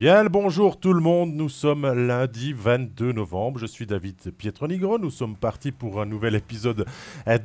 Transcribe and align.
Bien 0.00 0.22
le 0.22 0.30
bonjour 0.30 0.80
tout 0.80 0.94
le 0.94 1.00
monde, 1.02 1.34
nous 1.34 1.50
sommes 1.50 1.86
lundi 1.86 2.54
22 2.54 3.12
novembre, 3.12 3.60
je 3.60 3.66
suis 3.66 3.84
David 3.84 4.16
Pietronigro, 4.38 4.98
nous 4.98 5.10
sommes 5.10 5.36
partis 5.36 5.72
pour 5.72 6.00
un 6.00 6.06
nouvel 6.06 6.34
épisode 6.34 6.86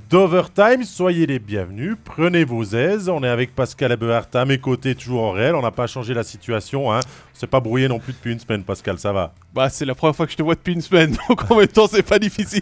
d'Overtime, 0.10 0.86
soyez 0.86 1.26
les 1.26 1.40
bienvenus, 1.40 1.98
prenez 2.02 2.46
vos 2.46 2.64
aises, 2.64 3.10
on 3.10 3.24
est 3.24 3.28
avec 3.28 3.54
Pascal 3.54 3.92
Eberhardt 3.92 4.34
à 4.38 4.46
mes 4.46 4.58
côtés, 4.58 4.96
toujours 4.96 5.24
en 5.24 5.32
réel, 5.32 5.54
on 5.54 5.64
n'a 5.64 5.72
pas 5.72 5.86
changé 5.86 6.14
la 6.14 6.24
situation, 6.24 6.94
hein. 6.94 7.02
On 7.36 7.40
s'est 7.40 7.48
pas 7.48 7.60
brouillé 7.60 7.90
non 7.90 8.00
plus 8.00 8.14
depuis 8.14 8.32
une 8.32 8.40
semaine 8.40 8.64
Pascal, 8.64 8.98
ça 8.98 9.12
va 9.12 9.34
Bah 9.54 9.68
c'est 9.70 9.84
la 9.84 9.94
première 9.94 10.16
fois 10.16 10.26
que 10.26 10.32
je 10.32 10.38
te 10.38 10.44
vois 10.44 10.56
depuis 10.56 10.74
une 10.74 10.82
semaine, 10.82 11.18
donc 11.30 11.52
en 11.52 11.58
même 11.58 11.68
temps 11.68 11.88
c'est 11.92 12.02
pas 12.02 12.18
difficile 12.18 12.62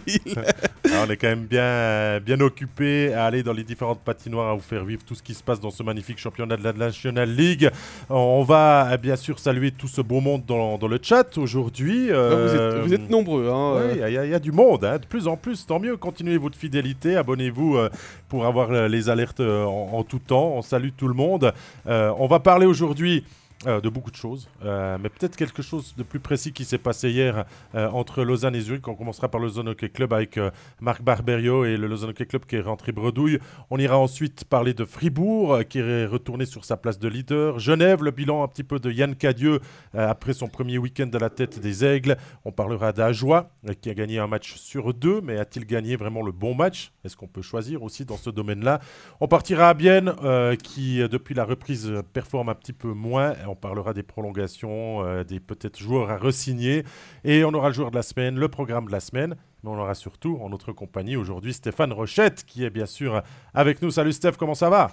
Alors, 0.84 1.04
On 1.06 1.10
est 1.10 1.16
quand 1.16 1.28
même 1.28 1.44
bien, 1.44 2.18
bien 2.20 2.40
occupé 2.40 3.12
à 3.14 3.26
aller 3.26 3.42
dans 3.42 3.52
les 3.52 3.62
différentes 3.64 4.00
patinoires 4.00 4.50
à 4.50 4.54
vous 4.54 4.60
faire 4.60 4.84
vivre 4.84 5.02
tout 5.04 5.14
ce 5.14 5.22
qui 5.22 5.34
se 5.34 5.42
passe 5.42 5.60
dans 5.60 5.70
ce 5.70 5.82
magnifique 5.82 6.18
championnat 6.18 6.56
de 6.56 6.64
la 6.64 6.72
National 6.72 7.30
League, 7.30 7.70
on 8.10 8.42
va 8.42 8.96
bien 8.96 9.16
sûr 9.16 9.38
saluer 9.38 9.70
tout 9.70 9.88
ce 9.88 10.00
beau 10.00 10.20
monde 10.20 10.42
dans, 10.46 10.76
dans 10.78 10.88
le 10.88 10.98
chat 11.02 11.36
aujourd'hui. 11.38 12.10
Ah, 12.10 12.14
vous, 12.14 12.54
êtes, 12.54 12.60
Euh, 12.60 12.82
vous 12.84 12.94
êtes 12.94 13.10
nombreux, 13.10 13.48
hein 13.48 13.74
oui, 13.76 14.00
euh. 14.00 14.08
il 14.08 14.14
y, 14.14 14.18
a- 14.18 14.24
il 14.24 14.30
y 14.30 14.34
a 14.34 14.38
du 14.38 14.52
monde, 14.52 14.84
hein, 14.84 14.98
de 14.98 15.06
plus 15.06 15.26
en 15.28 15.36
plus, 15.36 15.66
tant 15.66 15.78
mieux. 15.80 15.96
Continuez 15.96 16.36
votre 16.38 16.58
fidélité, 16.58 17.16
abonnez-vous 17.16 17.76
euh, 17.76 17.90
pour 18.28 18.44
avoir 18.46 18.70
euh, 18.72 18.88
les 18.88 19.08
alertes 19.08 19.40
euh, 19.40 19.64
en, 19.64 19.90
en 19.94 20.02
tout 20.04 20.18
temps. 20.20 20.52
On 20.56 20.62
salue 20.62 20.90
tout 20.96 21.08
le 21.08 21.14
monde. 21.14 21.52
Euh, 21.86 22.12
on 22.18 22.26
va 22.26 22.40
parler 22.40 22.66
aujourd'hui 22.66 23.24
euh, 23.66 23.80
de 23.80 23.88
beaucoup 23.88 24.10
de 24.10 24.16
choses, 24.16 24.48
euh, 24.64 24.98
mais 25.00 25.08
peut-être 25.08 25.36
quelque 25.36 25.62
chose 25.62 25.94
de 25.96 26.02
plus 26.02 26.20
précis 26.20 26.52
qui 26.52 26.64
s'est 26.64 26.78
passé 26.78 27.10
hier 27.10 27.44
euh, 27.74 27.88
entre 27.88 28.22
Lausanne 28.22 28.54
et 28.54 28.60
Zurich. 28.60 28.86
On 28.88 28.94
commencera 28.94 29.28
par 29.28 29.40
le 29.40 29.46
Lausanne 29.46 29.68
Hockey 29.68 29.88
Club 29.88 30.12
avec 30.12 30.38
Marc 30.80 31.02
Barberio 31.02 31.64
et 31.64 31.76
le 31.76 31.86
Lausanne 31.86 32.10
Hockey 32.10 32.26
Club 32.26 32.44
qui 32.44 32.56
est 32.56 32.60
rentré 32.60 32.92
bredouille. 32.92 33.38
On 33.70 33.78
ira 33.78 33.98
ensuite 33.98 34.44
parler 34.44 34.74
de 34.74 34.84
Fribourg 34.84 35.60
qui 35.68 35.78
est 35.78 36.06
retourné 36.06 36.46
sur 36.46 36.64
sa 36.64 36.76
place 36.76 36.98
de 36.98 37.08
leader. 37.08 37.58
Genève, 37.58 38.02
le 38.02 38.10
bilan 38.10 38.42
un 38.42 38.48
petit 38.48 38.64
peu 38.64 38.78
de 38.78 38.90
Yann 38.90 39.14
Cadieux 39.14 39.60
après 39.94 40.32
son 40.32 40.48
premier 40.48 40.78
week-end 40.78 41.08
à 41.12 41.18
la 41.18 41.30
tête 41.30 41.58
des 41.58 41.84
Aigles. 41.84 42.16
On 42.44 42.52
parlera 42.52 42.92
d'Ajoie 42.92 43.50
qui 43.80 43.90
a 43.90 43.94
gagné 43.94 44.18
un 44.18 44.26
match 44.26 44.54
sur 44.56 44.92
deux, 44.94 45.20
mais 45.20 45.38
a-t-il 45.38 45.66
gagné 45.66 45.96
vraiment 45.96 46.22
le 46.22 46.32
bon 46.32 46.54
match? 46.54 46.92
Est-ce 47.04 47.16
qu'on 47.16 47.28
peut 47.28 47.42
choisir 47.42 47.82
aussi 47.82 48.04
dans 48.04 48.16
ce 48.16 48.30
domaine-là? 48.30 48.80
On 49.20 49.28
partira 49.28 49.68
à 49.68 49.74
Bienne 49.74 50.12
qui, 50.62 50.98
depuis 51.08 51.34
la 51.34 51.44
reprise, 51.44 51.92
performe 52.12 52.48
un 52.48 52.54
petit 52.54 52.72
peu 52.72 52.92
moins. 52.92 53.34
Parlera 53.54 53.92
des 53.94 54.02
prolongations, 54.02 55.04
euh, 55.04 55.24
des 55.24 55.40
peut-être 55.40 55.78
joueurs 55.78 56.10
à 56.10 56.16
resigner. 56.16 56.84
Et 57.24 57.44
on 57.44 57.52
aura 57.54 57.68
le 57.68 57.74
joueur 57.74 57.90
de 57.90 57.96
la 57.96 58.02
semaine, 58.02 58.36
le 58.38 58.48
programme 58.48 58.86
de 58.86 58.92
la 58.92 59.00
semaine. 59.00 59.36
Mais 59.62 59.70
on 59.70 59.78
aura 59.78 59.94
surtout 59.94 60.38
en 60.42 60.48
notre 60.50 60.72
compagnie 60.72 61.16
aujourd'hui 61.16 61.52
Stéphane 61.54 61.92
Rochette 61.92 62.44
qui 62.44 62.64
est 62.64 62.70
bien 62.70 62.86
sûr 62.86 63.22
avec 63.54 63.80
nous. 63.82 63.90
Salut 63.90 64.12
Steph, 64.12 64.32
comment 64.38 64.54
ça 64.54 64.68
va? 64.70 64.92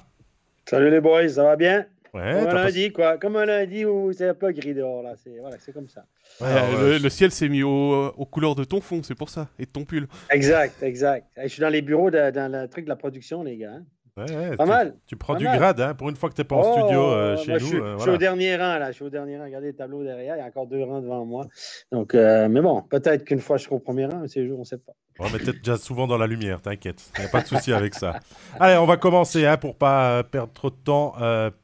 Salut 0.65 0.89
les 0.89 1.01
boys, 1.01 1.27
ça 1.29 1.43
va 1.43 1.55
bien? 1.55 1.85
Ouais, 2.13 2.33
Comme 2.33 2.41
un 2.41 2.45
t'as 2.45 2.51
pas- 2.51 2.63
lundi, 2.65 2.91
quoi. 2.91 3.17
Comme 3.17 3.35
un 3.37 3.45
lundi 3.45 3.85
où 3.85 4.11
c'est 4.11 4.27
un 4.27 4.33
peu 4.33 4.51
gris 4.51 4.73
dehors, 4.73 5.01
là. 5.01 5.13
C'est 5.15 5.37
voilà, 5.39 5.55
c'est 5.59 5.71
comme 5.73 5.87
ça. 5.87 6.03
Ouais, 6.41 6.47
Euh, 6.47 6.57
alors, 6.57 6.71
le, 6.81 6.87
euh, 6.95 6.99
le 6.99 7.09
ciel 7.09 7.31
s'est 7.31 7.47
mis 7.47 7.63
au- 7.63 8.07
aux 8.09 8.25
couleurs 8.25 8.53
de 8.55 8.65
ton 8.65 8.81
fond, 8.81 9.01
c'est 9.01 9.15
pour 9.15 9.29
ça, 9.29 9.47
et 9.57 9.65
de 9.65 9.71
ton 9.71 9.85
pull. 9.85 10.07
Exact, 10.29 10.83
exact. 10.83 11.27
Je 11.41 11.47
suis 11.47 11.61
dans 11.61 11.69
les 11.69 11.81
bureaux, 11.81 12.09
le 12.09 12.65
truc 12.67 12.83
de 12.83 12.89
la 12.89 12.97
production, 12.97 13.43
les 13.43 13.55
gars. 13.57 13.75
hein. 13.77 13.83
Ouais, 14.17 14.55
Pas 14.57 14.65
mal. 14.65 14.95
Tu 15.07 15.15
prends 15.15 15.33
Pas 15.33 15.39
du 15.39 15.45
mal. 15.45 15.57
grade, 15.57 15.81
hein, 15.81 15.93
pour 15.93 16.09
une 16.09 16.15
fois 16.15 16.29
que 16.29 16.35
tu 16.35 16.41
n'es 16.41 16.45
pas 16.45 16.55
en 16.55 16.61
Oh, 16.63 16.71
studio 16.73 17.01
euh, 17.11 17.37
chez 17.37 17.53
nous. 17.53 17.81
euh, 17.81 17.95
je 17.97 18.01
suis 18.01 18.11
au 18.11 18.17
dernier 18.17 18.55
rang, 18.55 18.77
là. 18.77 18.87
Je 18.91 18.95
suis 18.95 19.05
au 19.05 19.09
dernier 19.09 19.37
rang. 19.37 19.45
Regardez 19.45 19.67
le 19.67 19.75
tableau 19.75 20.03
derrière. 20.03 20.35
Il 20.35 20.39
y 20.39 20.41
a 20.41 20.45
encore 20.45 20.67
deux 20.67 20.83
rangs 20.83 21.01
devant 21.01 21.25
moi. 21.25 21.47
Donc, 21.91 22.13
euh, 22.15 22.47
mais 22.49 22.61
bon, 22.61 22.81
peut-être 22.83 23.23
qu'une 23.23 23.39
fois 23.39 23.57
je 23.57 23.63
serai 23.65 23.75
au 23.75 23.79
premier 23.79 24.05
rang, 24.05 24.19
mais 24.21 24.27
ces 24.27 24.45
jours, 24.47 24.57
on 24.57 24.61
ne 24.61 24.65
sait 24.65 24.77
pas. 24.77 24.93
On 25.19 25.25
va 25.27 25.37
peut-être 25.37 25.57
déjà 25.57 25.77
souvent 25.77 26.07
dans 26.07 26.17
la 26.17 26.27
lumière, 26.27 26.61
t'inquiète. 26.61 27.11
Il 27.17 27.21
n'y 27.21 27.27
a 27.27 27.29
pas 27.29 27.41
de 27.41 27.47
souci 27.47 27.71
avec 27.73 27.93
ça. 27.93 28.19
Allez, 28.59 28.77
on 28.77 28.85
va 28.85 28.97
commencer 28.97 29.45
hein, 29.45 29.57
pour 29.57 29.75
pas 29.75 30.23
perdre 30.23 30.51
trop 30.53 30.69
de 30.69 30.75
temps 30.75 31.13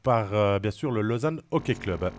par, 0.02 0.60
bien 0.60 0.70
sûr, 0.70 0.92
le 0.92 1.00
Lausanne 1.00 1.40
Hockey 1.50 1.74
Club. 1.74 2.10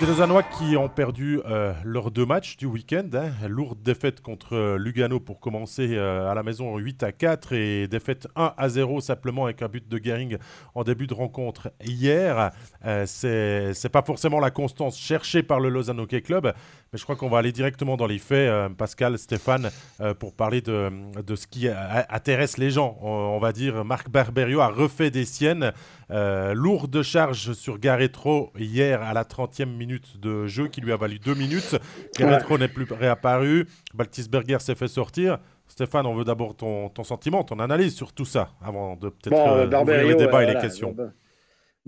Des 0.00 0.06
Lausannois 0.06 0.44
qui 0.44 0.76
ont 0.76 0.88
perdu 0.88 1.40
euh, 1.44 1.72
leurs 1.82 2.12
deux 2.12 2.24
matchs 2.24 2.56
du 2.56 2.66
week-end. 2.66 3.08
hein. 3.14 3.32
Lourde 3.48 3.82
défaite 3.82 4.20
contre 4.20 4.54
euh, 4.54 4.78
Lugano 4.78 5.18
pour 5.18 5.40
commencer 5.40 5.96
euh, 5.96 6.30
à 6.30 6.34
la 6.34 6.44
maison 6.44 6.76
8 6.76 7.02
à 7.02 7.10
4 7.10 7.52
et 7.52 7.88
défaite 7.88 8.28
1 8.36 8.54
à 8.56 8.68
0 8.68 9.00
simplement 9.00 9.46
avec 9.46 9.60
un 9.60 9.66
but 9.66 9.88
de 9.88 9.98
Gering 9.98 10.38
en 10.76 10.84
début 10.84 11.08
de 11.08 11.14
rencontre 11.14 11.72
hier. 11.84 12.52
Euh, 12.84 13.06
c'est 13.06 13.88
pas 13.88 14.02
forcément 14.02 14.38
la 14.38 14.52
constance 14.52 14.96
cherchée 14.96 15.42
par 15.42 15.58
le 15.58 15.68
Lausanne 15.68 16.06
Club, 16.06 16.54
mais 16.92 16.98
je 16.98 17.04
crois 17.04 17.16
qu'on 17.16 17.28
va 17.28 17.38
aller 17.38 17.52
directement 17.52 17.96
dans 17.96 18.06
les 18.06 18.18
faits, 18.18 18.48
euh, 18.48 18.68
Pascal, 18.68 19.18
Stéphane, 19.18 19.70
euh, 20.00 20.14
pour 20.14 20.34
parler 20.34 20.60
de, 20.60 20.90
de 21.22 21.36
ce 21.36 21.46
qui 21.46 21.68
a- 21.68 22.06
intéresse 22.10 22.56
les 22.58 22.70
gens. 22.70 22.98
On, 23.02 23.08
on 23.08 23.38
va 23.38 23.52
dire, 23.52 23.84
Marc 23.84 24.08
Barberio 24.08 24.60
a 24.60 24.68
refait 24.68 25.10
des 25.10 25.24
siennes. 25.24 25.72
Euh, 26.10 26.54
lourde 26.54 27.02
charge 27.02 27.52
sur 27.52 27.78
Garetro 27.78 28.50
hier 28.58 29.02
à 29.02 29.12
la 29.12 29.24
30e 29.24 29.66
minute 29.76 30.18
de 30.18 30.46
jeu 30.46 30.68
qui 30.68 30.80
lui 30.80 30.92
a 30.92 30.96
valu 30.96 31.18
deux 31.18 31.34
minutes. 31.34 31.76
Garetro 32.18 32.56
n'est 32.58 32.68
plus 32.68 32.86
réapparu. 32.90 33.66
Baltisberger 33.94 34.58
s'est 34.60 34.74
fait 34.74 34.88
sortir. 34.88 35.38
Stéphane, 35.66 36.06
on 36.06 36.14
veut 36.14 36.24
d'abord 36.24 36.56
ton, 36.56 36.88
ton 36.88 37.04
sentiment, 37.04 37.44
ton 37.44 37.58
analyse 37.58 37.94
sur 37.94 38.14
tout 38.14 38.24
ça, 38.24 38.48
avant 38.64 38.96
de 38.96 39.10
peut-être 39.10 39.30
Bon, 39.30 39.48
euh, 39.48 39.50
euh, 39.50 39.66
ouvrir 39.66 39.70
Barberio, 39.70 40.08
le 40.08 40.14
débat 40.16 40.38
euh, 40.38 40.40
et 40.40 40.46
les 40.46 40.52
voilà, 40.52 40.60
questions. 40.62 40.96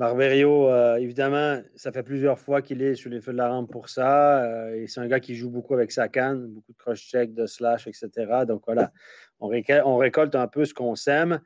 Barberio, 0.01 0.71
euh, 0.71 0.97
évidemment, 0.97 1.61
ça 1.77 1.93
fait 1.93 2.03
plusieurs 2.03 2.39
fois 2.39 2.63
qu'il 2.63 2.81
est 2.81 2.95
sur 2.95 3.11
les 3.11 3.21
feux 3.21 3.33
de 3.33 3.37
la 3.37 3.51
rampe 3.51 3.71
pour 3.71 3.91
ça. 3.91 4.43
euh, 4.45 4.75
et 4.75 4.87
c'est 4.87 4.99
un 4.99 5.07
gars 5.07 5.21
qui 5.21 5.35
joue 5.35 5.51
beaucoup 5.51 5.75
avec 5.75 5.93
sa 5.93 6.09
canne, 6.09 6.47
beaucoup 6.47 6.73
de 6.73 6.79
cross-check, 6.79 7.35
de 7.35 7.45
slash, 7.45 7.87
etc. 7.87 8.09
Donc 8.49 8.63
voilà, 8.65 8.93
on, 9.41 9.49
récolte, 9.49 10.35
un 10.37 10.47
peu 10.47 10.65
ce 10.65 10.73
qu'on 10.73 10.95
sème. 10.95 11.43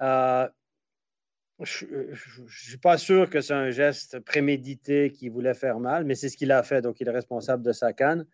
Euh, 0.00 0.48
je 1.62 1.84
ne 1.84 2.48
suis 2.48 2.78
pas 2.78 2.96
sûr 2.96 3.28
que 3.28 3.42
c'est 3.42 3.52
un 3.52 3.68
geste 3.68 4.18
prémédité 4.20 5.12
qui 5.12 5.28
voulait 5.28 5.52
faire 5.52 5.78
mal, 5.78 6.06
mais 6.06 6.14
c'est 6.14 6.30
ce 6.30 6.38
qu'il 6.38 6.52
a 6.52 6.62
fait. 6.62 6.80
Donc, 6.80 7.02
il 7.02 7.08
est 7.08 7.12
responsable 7.12 7.62
de 7.62 7.72
sa 7.72 7.92
canne. 7.92 8.24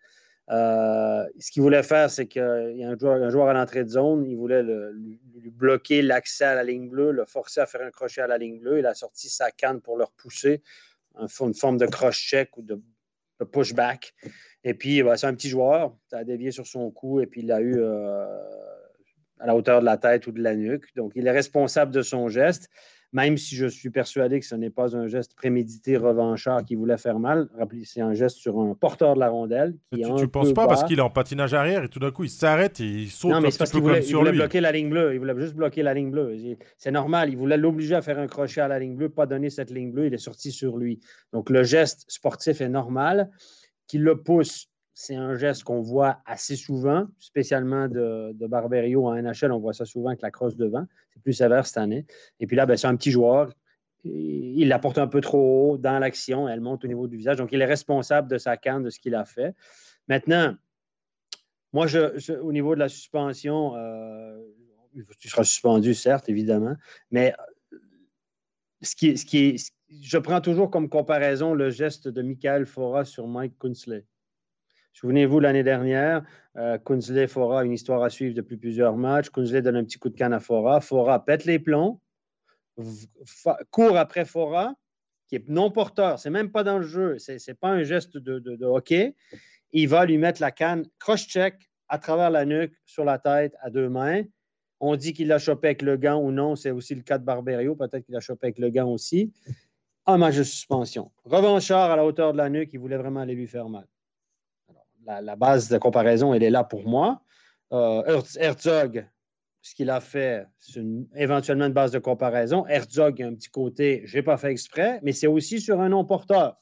Euh, 0.49 1.25
ce 1.39 1.51
qu'il 1.51 1.61
voulait 1.61 1.83
faire, 1.83 2.09
c'est 2.09 2.25
qu'il 2.25 2.41
y 2.75 2.83
a 2.83 2.89
un 2.89 3.29
joueur, 3.29 3.49
à 3.49 3.53
l'entrée 3.53 3.83
de 3.83 3.89
zone, 3.89 4.25
il 4.25 4.37
voulait 4.37 4.63
lui, 4.63 5.19
bloquer 5.51 6.01
l'accès 6.01 6.45
à 6.45 6.55
la 6.55 6.63
ligne 6.63 6.89
bleue, 6.89 7.11
le 7.11 7.25
forcer 7.25 7.61
à 7.61 7.65
faire 7.65 7.81
un 7.81 7.91
crochet 7.91 8.21
à 8.21 8.27
la 8.27 8.37
ligne 8.37 8.59
bleue. 8.59 8.79
Il 8.79 8.85
a 8.85 8.93
sorti 8.93 9.29
sa 9.29 9.51
canne 9.51 9.81
pour 9.81 9.97
le 9.97 10.05
repousser, 10.05 10.61
une 11.19 11.53
forme 11.53 11.77
de 11.77 11.85
cross-check 11.85 12.55
ou 12.57 12.61
de, 12.61 12.81
de 13.39 13.45
pushback. 13.45 14.13
Et 14.63 14.73
puis, 14.73 15.03
bah, 15.03 15.17
c'est 15.17 15.27
un 15.27 15.33
petit 15.33 15.49
joueur, 15.49 15.95
ça 16.09 16.19
a 16.19 16.23
dévié 16.23 16.51
sur 16.51 16.65
son 16.65 16.91
cou 16.91 17.19
et 17.19 17.25
puis 17.25 17.41
il 17.41 17.47
l'a 17.47 17.61
eu 17.61 17.75
euh, 17.77 18.25
à 19.39 19.47
la 19.47 19.55
hauteur 19.55 19.81
de 19.81 19.85
la 19.85 19.97
tête 19.97 20.27
ou 20.27 20.31
de 20.31 20.41
la 20.41 20.55
nuque. 20.55 20.93
Donc, 20.95 21.11
il 21.15 21.27
est 21.27 21.31
responsable 21.31 21.91
de 21.91 22.01
son 22.01 22.29
geste 22.29 22.69
même 23.17 23.35
si 23.37 23.55
je 23.55 23.65
suis 23.65 23.89
persuadé 23.89 24.39
que 24.39 24.45
ce 24.45 24.53
n'est 24.53 24.69
pas 24.69 24.95
un 24.95 25.07
geste 25.07 25.33
prémédité, 25.33 25.97
revanchard 25.97 26.63
qui 26.63 26.75
voulait 26.75 26.97
faire 26.97 27.17
mal. 27.17 27.49
Rappelez, 27.57 27.83
c'est 27.83 28.01
un 28.01 28.13
geste 28.13 28.37
sur 28.37 28.59
un 28.59 28.75
porteur 28.75 29.15
de 29.15 29.19
la 29.19 29.29
rondelle. 29.29 29.75
Qui 29.91 30.01
Tu, 30.01 30.05
un 30.05 30.15
tu 30.15 30.27
penses 30.27 30.53
pas 30.53 30.67
parce 30.67 30.83
qu'il 30.83 30.99
est 30.99 31.01
en 31.01 31.09
patinage 31.09 31.55
arrière 31.55 31.83
et 31.83 31.89
tout 31.89 31.97
d'un 31.97 32.11
coup 32.11 32.23
il 32.25 32.29
s'arrête 32.29 32.79
et 32.79 32.85
il 32.85 33.09
saute 33.09 33.31
Non, 33.31 33.37
un 33.37 33.41
mais 33.41 33.49
petit 33.49 33.57
parce 33.57 33.71
peu 33.71 33.77
qu'il 33.79 33.83
comme 33.83 33.89
voulait, 33.89 34.03
il 34.03 34.07
sur 34.07 34.19
voulait 34.19 34.31
lui. 34.31 34.37
bloquer 34.37 34.61
la 34.61 34.71
ligne 34.71 34.89
bleue. 34.89 35.13
Il 35.15 35.19
voulait 35.19 35.39
juste 35.39 35.55
bloquer 35.55 35.81
la 35.81 35.95
ligne 35.95 36.11
bleue. 36.11 36.37
C'est 36.77 36.91
normal. 36.91 37.29
Il 37.31 37.37
voulait 37.37 37.57
l'obliger 37.57 37.95
à 37.95 38.03
faire 38.03 38.19
un 38.19 38.27
crochet 38.27 38.61
à 38.61 38.67
la 38.67 38.77
ligne 38.77 38.95
bleue, 38.95 39.09
pas 39.09 39.25
donner 39.25 39.49
cette 39.49 39.71
ligne 39.71 39.91
bleue. 39.91 40.05
Il 40.05 40.13
est 40.13 40.19
sorti 40.19 40.51
sur 40.51 40.77
lui. 40.77 40.99
Donc, 41.33 41.49
le 41.49 41.63
geste 41.63 42.05
sportif 42.07 42.61
est 42.61 42.69
normal. 42.69 43.31
Qu'il 43.87 44.03
le 44.03 44.21
pousse, 44.21 44.67
c'est 44.99 45.13
un 45.13 45.35
geste 45.35 45.63
qu'on 45.63 45.79
voit 45.79 46.21
assez 46.25 46.55
souvent, 46.55 47.05
spécialement 47.19 47.87
de, 47.87 48.33
Barberio 48.47 49.05
en 49.05 49.13
NHL. 49.13 49.51
On 49.51 49.59
voit 49.59 49.73
ça 49.73 49.85
souvent 49.85 50.09
avec 50.09 50.23
la 50.23 50.31
crosse 50.31 50.55
devant. 50.55 50.87
C'est 51.13 51.21
plus 51.21 51.33
sévère 51.33 51.67
cette 51.67 51.77
année. 51.77 52.07
Et 52.39 52.47
puis 52.47 52.57
là, 52.57 52.65
ben, 52.65 52.75
c'est 52.77 52.87
un 52.87 52.95
petit 52.95 53.11
joueur. 53.11 53.53
Il 54.03 54.67
la 54.67 54.79
porte 54.79 54.97
un 54.97 55.05
peu 55.05 55.21
trop 55.21 55.73
haut 55.73 55.77
dans 55.77 55.99
l'action. 55.99 56.49
Elle 56.49 56.61
monte 56.61 56.83
au 56.83 56.87
niveau 56.87 57.07
du 57.07 57.15
visage. 57.15 57.37
Donc, 57.37 57.51
il 57.51 57.61
est 57.61 57.65
responsable 57.65 58.27
de 58.27 58.39
sa 58.39 58.57
canne, 58.57 58.81
de 58.81 58.89
ce 58.89 58.99
qu'il 58.99 59.13
a 59.13 59.23
fait. 59.23 59.53
Maintenant, 60.07 60.55
moi, 61.73 61.85
au 62.41 62.51
niveau 62.51 62.73
de 62.73 62.79
la 62.79 62.89
suspension, 62.89 63.75
euh, 63.75 64.41
tu 65.19 65.29
seras 65.29 65.43
suspendu, 65.43 65.93
certes, 65.93 66.27
évidemment, 66.27 66.75
mais 67.11 67.35
ce 68.81 68.95
qui, 68.95 69.15
ce 69.15 69.71
je 70.01 70.17
prends 70.17 70.41
toujours 70.41 70.71
comme 70.71 70.89
comparaison 70.89 71.53
le 71.53 71.69
geste 71.69 72.07
de 72.07 72.23
Michael 72.23 72.65
Fora 72.65 73.05
sur 73.05 73.27
Mike 73.27 73.59
Kunsley. 73.59 74.03
Souvenez-vous, 74.99 75.39
l'année 75.39 75.61
dernière, 75.61 76.23
euh, 76.55 76.79
Kunsley, 76.79 77.27
Fora, 77.27 77.63
une 77.63 77.71
histoire 77.71 78.01
à 78.01 78.09
suivre 78.09 78.33
depuis 78.33 78.57
plusieurs 78.57 78.97
matchs. 78.97 79.29
Kunsley 79.29 79.61
donne 79.61 79.75
un 79.75 79.83
petit 79.83 79.99
coup 79.99 80.09
de 80.09 80.15
canne 80.15 80.33
à 80.33 80.39
Fora. 80.39 80.81
Fora 80.81 81.23
pète 81.23 81.45
les 81.45 81.59
plombs, 81.59 82.01
court 83.69 83.95
après 83.95 84.25
Fora, 84.25 84.73
qui 85.27 85.35
est 85.35 85.47
non 85.49 85.69
porteur. 85.69 86.17
C'est 86.17 86.31
même 86.31 86.51
pas 86.51 86.63
dans 86.63 86.79
le 86.79 86.87
jeu. 86.87 87.19
C'est 87.19 87.37
n'est 87.47 87.53
pas 87.53 87.69
un 87.69 87.83
geste 87.83 88.17
de 88.17 88.65
hockey. 88.65 89.13
Il 89.71 89.87
va 89.87 90.03
lui 90.03 90.17
mettre 90.17 90.41
la 90.41 90.49
canne 90.49 90.87
cross-check 90.97 91.69
à 91.89 91.99
travers 91.99 92.31
la 92.31 92.45
nuque, 92.45 92.73
sur 92.87 93.05
la 93.05 93.19
tête, 93.19 93.53
à 93.61 93.69
deux 93.69 93.89
mains. 93.89 94.23
On 94.79 94.95
dit 94.95 95.13
qu'il 95.13 95.27
l'a 95.27 95.37
chopé 95.37 95.67
avec 95.67 95.83
le 95.83 95.95
gant 95.95 96.19
ou 96.19 96.31
non. 96.31 96.55
C'est 96.55 96.71
aussi 96.71 96.95
le 96.95 97.03
cas 97.03 97.19
de 97.19 97.23
Barberio. 97.23 97.75
Peut-être 97.75 98.03
qu'il 98.03 98.15
l'a 98.15 98.19
chopé 98.19 98.47
avec 98.47 98.57
le 98.57 98.71
gant 98.71 98.89
aussi. 98.89 99.31
Un 100.07 100.17
match 100.17 100.37
de 100.37 100.43
suspension. 100.43 101.11
Revanchard 101.23 101.91
à 101.91 101.95
la 101.95 102.03
hauteur 102.03 102.31
de 102.33 102.37
la 102.37 102.49
nuque, 102.49 102.71
il 102.73 102.79
voulait 102.79 102.97
vraiment 102.97 103.19
aller 103.19 103.35
lui 103.35 103.45
faire 103.45 103.69
mal. 103.69 103.85
La, 105.07 105.35
base 105.37 105.69
de 105.69 105.77
comparaison, 105.77 106.33
elle 106.33 106.43
est 106.43 106.49
là 106.49 106.63
pour 106.65 106.83
moi. 106.85 107.21
Euh, 107.71 108.03
Herz- 108.05 108.37
Herzog, 108.39 109.07
ce 109.61 109.73
qu'il 109.73 109.89
a 109.89 110.01
fait, 110.01 110.45
c'est 110.59 110.83
éventuellement 111.15 111.65
une 111.65 111.73
base 111.73 111.91
de 111.91 111.99
comparaison. 111.99 112.67
Herzog, 112.67 113.15
il 113.17 113.21
y 113.21 113.25
a 113.25 113.27
un 113.29 113.33
petit 113.35 113.49
côté, 113.49 114.01
je 114.05 114.17
n'ai 114.17 114.23
pas 114.23 114.37
fait 114.37 114.51
exprès, 114.51 114.99
mais 115.03 115.13
c'est 115.13 115.27
aussi 115.27 115.61
sur 115.61 115.79
un 115.79 115.89
non-porteur. 115.89 116.57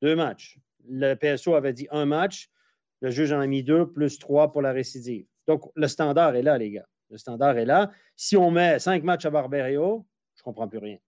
deux 0.00 0.14
matchs. 0.14 0.58
Le 0.88 1.14
PSO 1.14 1.54
avait 1.56 1.72
dit 1.72 1.88
un 1.90 2.06
match. 2.06 2.48
Le 3.00 3.10
juge 3.10 3.32
en 3.32 3.40
a 3.40 3.46
mis 3.48 3.64
deux, 3.64 3.90
plus 3.90 4.18
trois 4.20 4.52
pour 4.52 4.62
la 4.62 4.70
récidive. 4.72 5.26
Donc, 5.48 5.62
le 5.74 5.88
standard 5.88 6.36
est 6.36 6.42
là, 6.42 6.56
les 6.58 6.70
gars. 6.70 6.86
Le 7.10 7.18
standard 7.18 7.58
est 7.58 7.64
là. 7.64 7.90
Si 8.14 8.36
on 8.36 8.50
met 8.52 8.78
cinq 8.78 9.02
matchs 9.02 9.24
à 9.24 9.30
Barberio, 9.30 10.06
je 10.36 10.40
ne 10.40 10.44
comprends 10.44 10.68
plus 10.68 10.78
rien. 10.78 10.98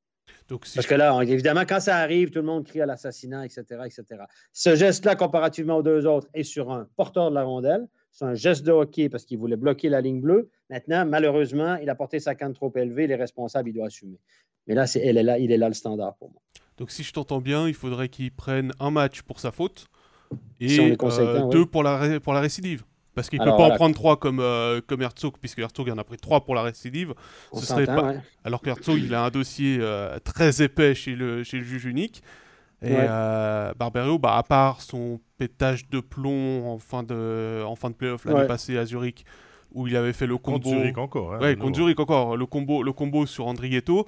Donc, 0.50 0.66
Parce 0.74 0.86
que 0.86 0.94
là, 0.96 1.16
évidemment, 1.22 1.62
quand 1.66 1.78
ça 1.78 1.96
arrive, 1.96 2.30
tout 2.30 2.40
le 2.40 2.44
monde 2.44 2.66
crie 2.66 2.80
à 2.80 2.86
l'assassinat, 2.86 3.46
etc., 3.46 3.62
etc. 3.86 4.24
Ce 4.52 4.74
geste-là, 4.74 5.14
comparativement 5.14 5.76
aux 5.76 5.82
deux 5.84 6.06
autres, 6.06 6.28
est 6.34 6.42
sur 6.42 6.72
un 6.72 6.88
porteur 6.96 7.30
de 7.30 7.36
la 7.36 7.44
rondelle. 7.44 7.86
C'est 8.10 8.24
un 8.24 8.34
geste 8.34 8.64
de 8.64 8.72
hockey 8.72 9.08
parce 9.08 9.24
qu'il 9.24 9.38
voulait 9.38 9.56
bloquer 9.56 9.88
la 9.88 10.00
ligne 10.00 10.20
bleue. 10.20 10.50
Maintenant, 10.68 11.06
malheureusement, 11.06 11.76
il 11.76 11.88
a 11.88 11.94
porté 11.94 12.18
sa 12.18 12.34
canne 12.34 12.52
trop 12.52 12.72
élevée. 12.74 13.06
Les 13.06 13.14
responsables, 13.14 13.68
il 13.68 13.74
doit 13.74 13.86
assumer. 13.86 14.18
Mais 14.66 14.74
là, 14.74 14.88
c'est, 14.88 14.98
elle 15.00 15.18
est 15.18 15.22
là, 15.22 15.38
il 15.38 15.52
est 15.52 15.56
là 15.56 15.68
le 15.68 15.74
standard 15.74 16.16
pour 16.16 16.30
moi. 16.32 16.42
Donc, 16.78 16.90
si 16.90 17.04
je 17.04 17.12
t'entends 17.12 17.40
bien, 17.40 17.68
il 17.68 17.74
faudrait 17.74 18.08
qu'il 18.08 18.32
prenne 18.32 18.72
un 18.80 18.90
match 18.90 19.22
pour 19.22 19.38
sa 19.38 19.52
faute 19.52 19.86
et 20.58 20.80
euh, 20.80 21.48
deux 21.50 21.66
pour, 21.66 21.84
la 21.84 22.18
pour 22.18 22.32
la 22.32 22.40
récidive. 22.40 22.82
Parce 23.14 23.28
qu'il 23.28 23.40
ne 23.40 23.44
peut 23.44 23.50
pas 23.50 23.64
en 23.64 23.74
prendre 23.74 23.94
trois 23.94 24.16
comme, 24.16 24.40
euh, 24.40 24.80
comme 24.86 25.02
Herzog, 25.02 25.34
puisque 25.40 25.58
Herzog 25.58 25.90
en 25.90 25.98
a 25.98 26.04
pris 26.04 26.16
trois 26.16 26.44
pour 26.44 26.54
la 26.54 26.62
récidive. 26.62 27.14
Ce 27.52 27.66
serait 27.66 27.86
pas... 27.86 28.14
Alors 28.44 28.62
qu'Herzog, 28.62 28.98
il 28.98 29.14
a 29.14 29.24
un 29.24 29.30
dossier 29.30 29.78
euh, 29.80 30.18
très 30.20 30.62
épais 30.62 30.94
chez 30.94 31.14
le, 31.16 31.42
chez 31.42 31.58
le 31.58 31.64
juge 31.64 31.84
unique. 31.84 32.22
Et 32.82 32.94
euh, 32.96 33.74
Barberio, 33.78 34.18
bah, 34.18 34.36
à 34.36 34.42
part 34.42 34.80
son 34.80 35.20
pétage 35.36 35.90
de 35.90 36.00
plomb 36.00 36.66
en 36.66 36.78
fin 36.78 37.02
de, 37.02 37.62
en 37.66 37.76
fin 37.76 37.90
de 37.90 37.94
playoff 37.94 38.24
l'année 38.24 38.46
passée 38.46 38.78
à 38.78 38.86
Zurich, 38.86 39.26
où 39.72 39.86
il 39.86 39.96
avait 39.96 40.14
fait 40.14 40.26
le 40.26 40.38
combo. 40.38 40.58
Contre 40.60 40.68
Zurich 40.68 40.96
encore. 40.96 41.34
Hein, 41.34 41.40
ouais, 41.40 41.56
contre 41.56 41.76
Zurich 41.76 42.00
encore. 42.00 42.38
Le 42.38 42.46
combo, 42.46 42.82
le 42.82 42.92
combo 42.92 43.26
sur 43.26 43.48
Andrietto. 43.48 44.06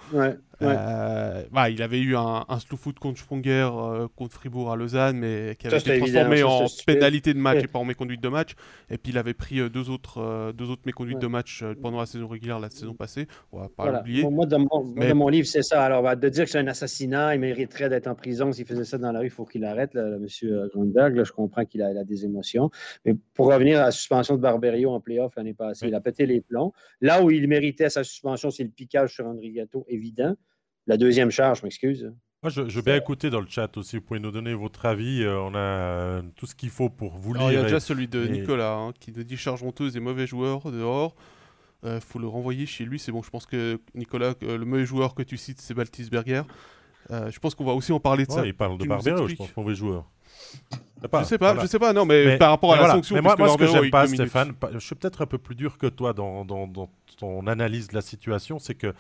Ouais. 0.62 0.76
Euh, 0.79 1.43
bah, 1.50 1.70
il 1.70 1.82
avait 1.82 2.00
eu 2.00 2.17
un, 2.17 2.44
un 2.49 2.59
slow 2.59 2.76
foot 2.76 2.99
contre 2.99 3.19
Sponger, 3.19 3.69
euh, 3.73 4.09
contre 4.17 4.35
Fribourg 4.35 4.73
à 4.73 4.76
Lausanne, 4.76 5.19
mais 5.19 5.56
qui 5.59 5.67
avait 5.67 5.79
été 5.79 5.99
transformé 5.99 6.43
en 6.43 6.67
pénalité 6.87 7.35
de 7.35 7.38
match 7.38 7.64
et 7.64 7.67
pas 7.67 7.79
en 7.79 7.85
méconduite 7.85 8.23
de 8.23 8.29
match. 8.29 8.55
Et 8.91 8.99
puis 8.99 9.12
il 9.12 9.19
avait 9.19 9.35
pris 9.35 9.61
euh, 9.61 9.69
deux 9.69 9.91
autres, 9.91 10.53
deux 10.53 10.70
autres 10.70 10.82
méconduites 10.87 11.19
de 11.19 11.26
match 11.26 11.64
pendant 11.81 11.99
la 11.99 12.06
saison 12.06 12.29
régulière 12.29 12.61
la 12.61 12.70
saison 12.70 12.94
passée. 12.94 13.26
On 13.53 13.61
va 13.61 13.69
pas 13.69 13.91
l'oublier. 13.91 14.29
Moi, 14.29 14.47
dans 14.47 14.59
mon, 15.14 15.29
livre, 15.29 15.47
c'est 15.47 15.62
ça. 15.62 15.82
Alors, 15.82 16.03
bah, 16.03 16.17
de 16.17 16.29
dire 16.29 16.44
que 16.44 16.50
c'est 16.50 16.59
un 16.59 16.67
assassinat, 16.67 17.35
il 17.35 17.41
mériterait 17.41 17.88
d'être 17.88 18.06
en 18.06 18.14
prison. 18.14 18.53
S'il 18.53 18.67
faisait 18.67 18.85
ça 18.85 18.99
dans 18.99 19.12
la 19.12 19.20
rue, 19.20 19.26
il 19.26 19.31
faut 19.31 19.44
qu'il 19.44 19.64
arrête, 19.64 19.94
là, 19.94 20.19
monsieur 20.19 20.70
Grunberg. 20.75 21.23
je 21.25 21.32
comprends 21.32 21.64
qu'il 21.64 21.82
a, 21.82 21.88
a, 21.88 22.05
des 22.05 22.25
émotions. 22.25 22.70
Mais 23.05 23.14
pour 23.35 23.47
revenir 23.47 23.81
à 23.81 23.87
la 23.87 23.91
suspension 23.91 24.37
de 24.37 24.41
Barberio 24.41 24.91
en 24.91 25.00
playoff 25.00 25.35
l'année 25.37 25.55
passée, 25.55 25.88
il 25.88 25.94
a 25.94 26.00
pété 26.00 26.26
les 26.26 26.41
plombs. 26.41 26.73
Là 27.00 27.23
où 27.23 27.31
il 27.31 27.49
méritait 27.49 27.91
sa 27.91 28.05
suspension, 28.05 28.50
c'est 28.50 28.64
le 28.64 28.70
piquage 28.70 29.14
sur 29.14 29.26
André 29.26 29.50
Gatto, 29.50 29.85
évident. 29.88 30.35
La 30.87 30.96
deuxième 30.96 31.31
charge, 31.31 31.61
je 31.61 31.64
m'excuse. 31.64 32.12
Moi, 32.43 32.50
je, 32.50 32.62
veux 32.62 32.82
bien 32.82 32.96
écouter 32.96 33.31
dans 33.31 33.40
le 33.40 33.46
chat 33.49 33.76
aussi. 33.76 33.96
Vous 33.96 34.02
pouvez 34.02 34.19
nous 34.19 34.32
donner 34.32 34.52
votre 34.52 34.84
avis. 34.84 35.23
Euh, 35.23 35.38
on 35.38 35.55
a 35.55 35.58
euh, 35.58 36.23
tout 36.34 36.46
ce 36.46 36.56
qu'il 36.56 36.70
faut 36.70 36.90
pour 36.90 37.17
vous 37.17 37.34
lire. 37.34 37.52
Il 37.52 37.55
y 37.55 37.56
a 37.56 37.62
déjà 37.62 37.79
celui 37.79 38.08
de 38.08 38.26
Nicolas 38.26 38.75
hein, 38.75 38.93
qui 38.99 39.12
nous 39.12 39.23
dit 39.23 39.37
charge 39.37 39.62
honteuse 39.62 39.96
et 39.96 40.00
mauvais 40.00 40.26
joueur 40.26 40.73
dehors. 40.73 41.14
Il 41.84 41.88
euh, 41.88 42.00
faut 42.00 42.19
le 42.19 42.26
renvoyer 42.26 42.67
chez 42.67 42.84
lui. 42.84 42.99
C'est 42.99 43.12
bon, 43.12 43.23
je 43.23 43.31
pense 43.31 43.46
que 43.46 43.81
Nicolas, 43.94 44.34
le 44.40 44.64
mauvais 44.64 44.84
joueur 44.84 45.14
que 45.14 45.23
tu 45.23 45.37
cites, 45.37 45.61
c'est 45.61 45.75
Baltisberger. 45.75 46.43
je 47.11 47.38
pense 47.38 47.55
qu'on 47.55 47.64
va 47.64 47.75
aussi 47.75 47.93
en 47.93 48.00
parler 48.00 48.26
de 48.26 48.32
ça. 48.32 48.44
Il 48.44 48.55
parle 48.55 48.76
de 48.76 48.87
Barbero, 48.87 49.28
je 49.28 49.37
pense, 49.37 49.56
mauvais 49.56 49.76
joueur. 49.76 50.11
je 50.61 51.25
sais 51.25 51.38
pas, 51.38 51.61
je 51.61 51.67
sais 51.69 51.78
pas, 51.78 51.93
non, 51.93 52.05
mais, 52.05 52.38
par 52.38 52.50
rapport 52.50 52.75
à 52.75 52.81
la 52.81 52.90
sanction. 52.90 53.14
Mais 53.14 53.23
moi, 53.23 53.37
moi 53.38 53.50
ce 53.50 53.56
que 53.56 53.69
j'aime 53.69 53.90
pas, 53.90 54.08
Stéphane, 54.08 54.52
je 54.73 54.78
suis 54.81 54.96
peut-être 54.96 55.23
un 55.23 55.26
peu 55.26 55.38
plus 55.38 55.55
dur 55.55 55.78
que 55.78 55.87
toi 55.87 56.12
dans, 56.12 56.44
dans, 56.44 56.67
dans 56.67 56.90
ton 57.19 57.46
analyse 57.46 57.87
de 57.87 57.94
la 57.94 58.02
situation, 58.02 58.58
c'est 58.58 58.75
que 58.75 58.93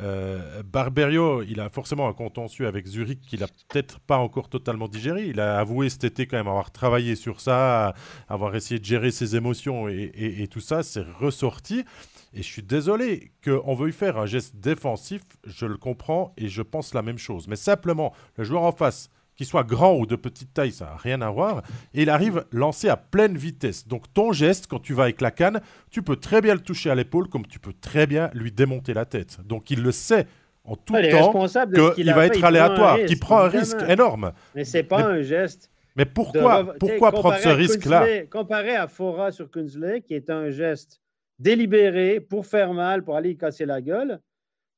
euh, 0.00 0.62
Barberio, 0.64 1.42
il 1.42 1.60
a 1.60 1.68
forcément 1.68 2.08
un 2.08 2.12
contentieux 2.12 2.66
avec 2.66 2.86
Zurich 2.86 3.20
qu'il 3.20 3.42
a 3.44 3.46
peut-être 3.46 4.00
pas 4.00 4.18
encore 4.18 4.48
totalement 4.48 4.88
digéré. 4.88 5.26
Il 5.26 5.40
a 5.40 5.58
avoué 5.58 5.88
cet 5.88 6.04
été 6.04 6.26
quand 6.26 6.36
même 6.36 6.48
avoir 6.48 6.70
travaillé 6.70 7.14
sur 7.14 7.40
ça, 7.40 7.94
avoir 8.28 8.56
essayé 8.56 8.80
de 8.80 8.84
gérer 8.84 9.10
ses 9.10 9.36
émotions 9.36 9.88
et, 9.88 10.48
tout 10.50 10.60
ça, 10.60 10.82
c'est 10.82 11.04
ressorti. 11.18 11.84
Et 12.32 12.38
je 12.38 12.48
suis 12.48 12.62
désolé 12.62 13.30
qu'on 13.44 13.74
veuille 13.74 13.92
faire 13.92 14.18
un 14.18 14.26
geste 14.26 14.56
défensif, 14.56 15.22
je 15.44 15.66
le 15.66 15.76
comprends 15.76 16.32
et 16.36 16.48
je 16.48 16.62
pense 16.62 16.92
la 16.94 17.02
même 17.02 17.18
chose. 17.18 17.46
Mais 17.46 17.56
simplement, 17.56 18.12
le 18.36 18.44
joueur 18.44 18.62
en 18.62 18.72
face 18.72 19.08
qu'il 19.36 19.46
soit 19.46 19.64
grand 19.64 19.96
ou 19.96 20.06
de 20.06 20.16
petite 20.16 20.52
taille, 20.54 20.72
ça 20.72 20.86
n'a 20.86 20.96
rien 20.96 21.20
à 21.22 21.30
voir. 21.30 21.62
Et 21.92 22.02
il 22.02 22.10
arrive 22.10 22.44
lancé 22.52 22.88
à 22.88 22.96
pleine 22.96 23.36
vitesse. 23.36 23.86
Donc 23.88 24.12
ton 24.12 24.32
geste, 24.32 24.66
quand 24.66 24.80
tu 24.80 24.94
vas 24.94 25.04
avec 25.04 25.20
la 25.20 25.30
canne, 25.30 25.60
tu 25.90 26.02
peux 26.02 26.16
très 26.16 26.40
bien 26.40 26.54
le 26.54 26.60
toucher 26.60 26.90
à 26.90 26.94
l'épaule 26.94 27.28
comme 27.28 27.46
tu 27.46 27.58
peux 27.58 27.72
très 27.72 28.06
bien 28.06 28.30
lui 28.34 28.52
démonter 28.52 28.94
la 28.94 29.04
tête. 29.04 29.38
Donc 29.44 29.70
il 29.70 29.82
le 29.82 29.92
sait 29.92 30.26
en 30.64 30.76
tout 30.76 30.94
temps 30.94 31.46
qu'il 31.94 32.12
va 32.12 32.26
être 32.26 32.42
aléatoire, 32.42 32.98
qu'il 33.04 33.18
prend 33.18 33.38
un 33.38 33.48
risque 33.48 33.82
énorme. 33.88 34.32
Mais 34.54 34.64
c'est 34.64 34.82
pas 34.82 35.04
un 35.04 35.22
geste. 35.22 35.70
Mais 35.96 36.06
pourquoi, 36.06 36.74
pourquoi 36.78 37.12
prendre 37.12 37.38
ce 37.38 37.48
risque-là 37.48 38.24
Comparé 38.30 38.74
à 38.74 38.88
Fora 38.88 39.30
sur 39.30 39.50
Kunzle, 39.50 40.00
qui 40.02 40.14
est 40.14 40.28
un 40.30 40.50
geste 40.50 41.00
délibéré 41.38 42.20
pour 42.20 42.46
faire 42.46 42.72
mal, 42.72 43.04
pour 43.04 43.16
aller 43.16 43.30
y 43.30 43.36
casser 43.36 43.66
la 43.66 43.80
gueule, 43.80 44.20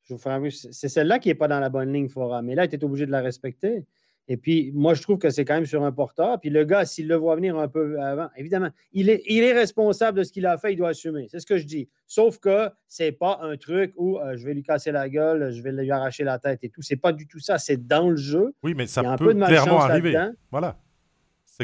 c'est 0.03 0.89
celle-là 0.89 1.19
qui 1.19 1.29
n'est 1.29 1.35
pas 1.35 1.49
dans 1.49 1.61
la 1.61 1.69
bonne 1.69 1.93
ligne, 1.93 2.09
Fora. 2.09 2.43
Mais 2.43 2.55
là, 2.55 2.69
tu 2.69 2.77
es 2.77 2.85
obligé 2.85 3.07
de 3.07 3.11
la 3.11 3.21
respecter. 3.21 3.85
Et 4.29 4.37
puis, 4.37 4.73
moi, 4.75 4.95
je 4.95 5.03
trouve 5.03 5.19
que 5.19 5.31
c'est 5.31 5.45
quand 5.45 5.55
même 5.55 5.67
sur 5.67 5.85
un 5.85 5.93
porteur. 5.93 6.41
Puis 6.41 6.51
le 6.51 6.65
gars, 6.65 6.85
s'il 6.85 7.07
le 7.07 7.15
voit 7.15 7.37
venir 7.37 7.57
un 7.57 7.69
peu 7.69 8.01
avant, 8.01 8.29
évidemment, 8.37 8.71
il 8.93 9.09
est, 9.09 9.23
il 9.27 9.45
est 9.45 9.53
responsable 9.53 10.19
de 10.19 10.25
ce 10.25 10.33
qu'il 10.33 10.47
a 10.47 10.59
fait, 10.59 10.73
il 10.73 10.77
doit 10.77 10.89
assumer. 10.89 11.29
C'est 11.31 11.39
ce 11.39 11.47
que 11.47 11.59
je 11.59 11.65
dis. 11.65 11.89
Sauf 12.07 12.39
que 12.39 12.69
c'est 12.89 13.13
pas 13.13 13.39
un 13.43 13.57
truc 13.57 13.93
où 13.97 14.19
euh, 14.19 14.37
je 14.37 14.45
vais 14.45 14.55
lui 14.55 14.65
casser 14.65 14.91
la 14.91 15.09
gueule, 15.09 15.53
je 15.53 15.63
vais 15.63 15.71
lui 15.71 15.91
arracher 15.91 16.25
la 16.25 16.39
tête 16.39 16.61
et 16.65 16.71
tout. 16.71 16.83
C'est 16.83 16.97
pas 16.97 17.13
du 17.13 17.29
tout 17.29 17.39
ça. 17.39 17.59
C'est 17.59 17.87
dans 17.87 18.11
le 18.11 18.17
jeu. 18.17 18.53
Oui, 18.65 18.75
mais 18.77 18.87
ça 18.87 19.17
peut 19.17 19.33
clairement 19.33 19.81
arriver. 19.81 20.17
Voilà. 20.51 20.77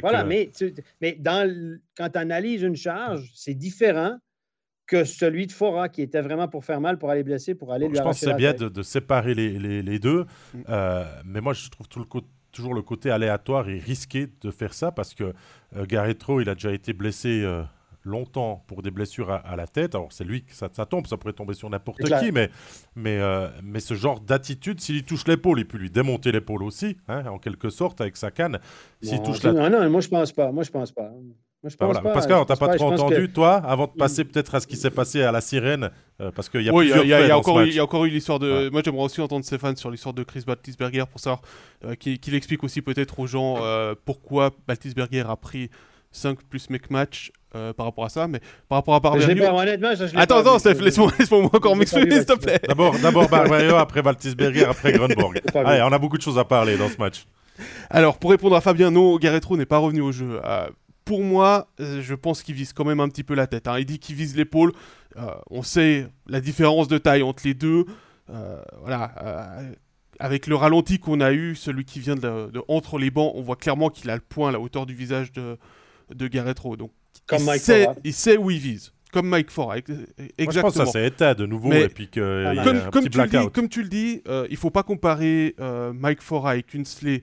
Voilà, 0.00 0.24
mais, 0.24 0.50
mais 1.02 1.12
dans 1.12 1.76
quand 1.98 2.08
tu 2.08 2.18
analyses 2.18 2.62
une 2.62 2.76
charge, 2.76 3.30
c'est 3.34 3.52
différent 3.52 4.16
que 4.86 5.04
celui 5.04 5.46
de 5.46 5.52
Fora 5.52 5.90
qui 5.90 6.00
était 6.00 6.22
vraiment 6.22 6.48
pour 6.48 6.64
faire 6.64 6.80
mal, 6.80 6.98
pour 6.98 7.10
aller 7.10 7.22
blesser, 7.22 7.54
pour 7.54 7.72
aller 7.72 7.88
lui 7.88 7.98
arracher 7.98 8.26
la 8.26 8.32
tête. 8.32 8.40
Je 8.40 8.46
pense 8.46 8.54
que 8.54 8.58
c'est 8.58 8.66
bien 8.66 8.70
de, 8.70 8.82
séparer 8.82 9.34
les, 9.34 9.82
les, 9.82 9.98
deux. 9.98 10.24
Mm. 10.54 10.62
Euh, 10.68 11.04
mais 11.26 11.40
moi, 11.42 11.52
je 11.52 11.68
trouve 11.68 11.88
tout 11.88 11.98
le 11.98 12.06
côté 12.06 12.26
toujours 12.52 12.74
le 12.74 12.82
côté 12.82 13.10
aléatoire 13.10 13.68
et 13.68 13.78
risqué 13.78 14.28
de 14.40 14.50
faire 14.50 14.74
ça 14.74 14.92
parce 14.92 15.14
que 15.14 15.32
euh, 15.76 15.86
Garretro, 15.86 16.40
il 16.40 16.48
a 16.48 16.54
déjà 16.54 16.72
été 16.72 16.92
blessé 16.92 17.42
euh, 17.42 17.62
longtemps 18.04 18.64
pour 18.66 18.82
des 18.82 18.90
blessures 18.90 19.30
à, 19.30 19.56
la 19.56 19.66
tête. 19.66 19.94
Alors 19.94 20.12
c'est 20.12 20.24
lui 20.24 20.44
que 20.44 20.54
ça, 20.54 20.68
ça, 20.72 20.86
tombe, 20.86 21.06
ça 21.06 21.16
pourrait 21.16 21.32
tomber 21.32 21.54
sur 21.54 21.68
n'importe 21.70 22.02
qui, 22.02 22.32
mais, 22.32 22.50
mais, 22.94 23.18
euh, 23.18 23.48
mais 23.62 23.80
ce 23.80 23.94
genre 23.94 24.20
d'attitude, 24.20 24.80
s'il 24.80 25.04
touche 25.04 25.26
l'épaule, 25.26 25.60
il 25.60 25.66
peut 25.66 25.78
lui 25.78 25.90
démonter 25.90 26.30
l'épaule 26.30 26.62
aussi, 26.62 26.96
hein, 27.08 27.26
en 27.26 27.38
quelque 27.38 27.70
sorte, 27.70 28.00
avec 28.00 28.16
sa 28.16 28.30
canne. 28.30 28.58
S'il 29.02 29.22
touche 29.22 29.42
la... 29.42 29.52
Non, 29.52 29.70
non, 29.70 29.90
moi 29.90 30.00
je 30.00 30.08
pense 30.08 30.32
pas. 30.32 30.52
Moi 30.52 30.64
je 30.64 30.70
pense 30.70 30.92
pas. 30.92 31.10
Je 31.64 31.76
bah 31.76 31.86
pense 31.86 32.00
pas. 32.00 32.12
Pascal, 32.12 32.38
on 32.38 32.44
t'a 32.44 32.56
pas, 32.56 32.74
trop 32.74 32.92
entendu, 32.92 33.30
toi, 33.30 33.54
avant 33.54 33.86
de 33.86 33.92
passer 33.92 34.24
peut-être 34.24 34.54
à 34.54 34.60
ce 34.60 34.66
qui 34.66 34.76
s'est 34.76 34.90
passé 34.90 35.22
à 35.22 35.30
la 35.30 35.40
sirène, 35.40 35.90
parce 36.34 36.48
qu'il 36.48 36.62
y 36.62 36.68
a 36.68 36.72
oui, 36.72 36.90
il 36.92 37.08
y, 37.08 37.12
a 37.14 37.38
encore, 37.38 37.62
il 37.62 37.72
y 37.72 37.78
a 37.78 37.84
encore 37.84 38.04
eu 38.04 38.10
l'histoire 38.10 38.38
de. 38.38 38.68
Moi, 38.70 38.82
j'aimerais 38.84 39.04
aussi 39.04 39.20
entendre 39.20 39.44
Stéphane 39.44 39.76
sur 39.76 39.90
l'histoire 39.90 40.14
de 40.14 40.22
Chris 40.24 40.42
Baltisberger 40.46 41.04
pour 41.10 41.20
savoir 41.20 41.40
qu'il 41.98 42.34
explique 42.34 42.64
aussi 42.64 42.82
peut-être 42.82 43.18
aux 43.20 43.26
gens 43.26 43.58
pourquoi 44.04 44.50
Baltisberger 44.66 45.24
a 45.28 45.36
pris 45.36 45.70
5 46.12 46.42
plus 46.42 46.70
make 46.70 46.90
match 46.90 47.32
euh, 47.54 47.72
par 47.72 47.86
rapport 47.86 48.04
à 48.04 48.08
ça, 48.08 48.28
mais 48.28 48.40
par 48.68 48.78
rapport 48.78 48.94
à 48.94 49.00
Barberio. 49.00 49.44
attends, 50.14 50.38
attends, 50.38 50.58
Steph, 50.58 50.80
laisse-moi 50.80 51.12
laisse 51.18 51.32
encore 51.32 51.76
m'exprimer, 51.76 52.16
s'il 52.16 52.24
te 52.24 52.38
plaît. 52.38 52.60
D'abord, 52.66 52.98
d'abord 52.98 53.28
Barberio, 53.30 53.76
après 53.76 54.02
Baltisberger, 54.02 54.64
après 54.64 54.92
Grunborg. 54.94 55.40
Allez, 55.54 55.82
on 55.82 55.92
a 55.92 55.98
beaucoup 55.98 56.16
de 56.16 56.22
choses 56.22 56.38
à 56.38 56.44
parler 56.44 56.76
dans 56.76 56.88
ce 56.88 56.96
match. 56.98 57.26
Alors, 57.90 58.18
pour 58.18 58.30
répondre 58.30 58.56
à 58.56 58.60
Fabien, 58.60 58.90
non, 58.90 59.16
Garretro 59.16 59.56
n'est 59.56 59.66
pas 59.66 59.78
revenu 59.78 60.00
au 60.00 60.12
jeu. 60.12 60.40
Euh, 60.42 60.66
pour 61.04 61.22
moi, 61.22 61.68
euh, 61.80 62.00
je 62.02 62.14
pense 62.14 62.42
qu'il 62.42 62.54
vise 62.54 62.72
quand 62.72 62.84
même 62.84 63.00
un 63.00 63.08
petit 63.08 63.24
peu 63.24 63.34
la 63.34 63.46
tête. 63.46 63.68
Hein. 63.68 63.78
Il 63.78 63.86
dit 63.86 63.98
qu'il 63.98 64.16
vise 64.16 64.36
l'épaule. 64.36 64.72
Euh, 65.16 65.26
on 65.50 65.62
sait 65.62 66.06
la 66.26 66.40
différence 66.40 66.88
de 66.88 66.98
taille 66.98 67.22
entre 67.22 67.42
les 67.44 67.54
deux. 67.54 67.84
Euh, 68.30 68.62
voilà. 68.80 69.58
avec 70.18 70.46
le 70.46 70.54
ralenti 70.54 70.98
qu'on 70.98 71.20
a 71.20 71.32
eu, 71.32 71.54
celui 71.54 71.84
qui 71.84 72.00
vient 72.00 72.14
de, 72.14 72.50
entre 72.68 72.98
les 72.98 73.10
bancs, 73.10 73.32
on 73.34 73.42
voit 73.42 73.56
clairement 73.56 73.90
qu'il 73.90 74.08
a 74.10 74.14
le 74.14 74.22
point 74.22 74.48
à 74.48 74.52
la 74.52 74.60
hauteur 74.60 74.86
du 74.86 74.94
visage 74.94 75.32
de, 75.32 75.58
de 76.14 76.28
Garretro. 76.28 76.76
Donc, 76.76 76.92
Comme 77.26 77.40
il, 77.40 77.46
Mike 77.46 77.60
sait, 77.60 77.88
il 78.04 78.14
sait 78.14 78.36
où 78.36 78.50
il 78.50 78.58
vise. 78.58 78.92
Comme 79.12 79.28
Mike 79.28 79.50
Ford, 79.50 79.74
exactement. 79.74 80.06
Moi, 80.38 80.52
je 80.52 80.60
pense 80.60 80.72
que 80.72 80.84
ça 80.86 80.86
c'est 80.86 81.06
état 81.06 81.34
de 81.34 81.44
nouveau 81.44 81.70
et 81.70 81.90
puis 81.90 82.08
y 82.16 82.20
a 82.20 82.64
comme, 82.64 82.76
un 82.76 82.90
comme 82.90 83.04
petit 83.04 83.10
blackout. 83.10 83.40
Dis, 83.40 83.50
comme 83.50 83.68
tu 83.68 83.82
le 83.82 83.90
dis, 83.90 84.22
il 84.48 84.56
faut 84.56 84.70
pas 84.70 84.82
comparer 84.82 85.54
Mike 85.92 86.22
Fora 86.22 86.52
avec 86.52 86.68
Kunsley 86.68 87.20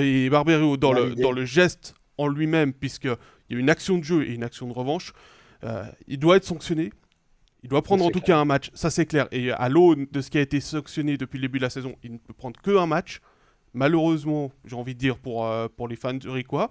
et 0.00 0.30
Barberio 0.30 0.76
dans, 0.76 0.92
le, 0.92 1.16
dans 1.16 1.32
le 1.32 1.44
geste 1.44 1.95
en 2.18 2.28
lui-même, 2.28 2.72
puisqu'il 2.72 3.16
y 3.50 3.54
a 3.54 3.58
une 3.58 3.70
action 3.70 3.98
de 3.98 4.04
jeu 4.04 4.26
et 4.26 4.34
une 4.34 4.44
action 4.44 4.66
de 4.66 4.72
revanche, 4.72 5.12
euh, 5.64 5.84
il 6.06 6.18
doit 6.18 6.36
être 6.36 6.44
sanctionné. 6.44 6.92
Il 7.62 7.68
doit 7.68 7.82
prendre 7.82 8.04
en 8.04 8.10
tout 8.10 8.20
cas 8.20 8.38
un 8.38 8.44
match, 8.44 8.70
ça 8.74 8.90
c'est 8.90 9.06
clair. 9.06 9.26
Et 9.32 9.50
à 9.50 9.68
l'aune 9.68 10.06
de 10.12 10.20
ce 10.20 10.30
qui 10.30 10.38
a 10.38 10.40
été 10.40 10.60
sanctionné 10.60 11.16
depuis 11.16 11.38
le 11.38 11.42
début 11.42 11.58
de 11.58 11.64
la 11.64 11.70
saison, 11.70 11.96
il 12.04 12.12
ne 12.12 12.18
peut 12.18 12.34
prendre 12.34 12.60
que 12.60 12.76
un 12.76 12.86
match. 12.86 13.20
Malheureusement, 13.74 14.52
j'ai 14.64 14.76
envie 14.76 14.94
de 14.94 15.00
dire 15.00 15.18
pour, 15.18 15.46
euh, 15.46 15.66
pour 15.68 15.88
les 15.88 15.96
fans 15.96 16.14
de 16.14 16.28
Ricois. 16.28 16.70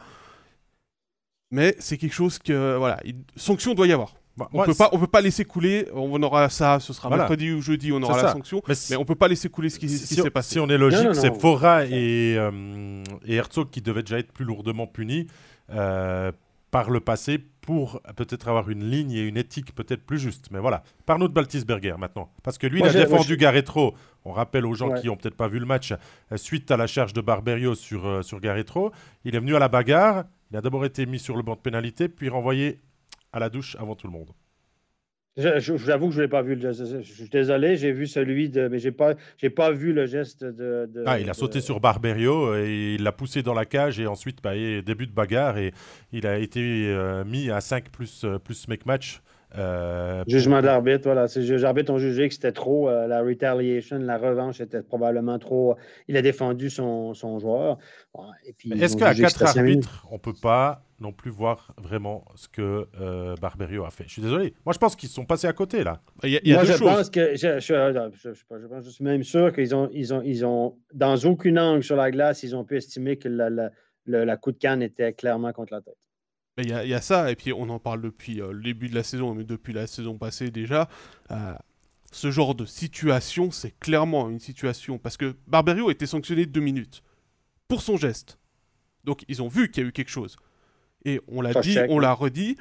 Mais 1.52 1.76
c'est 1.80 1.98
quelque 1.98 2.14
chose 2.14 2.40
que, 2.40 2.78
voilà, 2.78 3.02
sanction 3.36 3.74
doit 3.74 3.88
y 3.88 3.92
avoir. 3.92 4.16
Bah, 4.38 4.50
on 4.52 4.64
peut 4.66 4.74
pas, 4.74 4.90
on 4.92 5.00
peut 5.00 5.08
pas 5.08 5.22
laisser 5.22 5.46
couler. 5.46 5.88
On 5.94 6.22
aura 6.22 6.50
ça, 6.50 6.80
ce 6.80 6.92
sera 6.92 7.10
mercredi 7.10 7.52
ou 7.52 7.62
jeudi, 7.62 7.92
on 7.94 8.02
aura 8.02 8.22
la 8.22 8.32
sanction. 8.34 8.62
Mais, 8.68 8.76
mais, 8.90 8.96
on 8.98 9.06
peut 9.06 9.16
pas 9.16 9.30
laisser 9.30 9.50
couler 9.50 9.70
ce 9.70 9.80
qui, 9.80 9.88
s'est 9.88 10.30
passé. 10.30 10.54
Si 10.54 10.60
on 10.60 10.68
est 10.68 10.78
logique, 10.78 11.16
c'est 11.16 11.34
Fora 11.40 11.86
et, 11.86 12.36
euh, 12.38 13.04
et, 13.26 13.36
Herzog 13.36 13.70
qui 13.70 13.82
devaient 13.82 14.04
déjà 14.04 14.20
être 14.20 14.34
plus 14.34 14.44
lourdement 14.44 14.88
punis 14.88 15.28
euh, 15.72 16.34
par 16.70 16.90
le 16.90 17.00
passé 17.00 17.40
pour 17.62 18.02
peut-être 18.18 18.50
avoir 18.50 18.70
une 18.70 18.90
ligne 18.90 19.14
et 19.14 19.22
une 19.22 19.38
éthique 19.38 19.74
peut-être 19.74 20.06
plus 20.06 20.20
juste. 20.20 20.50
Mais 20.52 20.60
voilà, 20.60 20.84
parle-nous 21.06 21.30
de 21.30 21.34
Baltisberger 21.34 21.96
maintenant. 21.98 22.30
Parce 22.44 22.58
que 22.58 22.68
lui, 22.68 22.82
il 22.82 22.86
a 22.86 22.92
défendu 22.92 23.38
Garetro. 23.38 23.96
On 24.26 24.34
rappelle 24.34 24.66
aux 24.66 24.74
gens 24.74 24.92
qui 24.96 25.08
ont 25.08 25.16
peut-être 25.16 25.38
pas 25.38 25.48
vu 25.48 25.60
le 25.60 25.66
match, 25.66 25.94
euh, 25.94 26.38
suite 26.38 26.70
à 26.72 26.78
la 26.78 26.88
charge 26.88 27.14
de 27.14 27.22
Barberio 27.22 27.74
sur, 27.74 28.24
sur 28.24 28.42
Garetro. 28.42 28.92
Il 29.24 29.34
est 29.34 29.40
venu 29.40 29.56
à 29.56 29.60
la 29.60 29.70
bagarre. 29.70 30.26
Il 30.52 30.58
a 30.58 30.62
d'abord 30.62 30.84
été 30.84 31.06
mis 31.06 31.20
sur 31.20 31.38
le 31.38 31.42
banc 31.42 31.56
de 31.56 31.60
pénalité, 31.60 32.10
puis 32.10 32.28
renvoyé 32.28 32.80
à 33.36 33.40
la 33.40 33.50
douche 33.50 33.76
avant 33.80 33.96
tout 33.96 34.08
le 34.08 34.14
monde. 34.14 34.32
J'avoue 35.38 36.08
que 36.08 36.14
je 36.14 36.20
ne 36.20 36.24
l'ai 36.24 36.30
pas 36.30 36.42
vu. 36.42 36.58
Je, 36.62 37.02
suis 37.02 37.28
désolé, 37.28 37.76
j'ai 37.76 37.92
vu 37.92 38.08
celui 38.08 38.48
de. 38.50 38.70
Mais 38.70 38.80
je 38.80 38.88
n'ai 38.88 38.94
pas, 38.94 39.16
pas 39.54 39.72
vu 39.72 39.92
le 39.92 40.06
geste 40.06 40.46
de. 40.46 40.90
ah, 41.06 41.20
il 41.20 41.30
a 41.30 41.34
sauté 41.34 41.60
sur 41.60 41.82
Barberio 41.82 42.56
et 42.56 42.96
il 42.96 43.04
l'a 43.04 43.12
poussé 43.12 43.44
dans 43.44 43.54
la 43.54 43.66
cage 43.66 44.00
et 44.00 44.08
ensuite, 44.08 44.42
bah, 44.42 44.54
début 44.56 45.08
de 45.08 45.12
bagarre 45.12 45.58
et 45.58 45.74
il 46.14 46.26
a 46.26 46.40
été 46.40 46.88
euh, 46.88 47.26
mis 47.26 47.52
à 47.52 47.60
5 47.60 47.90
plus, 47.90 48.24
euh, 48.24 48.40
plus 48.40 48.70
make 48.70 48.86
match. 48.86 49.22
Euh, 49.58 50.24
Jugement 50.28 50.62
d'arbitre, 50.62 51.04
voilà. 51.06 51.26
Les 51.36 51.64
arbitres 51.64 51.92
ont 51.92 51.98
jugé 51.98 52.28
que 52.28 52.34
c'était 52.34 52.52
trop. 52.52 52.90
la 52.90 53.22
retaliation, 53.22 53.98
la 54.00 54.18
revanche 54.18 54.62
était 54.62 54.82
probablement 54.82 55.40
trop. 55.40 55.76
Il 56.08 56.18
a 56.18 56.22
défendu 56.22 56.70
son, 56.70 57.14
son 57.14 57.40
joueur. 57.40 57.78
Est-ce 58.72 58.98
qu'à 58.98 59.14
quatre 59.14 59.44
arbitres, 59.58 60.06
on 60.10 60.16
ne 60.16 60.20
peut 60.20 60.34
pas 60.40 60.84
non 61.00 61.12
plus 61.12 61.32
voir 61.32 61.74
vraiment 61.78 62.26
ce 62.36 62.48
que 62.48 62.88
euh, 63.00 63.36
Barberio 63.42 63.86
a 63.86 63.92
fait? 63.92 64.06
Je 64.08 64.14
suis 64.14 64.22
désolé. 64.22 64.54
Moi, 64.66 64.74
je 64.74 64.80
pense 64.80 64.96
qu'ils 64.96 65.10
sont 65.10 65.26
passés 65.26 65.48
à 65.48 65.54
côté, 65.54 65.84
là. 65.84 66.02
Il 66.24 66.32
y 66.32 66.54
a, 66.54 66.56
Moi, 66.56 66.64
je 66.64 66.78
pense 66.78 67.10
que... 67.10 67.36
Je, 67.36 67.60
je, 67.60 68.90
suis 68.90 69.04
même 69.04 69.24
sûr 69.24 69.52
qu'ils 69.54 69.76
ont, 69.76 69.90
ils 69.92 70.14
ont, 70.14 70.22
ils 70.24 70.46
ont... 70.46 70.78
Dans 70.94 71.16
aucune 71.26 71.60
angle 71.60 71.84
sur 71.84 71.96
la 71.96 72.12
glace, 72.12 72.44
ils 72.44 72.56
ont 72.56 72.64
pu 72.64 72.78
estimer 72.78 73.18
que 73.18 73.28
la, 73.28 73.50
la, 73.50 73.70
la, 74.06 74.38
coup 74.38 74.52
de 74.52 74.58
canne 74.58 74.82
était 74.82 75.14
clairement 75.14 75.52
contre 75.52 75.74
la 75.74 75.82
tête. 75.82 75.98
Il 76.58 76.70
y, 76.70 76.74
a, 76.74 76.86
il 76.86 76.90
y, 76.90 76.94
a 76.94 77.02
ça, 77.02 77.32
et 77.32 77.36
puis 77.36 77.52
on 77.52 77.70
en 77.70 77.80
parle 77.80 78.02
depuis 78.02 78.42
euh, 78.42 78.54
le 78.54 78.64
début 78.64 78.88
de 78.88 78.96
la 78.96 79.04
saison, 79.04 79.34
mais 79.36 79.44
depuis 79.44 79.74
la 79.74 79.88
saison 79.88 80.18
passée 80.18 80.52
déjà. 80.52 80.88
Euh, 81.32 81.54
ce 82.14 82.32
genre 82.32 82.56
de 82.56 82.66
situation, 82.66 83.52
c'est 83.52 83.78
clairement 83.78 84.30
une 84.30 84.40
situation. 84.40 84.98
Parce 84.98 85.18
que 85.18 85.36
Barberio 85.48 85.90
a 85.90 85.92
été 85.92 86.06
sanctionné 86.06 86.46
deux 86.46 86.62
minutes 86.62 87.04
pour 87.68 87.82
son 87.82 87.98
geste. 87.98 88.40
Donc 89.04 89.26
ils 89.28 89.44
ont 89.44 89.50
vu 89.50 89.70
qu'il 89.70 89.84
y 89.84 89.86
a 89.86 89.90
eu 89.90 89.92
quelque 89.92 90.10
chose. 90.10 90.38
Et 91.04 91.20
on 91.28 91.42
l'a 91.42 91.54
dit, 91.62 91.78
on 91.90 92.00
l'a 92.00 92.14
redit. 92.14 92.58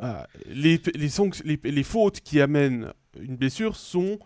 Ah, 0.00 0.26
les, 0.46 0.80
les, 0.94 1.60
les, 1.62 1.82
fautes 1.82 2.20
qui 2.20 2.40
amènent 2.40 2.92
une 3.18 3.36
blessure 3.36 3.76
sont 3.76 4.18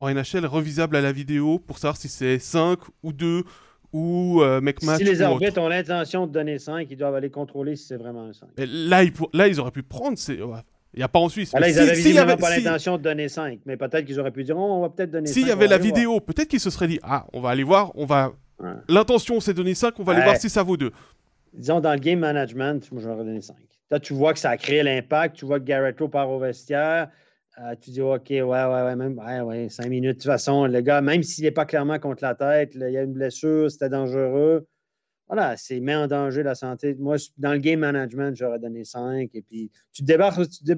en 0.00 0.12
NHL 0.12 0.44
revisables 0.46 0.96
à 0.96 1.00
la 1.00 1.12
vidéo 1.12 1.58
pour 1.58 1.78
savoir 1.78 1.96
si 1.96 2.08
c'est 2.08 2.38
5 2.38 2.78
ou 3.02 3.12
2 3.12 3.44
ou 3.92 4.40
euh, 4.42 4.60
Si 4.96 5.04
les 5.04 5.22
arbitres 5.22 5.60
ont 5.60 5.68
l'intention 5.68 6.26
de 6.26 6.32
donner 6.32 6.58
5, 6.58 6.86
ils 6.90 6.96
doivent 6.96 7.14
aller 7.14 7.30
contrôler 7.30 7.76
si 7.76 7.86
c'est 7.86 7.96
vraiment 7.96 8.24
un 8.24 8.32
5. 8.32 8.48
là, 8.56 9.02
ils, 9.04 9.12
là, 9.32 9.48
ils 9.48 9.60
auraient 9.60 9.70
pu 9.70 9.82
prendre. 9.82 10.16
Il 10.28 10.98
n'y 10.98 11.02
a 11.02 11.08
pas 11.08 11.18
en 11.18 11.28
Suisse. 11.28 11.52
Ah, 11.54 11.60
là, 11.60 11.68
ils 11.68 12.14
n'avaient 12.14 12.36
pas 12.36 12.50
l'intention 12.56 12.96
de 12.96 13.02
donner 13.02 13.28
5, 13.28 13.60
mais 13.66 13.76
peut-être 13.76 14.04
qu'ils 14.04 14.20
auraient 14.20 14.30
pu 14.30 14.44
dire 14.44 14.56
oh, 14.58 14.78
on 14.78 14.80
va 14.80 14.88
peut-être 14.88 15.10
donner 15.10 15.26
5. 15.26 15.34
S'il 15.34 15.48
y 15.48 15.50
avait 15.50 15.68
la 15.68 15.78
vidéo, 15.78 16.20
peut-être 16.20 16.48
qu'ils 16.48 16.60
se 16.60 16.70
seraient 16.70 16.88
dit 16.88 17.00
ah, 17.02 17.26
on 17.32 17.40
va 17.40 17.50
aller 17.50 17.64
voir, 17.64 17.92
on 17.94 18.06
va. 18.06 18.32
L'intention, 18.88 19.40
c'est 19.40 19.52
de 19.52 19.56
donner 19.56 19.74
5, 19.74 19.94
on 19.98 20.04
va 20.04 20.12
aller 20.12 20.22
voir 20.22 20.36
si 20.36 20.48
ça 20.48 20.62
vaut 20.62 20.76
2 20.76 20.92
disons, 21.52 21.80
dans 21.80 21.92
le 21.92 21.98
game 21.98 22.18
management, 22.18 22.90
moi, 22.92 23.02
je 23.02 23.08
vais 23.08 23.16
donner 23.16 23.40
5. 23.40 23.56
Là, 23.90 24.00
tu 24.00 24.14
vois 24.14 24.32
que 24.32 24.38
ça 24.38 24.50
a 24.50 24.56
créé 24.56 24.82
l'impact, 24.82 25.36
tu 25.36 25.44
vois 25.44 25.60
que 25.60 25.64
Garretto 25.64 26.08
part 26.08 26.30
au 26.30 26.38
vestiaire, 26.38 27.08
euh, 27.58 27.74
tu 27.80 27.90
dis, 27.90 28.00
OK, 28.00 28.26
ouais, 28.30 28.42
ouais, 28.42 28.44
ouais, 28.44 28.96
même, 28.96 29.18
ouais, 29.18 29.40
ouais, 29.40 29.68
5 29.68 29.88
minutes. 29.88 30.16
De 30.16 30.22
toute 30.22 30.24
façon, 30.24 30.66
le 30.66 30.80
gars, 30.80 31.02
même 31.02 31.22
s'il 31.22 31.44
n'est 31.44 31.50
pas 31.50 31.66
clairement 31.66 31.98
contre 31.98 32.22
la 32.22 32.34
tête, 32.34 32.72
il 32.74 32.80
y 32.90 32.96
a 32.96 33.02
une 33.02 33.12
blessure, 33.12 33.70
c'était 33.70 33.90
dangereux. 33.90 34.66
Voilà, 35.28 35.56
c'est 35.56 35.80
met 35.80 35.94
en 35.94 36.06
danger 36.06 36.42
la 36.42 36.54
santé. 36.54 36.94
Moi, 36.98 37.16
dans 37.38 37.52
le 37.52 37.58
game 37.58 37.80
management, 37.80 38.36
j'aurais 38.36 38.58
donné 38.58 38.84
5. 38.84 39.30
Et 39.34 39.42
puis, 39.42 39.70
tu 39.92 40.02
te 40.02 40.06
débarrasses, 40.06 40.50
tu 40.50 40.64
te 40.64 40.72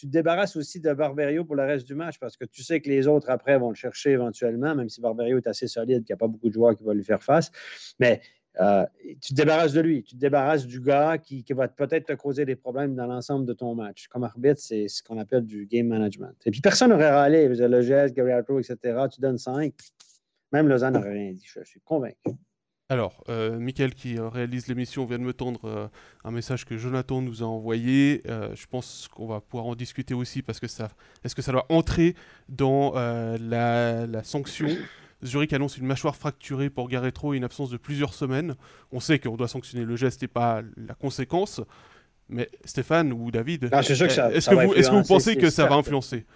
tu 0.00 0.10
te 0.10 0.58
aussi 0.58 0.80
de 0.80 0.92
Barberio 0.94 1.44
pour 1.44 1.56
le 1.56 1.64
reste 1.64 1.86
du 1.86 1.94
match 1.94 2.18
parce 2.18 2.36
que 2.36 2.46
tu 2.46 2.62
sais 2.62 2.80
que 2.80 2.88
les 2.88 3.06
autres 3.06 3.28
après 3.28 3.58
vont 3.58 3.68
le 3.68 3.74
chercher 3.74 4.12
éventuellement, 4.12 4.74
même 4.74 4.88
si 4.88 5.00
Barberio 5.02 5.36
est 5.36 5.46
assez 5.46 5.66
solide, 5.66 6.04
qu'il 6.04 6.14
n'y 6.14 6.14
a 6.14 6.16
pas 6.16 6.26
beaucoup 6.26 6.48
de 6.48 6.54
joueurs 6.54 6.74
qui 6.74 6.84
vont 6.84 6.92
lui 6.92 7.04
faire 7.04 7.22
face. 7.22 7.50
Mais 7.98 8.22
euh, 8.58 8.84
tu 9.20 9.32
te 9.32 9.34
débarrasses 9.34 9.72
de 9.72 9.80
lui, 9.80 10.02
tu 10.02 10.16
te 10.16 10.20
débarrasses 10.20 10.66
du 10.66 10.80
gars 10.80 11.18
qui, 11.18 11.44
va 11.50 11.68
peut-être 11.68 12.06
te 12.06 12.12
causer 12.14 12.44
des 12.44 12.56
problèmes 12.56 12.94
dans 12.94 13.06
l'ensemble 13.06 13.46
de 13.46 13.52
ton 13.52 13.74
match. 13.74 14.08
Comme 14.08 14.24
arbitre, 14.24 14.60
c'est 14.60 14.88
ce 14.88 15.02
qu'on 15.02 15.18
appelle 15.18 15.44
du 15.44 15.66
game 15.66 15.86
management. 15.86 16.34
Et 16.46 16.50
puis 16.50 16.60
personne 16.60 16.90
n'aurait 16.90 17.10
râlé. 17.10 17.46
Le 17.48 17.82
geste, 17.82 18.14
Gary 18.14 18.32
etc. 18.32 19.06
Tu 19.12 19.20
donnes 19.20 19.38
5. 19.38 19.72
Même 20.52 20.68
Lausanne 20.68 20.94
n'aurait 20.94 21.12
rien 21.12 21.32
dit. 21.32 21.46
Je, 21.46 21.62
suis 21.62 21.80
convaincu. 21.80 22.16
Alors, 22.88 23.22
euh, 23.28 23.60
Michael 23.60 23.94
qui 23.94 24.18
euh, 24.18 24.28
réalise 24.28 24.66
l'émission 24.66 25.06
vient 25.06 25.20
de 25.20 25.22
me 25.22 25.32
tendre 25.32 25.64
euh, 25.64 25.86
un 26.24 26.32
message 26.32 26.64
que 26.64 26.76
Jonathan 26.76 27.22
nous 27.22 27.44
a 27.44 27.46
envoyé. 27.46 28.22
je 28.26 28.66
pense 28.66 29.06
qu'on 29.06 29.28
va 29.28 29.40
pouvoir 29.40 29.66
en 29.66 29.76
discuter 29.76 30.12
aussi 30.12 30.42
parce 30.42 30.58
que 30.58 30.66
ça, 30.66 30.90
est-ce 31.22 31.36
que 31.36 31.42
ça 31.42 31.52
doit 31.52 31.66
entrer 31.68 32.16
dans 32.48 32.94
la, 32.94 34.24
sanction 34.24 34.68
Zurich 35.24 35.52
annonce 35.52 35.76
une 35.76 35.86
mâchoire 35.86 36.16
fracturée 36.16 36.70
pour 36.70 36.88
Garetro 36.88 37.34
et 37.34 37.36
une 37.36 37.44
absence 37.44 37.70
de 37.70 37.76
plusieurs 37.76 38.14
semaines. 38.14 38.54
On 38.92 39.00
sait 39.00 39.18
qu'on 39.18 39.36
doit 39.36 39.48
sanctionner 39.48 39.84
le 39.84 39.96
geste 39.96 40.22
et 40.22 40.28
pas 40.28 40.62
la 40.76 40.94
conséquence. 40.94 41.60
Mais 42.28 42.48
Stéphane 42.64 43.12
ou 43.12 43.30
David, 43.30 43.64
est-ce 43.64 44.50
que, 44.50 44.54
vous, 44.54 44.74
est 44.74 44.82
que 44.82 44.90
vous 44.90 45.02
pensez 45.02 45.36
que 45.36 45.50
ça 45.50 45.66
va 45.66 45.74
influencer? 45.74 46.26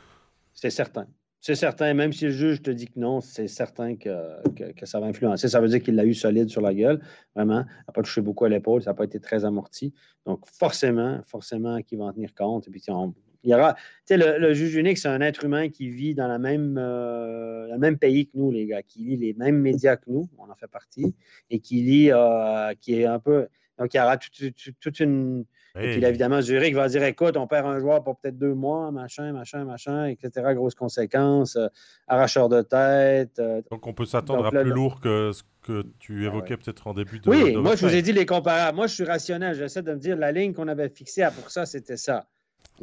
C'est 0.52 0.70
certain. 0.70 1.06
C'est 1.40 1.56
certain, 1.56 1.92
même 1.92 2.12
si 2.12 2.24
le 2.24 2.30
juge 2.30 2.62
te 2.62 2.70
dit 2.70 2.86
que 2.86 2.98
non, 2.98 3.20
c'est 3.20 3.48
certain 3.48 3.96
que, 3.96 4.72
que, 4.72 4.86
ça 4.86 4.98
va 4.98 5.06
influencer. 5.06 5.46
Ça 5.46 5.60
veut 5.60 5.68
dire 5.68 5.82
qu'il 5.82 5.94
l'a 5.94 6.06
eu 6.06 6.14
solide 6.14 6.48
sur 6.48 6.62
la 6.62 6.72
gueule, 6.72 7.02
vraiment. 7.34 7.60
Il 7.60 7.84
n'a 7.86 7.92
pas 7.92 8.00
touché 8.00 8.22
beaucoup 8.22 8.46
à 8.46 8.48
l'épaule, 8.48 8.82
ça 8.82 8.90
n'a 8.90 8.94
pas 8.94 9.04
été 9.04 9.20
très 9.20 9.44
amorti. 9.44 9.92
Donc, 10.24 10.46
forcément, 10.46 11.20
forcément 11.26 11.82
qu'il 11.82 11.98
va 11.98 12.06
en 12.06 12.12
tenir 12.14 12.34
compte. 12.34 12.66
Et 12.66 12.70
puis, 12.70 12.82
on, 12.88 13.14
il 13.44 13.50
y 13.50 13.54
aura, 13.54 13.74
tu 13.74 13.80
sais, 14.06 14.16
le, 14.16 14.54
juge 14.54 14.74
unique, 14.74 14.98
c'est 14.98 15.08
un 15.08 15.20
être 15.20 15.44
humain 15.44 15.68
qui 15.68 15.90
vit 15.90 16.14
dans 16.14 16.26
la 16.26 16.38
même, 16.38 16.76
euh, 16.78 17.68
le 17.68 17.78
même 17.78 17.98
pays 17.98 18.26
que 18.26 18.32
nous, 18.34 18.50
les 18.50 18.66
gars, 18.66 18.82
qui 18.82 19.00
lit 19.00 19.16
les 19.16 19.34
mêmes 19.34 19.58
médias 19.58 19.96
que 19.96 20.10
nous, 20.10 20.28
on 20.38 20.50
en 20.50 20.54
fait 20.54 20.66
partie, 20.66 21.14
et 21.50 21.60
qui 21.60 21.82
lit, 21.82 22.10
euh, 22.10 22.72
qui 22.80 23.00
est 23.00 23.04
un 23.04 23.18
peu. 23.18 23.46
Donc, 23.78 23.92
il 23.92 23.98
y 23.98 24.00
aura 24.00 24.16
toute, 24.16 25.00
une. 25.00 25.44
Et 25.76 25.96
puis, 25.96 26.04
évidemment, 26.04 26.40
Zurich 26.40 26.74
va 26.74 26.88
dire 26.88 27.02
écoute, 27.02 27.36
on 27.36 27.48
perd 27.48 27.66
un 27.66 27.80
joueur 27.80 28.04
pour 28.04 28.16
peut-être 28.16 28.38
deux 28.38 28.54
mois, 28.54 28.92
machin, 28.92 29.32
machin, 29.32 29.64
machin, 29.64 30.06
etc. 30.06 30.54
Grosses 30.54 30.76
conséquences, 30.76 31.56
euh, 31.56 31.66
arracheur 32.06 32.48
de 32.48 32.62
tête. 32.62 33.42
Donc, 33.70 33.86
on 33.86 33.92
peut 33.92 34.06
s'attendre 34.06 34.46
à 34.46 34.50
plus 34.50 34.70
lourd 34.70 35.00
que 35.00 35.32
ce 35.32 35.42
que 35.62 35.84
tu 35.98 36.24
ah 36.24 36.26
évoquais 36.28 36.56
peut-être 36.56 36.86
en 36.86 36.94
début 36.94 37.18
de. 37.18 37.28
Oui, 37.28 37.56
moi, 37.56 37.74
je 37.74 37.84
vous 37.84 37.94
ai 37.94 38.02
dit 38.02 38.12
les 38.12 38.26
comparables. 38.26 38.76
Moi, 38.76 38.86
je 38.86 38.94
suis 38.94 39.04
rationnel. 39.04 39.56
J'essaie 39.56 39.82
de 39.82 39.92
me 39.92 39.98
dire 39.98 40.16
la 40.16 40.30
ligne 40.30 40.52
qu'on 40.54 40.68
avait 40.68 40.88
fixée 40.88 41.26
pour 41.34 41.50
ça, 41.50 41.66
c'était 41.66 41.96
ça. 41.96 42.26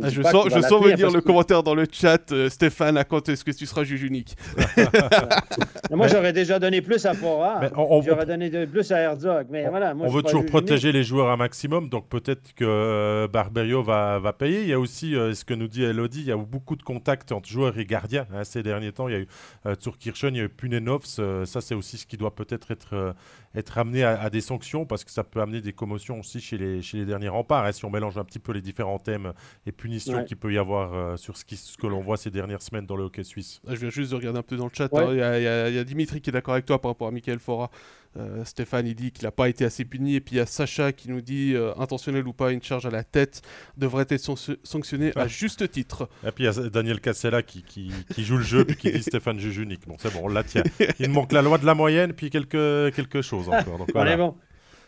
Ah, 0.02 0.10
je, 0.10 0.22
sens, 0.22 0.46
je 0.50 0.62
sens 0.62 0.84
venir 0.84 1.12
le 1.12 1.22
commentaire 1.22 1.64
dans 1.64 1.76
le 1.76 1.86
chat, 1.92 2.32
euh, 2.32 2.50
Stéphane, 2.50 2.96
à 2.96 3.04
quand 3.04 3.28
est-ce 3.28 3.44
que 3.44 3.52
tu 3.52 3.66
seras 3.66 3.84
juge 3.84 4.04
unique 4.04 4.38
Moi, 5.92 6.08
j'aurais 6.08 6.32
déjà 6.32 6.60
donné 6.60 6.82
plus 6.82 7.06
à 7.06 7.14
Fora. 7.14 7.62
J'aurais 8.06 8.26
donné 8.26 8.50
plus 8.68 8.90
à 8.92 9.00
Herzog. 9.00 9.48
Mais 9.50 9.68
voilà, 9.68 9.94
on 10.00 10.08
veut 10.08 10.24
toujours 10.24 10.46
protéger 10.46 10.92
les 10.92 11.04
joueurs 11.04 11.30
un 11.30 11.38
maximum, 11.38 11.90
donc 11.90 12.08
peut-être 12.08 12.54
que 12.56 12.64
euh, 12.64 13.28
Barberio 13.28 13.84
va, 13.84 14.20
va, 14.20 14.34
payer. 14.34 14.62
Il 14.62 14.68
y 14.68 14.74
a 14.74 14.80
aussi, 14.80 15.16
euh, 15.16 15.34
ce 15.34 15.44
que 15.44 15.54
nous 15.54 15.68
dit 15.68 15.84
Elodie, 15.84 16.22
il 16.22 16.28
y 16.28 16.32
a 16.32 16.36
eu 16.36 16.46
beaucoup 16.46 16.76
de 16.76 16.84
contacts 16.84 17.32
entre 17.32 17.50
joueurs 17.50 17.78
et 17.78 17.86
gardiens 17.86 18.28
hein, 18.34 18.44
ces 18.44 18.64
derniers 18.64 18.92
temps. 18.92 19.08
Il 19.08 19.12
y 19.12 19.18
a 19.18 19.20
eu 19.20 19.28
euh, 19.66 19.76
Turkirchen, 19.76 20.36
il 20.36 20.38
y 20.38 20.42
a 20.42 20.46
eu 20.46 20.50
Punenovs. 20.50 21.20
ça, 21.46 21.62
c'est 21.62 21.76
aussi 21.76 21.98
ce 21.98 22.06
qui 22.06 22.18
doit 22.18 22.34
peut-être 22.34 22.72
être, 22.72 23.16
être 23.56 23.78
amené 23.78 24.04
à, 24.04 24.30
des 24.30 24.42
sanctions, 24.42 24.86
parce 24.86 25.04
que 25.04 25.12
ça 25.12 25.24
peut 25.24 25.42
amener 25.42 25.62
des 25.62 25.74
commotions 25.74 26.20
aussi 26.20 26.40
chez 26.40 26.58
les, 26.58 26.82
chez 26.82 26.98
les 26.98 27.06
derniers 27.06 27.30
remparts. 27.30 27.66
Hein, 27.66 27.72
si 27.72 27.86
on 27.86 27.90
mélange 27.90 28.18
un 28.18 28.24
petit 28.24 28.40
peu 28.40 28.54
les 28.54 28.62
différents 28.62 29.00
thèmes 29.00 29.34
et 29.66 29.72
punitions 29.82 30.24
qu'il 30.24 30.38
peut 30.38 30.54
y 30.54 30.58
avoir 30.58 30.94
euh, 30.94 31.18
sur 31.18 31.36
ce, 31.36 31.44
qui, 31.44 31.58
ce 31.58 31.76
que 31.76 31.88
l'on 31.88 32.02
voit 32.02 32.16
ces 32.16 32.30
dernières 32.30 32.62
semaines 32.62 32.86
dans 32.86 32.96
le 32.96 33.04
hockey 33.04 33.24
suisse. 33.24 33.62
Ah, 33.68 33.72
je 33.74 33.80
viens 33.80 33.90
juste 33.90 34.12
de 34.12 34.16
regarder 34.16 34.40
un 34.40 34.44
peu 34.44 34.56
dans 34.56 34.66
le 34.66 34.72
chat. 34.72 34.90
Hein. 34.94 35.08
Il 35.12 35.18
y, 35.18 35.80
a 35.80 35.84
Dimitri 35.84 36.22
qui 36.22 36.30
est 36.30 36.34
d'accord 36.34 36.54
avec 36.54 36.66
toi 36.66 36.80
par 36.80 36.92
rapport 36.92 37.08
à 37.08 37.12
Michael 37.12 37.40
Fora. 37.40 37.72
Euh, 38.18 38.44
Stéphane, 38.44 38.88
il 38.88 38.96
dit 38.96 39.12
qu'il 39.12 39.24
n'a 39.24 39.32
pas 39.32 39.50
été 39.50 39.66
assez 39.66 39.84
puni. 39.84 40.16
Et 40.16 40.22
puis 40.22 40.36
il 40.36 40.38
y 40.38 40.42
a 40.42 40.46
Sacha 40.46 40.92
qui 40.92 41.10
nous 41.10 41.22
dit, 41.22 41.54
euh, 41.56 41.74
intentionnel 41.78 42.28
ou 42.28 42.34
pas, 42.34 42.52
une 42.52 42.62
charge 42.62 42.86
à 42.86 42.92
la 42.92 43.04
tête 43.04 43.42
devrait 43.78 44.06
être 44.08 44.36
sanctionnée 44.64 45.12
à 45.16 45.28
juste 45.28 45.70
titre. 45.72 46.10
Et 46.26 46.32
puis 46.32 46.44
il 46.44 46.48
y 46.48 46.50
a 46.50 46.70
Daniel 46.70 47.02
Cassella 47.02 47.42
qui, 47.42 47.64
qui, 47.64 48.24
joue 48.24 48.38
le 48.38 48.44
jeu, 48.44 48.66
puis 48.66 48.76
qui 48.76 48.92
dit 48.92 49.02
Stéphane 49.02 49.40
juge 49.40 49.58
unique. 49.58 49.88
Bon, 49.88 49.96
c'est 50.00 50.14
bon, 50.14 50.22
on 50.24 50.28
la 50.28 50.44
tient. 50.44 50.64
Il 51.00 51.10
manque 51.10 51.32
la 51.32 51.42
loi 51.42 51.58
de 51.58 51.66
la 51.66 51.74
moyenne, 51.74 52.14
puis 52.14 52.30
quelque, 52.30 52.92
quelque 52.96 53.22
chose 53.22 53.50
encore. 53.50 53.80
Donc, 53.80 53.92
voilà. 53.94 54.16
bon. 54.16 54.36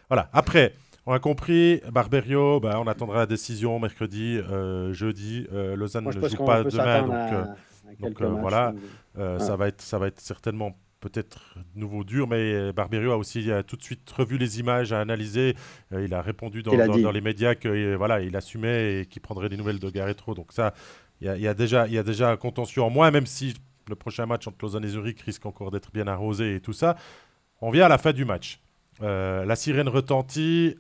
voilà. 0.10 0.30
Après, 0.34 0.74
on 1.06 1.14
a 1.14 1.20
compris, 1.20 1.82
Barberio, 1.92 2.60
bah, 2.60 2.80
on 2.80 2.88
attendra 2.88 3.18
la 3.20 3.26
décision 3.26 3.80
mercredi, 3.80 4.38
euh, 4.38 4.94
jeudi. 4.94 5.46
Euh, 5.52 5.76
Lausanne 5.76 6.06
ne 6.06 6.12
joue 6.12 6.46
pas 6.46 6.64
demain, 6.64 7.02
donc, 7.02 8.20
euh, 8.22 8.30
donc 8.30 8.40
voilà, 8.40 8.74
ça, 9.16 9.56
va 9.56 9.68
être, 9.68 9.82
ça 9.82 9.98
va 9.98 10.08
être 10.08 10.22
certainement 10.22 10.78
peut-être 11.02 11.58
nouveau 11.76 12.06
dur, 12.06 12.28
mais 12.30 12.72
Barberio 12.72 13.12
a 13.12 13.18
aussi 13.18 13.50
tout 13.68 13.76
de 13.76 13.84
suite 13.84 14.10
revu 14.12 14.38
les 14.38 14.62
images, 14.62 14.94
a 14.94 15.02
analysé. 15.02 15.56
il 15.92 16.14
a 16.14 16.22
répondu 16.22 16.64
dans, 16.64 16.72
les 17.12 17.22
médias 17.22 17.56
qu'il 17.56 17.96
voilà, 17.98 18.22
il 18.22 18.34
assumait 18.38 19.02
et 19.02 19.06
qu'il 19.06 19.22
prendrait 19.22 19.50
des 19.50 19.58
nouvelles 19.58 19.80
de 19.80 19.90
Garretro. 19.90 20.34
Donc 20.34 20.54
ça, 20.54 20.74
il 21.20 21.28
y, 21.28 21.48
a, 21.48 21.54
déjà, 21.54 21.88
il 21.88 21.94
y 21.94 21.98
a 21.98 22.04
déjà 22.04 22.32
un 22.32 22.38
contentieux 22.38 22.82
en 22.82 22.90
moins, 22.90 23.12
même 23.12 23.26
si 23.26 23.54
le 23.90 23.96
prochain 23.96 24.26
match 24.26 24.48
entre 24.48 24.58
Lausanne 24.62 24.86
et 24.86 24.90
Zurich 24.90 25.20
risque 25.22 25.46
encore 25.46 25.72
d'être 25.72 25.92
bien 25.92 26.08
arrosé 26.08 26.56
et 26.56 26.60
tout 26.62 26.74
ça. 26.74 26.96
On 27.60 27.70
vient 27.70 27.86
à 27.86 27.90
la 27.90 27.98
fin 27.98 28.14
du 28.14 28.24
match. 28.24 28.62
La 29.02 29.56
sirène 29.56 29.90
retentit, 29.90 30.76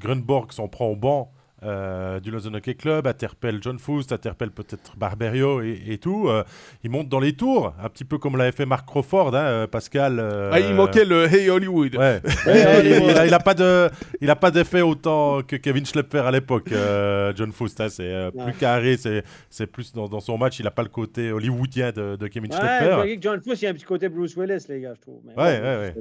Grunborg 0.00 0.52
s'en 0.52 0.68
prend 0.68 0.86
au 0.86 0.96
banc 0.96 1.32
euh, 1.64 2.18
du 2.18 2.32
Lausanne 2.32 2.56
Hockey 2.56 2.74
Club, 2.74 3.06
interpelle 3.06 3.58
John 3.62 3.78
Foust, 3.78 4.10
interpelle 4.10 4.50
peut-être 4.50 4.96
Barberio 4.96 5.62
et, 5.62 5.96
tout. 6.00 6.28
Euh, 6.28 6.42
il 6.82 6.90
monte 6.90 7.08
dans 7.08 7.20
les 7.20 7.34
tours, 7.34 7.72
un 7.80 7.88
petit 7.88 8.04
peu 8.04 8.18
comme 8.18 8.36
l'avait 8.36 8.50
fait 8.50 8.66
Mark 8.66 8.84
Crawford, 8.84 9.34
hein, 9.34 9.44
euh, 9.44 9.66
Pascal. 9.68 10.20
Ah, 10.50 10.58
il 10.58 10.74
manquait 10.74 11.04
le 11.04 11.32
Hey 11.32 11.50
Hollywood. 11.50 11.94
Ouais. 11.94 12.20
il 13.24 13.30
n'a 13.30 13.38
pas 13.38 13.54
de, 13.54 13.88
il 14.20 14.28
a 14.28 14.34
pas 14.34 14.50
d'effet 14.50 14.80
autant 14.80 15.42
que 15.42 15.54
Kevin 15.54 15.86
Schlepper 15.86 16.26
à 16.26 16.32
l'époque. 16.32 16.70
John 17.36 17.52
Foust, 17.52 17.80
hein, 17.80 17.88
c'est 17.88 18.30
plus 18.32 18.54
carré, 18.54 18.96
c'est 18.96 19.66
plus 19.66 19.92
dans, 19.92 20.20
son 20.20 20.36
match. 20.38 20.58
Il 20.58 20.64
n'a 20.64 20.72
pas 20.72 20.82
le 20.82 20.88
côté 20.88 21.30
hollywoodien 21.30 21.92
de, 21.92 22.16
de 22.16 22.26
Kevin 22.26 22.50
Schlepper. 22.50 22.96
Ouais, 23.02 23.18
John 23.20 23.40
Foust, 23.40 23.62
il 23.62 23.66
y 23.66 23.68
a 23.68 23.70
un 23.70 23.74
petit 23.74 23.84
côté 23.84 24.08
Bruce 24.08 24.36
Willis, 24.36 24.64
les 24.68 24.80
gars, 24.80 24.94
je 24.96 25.00
trouve. 25.00 25.20
ouais, 25.26 25.34
ouais, 25.36 25.60
ouais. 25.62 25.94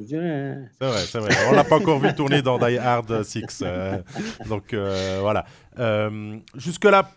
C'est 0.79 0.85
vrai, 0.85 0.99
c'est 0.99 1.19
vrai. 1.19 1.33
On 1.49 1.51
l'a 1.53 1.63
pas 1.63 1.75
encore 1.75 1.99
vu 1.99 2.13
tourner 2.15 2.41
dans 2.41 2.57
Die 2.57 2.77
Hard 2.79 3.23
6. 3.23 3.63
donc 4.49 4.73
voilà. 4.73 5.45
Euh, 5.79 6.37
jusque-là, 6.55 7.11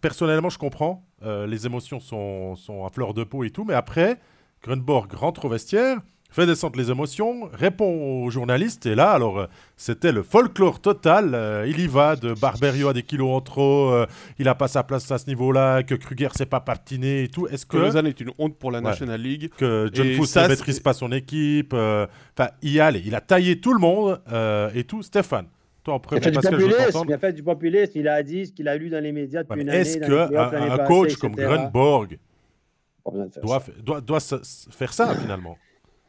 personnellement, 0.00 0.50
je 0.50 0.58
comprends. 0.58 1.04
Euh, 1.24 1.46
les 1.46 1.66
émotions 1.66 2.00
sont, 2.00 2.56
sont, 2.56 2.84
à 2.84 2.90
fleur 2.90 3.14
de 3.14 3.24
peau 3.24 3.44
et 3.44 3.50
tout. 3.50 3.64
Mais 3.64 3.74
après, 3.74 4.18
Grunborg 4.62 5.12
rentre 5.14 5.44
au 5.44 5.48
vestiaire, 5.48 5.98
fait 6.30 6.46
descendre 6.46 6.78
les 6.78 6.90
émotions, 6.90 7.48
répond 7.52 8.24
aux 8.24 8.30
journalistes. 8.30 8.86
Et 8.86 8.94
là, 8.94 9.10
alors, 9.10 9.40
euh, 9.40 9.46
c'était 9.76 10.12
le 10.12 10.22
folklore 10.22 10.80
total. 10.80 11.64
il 11.66 11.78
y 11.78 11.86
va 11.86 12.16
de 12.16 12.32
Barberio 12.32 12.88
à 12.88 12.92
des 12.92 13.02
kilos 13.02 13.30
en 13.30 13.40
trop. 13.40 13.92
il 14.38 14.48
a 14.48 14.54
pas 14.54 14.68
sa 14.68 14.82
place 14.82 15.10
à 15.10 15.18
ce 15.18 15.26
niveau-là. 15.26 15.82
Que 15.82 15.94
Kruger 15.94 16.28
s'est 16.34 16.46
pas 16.46 16.60
patiné 16.60 17.24
et 17.24 17.28
tout. 17.28 17.46
Est-ce 17.48 17.66
que. 17.66 17.76
Lausanne 17.76 18.06
est 18.06 18.20
une 18.20 18.32
honte 18.38 18.56
pour 18.56 18.70
la 18.70 18.80
National 18.80 19.20
League. 19.20 19.50
Que 19.56 19.90
John 19.92 20.14
Foos 20.14 20.36
ne 20.36 20.48
maîtrise 20.48 20.80
pas 20.80 20.92
son 20.92 21.12
équipe. 21.12 21.74
Enfin, 21.74 22.50
il, 22.62 23.02
il 23.04 23.14
a 23.14 23.20
taillé 23.20 23.60
tout 23.60 23.74
le 23.74 23.80
monde 23.80 24.20
et 24.74 24.84
tout. 24.84 25.02
Stéphane 25.02 25.46
il, 25.86 25.92
a 25.92 26.20
fait 26.20 26.20
du 26.20 26.32
populisme, 26.32 27.02
il 27.06 27.12
a 27.12 27.18
fait 27.18 27.32
du 27.32 27.42
populisme, 27.42 27.92
il 27.96 28.08
a 28.08 28.22
dit 28.22 28.46
ce 28.46 28.52
qu'il 28.52 28.68
a 28.68 28.76
lu 28.76 28.88
dans 28.90 29.02
les 29.02 29.12
médias 29.12 29.42
depuis 29.42 29.62
une 29.62 29.68
année. 29.68 29.80
Est-ce 29.80 29.98
qu'un 29.98 30.72
un 30.72 30.78
coach 30.84 31.16
comme 31.16 31.34
Grunborg 31.34 32.18
doit, 33.42 33.62
doit, 33.82 34.00
doit, 34.00 34.20
faire 34.70 34.92
ça 34.92 35.14
finalement 35.14 35.56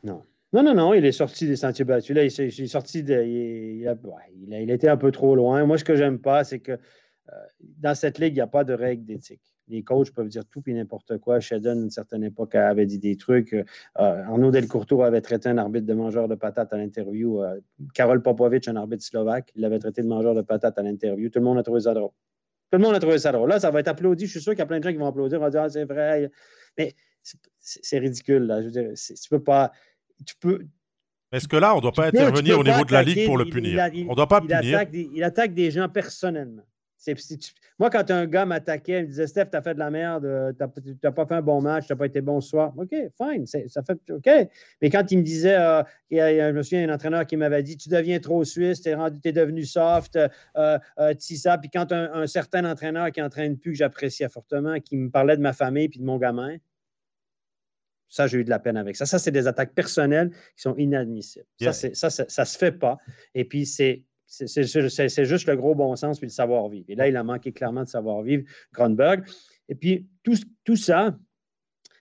Non. 0.03 0.23
Non, 0.53 0.61
non, 0.61 0.75
non, 0.75 0.93
il 0.93 1.03
est 1.03 1.11
sorti 1.11 1.47
des 1.47 1.55
sentiers 1.55 1.83
battus. 1.83 2.15
Là, 2.15 2.23
il, 2.23 2.27
est 2.27 2.67
sorti 2.67 3.01
de. 3.01 3.23
Il, 3.23 3.87
a, 3.87 3.95
il, 4.35 4.53
a, 4.53 4.61
il, 4.61 4.69
était 4.69 4.87
un 4.87 4.97
peu 4.97 5.11
trop 5.11 5.35
loin. 5.35 5.65
Moi, 5.65 5.79
ce 5.79 5.83
que 5.83 5.95
j'aime 5.95 6.19
pas, 6.19 6.43
c'est 6.43 6.59
que 6.59 6.73
euh, 6.73 7.35
dans 7.79 7.95
cette 7.95 8.19
ligue, 8.19 8.33
il 8.33 8.35
n'y 8.35 8.41
a 8.41 8.47
pas 8.47 8.63
de 8.63 8.73
règles 8.73 9.03
d'éthique 9.03 9.52
les 9.73 9.83
coachs 9.83 10.11
peuvent 10.11 10.27
dire 10.27 10.45
tout 10.45 10.61
et 10.67 10.73
n'importe 10.73 11.17
quoi. 11.17 11.39
Shedden, 11.39 11.79
à 11.79 11.81
une 11.81 11.89
certaine 11.89 12.23
époque, 12.23 12.55
avait 12.55 12.85
dit 12.85 12.99
des 12.99 13.17
trucs. 13.17 13.53
Euh, 13.53 13.63
Arnaud 13.95 14.51
Delcourteau 14.51 15.01
avait 15.01 15.21
traité 15.21 15.49
un 15.49 15.57
arbitre 15.57 15.87
de 15.87 15.93
mangeur 15.93 16.27
de 16.27 16.35
patates 16.35 16.71
à 16.73 16.77
l'interview. 16.77 17.41
Euh, 17.41 17.59
Karol 17.93 18.21
Popovic, 18.21 18.67
un 18.67 18.75
arbitre 18.75 19.03
slovaque, 19.03 19.51
il 19.55 19.61
l'avait 19.61 19.79
traité 19.79 20.03
de 20.03 20.07
mangeur 20.07 20.35
de 20.35 20.41
patates 20.41 20.77
à 20.77 20.83
l'interview. 20.83 21.29
Tout 21.29 21.39
le 21.39 21.45
monde 21.45 21.57
a 21.57 21.63
trouvé 21.63 21.81
ça 21.81 21.93
drôle. 21.93 22.11
Tout 22.71 22.77
le 22.77 22.83
monde 22.83 22.95
a 22.95 22.99
trouvé 22.99 23.17
ça 23.17 23.31
drôle. 23.31 23.49
Là, 23.49 23.59
ça 23.59 23.71
va 23.71 23.79
être 23.79 23.87
applaudi. 23.87 24.25
Je 24.25 24.31
suis 24.31 24.41
sûr 24.41 24.53
qu'il 24.53 24.59
y 24.59 24.63
a 24.63 24.67
plein 24.67 24.79
de 24.79 24.83
gens 24.83 24.91
qui 24.91 24.97
vont 24.97 25.07
applaudir. 25.07 25.39
On 25.39 25.43
va 25.43 25.49
dire, 25.49 25.61
ah, 25.63 25.69
c'est 25.69 25.85
vrai. 25.85 26.31
Mais 26.77 26.93
c'est 27.59 27.99
ridicule. 27.99 28.43
Là. 28.43 28.61
Je 28.61 28.65
veux 28.65 28.71
dire, 28.71 28.89
tu 28.93 29.29
peux 29.29 29.43
pas. 29.43 29.71
Tu 30.25 30.35
peux. 30.39 30.59
Est-ce 31.31 31.47
que 31.47 31.57
là, 31.57 31.73
on 31.73 31.77
ne 31.77 31.81
doit 31.81 31.91
pas 31.91 32.07
intervenir 32.07 32.59
au 32.59 32.63
niveau 32.63 32.85
de 32.85 32.93
la 32.93 33.01
Ligue 33.01 33.25
pour 33.25 33.37
le 33.37 33.45
punir? 33.45 33.89
on 34.07 34.11
ne 34.11 34.15
doit 34.15 34.27
pas 34.27 34.39
punir. 34.39 34.85
il 34.91 35.23
attaque 35.23 35.53
des 35.55 35.71
gens 35.71 35.89
personnellement. 35.89 36.63
Moi, 37.79 37.89
quand 37.89 38.11
un 38.11 38.25
gars 38.25 38.45
m'attaquait, 38.45 38.99
il 38.99 39.03
me 39.03 39.07
disait 39.07 39.27
Steph, 39.27 39.47
tu 39.51 39.57
as 39.57 39.61
fait 39.61 39.73
de 39.73 39.79
la 39.79 39.89
merde, 39.89 40.25
euh, 40.25 40.53
tu 40.53 40.95
n'as 41.03 41.11
pas 41.11 41.25
fait 41.25 41.35
un 41.35 41.41
bon 41.41 41.61
match, 41.61 41.87
tu 41.87 41.93
n'as 41.93 41.97
pas 41.97 42.05
été 42.05 42.21
bon 42.21 42.39
ce 42.41 42.49
soir. 42.49 42.73
OK, 42.77 42.95
fine, 43.17 43.45
ça 43.45 43.83
fait 43.83 43.99
OK. 44.11 44.29
Mais 44.81 44.89
quand 44.89 45.11
il 45.11 45.17
me 45.17 45.23
disait, 45.23 45.57
euh, 45.57 45.83
il 46.09 46.17
y 46.17 46.21
a, 46.21 46.51
je 46.51 46.55
me 46.55 46.63
souviens, 46.63 46.87
un 46.87 46.93
entraîneur 46.93 47.25
qui 47.25 47.37
m'avait 47.37 47.63
dit 47.63 47.77
Tu 47.77 47.89
deviens 47.89 48.19
trop 48.19 48.43
suisse, 48.43 48.81
tu 48.81 48.89
es, 48.89 49.31
devenu 49.31 49.65
soft, 49.65 50.15
euh, 50.15 50.27
euh 50.55 51.13
ça. 51.19 51.57
Puis 51.57 51.69
quand 51.69 51.91
un, 51.91 52.27
certain 52.27 52.63
entraîneur 52.69 53.11
qui 53.11 53.21
entraîne 53.21 53.57
plus, 53.57 53.71
que 53.71 53.77
j'appréciais 53.77 54.29
fortement, 54.29 54.79
qui 54.79 54.97
me 54.97 55.09
parlait 55.09 55.35
de 55.35 55.41
ma 55.41 55.53
famille 55.53 55.89
puis 55.89 55.99
de 55.99 56.05
mon 56.05 56.17
gamin, 56.17 56.57
ça, 58.13 58.27
j'ai 58.27 58.37
eu 58.37 58.43
de 58.43 58.51
la 58.51 58.59
peine 58.59 58.77
avec 58.77 58.95
ça. 58.95 59.07
Ça, 59.07 59.17
c'est 59.17 59.31
des 59.31 59.47
attaques 59.47 59.73
personnelles 59.73 60.29
qui 60.29 60.61
sont 60.61 60.75
inadmissibles. 60.77 61.47
Ça, 61.59 61.73
ça, 61.73 62.09
ça, 62.11 62.45
se 62.45 62.57
fait 62.59 62.71
pas. 62.71 62.99
Et 63.33 63.43
puis, 63.43 63.65
c'est 63.65 64.03
c'est 64.33 65.25
juste 65.25 65.47
le 65.47 65.55
gros 65.55 65.75
bon 65.75 65.95
sens 65.95 66.17
puis 66.17 66.27
le 66.27 66.31
savoir-vivre. 66.31 66.85
Et 66.87 66.95
là, 66.95 67.07
il 67.07 67.15
a 67.15 67.23
manqué 67.23 67.51
clairement 67.51 67.83
de 67.83 67.89
savoir-vivre, 67.89 68.43
Grunberg. 68.73 69.25
Et 69.69 69.75
puis, 69.75 70.07
tout, 70.23 70.35
tout, 70.63 70.75
ça, 70.75 71.15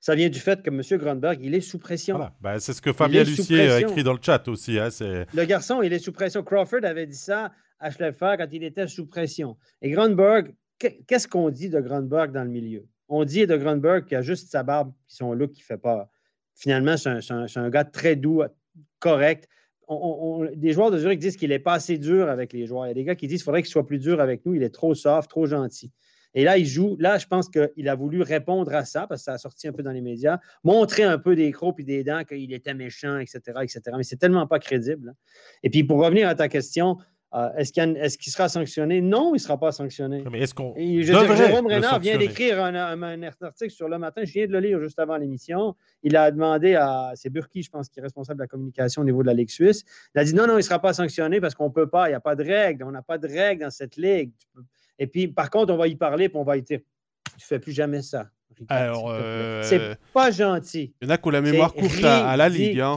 ça 0.00 0.14
vient 0.14 0.30
du 0.30 0.40
fait 0.40 0.62
que 0.62 0.70
M. 0.70 0.98
Grunberg, 0.98 1.40
il 1.42 1.54
est 1.54 1.60
sous 1.60 1.78
pression. 1.78 2.16
Voilà. 2.16 2.34
Ben, 2.40 2.58
c'est 2.58 2.72
ce 2.72 2.80
que 2.80 2.92
Fabien 2.92 3.22
Lucier 3.22 3.70
a 3.70 3.80
écrit 3.80 4.02
dans 4.02 4.14
le 4.14 4.18
chat 4.22 4.48
aussi. 4.48 4.78
Hein, 4.78 4.88
le 5.00 5.44
garçon, 5.44 5.82
il 5.82 5.92
est 5.92 5.98
sous 5.98 6.12
pression. 6.12 6.42
Crawford 6.42 6.84
avait 6.84 7.06
dit 7.06 7.16
ça 7.16 7.52
à 7.78 7.90
Schleffer 7.90 8.36
quand 8.38 8.48
il 8.50 8.64
était 8.64 8.86
sous 8.88 9.06
pression. 9.06 9.56
Et 9.82 9.90
Grunberg, 9.90 10.54
qu'est-ce 10.78 11.28
qu'on 11.28 11.50
dit 11.50 11.68
de 11.68 11.80
Grunberg 11.80 12.32
dans 12.32 12.44
le 12.44 12.50
milieu? 12.50 12.86
On 13.08 13.24
dit 13.24 13.46
de 13.46 13.56
Grunberg 13.56 14.06
qu'il 14.06 14.16
a 14.16 14.22
juste 14.22 14.50
sa 14.50 14.62
barbe 14.62 14.92
qui 15.06 15.16
son 15.16 15.34
look 15.34 15.52
qui 15.52 15.60
fait 15.60 15.76
pas. 15.76 16.08
Finalement, 16.54 16.96
c'est 16.96 17.10
un, 17.10 17.46
un, 17.56 17.70
gars 17.70 17.84
très 17.84 18.16
doux, 18.16 18.42
correct 18.98 19.48
des 20.55 20.72
joueurs 20.72 20.90
de 20.90 20.98
Zurich 20.98 21.18
disent 21.18 21.37
qu'il 21.37 21.50
n'est 21.50 21.59
pas 21.59 21.74
assez 21.74 21.98
dur 21.98 22.28
avec 22.28 22.52
les 22.52 22.66
joueurs. 22.66 22.87
Il 22.87 22.88
y 22.88 22.90
a 22.92 22.94
des 22.94 23.05
gars 23.05 23.14
qui 23.14 23.26
disent 23.26 23.40
qu'il 23.40 23.44
faudrait 23.44 23.62
qu'il 23.62 23.70
soit 23.70 23.87
plus 23.87 23.98
dur 23.98 24.20
avec 24.20 24.44
nous. 24.46 24.55
Il 24.55 24.62
est 24.62 24.70
trop 24.70 24.94
soft, 24.94 25.28
trop 25.28 25.46
gentil. 25.46 25.90
Et 26.35 26.44
là, 26.44 26.57
il 26.57 26.66
joue. 26.66 26.96
Là, 26.98 27.18
je 27.18 27.26
pense 27.26 27.48
qu'il 27.48 27.88
a 27.88 27.94
voulu 27.94 28.22
répondre 28.22 28.74
à 28.74 28.85
ça, 28.85 29.07
parce 29.07 29.20
que 29.20 29.24
ça 29.26 29.33
a 29.35 29.38
sorti 29.38 29.68
un 29.68 29.72
peu 29.72 29.83
dans 29.83 29.90
les 29.90 30.00
médias, 30.00 30.38
montrer 30.64 31.02
un 31.02 31.18
peu 31.18 31.37
des 31.37 31.50
crocs 31.52 31.78
et 31.81 31.85
des 31.85 32.05
dents, 32.05 32.24
qu'il 32.24 32.52
était 32.52 32.74
méchant, 32.74 33.18
etc., 33.18 33.40
etc. 33.62 33.81
Mais 33.96 34.02
c'est 34.02 34.16
tellement 34.16 34.46
pas 34.46 34.59
crédible. 34.59 35.11
Hein. 35.11 35.14
Et 35.62 35.70
puis, 35.70 35.85
pour 35.85 35.98
revenir 35.98 36.28
à 36.28 36.35
ta 36.35 36.48
question, 36.48 36.96
euh, 37.34 37.48
est-ce 37.56 38.18
qu'il 38.18 38.32
sera 38.32 38.48
sanctionné? 38.48 39.00
Non, 39.00 39.30
il 39.30 39.34
ne 39.34 39.38
sera 39.38 39.58
pas 39.58 39.72
sanctionné. 39.72 40.22
Mais 40.30 40.40
est-ce 40.40 40.54
qu'on. 40.54 40.74
Jérôme 40.76 41.66
Renard 41.66 41.98
vient 41.98 42.18
d'écrire 42.18 42.62
un, 42.62 42.74
article 42.74 43.70
sur 43.70 43.88
le 43.88 43.98
matin. 43.98 44.22
Je 44.24 44.32
viens 44.32 44.46
de 44.46 44.52
le 44.52 44.60
lire 44.60 44.80
juste 44.80 44.98
avant 44.98 45.16
l'émission. 45.16 45.74
Il 46.02 46.16
a 46.16 46.30
demandé 46.30 46.74
à. 46.74 47.12
C'est 47.14 47.30
Burki, 47.30 47.62
je 47.62 47.70
pense, 47.70 47.88
qui 47.88 48.00
est 48.00 48.02
responsable 48.02 48.38
de 48.38 48.44
la 48.44 48.48
communication 48.48 49.02
au 49.02 49.04
niveau 49.04 49.22
de 49.22 49.28
la 49.28 49.34
Ligue 49.34 49.50
suisse. 49.50 49.84
Il 50.14 50.20
a 50.20 50.24
dit 50.24 50.34
non, 50.34 50.46
non, 50.46 50.54
il 50.54 50.58
ne 50.58 50.62
sera 50.62 50.78
pas 50.78 50.92
sanctionné 50.92 51.40
parce 51.40 51.54
qu'on 51.54 51.68
ne 51.68 51.72
peut 51.72 51.88
pas. 51.88 52.08
Il 52.08 52.10
n'y 52.10 52.16
a 52.16 52.20
pas 52.20 52.36
de 52.36 52.44
règles. 52.44 52.84
On 52.84 52.90
n'a 52.90 53.02
pas 53.02 53.16
de 53.16 53.26
règles 53.26 53.62
dans 53.62 53.70
cette 53.70 53.96
ligue. 53.96 54.32
Et 54.98 55.06
puis, 55.06 55.28
par 55.28 55.48
contre, 55.48 55.72
on 55.72 55.78
va 55.78 55.88
y 55.88 55.96
parler 55.96 56.26
et 56.26 56.30
on 56.34 56.44
va 56.44 56.58
y 56.58 56.62
dire 56.62 56.80
tu 57.30 57.44
ne 57.44 57.46
fais 57.46 57.58
plus 57.58 57.72
jamais 57.72 58.02
ça. 58.02 58.26
Alors, 58.68 59.08
c'est 59.62 59.80
euh, 59.80 59.94
pas 60.12 60.30
gentil. 60.30 60.92
Il 61.00 61.08
y 61.08 61.10
en 61.10 61.14
a 61.14 61.16
qui 61.16 61.26
ont 61.26 61.30
la 61.30 61.40
mémoire 61.40 61.72
courte 61.72 62.04
à, 62.04 62.36
la 62.36 62.50
Ligue. 62.50 62.80
Hein. 62.80 62.94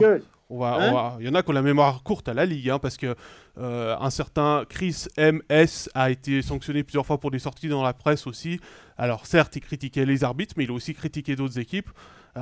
Hein 0.50 1.16
il 1.18 1.26
y 1.26 1.28
en 1.28 1.34
a 1.34 1.42
qui 1.42 1.50
ont 1.50 1.54
la 1.54 1.62
mémoire 1.62 2.02
courte 2.02 2.28
à 2.28 2.34
la 2.34 2.46
Ligue, 2.46 2.70
hein, 2.70 2.78
parce 2.78 2.96
que 2.96 3.14
euh, 3.58 3.96
un 3.98 4.10
certain 4.10 4.64
Chris 4.68 5.06
MS 5.18 5.88
a 5.94 6.10
été 6.10 6.42
sanctionné 6.42 6.84
plusieurs 6.84 7.06
fois 7.06 7.18
pour 7.18 7.30
des 7.30 7.38
sorties 7.38 7.68
dans 7.68 7.82
la 7.82 7.92
presse 7.92 8.26
aussi. 8.26 8.60
Alors 8.96 9.26
certes, 9.26 9.56
il 9.56 9.60
critiquait 9.60 10.06
les 10.06 10.24
arbitres, 10.24 10.54
mais 10.56 10.64
il 10.64 10.70
a 10.70 10.74
aussi 10.74 10.94
critiqué 10.94 11.34
d'autres 11.34 11.58
équipes. 11.58 11.90
Euh, 12.36 12.40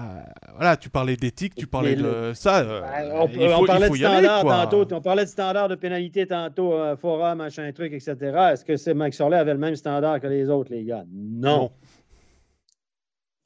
voilà, 0.56 0.76
tu 0.76 0.90
parlais 0.90 1.16
d'éthique, 1.16 1.54
tu 1.54 1.68
parlais 1.68 1.94
de 1.94 2.32
ça. 2.34 2.58
Euh, 2.58 2.82
on, 3.14 3.64
parlait 3.64 3.88
de 3.88 3.94
standard 3.94 4.42
tantôt, 4.42 4.86
on 4.92 5.00
parlait 5.00 5.24
de 5.24 5.30
standard 5.30 5.68
de 5.68 5.76
pénalité 5.76 6.26
tantôt, 6.26 6.74
fora, 6.96 7.34
machin, 7.36 7.70
truc, 7.72 7.92
etc. 7.92 8.16
Est-ce 8.52 8.64
que 8.64 8.92
Mike 8.92 9.14
Sorley 9.14 9.36
avait 9.36 9.52
le 9.52 9.58
même 9.58 9.76
standard 9.76 10.20
que 10.20 10.26
les 10.26 10.50
autres, 10.50 10.72
les 10.72 10.84
gars? 10.84 11.04
non. 11.14 11.58
Non, 11.58 11.70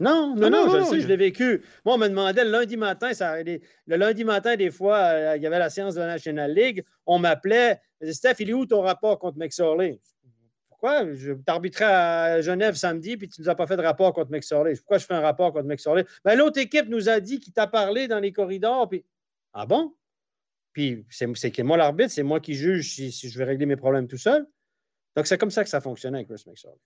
non, 0.01 0.51
non, 0.51 0.69
je 0.71 0.85
sais, 0.85 1.01
je 1.01 1.09
l'ai 1.09 1.17
vécu. 1.17 1.65
Moi, 1.85 1.95
on 1.95 1.99
me 1.99 2.09
demandait 2.09 2.45
le 2.45 2.51
lundi 2.51 2.77
matin, 2.77 3.13
ça, 3.15 3.43
le 3.43 3.61
lundi 3.87 4.25
matin, 4.25 4.55
des 4.55 4.71
fois, 4.71 4.99
euh, 4.99 5.37
il 5.37 5.43
y 5.43 5.47
avait 5.47 5.59
la 5.59 5.71
séance 5.71 5.95
de 5.95 6.01
la 6.01 6.07
National 6.07 6.55
League, 6.55 6.85
on 7.07 7.19
m'appelait, 7.19 7.81
Steph, 8.13 8.37
il 8.39 8.51
est 8.51 8.53
où 8.53 8.65
ton 8.65 8.81
rapport 8.81 9.19
contre 9.19 9.39
McSorley? 9.39 10.01
Pourquoi? 10.69 11.13
Je 11.13 11.33
t'arbitrais 11.33 11.85
à 11.85 12.41
Genève 12.41 12.77
samedi, 12.77 13.17
puis 13.17 13.29
tu 13.29 13.41
ne 13.41 13.45
nous 13.45 13.51
as 13.51 13.57
pas 13.57 13.67
fait 13.67 13.77
de 13.77 13.83
rapport 13.83 14.13
contre 14.13 14.31
McSorley. 14.31 14.77
Pourquoi 14.77 14.99
je 14.99 15.07
fais 15.07 15.15
un 15.15 15.21
rapport 15.21 15.53
contre 15.53 15.67
McSorley? 15.67 16.05
Ben, 16.25 16.37
l'autre 16.37 16.61
équipe 16.61 16.89
nous 16.89 17.09
a 17.09 17.19
dit 17.19 17.41
qu'il 17.41 17.53
t'a 17.53 17.67
parlé 17.67 18.07
dans 18.07 18.21
les 18.21 18.33
corridors, 18.33 18.89
puis 18.89 19.05
Ah 19.53 19.67
bon? 19.67 19.93
Puis 20.73 21.05
c'est 21.11 21.51
que 21.51 21.63
moi 21.63 21.77
l'arbitre, 21.77 22.13
c'est 22.13 22.23
moi 22.23 22.39
qui 22.39 22.55
juge 22.55 22.95
si, 22.95 23.11
si, 23.11 23.29
je 23.29 23.37
vais 23.37 23.45
régler 23.45 23.67
mes 23.67 23.75
problèmes 23.75 24.07
tout 24.07 24.19
seul. 24.19 24.47
Donc 25.17 25.27
c'est 25.27 25.39
comme 25.39 25.51
ça 25.51 25.65
que 25.65 25.71
ça 25.71 25.81
fonctionnait 25.81 26.19
avec 26.19 26.29
Chris 26.29 26.45
McSorley. 26.47 26.79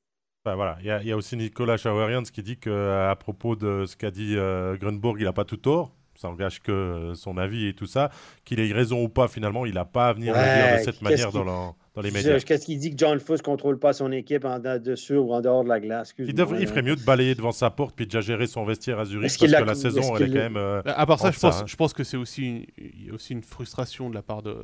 Ben 0.45 0.57
voilà, 0.57 0.77
il 0.81 1.07
y, 1.07 1.13
a 1.13 1.17
aussi 1.17 1.37
Nicolas 1.37 1.77
Schauerians 1.77 2.25
qui 2.25 2.43
dit 2.43 2.57
qu'à 2.57 3.17
propos 3.19 3.55
de 3.55 3.85
ce 3.87 3.97
qu'a 3.97 4.11
dit 4.11 4.35
euh, 4.37 4.77
Grunborg, 4.77 5.21
il 5.21 5.25
n'a 5.25 5.33
pas 5.33 5.45
tout 5.45 5.57
tort. 5.57 5.93
Ça 6.17 6.29
engage 6.29 6.61
que 6.61 6.73
euh, 6.73 7.15
son 7.15 7.39
avis 7.39 7.69
et 7.69 7.75
tout 7.75 7.87
ça. 7.87 8.11
Qu'il 8.45 8.61
ait 8.61 8.73
raison 8.73 9.03
ou 9.05 9.09
pas, 9.09 9.29
finalement, 9.29 9.67
il 9.67 9.75
n'a 9.75 9.85
pas 9.85 10.09
à 10.09 10.13
venir 10.13 10.35
le 10.35 10.41
dire 10.41 10.79
de 10.79 10.85
cette 10.85 11.01
manière 11.01 11.31
dans, 11.31 11.77
dans 11.95 12.03
les 12.03 12.11
médias. 12.11 12.39
Qu'est-ce 12.41 12.67
qu'il 12.67 12.79
dit 12.79 12.91
que 12.91 12.99
John 12.99 13.21
Fuss 13.21 13.39
ne 13.39 13.45
contrôle 13.45 13.79
pas 13.79 13.93
son 13.93 14.11
équipe 14.11 14.45
en 14.45 14.59
dessus 14.59 15.17
ou 15.17 15.33
en 15.33 15.41
dehors 15.41 15.63
de 15.63 15.69
la 15.69 15.81
glace? 15.81 16.13
Il, 16.19 16.29
il, 16.29 16.67
ferait 16.67 16.83
mieux 16.83 16.97
de 16.97 17.05
balayer 17.05 17.35
devant 17.35 17.53
sa 17.53 17.71
porte 17.71 17.95
puis 17.95 18.07
de 18.07 18.11
déjà 18.11 18.21
gérer 18.21 18.47
son 18.47 18.65
vestiaire 18.65 18.99
à 18.99 19.05
Zurich 19.05 19.37
parce 19.39 19.51
que 19.51 19.65
la 19.65 19.75
saison, 19.75 20.17
elle 20.17 20.23
est 20.23 20.27
quand 20.27 20.35
même. 20.35 20.57
Euh, 20.57 20.83
à 20.85 21.07
part 21.07 21.21
ça, 21.21 21.31
je 21.31 21.39
pense, 21.39 21.63
hein. 21.63 21.65
je 21.67 21.77
pense, 21.77 21.93
que 21.93 22.05
c'est 22.05 22.17
aussi, 22.17 22.67
une, 22.77 23.13
aussi 23.13 23.33
une 23.33 23.43
frustration 23.43 24.11
de 24.11 24.15
la 24.15 24.23
part 24.23 24.43
de, 24.43 24.57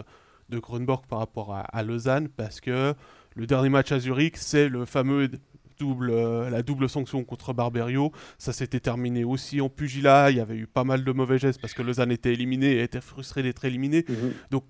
de 0.49 0.59
Grunborg 0.59 1.07
par 1.07 1.21
rapport 1.21 1.55
à, 1.55 1.83
Lausanne 1.83 2.29
parce 2.29 2.61
que 2.61 2.95
le 3.35 3.47
dernier 3.47 3.69
match 3.69 3.93
à 3.93 4.01
Zurich, 4.01 4.37
c'est 4.37 4.69
le 4.69 4.85
fameux 4.85 5.29
double, 5.79 6.11
euh, 6.11 6.51
la 6.51 6.62
double 6.62 6.88
sanction 6.88 7.25
contre 7.25 7.53
Barberio. 7.53 8.12
Ça 8.38 8.53
s'était 8.53 8.81
terminé 8.81 9.25
aussi 9.25 9.61
en 9.61 9.69
pugilat. 9.69 10.31
Il 10.31 10.37
y 10.37 10.41
avait 10.41 10.57
eu 10.57 10.67
pas 10.67 10.85
mal 10.85 11.05
de 11.05 11.12
mauvais 11.12 11.38
gestes 11.38 11.61
parce 11.61 11.75
que 11.75 11.83
Lausanne 11.83 12.12
était 12.12 12.33
éliminé 12.33 12.73
et 12.73 12.83
était 12.83 13.01
frustré 13.01 13.43
d'être 13.43 13.64
éliminé. 13.64 14.05
Mhm. 14.09 14.33
Donc 14.51 14.64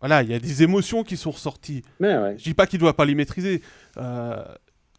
voilà, 0.00 0.22
il 0.22 0.30
y 0.30 0.34
a 0.34 0.38
des 0.38 0.62
émotions 0.62 1.04
qui 1.04 1.16
sont 1.16 1.30
ressorties. 1.30 1.82
Mais 2.00 2.16
ouais. 2.16 2.34
Je 2.38 2.44
dis 2.44 2.54
pas 2.54 2.66
qu'il 2.66 2.78
doit 2.78 2.96
pas 2.96 3.04
les 3.04 3.14
maîtriser. 3.14 3.62
Euh, 3.96 4.42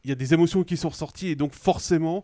il 0.03 0.09
y 0.09 0.13
a 0.13 0.15
des 0.15 0.33
émotions 0.33 0.63
qui 0.63 0.77
sont 0.77 0.89
ressorties 0.89 1.29
et 1.29 1.35
donc 1.35 1.53
forcément, 1.53 2.23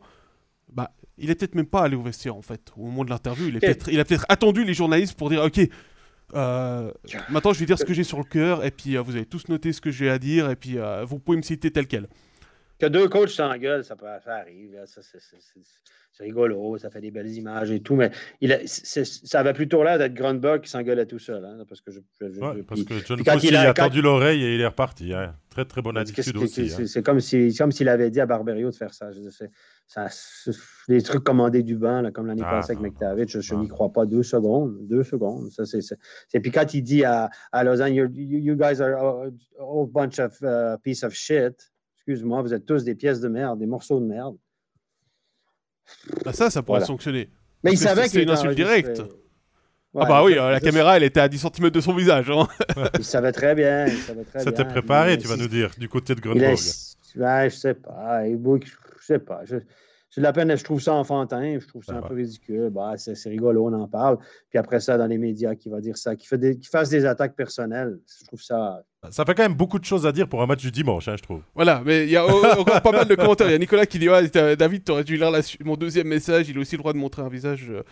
bah, 0.71 0.91
il 1.17 1.29
est 1.29 1.35
peut-être 1.35 1.55
même 1.55 1.65
pas 1.65 1.83
allé 1.83 1.95
au 1.95 2.01
vestiaire 2.01 2.35
en 2.35 2.41
fait. 2.41 2.71
Au 2.75 2.85
moment 2.85 3.05
de 3.05 3.09
l'interview, 3.09 3.47
il, 3.47 3.59
il 3.91 3.99
a 3.99 4.05
peut-être 4.05 4.25
attendu 4.29 4.63
les 4.63 4.73
journalistes 4.73 5.17
pour 5.17 5.29
dire 5.29 5.43
ok. 5.43 5.61
Euh, 6.35 6.91
maintenant, 7.29 7.53
je 7.53 7.59
vais 7.59 7.65
dire 7.65 7.79
ce 7.79 7.85
que 7.85 7.93
j'ai 7.93 8.03
sur 8.03 8.19
le 8.19 8.23
cœur, 8.23 8.63
et 8.63 8.69
puis 8.69 8.95
vous 8.97 9.15
avez 9.15 9.25
tous 9.25 9.47
noté 9.47 9.73
ce 9.73 9.81
que 9.81 9.89
j'ai 9.89 10.09
à 10.11 10.19
dire, 10.19 10.49
et 10.51 10.55
puis 10.55 10.77
vous 11.07 11.17
pouvez 11.17 11.37
me 11.37 11.41
citer 11.41 11.71
tel 11.71 11.87
quel. 11.87 12.07
Que 12.79 12.85
deux 12.85 13.09
coachs 13.09 13.29
s'engueulent, 13.29 13.83
ça, 13.83 13.97
peut, 13.97 14.05
ça 14.23 14.35
arrive. 14.35 14.73
c'est 14.85 16.23
rigolo, 16.23 16.77
ça 16.77 16.89
fait 16.89 17.01
des 17.01 17.11
belles 17.11 17.29
images 17.29 17.71
et 17.71 17.81
tout. 17.81 17.95
Mais 17.95 18.09
il 18.39 18.57
ça 18.65 19.39
avait 19.41 19.51
plutôt 19.51 19.83
l'air 19.83 19.97
d'être 19.97 20.13
Grunberg 20.13 20.61
qui 20.61 20.69
s'engueulait 20.69 21.05
tout 21.05 21.19
seul. 21.19 21.43
Hein, 21.43 21.65
parce 21.67 21.81
que, 21.81 21.91
je, 21.91 21.99
parce 22.61 22.83
que 22.83 22.93
John 23.05 23.19
il 23.43 23.55
a, 23.57 23.73
tendu 23.73 24.01
l'oreille 24.01 24.45
et 24.45 24.55
il 24.55 24.61
est 24.61 24.67
reparti. 24.67 25.13
Hein. 25.13 25.35
Très, 25.49 25.65
très 25.65 25.81
bonne 25.81 25.97
attitude 25.97 26.37
aussi. 26.37 26.71
Hein. 26.73 26.85
C'est 26.85 27.03
comme 27.03 27.19
s'il 27.19 27.89
avait 27.89 28.11
dit 28.11 28.21
à 28.21 28.25
Barberio 28.25 28.69
de 28.69 28.75
faire 28.75 28.93
ça. 28.93 29.09
ça 29.85 30.07
les 30.87 31.01
trucs 31.01 31.25
commandés 31.25 31.63
du 31.63 31.75
banc, 31.75 32.01
là, 32.01 32.11
comme 32.11 32.27
l'année 32.27 32.43
ah, 32.45 32.51
passée 32.51 32.71
avec 32.71 32.81
McTavish, 32.81 33.39
je, 33.41 33.55
n'y 33.55 33.67
crois 33.67 33.91
pas 33.91 34.05
deux 34.05 34.23
secondes. 34.23 34.87
Deux 34.87 35.03
secondes. 35.03 35.51
Ça, 35.51 35.65
c'est, 35.65 36.39
Puis 36.39 36.51
quand 36.51 36.73
il 36.73 36.81
dit 36.81 37.03
à, 37.03 37.29
à 37.51 37.65
Lausanne, 37.65 37.93
you, 37.93 38.07
you, 38.13 38.55
guys 38.55 38.79
are 38.79 38.93
a, 38.93 39.25
a 39.27 39.85
bunch 39.85 40.17
of 40.19 40.39
uh, 40.41 40.77
piece 40.81 41.03
of 41.03 41.13
shit 41.13 41.55
excuse-moi, 42.09 42.41
vous 42.41 42.53
êtes 42.53 42.65
tous 42.65 42.83
des 42.83 42.95
pièces 42.95 43.19
de 43.19 43.27
merde, 43.27 43.59
des 43.59 43.67
morceaux 43.67 43.99
de 43.99 44.05
merde. 44.05 44.35
Bah 46.25 46.33
ça, 46.33 46.49
ça 46.49 46.63
pourrait 46.63 46.85
sanctionner. 46.85 47.29
Mais 47.63 47.73
il 47.73 47.77
savait 47.77 48.03
que 48.03 48.09
c'est 48.09 48.23
une 48.23 48.29
insulte 48.29 48.55
directe. 48.55 49.01
ah 49.95 50.05
bah 50.05 50.23
oui, 50.23 50.35
la 50.35 50.59
caméra, 50.59 50.97
elle 50.97 51.03
était 51.03 51.19
à 51.19 51.27
10 51.27 51.47
cm 51.53 51.69
de 51.69 51.81
son 51.81 51.93
visage. 51.93 52.29
Hein. 52.31 52.47
il 52.97 53.03
savait 53.03 53.31
très 53.31 53.53
bien. 53.53 53.85
C'était 54.37 54.65
préparé, 54.65 55.17
tu 55.17 55.27
vas 55.27 55.37
nous 55.37 55.47
dire, 55.47 55.71
du 55.77 55.87
côté 55.87 56.15
de 56.15 56.21
Grenoble. 56.21 56.45
Ouais, 57.15 57.49
je 57.49 57.55
sais 57.55 57.73
pas. 57.75 58.23
Je 58.25 59.05
sais 59.05 59.19
pas. 59.19 59.41
Je... 59.45 59.57
C'est 60.09 60.21
de 60.21 60.23
la 60.23 60.33
peine, 60.33 60.55
je 60.57 60.63
trouve 60.63 60.81
ça 60.81 60.93
enfantin, 60.93 61.59
je 61.59 61.67
trouve 61.67 61.83
ça 61.83 61.97
un 61.97 62.01
peu 62.01 62.15
ridicule. 62.15 62.69
Bah, 62.71 62.93
c'est 62.97 63.29
rigolo, 63.29 63.67
on 63.67 63.73
en 63.73 63.87
parle. 63.87 64.17
Puis 64.49 64.57
après 64.57 64.79
ça, 64.79 64.97
dans 64.97 65.05
les 65.05 65.19
médias, 65.19 65.53
qui 65.55 65.69
va 65.69 65.81
dire 65.81 65.97
ça, 65.97 66.15
qui, 66.15 66.25
fait 66.25 66.39
des, 66.39 66.57
qui 66.57 66.67
fasse 66.67 66.89
des 66.89 67.05
attaques 67.05 67.35
personnelles, 67.35 67.99
je 68.19 68.25
trouve 68.25 68.41
ça. 68.41 68.81
Ça 69.11 69.23
fait 69.23 69.35
quand 69.35 69.43
même 69.43 69.53
beaucoup 69.53 69.77
de 69.77 69.85
choses 69.85 70.07
à 70.07 70.11
dire 70.11 70.27
pour 70.27 70.41
un 70.41 70.47
match 70.47 70.61
du 70.61 70.71
dimanche, 70.71 71.07
hein, 71.07 71.15
je 71.17 71.23
trouve. 71.23 71.41
Voilà, 71.53 71.83
mais 71.85 72.05
il 72.05 72.09
y 72.09 72.17
a 72.17 72.25
encore 72.25 72.81
pas 72.81 72.91
mal 72.91 73.07
de 73.07 73.15
commentaires. 73.15 73.47
Il 73.47 73.51
y 73.51 73.55
a 73.55 73.59
Nicolas 73.59 73.85
qui 73.85 73.99
dit 73.99 74.07
David, 74.07 74.83
tu 74.83 74.91
aurais 74.91 75.03
dû 75.03 75.15
lire 75.15 75.31
mon 75.63 75.75
deuxième 75.75 76.07
message. 76.07 76.49
Il 76.49 76.57
a 76.57 76.61
aussi 76.61 76.75
le 76.75 76.79
droit 76.79 76.93
de 76.93 76.97
montrer 76.97 77.21
un 77.21 77.29
visage 77.29 77.69
euh, 77.69 77.83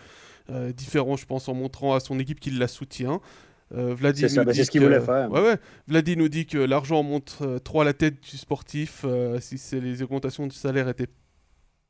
euh, 0.50 0.72
différent, 0.72 1.16
je 1.16 1.26
pense, 1.26 1.46
en 1.48 1.54
montrant 1.54 1.94
à 1.94 2.00
son 2.00 2.18
équipe 2.18 2.40
qu'il 2.40 2.58
la 2.58 2.68
soutient. 2.68 3.20
Euh, 3.74 3.94
c'est 4.14 4.28
ce 4.28 4.70
qu'il 4.70 4.80
voulait 4.80 5.00
faire. 5.00 5.30
Ouais, 5.30 5.42
ouais. 5.42 5.56
Vladi 5.86 6.16
nous 6.16 6.30
dit 6.30 6.46
que 6.46 6.56
l'argent 6.56 7.02
montre 7.02 7.42
euh, 7.46 7.58
trop 7.58 7.82
à 7.82 7.84
la 7.84 7.92
tête 7.92 8.22
du 8.22 8.38
sportif. 8.38 9.04
si 9.40 9.58
c'est 9.58 9.80
les 9.80 10.02
augmentations 10.02 10.46
de 10.46 10.52
salaire 10.52 10.88
étaient 10.88 11.08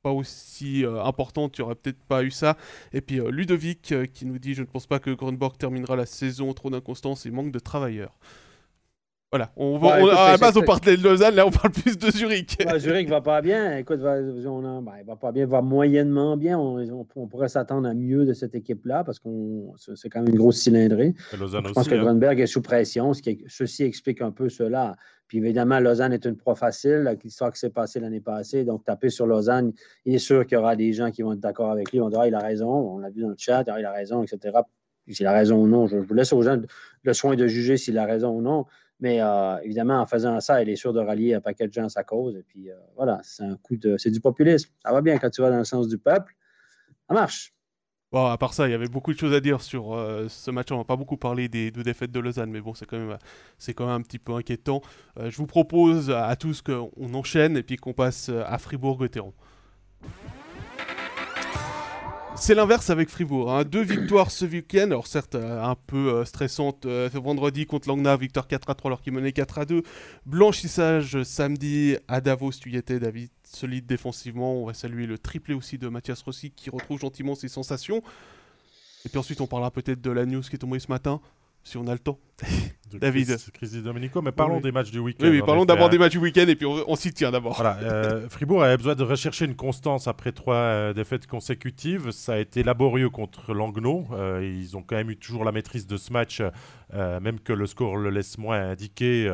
pas 0.08 0.12
aussi 0.12 0.86
euh, 0.86 1.02
importante, 1.04 1.52
tu 1.52 1.62
aurais 1.62 1.74
peut-être 1.74 2.02
pas 2.08 2.22
eu 2.22 2.30
ça. 2.30 2.56
Et 2.94 3.02
puis 3.02 3.20
euh, 3.20 3.30
Ludovic 3.30 3.92
euh, 3.92 4.06
qui 4.06 4.24
nous 4.24 4.38
dit 4.38 4.54
Je 4.54 4.62
ne 4.62 4.66
pense 4.66 4.86
pas 4.86 4.98
que 4.98 5.10
Grunborg 5.10 5.58
terminera 5.58 5.96
la 5.96 6.06
saison, 6.06 6.54
trop 6.54 6.70
d'inconstance 6.70 7.26
et 7.26 7.30
manque 7.30 7.52
de 7.52 7.58
travailleurs. 7.58 8.14
Voilà, 9.30 9.50
on 9.56 9.76
va, 9.76 9.96
à 9.96 10.30
la 10.32 10.36
base 10.38 10.56
on 10.56 10.62
parlait 10.62 10.96
de 10.96 11.02
Lausanne, 11.02 11.34
là 11.34 11.46
on 11.46 11.50
parle 11.50 11.70
plus 11.70 11.98
de 11.98 12.10
Zurich. 12.10 12.56
Zurich 12.78 13.10
va 13.10 13.20
pas 13.20 13.42
bien, 13.42 13.76
écoute, 13.76 13.98
va, 13.98 14.16
on 14.16 14.80
ben, 14.80 14.92
il 15.00 15.04
va 15.04 15.16
pas 15.16 15.32
bien, 15.32 15.44
va 15.44 15.60
moyennement 15.60 16.38
bien. 16.38 16.58
On, 16.58 17.04
pourrait 17.26 17.50
s'attendre 17.50 17.86
à 17.86 17.92
mieux 17.92 18.24
de 18.24 18.32
cette 18.32 18.54
équipe-là 18.54 19.04
parce 19.04 19.18
que 19.18 19.28
c'est 19.96 20.08
quand 20.08 20.20
même 20.20 20.30
une 20.30 20.38
grosse 20.38 20.56
cylindrée. 20.56 21.14
je 21.32 21.72
pense 21.72 21.88
que 21.88 21.94
hein. 21.94 22.02
Grunberg 22.02 22.40
est 22.40 22.46
sous 22.46 22.62
pression, 22.62 23.12
ce 23.12 23.20
qui, 23.20 23.44
ceci 23.48 23.82
explique 23.82 24.22
un 24.22 24.30
peu 24.30 24.48
cela. 24.48 24.96
Puis 25.26 25.38
évidemment, 25.38 25.78
Lausanne 25.78 26.14
est 26.14 26.24
une 26.24 26.36
pro 26.36 26.54
facile, 26.54 27.14
l'histoire 27.22 27.52
qui 27.52 27.58
s'est 27.58 27.68
passée 27.68 28.00
l'année 28.00 28.20
passée. 28.20 28.64
Donc, 28.64 28.84
taper 28.84 29.10
sur 29.10 29.26
Lausanne, 29.26 29.74
il 30.06 30.14
est 30.14 30.18
sûr 30.18 30.46
qu'il 30.46 30.56
y 30.56 30.58
aura 30.58 30.74
des 30.74 30.94
gens 30.94 31.10
qui 31.10 31.20
vont 31.20 31.34
être 31.34 31.40
d'accord 31.40 31.70
avec 31.70 31.92
lui. 31.92 32.00
On 32.00 32.08
dira, 32.08 32.22
ah, 32.22 32.28
il 32.28 32.34
a 32.34 32.40
raison, 32.40 32.70
on 32.70 32.98
l'a 32.98 33.10
vu 33.10 33.20
dans 33.20 33.28
le 33.28 33.36
chat, 33.36 33.62
ah, 33.68 33.78
il 33.78 33.84
a 33.84 33.92
raison, 33.92 34.22
etc. 34.22 34.56
S'il 35.10 35.26
a 35.26 35.32
raison 35.32 35.56
ou 35.56 35.66
non, 35.66 35.86
je, 35.86 35.96
vous 35.96 36.14
laisse 36.14 36.32
aux 36.32 36.42
gens 36.42 36.60
le 37.02 37.12
soin 37.12 37.36
de 37.36 37.46
juger 37.46 37.76
s'il 37.76 37.98
a 37.98 38.06
raison 38.06 38.30
ou 38.30 38.40
non. 38.40 38.64
Mais 39.00 39.20
euh, 39.20 39.58
évidemment, 39.62 40.00
en 40.00 40.06
faisant 40.06 40.40
ça, 40.40 40.62
il 40.62 40.68
est 40.68 40.76
sûr 40.76 40.92
de 40.92 41.00
rallier 41.00 41.34
un 41.34 41.40
paquet 41.40 41.68
de 41.68 41.72
gens 41.72 41.84
à 41.84 41.88
sa 41.88 42.02
cause. 42.02 42.36
Et 42.36 42.42
puis 42.42 42.70
euh, 42.70 42.74
voilà, 42.96 43.20
c'est 43.22 43.44
un 43.44 43.56
coup 43.56 43.76
de. 43.76 43.96
C'est 43.96 44.10
du 44.10 44.20
populisme. 44.20 44.70
Ça 44.84 44.92
va 44.92 45.00
bien 45.02 45.18
quand 45.18 45.30
tu 45.30 45.40
vas 45.40 45.50
dans 45.50 45.58
le 45.58 45.64
sens 45.64 45.88
du 45.88 45.98
peuple. 45.98 46.34
Ça 47.08 47.14
marche. 47.14 47.54
Bon, 48.10 48.26
à 48.26 48.38
part 48.38 48.54
ça, 48.54 48.66
il 48.66 48.70
y 48.70 48.74
avait 48.74 48.88
beaucoup 48.88 49.12
de 49.12 49.18
choses 49.18 49.34
à 49.34 49.40
dire 49.40 49.60
sur 49.60 49.94
euh, 49.94 50.26
ce 50.28 50.50
match. 50.50 50.72
On 50.72 50.78
va 50.78 50.84
pas 50.84 50.96
beaucoup 50.96 51.18
parler 51.18 51.48
des 51.48 51.70
deux 51.70 51.82
défaites 51.82 52.10
de 52.10 52.18
Lausanne, 52.18 52.50
mais 52.50 52.60
bon, 52.60 52.74
c'est 52.74 52.86
quand 52.86 52.98
même, 52.98 53.18
quand 53.76 53.86
même 53.86 53.96
un 53.96 54.00
petit 54.00 54.18
peu 54.18 54.32
inquiétant. 54.34 54.80
Je 55.18 55.36
vous 55.36 55.46
propose 55.46 56.10
à 56.10 56.34
tous 56.34 56.62
qu'on 56.62 57.14
enchaîne 57.14 57.56
et 57.56 57.62
puis 57.62 57.76
qu'on 57.76 57.92
passe 57.92 58.30
à 58.30 58.56
Fribourg-Gotteron. 58.56 59.34
C'est 62.40 62.54
l'inverse 62.54 62.88
avec 62.90 63.08
Fribourg. 63.08 63.52
Hein. 63.52 63.64
Deux 63.64 63.82
victoires 63.82 64.30
ce 64.30 64.44
week-end, 64.44 64.86
alors 64.86 65.06
certes 65.06 65.34
euh, 65.34 65.62
un 65.62 65.74
peu 65.74 66.24
stressantes 66.24 66.86
vendredi 66.86 67.66
contre 67.66 67.88
Langna, 67.88 68.16
victoire 68.16 68.46
4 68.46 68.70
à 68.70 68.74
3 68.74 68.88
alors 68.90 69.02
qu'il 69.02 69.12
menait 69.12 69.32
4 69.32 69.58
à 69.58 69.64
2. 69.64 69.82
Blanchissage 70.24 71.22
samedi 71.24 71.96
à 72.06 72.20
Davos, 72.20 72.52
tu 72.52 72.70
y 72.70 72.76
étais 72.76 72.98
David 72.98 73.30
solide 73.44 73.86
défensivement. 73.86 74.54
On 74.62 74.66
va 74.66 74.74
saluer 74.74 75.06
le 75.06 75.18
triplé 75.18 75.54
aussi 75.54 75.78
de 75.78 75.88
Mathias 75.88 76.22
Rossi 76.22 76.50
qui 76.50 76.70
retrouve 76.70 77.00
gentiment 77.00 77.34
ses 77.34 77.48
sensations. 77.48 78.02
Et 79.04 79.08
puis 79.08 79.18
ensuite, 79.18 79.40
on 79.40 79.46
parlera 79.46 79.70
peut-être 79.70 80.00
de 80.00 80.10
la 80.10 80.24
news 80.24 80.42
qui 80.42 80.56
est 80.56 80.58
tombée 80.58 80.80
ce 80.80 80.88
matin, 80.88 81.20
si 81.64 81.76
on 81.76 81.86
a 81.86 81.92
le 81.92 81.98
temps. 81.98 82.18
David. 82.94 83.36
Chris, 83.52 83.82
Domenico, 83.82 84.22
mais 84.22 84.32
parlons 84.32 84.60
des 84.60 84.72
matchs 84.72 84.90
du 84.90 84.98
week-end. 84.98 85.28
Oui, 85.28 85.42
parlons 85.44 85.64
d'abord 85.64 85.88
des 85.88 85.98
matchs 85.98 86.12
du 86.12 86.18
week-end 86.18 86.46
et 86.46 86.54
puis 86.54 86.66
on, 86.66 86.96
s'y 86.96 87.12
tient 87.12 87.30
d'abord. 87.30 87.54
Voilà, 87.54 87.78
euh, 87.82 88.28
Fribourg 88.28 88.62
avait 88.62 88.76
besoin 88.76 88.94
de 88.94 89.02
rechercher 89.02 89.44
une 89.44 89.56
constance 89.56 90.08
après 90.08 90.32
trois 90.32 90.54
euh, 90.54 90.92
défaites 90.92 91.26
consécutives. 91.26 92.10
Ça 92.10 92.34
a 92.34 92.38
été 92.38 92.62
laborieux 92.62 93.10
contre 93.10 93.52
Langnau. 93.52 94.06
Euh, 94.12 94.40
ils 94.42 94.76
ont 94.76 94.82
quand 94.82 94.96
même 94.96 95.10
eu 95.10 95.16
toujours 95.16 95.44
la 95.44 95.52
maîtrise 95.52 95.86
de 95.86 95.96
ce 95.96 96.12
match, 96.12 96.42
même 96.92 97.38
que 97.40 97.52
le 97.52 97.66
score 97.66 97.96
le 97.96 98.10
laisse 98.10 98.38
moins 98.38 98.70
indiqué. 98.70 99.30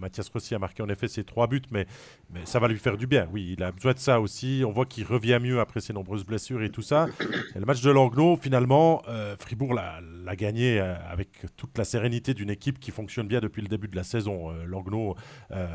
Mathias 0.00 0.28
Rossi 0.28 0.54
a 0.54 0.58
marqué 0.58 0.82
en 0.82 0.88
effet 0.88 1.08
ses 1.08 1.24
trois 1.24 1.46
buts, 1.46 1.62
mais, 1.70 1.86
mais 2.32 2.40
ça 2.44 2.58
va 2.58 2.68
lui 2.68 2.78
faire 2.78 2.96
du 2.96 3.06
bien. 3.06 3.28
Oui, 3.32 3.54
il 3.56 3.62
a 3.62 3.72
besoin 3.72 3.92
de 3.92 3.98
ça 3.98 4.20
aussi. 4.20 4.62
On 4.66 4.72
voit 4.72 4.86
qu'il 4.86 5.04
revient 5.04 5.38
mieux 5.40 5.60
après 5.60 5.80
ses 5.80 5.92
nombreuses 5.92 6.24
blessures 6.24 6.62
et 6.62 6.70
tout 6.70 6.82
ça. 6.82 7.08
Et 7.54 7.58
le 7.58 7.66
match 7.66 7.82
de 7.82 7.90
Langnau, 7.90 8.38
finalement, 8.40 9.02
Fribourg 9.38 9.74
l'a 9.74 10.36
gagné 10.36 10.78
avec 10.80 11.28
toute 11.56 11.76
la 11.76 11.84
sérénité 11.84 12.32
d'une 12.44 12.50
équipe 12.50 12.78
qui 12.78 12.90
fonctionne 12.90 13.26
bien 13.26 13.40
depuis 13.40 13.62
le 13.62 13.68
début 13.68 13.88
de 13.88 13.96
la 13.96 14.04
saison. 14.04 14.50
Euh, 14.50 14.66
Langno 14.66 15.16
euh, 15.50 15.66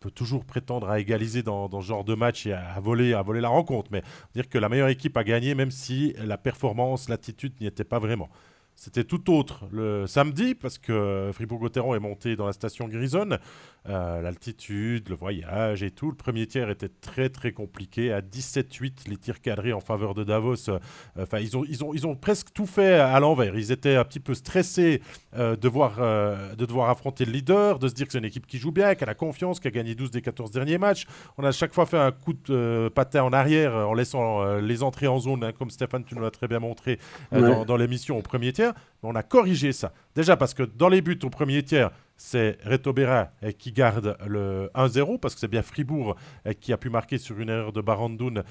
peut 0.00 0.10
toujours 0.10 0.46
prétendre 0.46 0.88
à 0.88 0.98
égaliser 0.98 1.42
dans, 1.42 1.68
ce 1.68 1.86
genre 1.86 2.04
de 2.04 2.14
match 2.14 2.46
et 2.46 2.54
à, 2.54 2.80
voler, 2.80 3.12
à 3.12 3.20
voler 3.20 3.42
la 3.42 3.50
rencontre, 3.50 3.90
mais 3.92 4.02
dire 4.34 4.48
que 4.48 4.56
la 4.56 4.70
meilleure 4.70 4.88
équipe 4.88 5.16
a 5.16 5.24
gagné, 5.24 5.54
même 5.54 5.70
si 5.70 6.14
la 6.18 6.38
performance, 6.38 7.08
l'attitude 7.08 7.52
n'y 7.60 7.66
était 7.66 7.84
pas 7.84 7.98
vraiment. 7.98 8.30
C'était 8.76 9.04
tout 9.04 9.32
autre 9.32 9.66
le 9.70 10.06
samedi 10.06 10.54
parce 10.54 10.78
que 10.78 11.30
Fribourg-Gotteron 11.32 11.94
est 11.94 12.00
monté 12.00 12.36
dans 12.36 12.46
la 12.46 12.52
station 12.52 12.88
Grisonne. 12.88 13.38
Euh, 13.86 14.22
l'altitude, 14.22 15.10
le 15.10 15.14
voyage 15.14 15.82
et 15.82 15.90
tout. 15.90 16.08
Le 16.08 16.16
premier 16.16 16.46
tiers 16.46 16.70
était 16.70 16.88
très 16.88 17.28
très 17.28 17.52
compliqué. 17.52 18.14
À 18.14 18.22
17-8, 18.22 19.10
les 19.10 19.18
tirs 19.18 19.42
cadrés 19.42 19.74
en 19.74 19.80
faveur 19.80 20.14
de 20.14 20.24
Davos. 20.24 20.70
Euh, 20.70 20.78
enfin, 21.18 21.38
ils, 21.38 21.54
ont, 21.54 21.66
ils, 21.68 21.84
ont, 21.84 21.92
ils 21.92 22.06
ont 22.06 22.16
presque 22.16 22.48
tout 22.54 22.64
fait 22.64 22.94
à 22.94 23.20
l'envers. 23.20 23.54
Ils 23.56 23.72
étaient 23.72 23.96
un 23.96 24.04
petit 24.04 24.20
peu 24.20 24.32
stressés 24.32 25.02
euh, 25.36 25.54
de, 25.54 25.68
voir, 25.68 25.98
de 25.98 26.64
devoir 26.64 26.88
affronter 26.88 27.26
le 27.26 27.32
leader, 27.32 27.78
de 27.78 27.88
se 27.88 27.92
dire 27.92 28.06
que 28.06 28.12
c'est 28.12 28.18
une 28.18 28.24
équipe 28.24 28.46
qui 28.46 28.56
joue 28.56 28.72
bien, 28.72 28.94
qui 28.94 29.04
a 29.04 29.06
la 29.06 29.14
confiance, 29.14 29.60
qui 29.60 29.68
a 29.68 29.70
gagné 29.70 29.94
12 29.94 30.10
des 30.10 30.22
14 30.22 30.50
derniers 30.50 30.78
matchs. 30.78 31.04
On 31.36 31.44
a 31.44 31.52
chaque 31.52 31.74
fois 31.74 31.84
fait 31.84 31.98
un 31.98 32.10
coup 32.10 32.32
de 32.32 32.90
patin 32.94 33.22
en 33.22 33.34
arrière 33.34 33.74
en 33.74 33.92
laissant 33.92 34.56
les 34.56 34.82
entrées 34.82 35.08
en 35.08 35.18
zone, 35.18 35.44
hein, 35.44 35.52
comme 35.52 35.68
Stéphane, 35.68 36.04
tu 36.04 36.14
nous 36.14 36.22
l'as 36.22 36.30
très 36.30 36.48
bien 36.48 36.58
montré 36.58 36.98
dans, 37.32 37.66
dans 37.66 37.76
l'émission 37.76 38.16
au 38.16 38.22
premier 38.22 38.54
tiers. 38.54 38.63
On 39.02 39.14
a 39.14 39.22
corrigé 39.22 39.72
ça. 39.72 39.92
Déjà 40.14 40.36
parce 40.36 40.54
que 40.54 40.62
dans 40.62 40.88
les 40.88 41.02
buts 41.02 41.18
au 41.22 41.30
premier 41.30 41.62
tiers, 41.62 41.90
c'est 42.16 42.58
Reto 42.64 42.92
Berra 42.92 43.30
qui 43.58 43.72
garde 43.72 44.16
le 44.26 44.70
1-0 44.74 45.18
parce 45.18 45.34
que 45.34 45.40
c'est 45.40 45.48
bien 45.48 45.62
Fribourg 45.62 46.16
qui 46.60 46.72
a 46.72 46.76
pu 46.76 46.88
marquer 46.88 47.18
sur 47.18 47.38
une 47.40 47.48
erreur 47.48 47.72
de 47.72 47.80
Barandoun 47.80 48.44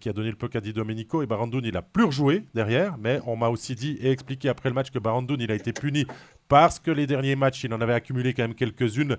qui 0.00 0.08
a 0.08 0.12
donné 0.12 0.30
le 0.30 0.36
puck 0.36 0.56
à 0.56 0.60
Di 0.60 0.72
Domenico 0.72 1.22
et 1.22 1.26
Barandoun 1.26 1.64
il 1.64 1.76
a 1.76 1.82
plus 1.82 2.04
rejoué 2.04 2.44
derrière 2.54 2.98
mais 2.98 3.20
on 3.24 3.36
m'a 3.36 3.48
aussi 3.48 3.76
dit 3.76 3.96
et 4.00 4.10
expliqué 4.10 4.48
après 4.48 4.68
le 4.68 4.74
match 4.74 4.90
que 4.90 4.98
Barandoun 4.98 5.40
il 5.40 5.52
a 5.52 5.54
été 5.54 5.72
puni 5.72 6.06
parce 6.48 6.80
que 6.80 6.90
les 6.90 7.06
derniers 7.06 7.36
matchs 7.36 7.62
il 7.62 7.72
en 7.72 7.80
avait 7.80 7.94
accumulé 7.94 8.34
quand 8.34 8.42
même 8.42 8.56
quelques-unes 8.56 9.16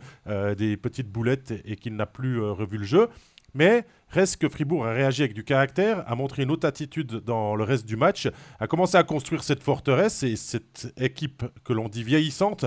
des 0.57 0.75
petites 0.75 1.09
boulettes 1.09 1.53
et 1.63 1.77
qu'il 1.77 1.95
n'a 1.95 2.05
plus 2.05 2.41
revu 2.41 2.77
le 2.77 2.85
jeu 2.85 3.07
mais 3.55 3.85
reste 4.09 4.37
que 4.37 4.49
Fribourg 4.49 4.85
a 4.85 4.91
réagi 4.91 5.23
avec 5.23 5.33
du 5.33 5.43
caractère, 5.43 6.03
a 6.05 6.15
montré 6.15 6.43
une 6.43 6.51
autre 6.51 6.67
attitude 6.67 7.21
dans 7.25 7.55
le 7.55 7.63
reste 7.63 7.85
du 7.85 7.95
match, 7.95 8.29
a 8.59 8.67
commencé 8.67 8.97
à 8.97 9.03
construire 9.03 9.43
cette 9.43 9.63
forteresse 9.63 10.21
et 10.21 10.35
cette 10.35 10.93
équipe 10.97 11.43
que 11.63 11.73
l'on 11.73 11.89
dit 11.89 12.03
vieillissante 12.03 12.65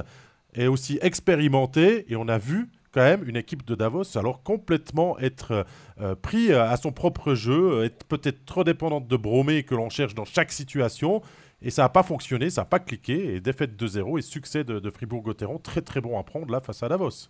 est 0.55 0.67
aussi 0.67 0.99
expérimentée 1.03 2.11
et 2.11 2.17
on 2.17 2.27
a 2.27 2.39
vu 2.39 2.69
quand 2.91 3.03
même 3.03 3.29
une 3.29 3.37
équipe 3.37 3.67
de 3.67 3.75
Davos 3.75 4.17
alors 4.17 4.43
complètement 4.43 5.19
être 5.19 5.67
euh, 6.01 6.15
pris 6.15 6.53
à 6.53 6.77
son 6.77 6.91
propre 6.91 7.35
jeu, 7.35 7.85
être 7.85 8.05
peut-être 8.07 8.45
trop 8.47 8.65
dépendante 8.65 9.07
de 9.07 9.17
Bromé 9.17 9.63
que 9.63 9.75
l'on 9.75 9.91
cherche 9.91 10.15
dans 10.15 10.25
chaque 10.25 10.53
situation. 10.53 11.23
Et 11.61 11.71
ça 11.71 11.83
n'a 11.83 11.89
pas 11.89 12.03
fonctionné, 12.03 12.51
ça 12.51 12.63
n'a 12.63 12.67
pas 12.67 12.79
cliqué. 12.79 13.35
Et 13.35 13.41
défaite 13.41 13.81
2-0 13.81 14.19
et 14.19 14.23
succès 14.23 14.65
de, 14.65 14.79
de 14.79 14.91
Fribourg-Gotteron, 14.91 15.59
très 15.59 15.83
très 15.83 16.01
bon 16.01 16.19
à 16.19 16.23
prendre 16.23 16.51
là 16.51 16.61
face 16.61 16.83
à 16.83 16.89
Davos. 16.89 17.29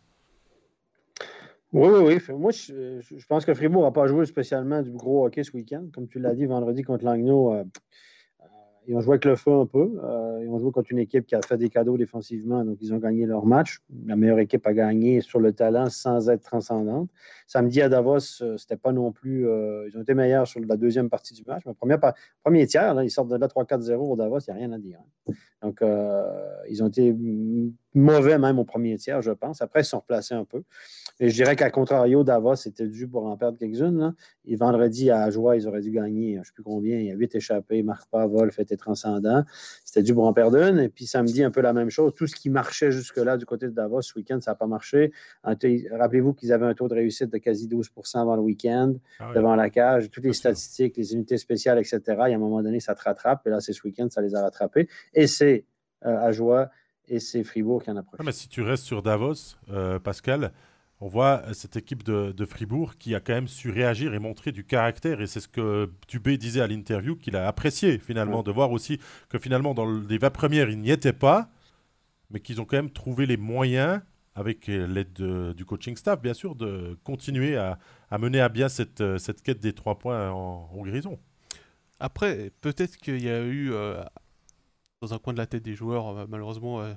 Oui, 1.73 1.89
oui, 1.91 2.19
oui. 2.29 2.35
Moi, 2.35 2.51
je, 2.51 3.27
pense 3.27 3.45
que 3.45 3.53
Fribourg 3.53 3.83
n'a 3.83 3.91
pas 3.91 4.07
joué 4.07 4.25
spécialement 4.25 4.81
du 4.81 4.91
gros 4.91 5.27
hockey 5.27 5.45
ce 5.45 5.53
week-end. 5.53 5.85
Comme 5.93 6.09
tu 6.09 6.19
l'as 6.19 6.35
dit 6.35 6.47
vendredi 6.47 6.83
contre 6.83 7.05
Langnau, 7.05 7.53
euh, 7.53 7.63
euh, 8.41 8.45
ils 8.87 8.97
ont 8.97 9.03
joué 9.03 9.13
avec 9.13 9.27
le 9.27 9.37
feu 9.37 9.53
un 9.53 9.67
peu. 9.67 10.01
Euh, 10.03 10.43
ils 10.43 10.49
ont 10.49 10.59
joué 10.59 10.73
contre 10.73 10.91
une 10.93 10.99
équipe 10.99 11.27
qui 11.27 11.35
a 11.35 11.43
fait 11.43 11.59
des 11.59 11.69
cadeaux 11.69 11.99
défensivement, 11.99 12.65
donc 12.65 12.79
ils 12.81 12.95
ont 12.95 12.97
gagné 12.97 13.27
leur 13.27 13.45
match. 13.45 13.81
La 14.07 14.17
meilleure 14.17 14.39
équipe 14.39 14.67
a 14.67 14.73
gagné 14.73 15.21
sur 15.21 15.41
le 15.41 15.53
talent 15.53 15.91
sans 15.91 16.31
être 16.31 16.43
transcendante. 16.43 17.11
Samedi 17.47 17.83
à 17.83 17.91
Davos, 17.91 18.21
c'était 18.57 18.79
pas 18.79 18.93
non 18.93 19.13
plus. 19.13 19.43
ils 19.43 19.93
ont 19.95 20.01
été 20.01 20.15
meilleurs 20.15 20.47
sur 20.47 20.61
la 20.61 20.77
deuxième 20.79 21.11
partie 21.11 21.35
du 21.35 21.43
match. 21.47 21.65
Mais 21.67 21.99
premier, 22.43 22.67
tiers, 22.67 22.95
là, 22.95 23.05
ils 23.05 23.11
sortent 23.11 23.29
de 23.29 23.37
là 23.37 23.47
3-4-0 23.47 23.95
au 23.95 24.17
Davos, 24.17 24.39
il 24.39 24.53
n'y 24.53 24.57
a 24.57 24.57
rien 24.57 24.73
à 24.73 24.79
dire. 24.79 25.01
Hein. 25.29 25.33
Donc, 25.63 25.81
ils 26.69 26.83
ont 26.83 26.89
été 26.89 27.15
mauvais 27.95 28.39
même 28.39 28.59
au 28.59 28.65
premier 28.65 28.97
tiers, 28.97 29.23
je 29.23 29.33
pense. 29.33 29.61
Après, 29.61 29.81
ils 29.81 29.85
se 29.85 29.91
sont 29.91 29.99
replacés 29.99 30.35
un 30.35 30.45
peu. 30.45 30.63
Et 31.21 31.31
je 31.31 31.35
dirais 31.35 31.57
qu'à 31.57 31.71
contrario, 31.71 32.23
Davos 32.23 32.55
était 32.67 32.87
dû 32.87 33.09
pour 33.09 33.27
en 33.27 33.37
perdre 33.37 33.59
quelques-unes. 33.59 34.15
Et 34.45 34.55
vendredi, 34.55 35.11
à 35.11 35.29
Joie, 35.31 35.57
ils 35.57 35.67
auraient 35.67 35.81
dû 35.81 35.91
gagner, 35.91 36.35
je 36.35 36.39
ne 36.39 36.45
sais 36.45 36.53
plus 36.55 36.63
combien, 36.63 36.99
il 36.99 37.07
y 37.07 37.11
a 37.11 37.15
huit 37.15 37.35
échappés, 37.35 37.83
marque 37.83 38.09
pas, 38.09 38.27
Wolf 38.27 38.59
était 38.61 38.77
transcendant. 38.77 39.43
C'était 39.91 40.13
en 40.13 40.35
perdre 40.35 40.59
une. 40.59 40.81
Et 40.81 40.91
puis 40.91 41.07
samedi, 41.07 41.43
un 41.43 41.51
peu 41.51 41.63
la 41.63 41.73
même 41.73 41.89
chose. 41.89 42.13
Tout 42.15 42.27
ce 42.27 42.37
qui 42.37 42.51
marchait 42.51 42.93
jusque-là 42.93 43.39
du 43.39 43.47
côté 43.47 43.67
de 43.69 43.73
Davos 43.73 44.03
ce 44.03 44.13
week-end, 44.19 44.39
ça 44.43 44.51
n'a 44.51 44.55
pas 44.55 44.67
marché. 44.67 45.13
Rappelez-vous 45.43 46.35
qu'ils 46.35 46.53
avaient 46.53 46.67
un 46.67 46.75
taux 46.75 46.89
de 46.89 46.95
réussite 46.95 47.31
de 47.31 47.39
quasi 47.39 47.69
12% 47.69 48.21
avant 48.21 48.37
le 48.37 48.43
week-end, 48.43 48.93
ah 49.19 49.33
devant 49.35 49.57
la 49.57 49.71
cage. 49.71 50.11
Toutes 50.11 50.25
les 50.25 50.35
statistiques, 50.35 50.99
les 50.99 51.15
unités 51.15 51.39
spéciales, 51.39 51.79
etc. 51.79 52.01
Et 52.07 52.13
à 52.13 52.25
un 52.25 52.39
moment 52.39 52.63
donné, 52.63 52.81
ça 52.81 52.95
te 52.95 53.03
rattrape. 53.03 53.47
Et 53.47 53.51
là, 53.51 53.61
c'est 53.61 53.73
ce 53.73 53.81
week-end, 53.83 54.09
ça 54.11 54.21
les 54.21 54.35
a 54.35 54.43
rattrapés. 54.43 54.89
Et 55.15 55.27
c'est 55.27 55.65
euh, 56.05 56.19
à 56.19 56.33
Joie 56.33 56.69
et 57.07 57.19
c'est 57.19 57.43
Fribourg 57.43 57.83
qui 57.83 57.91
en 57.91 57.97
a 57.97 58.03
profité. 58.03 58.27
mais 58.27 58.33
si 58.33 58.49
tu 58.49 58.61
restes 58.61 58.85
sur 58.85 59.01
Davos, 59.01 59.57
euh, 59.71 59.99
Pascal, 59.99 60.53
on 61.01 61.09
voit 61.09 61.43
euh, 61.47 61.53
cette 61.53 61.77
équipe 61.77 62.03
de, 62.03 62.45
Fribourg 62.45 62.97
qui 62.99 63.15
a 63.15 63.21
quand 63.21 63.35
même 63.35 63.49
su 63.49 63.71
réagir 63.71 64.15
et 64.15 64.19
montrer 64.19 64.53
du 64.53 64.65
caractère. 64.65 65.21
Et 65.21 65.27
c'est 65.27 65.41
ce 65.41 65.49
que 65.49 65.91
Dubé 66.09 66.39
disait 66.39 66.61
à 66.61 66.67
l'interview, 66.67 67.17
qu'il 67.17 67.37
a 67.37 67.47
apprécié 67.47 67.99
finalement, 67.99 68.43
de 68.43 68.51
voir 68.51 68.71
aussi 68.73 68.99
que 69.29 69.39
finalement 69.39 69.75
dans 69.75 69.91
les 69.91 70.19
20 70.19 70.31
premières, 70.31 70.71
ils 70.71 70.81
n'y 70.81 70.91
étaient 70.91 71.13
pas, 71.13 71.51
mais 72.31 72.41
qu'ils 72.41 72.61
ont 72.61 72.65
quand 72.65 72.77
même 72.77 72.91
trouvé 72.91 73.27
les 73.27 73.37
moyens, 73.37 74.01
avec 74.35 74.69
l'aide 74.69 75.13
du 75.57 75.65
coaching 75.65 75.97
staff 75.97 76.21
bien 76.21 76.35
sûr, 76.35 76.55
de 76.55 76.97
continuer 77.03 77.57
à, 77.57 77.79
mener 78.19 78.41
à 78.41 78.49
bien 78.49 78.69
cette, 78.69 79.01
euh, 79.01 79.19
cette 79.19 79.43
quête 79.43 79.61
des 79.61 79.73
trois 79.73 79.99
points 79.99 80.31
en, 80.31 80.83
grisons. 80.83 81.19
Après, 82.01 82.53
peut-être 82.61 82.97
qu'il 82.97 83.23
y 83.23 83.29
a 83.29 83.43
eu 83.45 83.73
dans 85.01 85.15
un 85.15 85.19
coin 85.19 85.33
de 85.33 85.39
la 85.39 85.47
tête 85.47 85.63
des 85.63 85.75
joueurs, 85.75 86.09
euh, 86.09 86.27
malheureusement, 86.29 86.81
euh, 86.81 86.85
euh, 86.85 86.95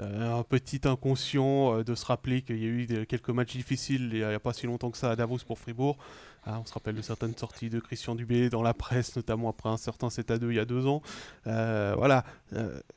un 0.00 0.42
petit 0.42 0.80
inconscient 0.84 1.82
de 1.82 1.94
se 1.94 2.04
rappeler 2.04 2.42
qu'il 2.42 2.58
y 2.58 2.64
a 2.64 2.68
eu 2.68 3.06
quelques 3.06 3.30
matchs 3.30 3.56
difficiles 3.56 4.10
il 4.12 4.18
n'y 4.18 4.24
a, 4.24 4.38
pas 4.38 4.52
si 4.52 4.66
longtemps 4.66 4.90
que 4.90 4.98
ça 4.98 5.10
à 5.10 5.16
Davos 5.16 5.38
pour 5.46 5.58
Fribourg. 5.58 5.96
Ah, 6.44 6.60
on 6.60 6.64
se 6.66 6.72
rappelle 6.74 6.94
de 6.94 7.02
certaines 7.02 7.36
sorties 7.36 7.70
de 7.70 7.80
Christian 7.80 8.14
Dubé 8.14 8.50
dans 8.50 8.62
la 8.62 8.74
presse, 8.74 9.16
notamment 9.16 9.48
après 9.48 9.68
un 9.68 9.76
certain 9.76 10.10
7 10.10 10.30
à 10.30 10.38
2 10.38 10.52
il 10.52 10.56
y 10.56 10.60
a 10.60 10.64
deux 10.64 10.86
ans. 10.86 11.02
voilà. 11.44 12.24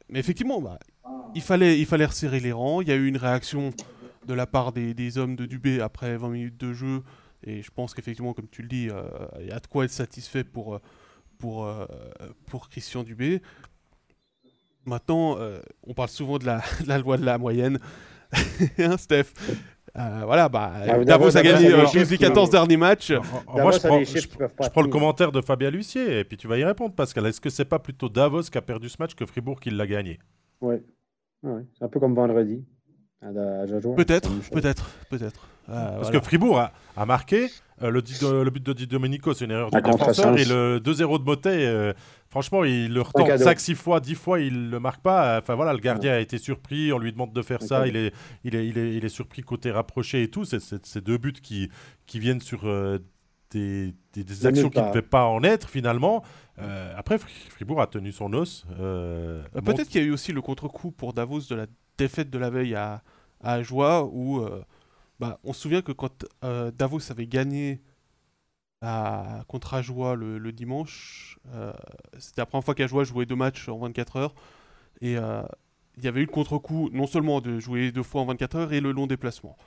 mais 0.09 0.19
effectivement, 0.19 0.61
bah, 0.61 0.77
il, 1.33 1.41
fallait, 1.41 1.79
il 1.79 1.85
fallait 1.85 2.05
resserrer 2.05 2.39
les 2.39 2.51
rangs. 2.51 2.81
Il 2.81 2.89
y 2.89 2.91
a 2.91 2.95
eu 2.95 3.07
une 3.07 3.17
réaction 3.17 3.71
de 4.27 4.33
la 4.33 4.45
part 4.45 4.71
des, 4.71 4.93
des 4.93 5.17
hommes 5.17 5.35
de 5.35 5.45
Dubé 5.45 5.81
après 5.81 6.17
20 6.17 6.29
minutes 6.29 6.57
de 6.59 6.73
jeu. 6.73 7.01
Et 7.43 7.61
je 7.63 7.71
pense 7.71 7.93
qu'effectivement, 7.93 8.33
comme 8.33 8.49
tu 8.49 8.61
le 8.61 8.67
dis, 8.67 8.89
il 9.39 9.47
y 9.47 9.51
a 9.51 9.59
de 9.59 9.67
quoi 9.67 9.85
être 9.85 9.91
satisfait 9.91 10.43
pour, 10.43 10.79
pour, 11.37 11.67
pour 12.45 12.69
Christian 12.69 13.03
Dubé. 13.03 13.41
Maintenant, 14.89 15.37
euh, 15.37 15.59
on 15.85 15.93
parle 15.93 16.09
souvent 16.09 16.39
de 16.39 16.45
la, 16.45 16.61
loi 16.97 17.17
de 17.17 17.25
la 17.25 17.37
moyenne. 17.37 17.79
hein, 18.79 18.97
Steph? 18.97 19.33
Euh, 19.97 20.21
voilà, 20.25 20.49
bah, 20.49 20.71
ah, 20.87 21.03
Davos 21.03 21.35
a 21.35 21.41
gagné 21.41 21.71
euh, 21.71 21.85
les 21.93 22.17
14 22.17 22.49
derniers 22.49 22.77
matchs. 22.77 23.11
moi, 23.11 23.71
je 23.71 23.79
prends, 23.79 24.03
je, 24.03 24.69
prends 24.69 24.81
le 24.81 24.87
commentaire 24.87 25.31
de 25.31 25.41
Fabien 25.41 25.71
Lucier 25.71 26.19
et 26.19 26.23
puis 26.23 26.37
tu 26.37 26.47
vas 26.47 26.57
y 26.57 26.63
répondre, 26.63 26.93
Pascal. 26.93 27.25
Est-ce 27.25 27.41
que 27.41 27.49
c'est 27.49 27.65
pas 27.65 27.79
plutôt 27.79 28.09
Davos 28.09 28.43
qui 28.43 28.57
a 28.57 28.61
perdu 28.61 28.89
ce 28.89 28.97
match 28.99 29.15
que 29.15 29.25
Fribourg 29.25 29.59
qui 29.59 29.69
l'a 29.69 29.87
gagné? 29.87 30.19
Oui, 30.61 30.75
ouais. 31.43 31.65
c'est 31.77 31.85
un 31.85 31.87
peu 31.87 31.99
comme 31.99 32.15
vendredi. 32.15 32.63
Peut-être, 33.21 34.29
peut-être, 34.51 34.89
peut-être. 35.09 35.47
Parce 35.67 36.09
que 36.09 36.19
Fribourg 36.19 36.59
a, 36.59 37.05
marqué. 37.05 37.47
le, 37.81 37.89
le, 37.91 38.49
but 38.49 38.65
de 38.65 38.73
Di 38.73 38.87
Domenico, 38.87 39.33
c'est 39.33 39.45
une 39.45 39.51
erreur 39.51 39.71
du 39.71 39.81
défenseur. 39.81 40.37
Et 40.37 40.45
le 40.45 40.79
2-0 40.79 41.19
de 41.19 41.23
Motet, 41.23 41.93
Franchement, 42.29 42.63
il 42.63 42.93
le 42.93 43.01
retente 43.01 43.27
5-6 43.27 43.73
fois, 43.73 43.99
10 43.99 44.15
fois, 44.15 44.39
il 44.39 44.69
le 44.69 44.79
marque 44.79 45.01
pas. 45.01 45.39
Enfin 45.39 45.55
voilà, 45.55 45.73
le 45.73 45.79
gardien 45.79 46.13
a 46.13 46.19
été 46.19 46.37
surpris, 46.37 46.93
on 46.93 46.99
lui 46.99 47.11
demande 47.11 47.33
de 47.33 47.41
faire 47.41 47.63
ça, 47.63 47.87
il 47.87 47.95
est, 47.95 48.13
il, 48.43 48.55
est, 48.55 48.67
il, 48.67 48.77
est, 48.77 48.95
il 48.95 49.03
est 49.03 49.09
surpris 49.09 49.41
côté 49.41 49.71
rapproché 49.71 50.21
et 50.21 50.29
tout. 50.29 50.45
C'est 50.45 51.03
deux 51.03 51.17
buts 51.17 51.33
qui, 51.33 51.69
qui 52.05 52.19
viennent 52.19 52.39
sur 52.39 52.67
euh, 52.67 52.99
des, 53.49 53.95
des, 54.13 54.45
actions 54.45 54.69
qui 54.69 54.79
ne 54.79 54.89
devaient 54.89 55.01
pas 55.01 55.25
en 55.25 55.43
être 55.43 55.69
finalement. 55.69 56.23
Euh, 56.59 56.93
après, 56.95 57.17
Fribourg 57.17 57.81
a 57.81 57.87
tenu 57.87 58.11
son 58.11 58.31
os. 58.33 58.63
Euh, 58.79 59.41
peut-être 59.65 59.89
qu'il 59.89 60.01
y 60.01 60.03
a 60.03 60.07
eu 60.07 60.11
aussi 60.11 60.31
le 60.31 60.41
contre-coup 60.43 60.91
pour 60.91 61.13
Davos 61.13 61.41
de 61.49 61.55
la 61.55 61.65
défaite 61.99 62.29
de 62.29 62.39
la 62.39 62.49
veille 62.49 62.75
à, 62.75 63.03
à 63.43 63.59
où 63.61 64.45
bah, 65.19 65.39
on 65.43 65.53
se 65.53 65.61
souvient 65.61 65.81
que 65.81 65.91
quand 65.91 66.25
Davos 66.41 67.11
avait 67.11 67.27
gagné 67.27 67.81
contre 69.47 69.73
Ajoie 69.73 70.15
le, 70.15 70.37
le 70.37 70.51
dimanche. 70.51 71.39
Euh, 71.53 71.73
c'était 72.17 72.41
la 72.41 72.45
première 72.45 72.63
fois 72.63 72.75
qu'Ajoie 72.75 73.03
jouait 73.03 73.25
deux 73.25 73.35
matchs 73.35 73.67
en 73.69 73.77
24 73.77 74.15
heures. 74.17 74.35
Et 75.01 75.17
euh, 75.17 75.41
il 75.97 76.03
y 76.03 76.07
avait 76.07 76.21
eu 76.21 76.25
le 76.25 76.31
contre-coup 76.31 76.89
non 76.93 77.07
seulement 77.07 77.41
de 77.41 77.59
jouer 77.59 77.91
deux 77.91 78.03
fois 78.03 78.21
en 78.21 78.25
24 78.25 78.55
heures 78.55 78.73
et 78.73 78.79
le 78.79 78.91
long 78.91 79.07
déplacement. 79.07 79.57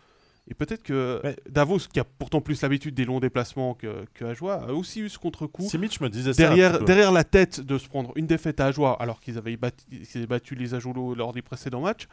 Et 0.49 0.55
peut-être 0.55 0.83
que 0.83 1.23
Davos, 1.49 1.79
qui 1.93 2.01
a 2.01 2.05
pourtant 2.05 2.41
plus 2.41 2.61
l'habitude 2.63 2.95
des 2.95 3.05
longs 3.05 3.21
déplacements 3.21 3.75
que, 3.75 4.05
que 4.13 4.25
Ajoie, 4.25 4.65
a 4.65 4.73
aussi 4.73 5.01
eu 5.01 5.09
ce 5.09 5.19
contre-coup. 5.19 5.69
me 6.01 6.09
disait 6.09 6.33
derrière, 6.33 6.79
ça. 6.79 6.79
Derrière 6.81 7.13
la 7.13 7.23
tête 7.25 7.61
de 7.61 7.79
se 7.79 7.89
prendre 7.89 8.13
une 8.17 8.27
défaite 8.27 8.59
à 8.59 8.67
Ajoie, 8.67 9.01
alors 9.01 9.21
qu'ils 9.21 9.39
avaient 9.39 9.57
battu, 9.57 9.87
battu 10.29 10.55
les 10.57 10.75
Ajoulots 10.75 11.15
lors 11.15 11.33
des 11.33 11.43
précédents 11.43 11.81
matchs, 11.81 12.09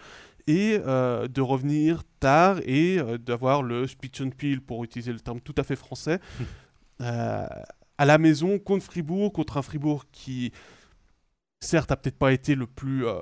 et 0.45 0.79
euh, 0.85 1.27
de 1.27 1.41
revenir 1.41 2.03
tard 2.19 2.59
et 2.65 2.99
d'avoir 3.25 3.63
le 3.63 3.87
speech 3.87 4.21
and 4.21 4.29
peel, 4.37 4.61
pour 4.61 4.83
utiliser 4.83 5.11
le 5.11 5.19
terme 5.19 5.41
tout 5.41 5.55
à 5.57 5.63
fait 5.63 5.75
français, 5.75 6.19
Euh, 7.01 7.47
à 7.97 8.05
la 8.05 8.17
maison 8.17 8.59
contre 8.59 8.83
Fribourg, 8.85 9.31
contre 9.33 9.57
un 9.57 9.61
Fribourg 9.61 10.05
qui, 10.11 10.51
certes, 11.61 11.91
a 11.91 11.97
peut-être 11.97 12.17
pas 12.17 12.31
été 12.31 12.55
le 12.55 12.65
plus, 12.67 13.05
euh, 13.05 13.21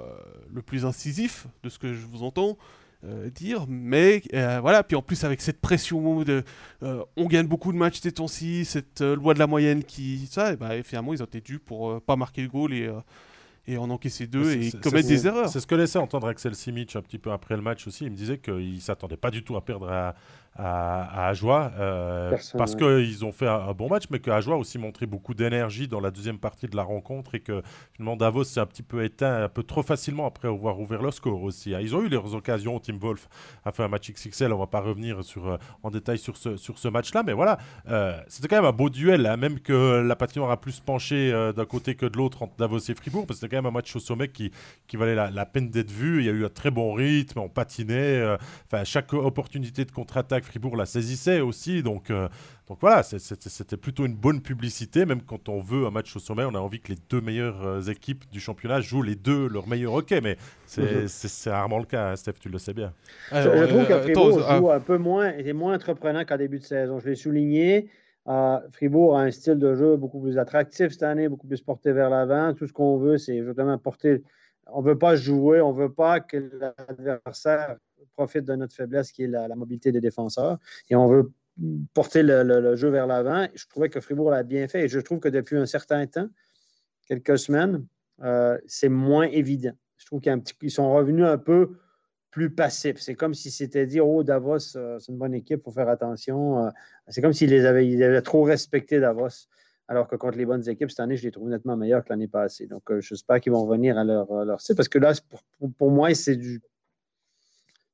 le 0.51 0.61
plus 0.61 0.85
incisif 0.85 1.47
de 1.63 1.69
ce 1.69 1.79
que 1.79 1.93
je 1.93 2.05
vous 2.05 2.23
entends. 2.23 2.57
Euh, 3.03 3.29
dire, 3.29 3.65
mais 3.67 4.23
voilà, 4.31 4.83
puis 4.83 4.95
en 4.95 5.01
plus 5.01 5.23
avec 5.23 5.41
cette 5.41 5.61
pression 5.61 6.23
de 6.23 6.43
on 6.81 7.25
gagne 7.27 7.47
beaucoup 7.47 7.71
de 7.71 7.77
matchs 7.77 8.01
ces 8.01 8.11
temps-ci, 8.11 8.65
cette 8.65 9.01
loi 9.01 9.33
de 9.33 9.39
la 9.39 9.47
moyenne 9.47 9.83
qui, 9.83 10.27
ça, 10.31 10.53
et 10.53 10.55
bah, 10.55 10.81
finalement 10.83 11.13
ils 11.13 11.21
ont 11.21 11.27
été 11.27 11.41
dus 11.41 11.59
pour 11.59 12.01
pas 12.01 12.15
marquer 12.15 12.41
le 12.41 12.47
goal 12.47 12.73
et, 12.73 12.89
et 13.67 13.77
en 13.77 13.89
encaisser 13.89 14.27
deux 14.27 14.51
et 14.53 14.71
commettre 14.71 15.07
des 15.07 15.27
erreurs. 15.27 15.49
C'est 15.49 15.59
ce 15.59 15.67
que 15.67 15.75
laissait 15.75 15.99
entendre 15.99 16.27
Axel 16.27 16.55
Simic 16.55 16.95
un 16.95 17.01
petit 17.01 17.19
peu 17.19 17.31
après 17.31 17.55
le 17.55 17.61
match 17.61 17.85
aussi. 17.87 18.05
Il 18.05 18.11
me 18.11 18.15
disait 18.15 18.37
qu'il 18.37 18.81
s'attendait 18.81 19.17
pas 19.17 19.31
du 19.31 19.43
tout 19.43 19.57
à 19.57 19.65
perdre 19.65 19.89
à, 19.89 20.15
à, 20.57 21.27
Ajoie 21.27 21.71
euh, 21.77 22.35
parce 22.57 22.75
qu'ils 22.75 23.25
ont 23.25 23.31
fait 23.31 23.47
un, 23.47 23.73
bon 23.73 23.89
match, 23.89 24.05
mais 24.09 24.19
que 24.19 24.31
Ajoie 24.31 24.55
a 24.55 24.57
aussi 24.57 24.77
montré 24.77 25.05
beaucoup 25.05 25.33
d'énergie 25.33 25.87
dans 25.87 25.99
la 25.99 26.11
deuxième 26.11 26.39
partie 26.39 26.67
de 26.67 26.75
la 26.75 26.83
rencontre 26.83 27.35
et 27.35 27.39
que 27.39 27.61
finalement 27.93 28.15
Davos 28.15 28.45
s'est 28.45 28.59
un 28.59 28.65
petit 28.65 28.83
peu 28.83 29.03
éteint 29.03 29.43
un 29.43 29.49
peu 29.49 29.63
trop 29.63 29.83
facilement 29.83 30.25
après 30.25 30.47
avoir 30.47 30.79
ouvert 30.79 31.01
le 31.01 31.11
score 31.11 31.43
aussi. 31.43 31.75
Hein. 31.75 31.79
Ils 31.81 31.95
ont 31.95 32.01
eu 32.01 32.09
leurs 32.09 32.33
occasions. 32.33 32.79
Tim 32.79 32.97
Wolf 32.97 33.27
a 33.65 33.71
fait 33.71 33.83
un 33.83 33.87
match 33.87 34.11
XXL. 34.11 34.51
On 34.51 34.57
va 34.57 34.67
pas 34.67 34.79
revenir 34.79 35.23
sur, 35.23 35.47
euh, 35.47 35.57
en 35.83 35.91
détail 35.91 36.17
sur 36.17 36.37
ce, 36.37 36.57
sur 36.57 36.77
ce 36.79 36.87
match-là, 36.87 37.23
mais 37.23 37.33
voilà, 37.33 37.57
euh, 37.89 38.19
c'était 38.27 38.47
quand 38.47 38.57
même 38.57 38.65
un 38.65 38.71
beau 38.71 38.89
duel, 38.89 39.25
hein, 39.25 39.37
même 39.37 39.59
que 39.59 40.01
la 40.01 40.15
patinoire 40.15 40.51
a 40.51 40.59
plus 40.59 40.79
penché 40.79 41.31
d'un 41.55 41.65
côté 41.65 41.95
que 41.95 42.05
de 42.05 42.17
l'autre 42.17 42.43
entre 42.43 42.55
Davos 42.55 42.79
et 42.79 42.95
Fribourg, 42.95 43.25
parce 43.27 43.39
que 43.39 43.45
c'était 43.45 43.56
quand 43.57 43.63
même 43.63 43.69
un 43.69 43.71
match 43.71 43.95
au 43.95 43.99
sommet 43.99 44.27
qui, 44.27 44.51
qui 44.87 44.97
valait 44.97 45.15
la, 45.15 45.45
peine 45.45 45.69
d'être 45.69 45.91
vu. 45.91 46.19
Il 46.19 46.25
y 46.25 46.29
a 46.29 46.31
eu 46.31 46.45
un 46.45 46.49
très 46.49 46.71
bon 46.71 46.93
rythme, 46.93 47.39
on 47.39 47.49
patinait. 47.49 48.23
Enfin, 48.65 48.83
chaque 48.83 49.13
opportunité 49.13 49.85
de 49.85 49.91
contre-attaque 49.91 50.43
Fribourg 50.43 50.75
la 50.75 50.85
saisissait 50.85 51.41
aussi. 51.41 51.83
Donc, 51.83 52.09
euh, 52.09 52.27
donc 52.67 52.79
voilà, 52.81 53.03
c'était 53.03 53.77
plutôt 53.77 54.05
une 54.05 54.15
bonne 54.15 54.41
publicité. 54.41 55.05
Même 55.05 55.21
quand 55.21 55.49
on 55.49 55.61
veut 55.61 55.85
un 55.85 55.91
match 55.91 56.15
au 56.15 56.19
sommet, 56.19 56.43
on 56.43 56.55
a 56.55 56.59
envie 56.59 56.79
que 56.79 56.91
les 56.91 56.99
deux 57.09 57.21
meilleures 57.21 57.65
euh, 57.65 57.81
équipes 57.81 58.25
du 58.31 58.39
championnat 58.39 58.81
jouent 58.81 59.03
les 59.03 59.15
deux 59.15 59.47
leur 59.47 59.67
meilleur 59.67 59.93
hockey. 59.93 60.21
Mais 60.21 60.37
c'est 60.65 61.49
rarement 61.49 61.79
le 61.79 61.85
cas, 61.85 62.11
hein, 62.11 62.15
Steph, 62.15 62.33
tu 62.39 62.49
le 62.49 62.57
sais 62.57 62.73
bien. 62.73 62.93
je, 63.31 63.65
trouve 63.67 63.87
que 63.87 63.93
euh, 63.93 64.01
Fribourg 64.01 64.39
joue 64.39 64.71
un 64.71 64.79
peu 64.79 64.97
moins, 64.97 65.29
est 65.29 65.53
moins 65.53 65.75
entreprenant 65.75 66.25
qu'en 66.25 66.37
début 66.37 66.59
de 66.59 66.65
saison. 66.65 66.99
Je 66.99 67.09
l'ai 67.09 67.15
souligné. 67.15 67.89
Fribourg 68.71 69.17
a 69.17 69.21
un 69.21 69.31
style 69.31 69.57
de 69.57 69.73
jeu 69.73 69.95
beaucoup 69.95 70.19
plus 70.19 70.37
attractif 70.37 70.91
cette 70.91 71.03
année, 71.03 71.29
beaucoup 71.29 71.47
plus 71.47 71.61
porté 71.61 71.93
vers 71.93 72.09
l'avant. 72.09 72.53
Tout 72.53 72.67
ce 72.67 72.73
qu'on 72.73 72.97
veut, 72.97 73.17
c'est 73.17 73.43
justement 73.43 73.77
porter. 73.77 74.23
On 74.67 74.81
ne 74.81 74.87
veut 74.87 74.97
pas 74.97 75.15
jouer, 75.15 75.61
on 75.61 75.71
ne 75.71 75.77
veut 75.77 75.93
pas 75.93 76.19
que 76.19 76.37
l'adversaire 76.59 77.77
profite 78.13 78.43
de 78.43 78.55
notre 78.55 78.75
faiblesse 78.75 79.13
qui 79.13 79.23
est 79.23 79.27
la, 79.27 79.47
mobilité 79.55 79.93
des 79.93 80.01
défenseurs. 80.01 80.57
Et 80.89 80.95
on 80.95 81.07
veut 81.07 81.31
porter 81.93 82.21
le, 82.21 82.75
jeu 82.75 82.89
vers 82.89 83.07
l'avant. 83.07 83.47
Je 83.55 83.65
trouvais 83.67 83.89
que 83.89 84.01
Fribourg 84.01 84.29
l'a 84.29 84.43
bien 84.43 84.67
fait 84.67 84.83
et 84.83 84.87
je 84.89 84.99
trouve 84.99 85.19
que 85.19 85.29
depuis 85.29 85.55
un 85.55 85.65
certain 85.65 86.05
temps, 86.05 86.27
quelques 87.07 87.39
semaines, 87.39 87.85
euh, 88.23 88.57
c'est 88.67 88.89
moins 88.89 89.27
évident. 89.27 89.73
Je 89.95 90.05
trouve 90.05 90.19
qu'ils 90.19 90.71
sont 90.71 90.93
revenus 90.93 91.25
un 91.25 91.37
peu 91.37 91.77
plus 92.37 92.51
passifs. 92.51 92.99
C'est 92.99 93.15
comme 93.15 93.33
si 93.33 93.49
c'était 93.49 93.87
dit 93.87 93.99
Oh, 93.99 94.21
Davos, 94.21 94.77
euh, 94.77 94.99
c'est 94.99 95.11
une 95.11 95.17
bonne 95.17 95.33
équipe, 95.33 95.61
il 95.61 95.63
faut 95.63 95.71
faire 95.71 95.89
attention. 95.89 96.67
Euh, 96.67 96.69
c'est 97.07 97.19
comme 97.19 97.33
s'ils 97.33 97.65
avaient, 97.65 98.21
trop 98.21 98.43
respecté 98.43 98.99
Davos. 98.99 99.47
Alors 99.87 100.07
que 100.07 100.15
contre 100.15 100.37
les 100.37 100.45
bonnes 100.45 100.69
équipes, 100.69 100.91
cette 100.91 100.99
année, 100.99 101.17
je 101.17 101.23
les 101.23 101.31
trouve 101.31 101.49
nettement 101.49 101.75
meilleurs 101.75 102.03
que 102.03 102.09
l'année 102.09 102.27
passée. 102.27 102.67
Donc, 102.67 102.83
j'espère 102.99 103.39
qu'ils 103.39 103.53
vont 103.53 103.65
revenir 103.65 103.97
à 103.97 104.03
leur, 104.03 104.45
leur 104.45 104.61
site 104.61 104.77
parce 104.77 104.87
que 104.87 104.99
là, 104.99 105.13
pour 105.79 105.89
moi, 105.89 106.13
c'est 106.13 106.35
du 106.35 106.61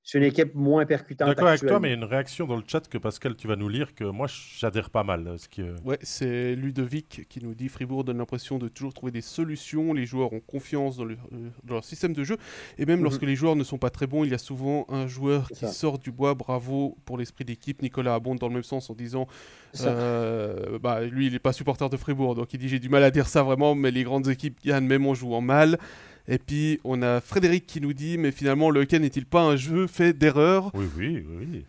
c'est 0.05 0.17
une 0.17 0.25
équipe 0.25 0.53
moins 0.53 0.85
percutante. 0.85 1.29
D'accord 1.29 1.47
avec 1.47 1.61
toi, 1.61 1.79
mais 1.79 1.87
il 1.87 1.91
y 1.91 1.93
a 1.93 1.97
une 1.97 2.03
réaction 2.03 2.45
dans 2.45 2.57
le 2.57 2.63
chat 2.67 2.85
que 2.89 2.97
Pascal, 2.97 3.35
tu 3.37 3.47
vas 3.47 3.55
nous 3.55 3.69
lire, 3.69 3.95
que 3.95 4.03
moi, 4.03 4.27
j'adhère 4.27 4.89
pas 4.89 5.03
mal. 5.03 5.35
Ce 5.37 5.47
qui... 5.47 5.63
Ouais, 5.85 5.97
c'est 6.01 6.55
Ludovic 6.55 7.25
qui 7.29 7.41
nous 7.41 7.53
dit 7.53 7.69
Fribourg 7.69 8.03
donne 8.03 8.17
l'impression 8.17 8.59
de 8.59 8.67
toujours 8.67 8.93
trouver 8.93 9.13
des 9.13 9.21
solutions. 9.21 9.93
Les 9.93 10.05
joueurs 10.05 10.33
ont 10.33 10.41
confiance 10.41 10.97
dans, 10.97 11.05
euh, 11.05 11.15
leur 11.65 11.85
système 11.85 12.11
de 12.11 12.25
jeu. 12.25 12.35
Et 12.77 12.85
même 12.85 12.97
mhm. 12.97 13.05
lorsque 13.05 13.21
les 13.21 13.37
joueurs 13.37 13.55
ne 13.55 13.63
sont 13.63 13.77
pas 13.77 13.89
très 13.89 14.05
bons, 14.05 14.25
il 14.25 14.31
y 14.31 14.33
a 14.33 14.39
souvent 14.39 14.85
un 14.89 15.07
joueur 15.07 15.47
qui 15.47 15.67
sort 15.67 15.99
du 15.99 16.11
bois. 16.11 16.33
Bravo 16.33 16.97
pour 17.05 17.17
l'esprit 17.17 17.45
d'équipe. 17.45 17.81
Nicolas 17.81 18.15
abonde 18.15 18.39
dans 18.39 18.49
le 18.49 18.55
même 18.55 18.63
sens 18.63 18.89
en 18.89 18.95
disant 18.95 19.27
euh, 19.81 20.79
bah, 20.79 21.01
lui, 21.01 21.27
il 21.27 21.33
n'est 21.33 21.39
pas 21.39 21.53
supporter 21.53 21.89
de 21.89 21.95
Fribourg. 21.95 22.35
Donc 22.35 22.53
il 22.53 22.59
dit 22.59 22.67
J'ai 22.67 22.79
du 22.79 22.89
mal 22.89 23.03
à 23.03 23.11
dire 23.11 23.27
ça 23.27 23.41
vraiment, 23.41 23.73
mais 23.73 23.91
les 23.91 24.03
grandes 24.03 24.27
équipes 24.27 24.59
gagnent 24.65 24.85
même 24.85 25.07
en 25.07 25.13
jouant 25.13 25.39
mal. 25.39 25.77
Et 26.27 26.37
puis 26.37 26.79
on 26.83 27.01
a 27.01 27.21
Frédéric 27.21 27.65
qui 27.65 27.81
nous 27.81 27.93
dit 27.93 28.17
mais 28.17 28.31
finalement 28.31 28.69
le 28.69 28.81
week-end 28.81 28.99
n'est-il 28.99 29.25
pas 29.25 29.41
un 29.41 29.55
jeu 29.55 29.87
fait 29.87 30.13
d'erreurs? 30.13 30.71
Oui, 30.73 30.85
oui, 30.97 31.25
oui. 31.27 31.65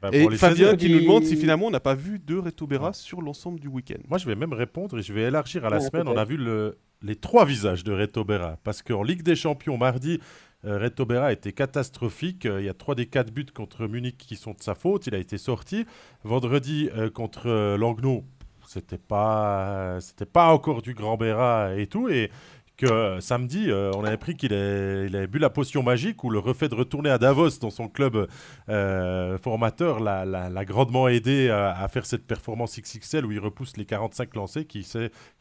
Bah, 0.00 0.10
et 0.12 0.28
Fabien 0.36 0.76
qui 0.76 0.90
nous 0.90 1.00
demande 1.00 1.24
si 1.24 1.36
finalement 1.36 1.66
on 1.66 1.70
n'a 1.70 1.80
pas 1.80 1.94
vu 1.94 2.18
deux 2.18 2.38
Retobera 2.38 2.92
sur 2.92 3.22
l'ensemble 3.22 3.60
du 3.60 3.68
week-end. 3.68 4.00
Moi 4.08 4.18
je 4.18 4.26
vais 4.26 4.34
même 4.34 4.52
répondre 4.52 4.98
et 4.98 5.02
je 5.02 5.12
vais 5.12 5.22
élargir 5.22 5.64
à 5.64 5.70
la 5.70 5.80
semaine. 5.80 6.08
On 6.08 6.16
a 6.16 6.24
vu 6.24 6.36
le, 6.36 6.76
les 7.04 7.16
trois 7.16 7.44
visages 7.44 7.84
de 7.84 7.92
Retobera. 7.92 8.58
Parce 8.64 8.82
qu'en 8.82 9.02
Ligue 9.02 9.22
des 9.22 9.36
Champions 9.36 9.76
mardi, 9.76 10.20
euh, 10.64 10.78
Retobera 10.78 11.32
était 11.32 11.52
catastrophique. 11.52 12.46
Euh, 12.46 12.60
il 12.60 12.66
y 12.66 12.68
a 12.68 12.74
trois 12.74 12.94
des 12.94 13.06
quatre 13.06 13.30
buts 13.30 13.46
contre 13.54 13.86
Munich 13.86 14.16
qui 14.16 14.36
sont 14.36 14.52
de 14.52 14.62
sa 14.62 14.74
faute. 14.74 15.06
Il 15.06 15.14
a 15.14 15.18
été 15.18 15.38
sorti. 15.38 15.84
Vendredi 16.24 16.88
euh, 16.96 17.10
contre 17.10 17.76
Langnau, 17.76 18.24
c'était 18.66 18.98
pas, 18.98 19.98
c'était 20.00 20.24
pas 20.24 20.48
encore 20.52 20.82
du 20.82 20.94
grand 20.94 21.16
Béra 21.16 21.76
et 21.76 21.86
tout. 21.86 22.08
Et 22.08 22.30
que 22.76 22.86
euh, 22.86 23.20
samedi, 23.20 23.70
euh, 23.70 23.92
on 23.94 24.04
avait 24.04 24.14
appris 24.14 24.36
qu'il 24.36 24.52
avait 24.52 25.26
bu 25.26 25.38
la 25.38 25.50
potion 25.50 25.82
magique 25.82 26.24
ou 26.24 26.30
le 26.30 26.38
refait 26.38 26.68
de 26.68 26.74
retourner 26.74 27.10
à 27.10 27.18
Davos 27.18 27.58
dans 27.60 27.70
son 27.70 27.88
club 27.88 28.26
euh, 28.68 29.38
formateur 29.38 30.00
l'a 30.00 30.64
grandement 30.64 31.08
aidé 31.08 31.50
à, 31.50 31.86
faire 31.88 32.06
cette 32.06 32.26
performance 32.26 32.78
XXL 32.78 33.24
où 33.24 33.32
il 33.32 33.38
repousse 33.38 33.76
les 33.76 33.84
45 33.84 34.34
lancés, 34.34 34.64
qui, 34.64 34.86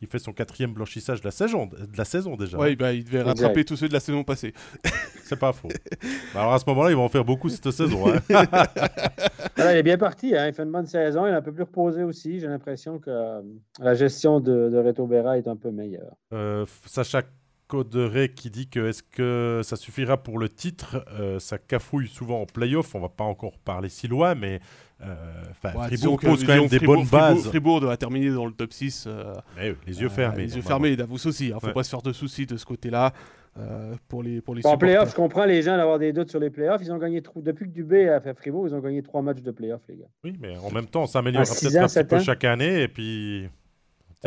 il 0.01 0.07
fait 0.07 0.19
son 0.19 0.33
quatrième 0.33 0.73
blanchissage 0.73 1.21
de 1.21 1.25
la 1.25 1.31
saison, 1.31 1.65
de 1.67 1.97
la 1.97 2.05
saison 2.05 2.35
déjà. 2.35 2.57
Oui, 2.59 2.75
bah, 2.75 2.93
il 2.93 3.03
devait 3.03 3.23
rattraper 3.23 3.65
tous 3.65 3.77
ceux 3.77 3.87
de 3.87 3.93
la 3.93 3.99
saison 3.99 4.23
passée. 4.23 4.53
C'est 5.23 5.39
pas 5.39 5.53
faux. 5.53 5.69
Bah, 6.33 6.41
alors 6.41 6.53
à 6.53 6.59
ce 6.59 6.65
moment-là, 6.67 6.91
ils 6.91 6.95
vont 6.95 7.05
en 7.05 7.09
faire 7.09 7.25
beaucoup 7.25 7.49
cette 7.49 7.71
saison. 7.71 8.13
Hein. 8.13 8.19
il 9.57 9.63
est 9.63 9.83
bien 9.83 9.97
parti, 9.97 10.35
hein. 10.35 10.47
il 10.47 10.53
fait 10.53 10.63
une 10.63 10.71
bonne 10.71 10.85
saison, 10.85 11.25
il 11.25 11.31
est 11.31 11.35
un 11.35 11.41
peu 11.41 11.53
plus 11.53 11.63
reposé 11.63 12.03
aussi. 12.03 12.39
J'ai 12.39 12.47
l'impression 12.47 12.99
que 12.99 13.41
la 13.79 13.93
gestion 13.95 14.39
de, 14.39 14.69
de 14.69 14.77
Reto 14.77 15.07
Berra 15.07 15.37
est 15.37 15.47
un 15.47 15.55
peu 15.55 15.71
meilleure. 15.71 16.15
Sacha 16.85 17.23
Coderet 17.73 18.29
qui 18.29 18.51
dit 18.51 18.67
que 18.67 18.89
est-ce 18.89 19.01
que 19.01 19.61
ça 19.63 19.75
suffira 19.75 20.17
pour 20.17 20.37
le 20.37 20.47
titre? 20.47 21.03
Euh, 21.19 21.39
Ça 21.39 21.57
cafouille 21.57 22.07
souvent 22.07 22.41
en 22.41 22.45
playoff. 22.45 22.93
On 22.93 22.99
va 22.99 23.09
pas 23.09 23.23
encore 23.23 23.57
parler 23.57 23.89
si 23.89 24.07
loin, 24.07 24.35
mais 24.35 24.59
euh, 25.01 25.15
Fribourg 25.87 26.19
pose 26.19 26.45
quand 26.45 26.53
même 26.53 26.67
des 26.67 26.77
bonnes 26.77 27.07
bases. 27.07 27.47
Fribourg, 27.47 27.81
doit 27.81 27.97
terminer 27.97 28.29
dans 28.29 28.45
le 28.45 28.51
top 28.51 28.71
6. 28.71 29.05
Euh, 29.07 29.33
les 29.87 29.99
yeux 29.99 30.09
fermés. 30.09 30.43
les 30.43 30.55
yeux 30.55 30.61
fermés, 30.61 30.95
Davos 30.95 31.25
aussi. 31.25 31.47
Il 31.47 31.51
hein. 31.53 31.55
ne 31.55 31.67
faut 31.67 31.73
pas 31.73 31.81
se 31.81 31.89
faire 31.89 32.03
de 32.03 32.13
soucis 32.13 32.45
de 32.45 32.57
ce 32.57 32.65
côté-là. 32.65 33.11
pour 34.07 34.21
les 34.21 34.39
pour 34.39 34.53
les 34.53 34.63
En 34.67 34.77
playoff, 34.77 35.09
je 35.09 35.15
comprends 35.15 35.45
les 35.45 35.63
gens 35.63 35.75
d'avoir 35.75 35.97
des 35.97 36.13
doutes 36.13 36.29
sur 36.29 36.39
les 36.39 36.51
playoffs. 36.51 36.81
Ils 36.83 36.91
ont 36.91 36.99
gagné 36.99 37.23
depuis 37.37 37.65
que 37.65 37.73
Dubé 37.73 38.07
a 38.07 38.21
fait 38.21 38.35
Fribourg, 38.35 38.67
ils 38.67 38.75
ont 38.75 38.81
gagné 38.81 39.01
trois 39.01 39.23
matchs 39.23 39.41
de 39.41 39.49
playoff, 39.49 39.81
les 39.89 39.95
gars. 39.95 40.09
Oui, 40.23 40.37
mais 40.39 40.55
en 40.57 40.69
même 40.69 40.85
temps, 40.85 41.01
on 41.01 41.07
s'améliore 41.07 41.41
peut-être 41.45 41.75
un 41.75 41.87
petit 41.87 42.03
peu 42.03 42.19
chaque 42.19 42.43
année 42.43 42.83
et 42.83 42.87
puis 42.87 43.49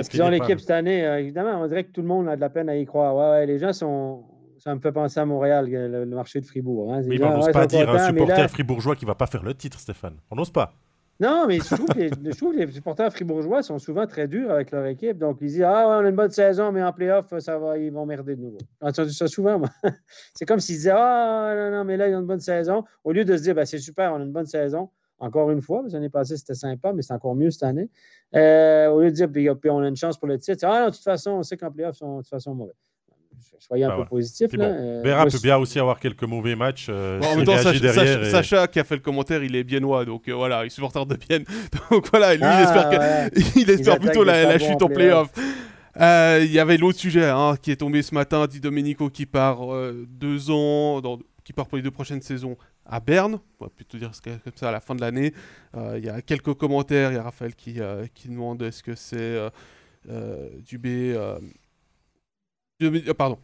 qu'ils 0.05 0.23
ont 0.23 0.29
l'équipe 0.29 0.61
cette 0.61 0.71
année, 0.71 1.07
euh, 1.07 1.21
évidemment, 1.21 1.61
on 1.63 1.67
dirait 1.67 1.85
que 1.85 1.93
tout 1.93 2.03
le 2.03 2.07
monde 2.07 2.29
a 2.29 2.37
de 2.37 2.41
la 2.41 2.51
peine 2.51 2.69
à 2.69 2.77
y 2.77 2.85
croire. 2.85 3.17
Ouais, 3.17 3.47
les 3.47 3.59
gens 3.59 3.73
sont. 3.73 4.25
Ça 4.59 4.75
me 4.75 4.81
fait 4.81 4.93
penser 4.93 5.21
à 5.21 5.25
Montréal, 5.25 5.69
le, 5.69 6.07
marché 6.07 6.41
de 6.41 6.47
Fribourg. 6.47 6.93
Hein. 6.93 7.03
on 7.05 7.37
n'ose 7.37 7.53
pas 7.53 7.67
dire 7.67 7.89
un 7.89 8.09
supporter 8.09 8.49
fribourgeois 8.49 8.97
qui 8.97 9.05
ne 9.05 9.11
va 9.11 9.15
pas 9.15 9.27
faire 9.27 9.43
le 9.43 9.55
titre, 9.55 9.79
Stéphane. 9.79 10.17
On 10.31 10.37
n'ose 10.37 10.51
pas. 10.51 10.73
Non, 11.19 11.47
mais 11.47 11.61
je 11.61 11.75
trouve, 11.75 11.87
que 11.87 11.99
les, 11.99 12.09
je 12.09 12.37
trouve 12.37 12.53
que 12.53 12.59
les 12.59 12.73
supporters 12.73 13.11
fribourgeois 13.11 13.63
sont 13.63 13.79
souvent 13.79 14.07
très 14.07 14.29
durs 14.29 14.51
avec 14.51 14.71
leur 14.71 14.85
équipe. 14.87 15.17
Donc, 15.17 15.39
ils 15.41 15.49
disent 15.49 15.63
Ah, 15.63 15.87
on 15.87 16.05
a 16.05 16.09
une 16.09 16.17
bonne 16.17 16.31
saison, 16.31 16.73
mais 16.73 16.83
en 16.83 16.93
playoff, 16.93 17.27
ça 17.39 17.59
va, 17.59 17.79
ils 17.79 17.91
vont 17.91 18.05
merder 18.05 18.37
de 18.37 18.43
nouveau. 18.43 18.59
J'ai 18.83 18.89
entendu 18.89 19.13
ça 19.13 19.27
souvent, 19.27 19.59
moi. 19.59 19.71
C'est 20.35 20.45
comme 20.45 20.61
s'ils 20.61 20.77
disaient 20.77 20.93
Ah, 20.95 21.55
non, 21.57 21.71
non, 21.71 21.85
mais 21.85 21.97
là, 21.97 22.09
ils 22.09 22.15
ont 22.15 22.21
une 22.21 22.27
bonne 22.27 22.41
saison. 22.41 22.85
Au 23.05 23.13
lieu 23.13 23.25
de 23.25 23.37
se 23.37 23.43
dire 23.43 23.55
ben, 23.55 23.65
C'est 23.65 23.79
super, 23.79 24.13
on 24.13 24.17
a 24.17 24.25
une 24.25 24.33
bonne 24.33 24.47
saison 24.47 24.91
encore 25.19 25.51
une 25.51 25.63
fois, 25.63 25.83
l'année 25.91 26.09
passée, 26.09 26.37
c'était 26.37 26.55
sympa, 26.55 26.93
mais 26.93 27.03
c'est 27.03 27.15
encore 27.15 27.35
mieux 27.35 27.51
cette 27.51 27.63
année. 27.63 27.89
Euh, 28.35 28.89
au 28.89 29.01
lieu 29.01 29.11
de 29.11 29.15
dire, 29.15 29.29
puis, 29.31 29.71
on 29.71 29.81
a 29.81 29.89
une 29.89 29.97
chance 29.97 30.19
pour 30.19 30.29
le 30.29 30.39
titre, 30.39 30.67
ah 30.67 30.81
non, 30.81 30.87
de 30.87 30.95
toute 30.95 31.03
façon, 31.03 31.33
on 31.33 31.43
sait 31.43 31.57
qu'en 31.57 31.71
playoff, 31.71 31.97
sont 31.97 32.19
de 32.19 32.23
toute 32.23 32.31
façon 32.31 32.55
mauvais. 32.55 32.75
Soyez 33.59 33.85
un 33.85 33.89
ben 33.89 33.97
peu 33.99 34.05
positif. 34.07 34.53
Là. 34.53 34.65
Euh, 34.65 35.25
peut 35.25 35.39
bien 35.43 35.57
aussi 35.57 35.79
avoir 35.79 35.99
quelques 35.99 36.25
mauvais 36.25 36.55
matchs. 36.55 36.87
Euh, 36.89 37.21
en 37.23 37.37
même 37.37 37.45
temps, 37.45 37.57
Sacha, 37.57 38.67
qui 38.67 38.81
a 38.81 38.85
fait 38.85 38.97
le 38.97 39.01
commentaire, 39.01 39.43
il 39.43 39.55
est 39.57 39.65
biennois, 39.65 40.05
donc 40.05 40.29
voilà, 40.29 40.63
il 40.65 40.67
est 40.67 40.71
supporter 40.71 41.05
de 41.07 41.17
Bienne. 41.17 41.45
Donc 41.91 42.09
voilà, 42.11 42.35
lui, 42.35 42.41
il 42.41 42.47
ah, 42.47 43.29
espère, 43.31 43.53
il 43.57 43.71
espère 43.71 43.99
plutôt 43.99 44.25
la, 44.25 44.59
chute 44.59 44.83
en 44.83 44.89
playoff. 44.89 45.31
Il 45.99 46.53
y 46.53 46.59
avait 46.59 46.77
l'autre 46.77 46.99
sujet 46.99 47.25
hein, 47.25 47.57
qui 47.61 47.71
est 47.71 47.77
tombé 47.77 48.03
ce 48.03 48.15
matin, 48.15 48.47
Di 48.47 48.61
Domenico 48.61 49.11
qui 49.11 49.27
part 49.27 49.61
deux 50.09 50.51
ans, 50.51 51.01
dans, 51.01 51.19
qui 51.45 51.53
part 51.53 51.67
pour 51.67 51.77
les 51.77 51.83
deux 51.83 51.91
prochaines 51.91 52.23
saisons 52.23 52.57
à 52.89 53.01
Berne, 53.01 53.39
on 53.61 53.65
va 53.65 53.71
plutôt 53.71 53.99
dire 53.99 54.11
comme 54.23 54.53
ça 54.55 54.69
à 54.69 54.73
la 54.73 54.81
fin 54.81 54.95
de 54.95 55.01
l'année. 55.01 55.33
Euh, 55.77 55.99
il 55.99 56.05
y 56.05 56.09
a 56.09 56.23
quelques 56.23 56.55
commentaires, 56.55 57.13
il 57.13 57.15
y 57.15 57.19
a 57.19 57.23
Raphaël 57.23 57.55
qui, 57.55 57.81
euh, 57.81 58.07
qui 58.15 58.29
demande 58.29 58.63
est-ce 58.63 58.83
que 58.83 58.95
c'est 58.95 59.51
euh, 60.09 60.49
Dubé... 60.61 61.15
pardon. 63.17 63.39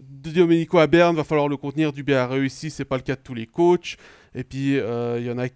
Domenico 0.00 0.78
à 0.78 0.86
Berne, 0.86 1.16
va 1.16 1.24
falloir 1.24 1.48
le 1.48 1.56
contenir. 1.56 1.92
Dubé 1.92 2.14
a 2.14 2.26
réussi, 2.26 2.70
c'est 2.70 2.84
pas 2.84 2.96
le 2.96 3.02
cas 3.02 3.16
de 3.16 3.20
tous 3.20 3.34
les 3.34 3.46
coachs. 3.46 3.96
Et 4.34 4.44
puis 4.44 4.74
il 4.74 5.24
y 5.24 5.30
en 5.30 5.38
a 5.38 5.48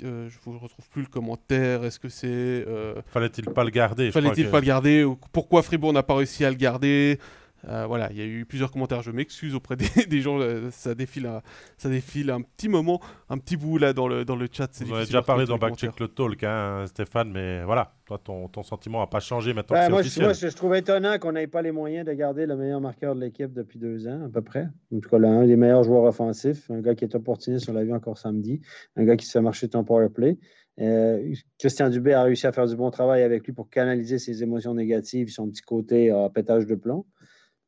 je 0.00 0.04
ne 0.06 0.58
retrouve 0.58 0.88
plus 0.90 1.02
le 1.02 1.08
commentaire. 1.08 1.84
Est-ce 1.84 1.98
que 1.98 2.08
c'est. 2.08 2.64
Fallait-il 3.06 3.46
pas 3.46 3.64
le 3.64 3.70
garder 3.70 4.12
Fallait-il 4.12 4.48
pas 4.48 4.60
le 4.60 4.66
garder 4.66 5.04
Pourquoi 5.32 5.62
Fribourg 5.62 5.92
n'a 5.92 6.04
pas 6.04 6.14
réussi 6.14 6.44
à 6.44 6.50
le 6.50 6.56
garder? 6.56 7.18
Euh, 7.66 7.86
voilà, 7.86 8.08
il 8.12 8.18
y 8.18 8.22
a 8.22 8.24
eu 8.24 8.44
plusieurs 8.44 8.70
commentaires. 8.70 9.02
Je 9.02 9.10
m'excuse 9.10 9.54
auprès 9.54 9.76
des, 10.08 10.20
gens. 10.20 10.38
Euh, 10.40 10.70
ça 10.70 10.94
défile, 10.94 11.26
un, 11.26 11.42
ça 11.76 11.88
défile 11.88 12.30
un 12.30 12.42
petit 12.42 12.68
moment, 12.68 13.00
un 13.28 13.38
petit 13.38 13.56
bout 13.56 13.78
là 13.78 13.92
dans 13.92 14.08
le, 14.08 14.24
dans 14.24 14.36
le 14.36 14.46
chat. 14.50 14.70
On 14.88 14.94
a 14.94 15.04
déjà 15.04 15.22
parlé 15.22 15.46
dans 15.46 15.58
Backcheck 15.58 15.98
le 16.00 16.08
Talk, 16.08 16.42
hein, 16.44 16.84
Stéphane, 16.86 17.30
mais 17.32 17.64
voilà, 17.64 17.94
toi, 18.06 18.18
ton, 18.22 18.48
ton 18.48 18.62
sentiment 18.62 19.00
n'a 19.00 19.06
pas 19.06 19.20
changé 19.20 19.52
maintenant 19.54 19.76
que 19.76 19.82
c'est 19.82 19.90
moi, 19.90 20.00
officiel. 20.00 20.24
Moi, 20.26 20.32
je, 20.34 20.46
trouve 20.48 20.74
étonnant 20.76 21.18
qu'on 21.18 21.32
n'ait 21.32 21.46
pas 21.46 21.62
les 21.62 21.72
moyens 21.72 22.06
de 22.06 22.12
garder 22.12 22.46
le 22.46 22.56
meilleur 22.56 22.80
marqueur 22.80 23.14
de 23.14 23.20
l'équipe 23.20 23.52
depuis 23.52 23.78
deux 23.78 24.06
ans, 24.06 24.26
à 24.26 24.28
peu 24.28 24.42
près. 24.42 24.68
En 24.94 25.00
tout 25.00 25.08
cas, 25.08 25.18
l'un 25.18 25.46
des 25.46 25.56
meilleurs 25.56 25.84
joueurs 25.84 26.04
offensifs, 26.04 26.70
un 26.70 26.80
gars 26.80 26.94
qui 26.94 27.04
est 27.04 27.14
opportuniste, 27.14 27.68
on 27.68 27.72
l'a 27.72 27.84
vu 27.84 27.92
encore 27.92 28.18
samedi, 28.18 28.60
un 28.96 29.04
gars 29.04 29.16
qui 29.16 29.26
se 29.26 29.32
fait 29.32 29.40
marcher 29.40 29.68
ton 29.68 29.84
power 29.84 30.08
play. 30.08 30.38
Euh, 30.80 31.34
Christian 31.58 31.90
Dubé 31.90 32.12
a 32.12 32.22
réussi 32.22 32.46
à 32.46 32.52
faire 32.52 32.66
du 32.66 32.76
bon 32.76 32.90
travail 32.90 33.22
avec 33.22 33.44
lui 33.44 33.52
pour 33.52 33.68
canaliser 33.68 34.18
ses 34.18 34.42
émotions 34.42 34.74
négatives, 34.74 35.28
son 35.28 35.48
petit 35.48 35.62
côté 35.62 36.12
euh, 36.12 36.28
pétage 36.28 36.66
de 36.66 36.76
plomb. 36.76 37.04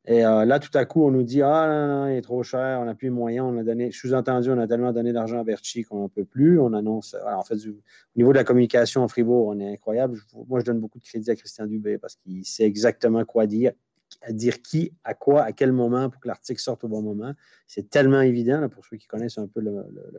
Et 0.05 0.25
euh, 0.25 0.45
là, 0.45 0.57
tout 0.59 0.75
à 0.75 0.85
coup, 0.85 1.03
on 1.05 1.11
nous 1.11 1.23
dit 1.23 1.41
Ah, 1.43 1.67
non, 1.67 1.87
non, 1.87 2.07
il 2.07 2.17
est 2.17 2.21
trop 2.21 2.41
cher, 2.41 2.79
on 2.81 2.85
n'a 2.85 2.95
plus 2.95 3.09
de 3.09 3.13
moyens. 3.13 3.47
On 3.47 3.57
a 3.59 3.63
donné, 3.63 3.91
sous-entendu, 3.91 4.49
on 4.49 4.57
a 4.57 4.67
tellement 4.67 4.91
donné 4.91 5.13
d'argent 5.13 5.39
à 5.39 5.43
Berchi 5.43 5.83
qu'on 5.83 5.99
n'en 5.99 6.09
peut 6.09 6.25
plus. 6.25 6.59
On 6.59 6.73
annonce, 6.73 7.15
en 7.25 7.43
fait, 7.43 7.55
au 7.67 7.81
niveau 8.15 8.31
de 8.31 8.37
la 8.37 8.43
communication 8.43 9.03
en 9.03 9.07
Fribourg, 9.07 9.47
on 9.47 9.59
est 9.59 9.73
incroyable. 9.73 10.19
moi, 10.47 10.59
je 10.59 10.65
donne 10.65 10.79
beaucoup 10.79 10.97
de 10.97 11.03
crédit 11.03 11.29
à 11.29 11.35
Christian 11.35 11.67
Dubé 11.67 11.99
parce 11.99 12.15
qu'il 12.15 12.43
sait 12.45 12.63
exactement 12.63 13.23
quoi 13.25 13.45
dire, 13.45 13.73
à 14.21 14.31
dire 14.31 14.61
qui, 14.61 14.93
à 15.03 15.13
quoi, 15.13 15.43
à 15.43 15.51
quel 15.51 15.71
moment 15.71 16.09
pour 16.09 16.21
que 16.21 16.27
l'article 16.27 16.61
sorte 16.61 16.83
au 16.83 16.87
bon 16.87 17.01
moment. 17.01 17.33
C'est 17.65 17.89
tellement 17.89 18.21
évident 18.21 18.67
pour 18.69 18.85
ceux 18.85 18.97
qui 18.97 19.07
connaissent 19.07 19.37
un 19.37 19.47
peu 19.47 19.63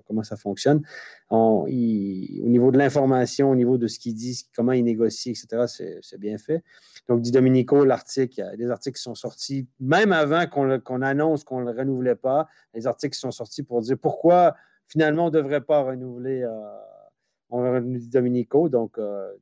comment 0.06 0.22
ça 0.22 0.36
fonctionne. 0.36 0.82
au 1.30 1.66
niveau 1.68 2.72
de 2.72 2.78
l'information, 2.78 3.50
au 3.50 3.54
niveau 3.54 3.78
de 3.78 3.86
ce 3.86 3.98
qu'il 3.98 4.14
dit, 4.14 4.48
comment 4.56 4.72
il 4.72 4.84
négocie, 4.84 5.30
etc., 5.30 6.00
c'est 6.00 6.18
bien 6.18 6.38
fait. 6.38 6.64
Donc, 7.08 7.20
dit 7.20 7.30
Domenico, 7.30 7.84
l'article, 7.84 8.44
il 8.58 8.70
articles 8.70 8.96
qui 8.96 9.02
sont 9.02 9.14
sortis, 9.14 9.68
même 9.80 10.12
avant 10.12 10.46
qu'on 10.46 11.02
annonce 11.02 11.44
qu'on 11.44 11.60
ne 11.60 11.70
le 11.70 11.78
renouvelait 11.78 12.16
pas, 12.16 12.48
les 12.74 12.86
articles 12.86 13.14
qui 13.14 13.20
sont 13.20 13.30
sortis 13.30 13.62
pour 13.62 13.80
dire 13.82 13.98
pourquoi 13.98 14.54
finalement 14.88 15.24
on 15.24 15.30
ne 15.30 15.34
devrait 15.34 15.62
pas 15.62 15.82
renouveler 15.82 16.42
euh, 16.42 17.80
Domenico. 18.10 18.68
Donc, 18.68 18.98
euh, 18.98 19.32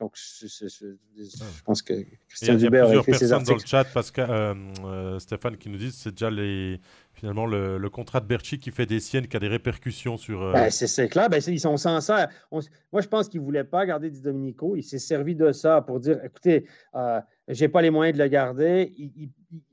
donc, 0.00 0.16
je 0.16 1.62
pense 1.66 1.82
que 1.82 1.92
Christian 2.26 2.54
Dubé 2.54 2.78
a 2.78 2.94
écrit 2.94 3.14
ces 3.14 3.32
articles. 3.32 3.50
dans 3.50 3.62
le 3.62 3.66
chat, 3.66 3.84
parce 3.92 4.10
que 4.10 4.22
euh, 4.22 4.54
euh, 4.84 5.18
Stéphane 5.18 5.58
qui 5.58 5.68
nous 5.68 5.76
dit 5.76 5.92
c'est 5.92 6.12
déjà 6.12 6.30
les, 6.30 6.80
finalement 7.12 7.44
le, 7.44 7.86
contrat 7.90 8.20
de 8.20 8.26
Berchi 8.26 8.58
qui 8.58 8.70
fait 8.70 8.86
des 8.86 8.98
siennes, 8.98 9.28
qui 9.28 9.36
a 9.36 9.40
des 9.40 9.48
répercussions 9.48 10.16
sur. 10.16 10.42
Euh, 10.42 10.52
ben, 10.54 10.70
c'est 10.70 11.08
clair, 11.10 11.28
ben, 11.28 11.42
ils 11.46 11.60
sont 11.60 11.76
sincères. 11.76 12.28
moi, 12.50 12.62
je 13.02 13.08
pense 13.08 13.28
qu'il 13.28 13.40
ne 13.40 13.44
voulait 13.44 13.64
pas 13.64 13.84
garder 13.84 14.08
Di 14.08 14.22
Domenico. 14.22 14.74
Il 14.74 14.82
s'est 14.82 14.98
servi 14.98 15.36
de 15.36 15.52
ça 15.52 15.82
pour 15.82 16.00
dire 16.00 16.18
écoutez, 16.24 16.64
je 16.94 17.60
n'ai 17.60 17.68
pas 17.68 17.82
les 17.82 17.90
moyens 17.90 18.16
de 18.16 18.22
le 18.22 18.28
garder. 18.30 18.94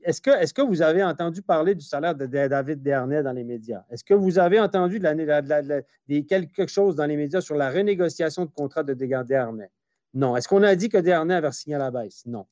Est-ce 0.02 0.20
que, 0.20 0.30
est 0.30 0.52
que 0.52 0.60
vous 0.60 0.82
avez 0.82 1.02
entendu 1.02 1.40
parler 1.40 1.74
du 1.74 1.84
salaire 1.84 2.14
de, 2.14 2.26
David 2.26 2.82
Dernay 2.82 3.22
dans 3.22 3.32
les 3.32 3.44
médias? 3.44 3.82
Est-ce 3.90 4.04
que 4.04 4.12
vous 4.12 4.38
avez 4.38 4.60
entendu 4.60 5.00
de 5.00 6.20
quelque 6.20 6.66
chose 6.66 6.96
dans 6.96 7.06
les 7.06 7.16
médias 7.16 7.40
sur 7.40 7.54
la 7.54 7.70
renégociation 7.70 8.44
de 8.44 8.50
contrat 8.50 8.82
de 8.82 8.92
Dernay? 8.92 9.70
Non. 10.14 10.36
Est-ce 10.36 10.48
qu'on 10.48 10.62
a 10.62 10.74
dit 10.74 10.88
que 10.88 10.98
Dernay 10.98 11.34
avait 11.34 11.52
signé 11.52 11.76
à 11.76 11.78
la 11.78 11.90
baisse? 11.90 12.24
Non. 12.26 12.46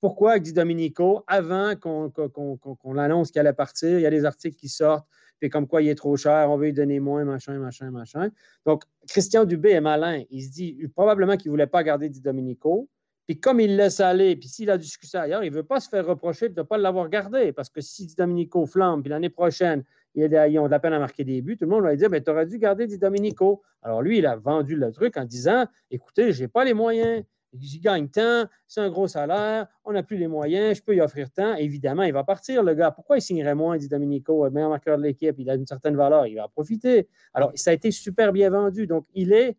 Pourquoi, 0.00 0.38
dit 0.38 0.52
Dominico, 0.52 1.24
avant 1.26 1.76
qu'on 1.76 2.92
l'annonce 2.92 3.30
qu'il 3.30 3.40
allait 3.40 3.54
partir, 3.54 3.98
il 3.98 4.02
y 4.02 4.06
a 4.06 4.10
des 4.10 4.26
articles 4.26 4.56
qui 4.56 4.68
sortent, 4.68 5.08
puis 5.40 5.48
comme 5.48 5.66
quoi 5.66 5.80
il 5.80 5.88
est 5.88 5.94
trop 5.94 6.16
cher, 6.16 6.50
on 6.50 6.58
veut 6.58 6.66
lui 6.66 6.72
donner 6.74 7.00
moins, 7.00 7.24
machin, 7.24 7.58
machin, 7.58 7.90
machin. 7.90 8.30
Donc, 8.66 8.84
Christian 9.08 9.44
Dubé 9.44 9.70
est 9.70 9.80
malin. 9.80 10.22
Il 10.30 10.42
se 10.42 10.50
dit 10.50 10.78
probablement 10.94 11.36
qu'il 11.36 11.50
ne 11.50 11.52
voulait 11.52 11.66
pas 11.66 11.82
garder 11.82 12.08
Di 12.10 12.20
Dominico. 12.20 12.88
Puis 13.26 13.40
comme 13.40 13.60
il 13.60 13.76
laisse 13.76 14.00
aller, 14.00 14.36
puis 14.36 14.48
s'il 14.48 14.70
a 14.70 14.78
succès 14.78 15.16
ailleurs, 15.16 15.42
il 15.42 15.50
ne 15.50 15.56
veut 15.56 15.62
pas 15.62 15.80
se 15.80 15.88
faire 15.88 16.06
reprocher 16.06 16.50
de 16.50 16.60
ne 16.60 16.62
pas 16.62 16.76
l'avoir 16.76 17.08
gardé. 17.08 17.52
Parce 17.52 17.70
que 17.70 17.80
si 17.80 18.06
Di 18.06 18.14
Dominico 18.14 18.66
flambe, 18.66 19.02
puis 19.02 19.10
l'année 19.10 19.30
prochaine, 19.30 19.84
ils 20.14 20.58
ont 20.58 20.66
de 20.66 20.70
la 20.70 20.78
peine 20.78 20.92
à 20.92 20.98
marquer 20.98 21.24
des 21.24 21.42
buts, 21.42 21.56
tout 21.56 21.64
le 21.64 21.70
monde 21.70 21.84
va 21.84 21.96
dire 21.96 22.10
Mais 22.10 22.22
tu 22.22 22.30
aurais 22.30 22.46
dû 22.46 22.58
garder 22.58 22.86
Di. 22.86 22.98
Alors 23.82 24.02
lui, 24.02 24.18
il 24.18 24.26
a 24.26 24.36
vendu 24.36 24.76
le 24.76 24.92
truc 24.92 25.16
en 25.16 25.24
disant 25.24 25.66
Écoutez, 25.90 26.32
je 26.32 26.42
n'ai 26.42 26.48
pas 26.48 26.64
les 26.64 26.74
moyens. 26.74 27.24
J'y 27.60 27.78
gagne 27.78 28.08
tant, 28.08 28.46
c'est 28.66 28.80
un 28.80 28.90
gros 28.90 29.06
salaire, 29.06 29.68
on 29.84 29.92
n'a 29.92 30.02
plus 30.02 30.16
les 30.16 30.26
moyens, 30.26 30.76
je 30.76 30.82
peux 30.82 30.96
y 30.96 31.00
offrir 31.00 31.30
tant. 31.30 31.54
Évidemment, 31.54 32.02
il 32.02 32.12
va 32.12 32.24
partir, 32.24 32.64
le 32.64 32.74
gars. 32.74 32.90
Pourquoi 32.90 33.18
il 33.18 33.22
signerait 33.22 33.54
moins, 33.54 33.76
dit 33.76 33.88
Domenico, 33.88 34.44
le 34.44 34.50
meilleur 34.50 34.70
marqueur 34.70 34.98
de 34.98 35.04
l'équipe? 35.04 35.36
Il 35.38 35.48
a 35.48 35.54
une 35.54 35.66
certaine 35.66 35.94
valeur, 35.94 36.26
il 36.26 36.34
va 36.34 36.46
en 36.46 36.48
profiter. 36.48 37.08
Alors, 37.32 37.52
ça 37.54 37.70
a 37.70 37.74
été 37.74 37.92
super 37.92 38.32
bien 38.32 38.50
vendu. 38.50 38.88
Donc, 38.88 39.06
il 39.14 39.32
est 39.32 39.56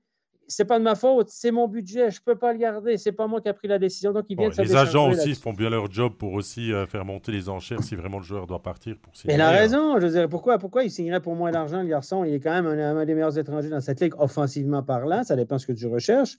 c'est 0.47 0.65
pas 0.65 0.79
de 0.79 0.83
ma 0.83 0.95
faute, 0.95 1.29
c'est 1.29 1.51
mon 1.51 1.67
budget, 1.67 2.11
je 2.11 2.21
peux 2.21 2.35
pas 2.35 2.53
le 2.53 2.59
garder, 2.59 2.97
c'est 2.97 3.11
pas 3.11 3.27
moi 3.27 3.41
qui 3.41 3.49
a 3.49 3.53
pris 3.53 3.67
la 3.67 3.79
décision. 3.79 4.11
Donc 4.11 4.25
il 4.29 4.37
vient 4.37 4.49
de 4.49 4.61
Les 4.61 4.75
agents 4.75 5.09
aussi 5.09 5.35
font 5.35 5.53
bien 5.53 5.69
leur 5.69 5.91
job 5.91 6.13
pour 6.17 6.33
aussi 6.33 6.71
euh, 6.71 6.85
faire 6.85 7.05
monter 7.05 7.31
les 7.31 7.49
enchères 7.49 7.83
si 7.83 7.95
vraiment 7.95 8.17
le 8.17 8.23
joueur 8.23 8.47
doit 8.47 8.61
partir 8.61 8.95
pour 9.01 9.15
signer. 9.15 9.35
Il 9.35 9.41
a 9.41 9.49
raison, 9.49 9.99
je 9.99 10.05
veux 10.05 10.11
dire, 10.11 10.29
pourquoi, 10.29 10.57
pourquoi 10.57 10.83
il 10.83 10.91
signerait 10.91 11.21
pour 11.21 11.35
moins 11.35 11.51
d'argent 11.51 11.81
le 11.81 11.87
garçon 11.87 12.23
Il 12.23 12.33
est 12.33 12.39
quand 12.39 12.61
même 12.61 12.67
un, 12.67 13.05
des 13.05 13.13
meilleurs 13.13 13.37
étrangers 13.37 13.69
dans 13.69 13.81
cette 13.81 14.01
ligue 14.01 14.13
offensivement 14.19 14.83
parlant, 14.83 15.23
ça 15.23 15.35
dépend 15.35 15.57
ce 15.57 15.67
que 15.67 15.73
tu 15.73 15.87
recherches. 15.87 16.37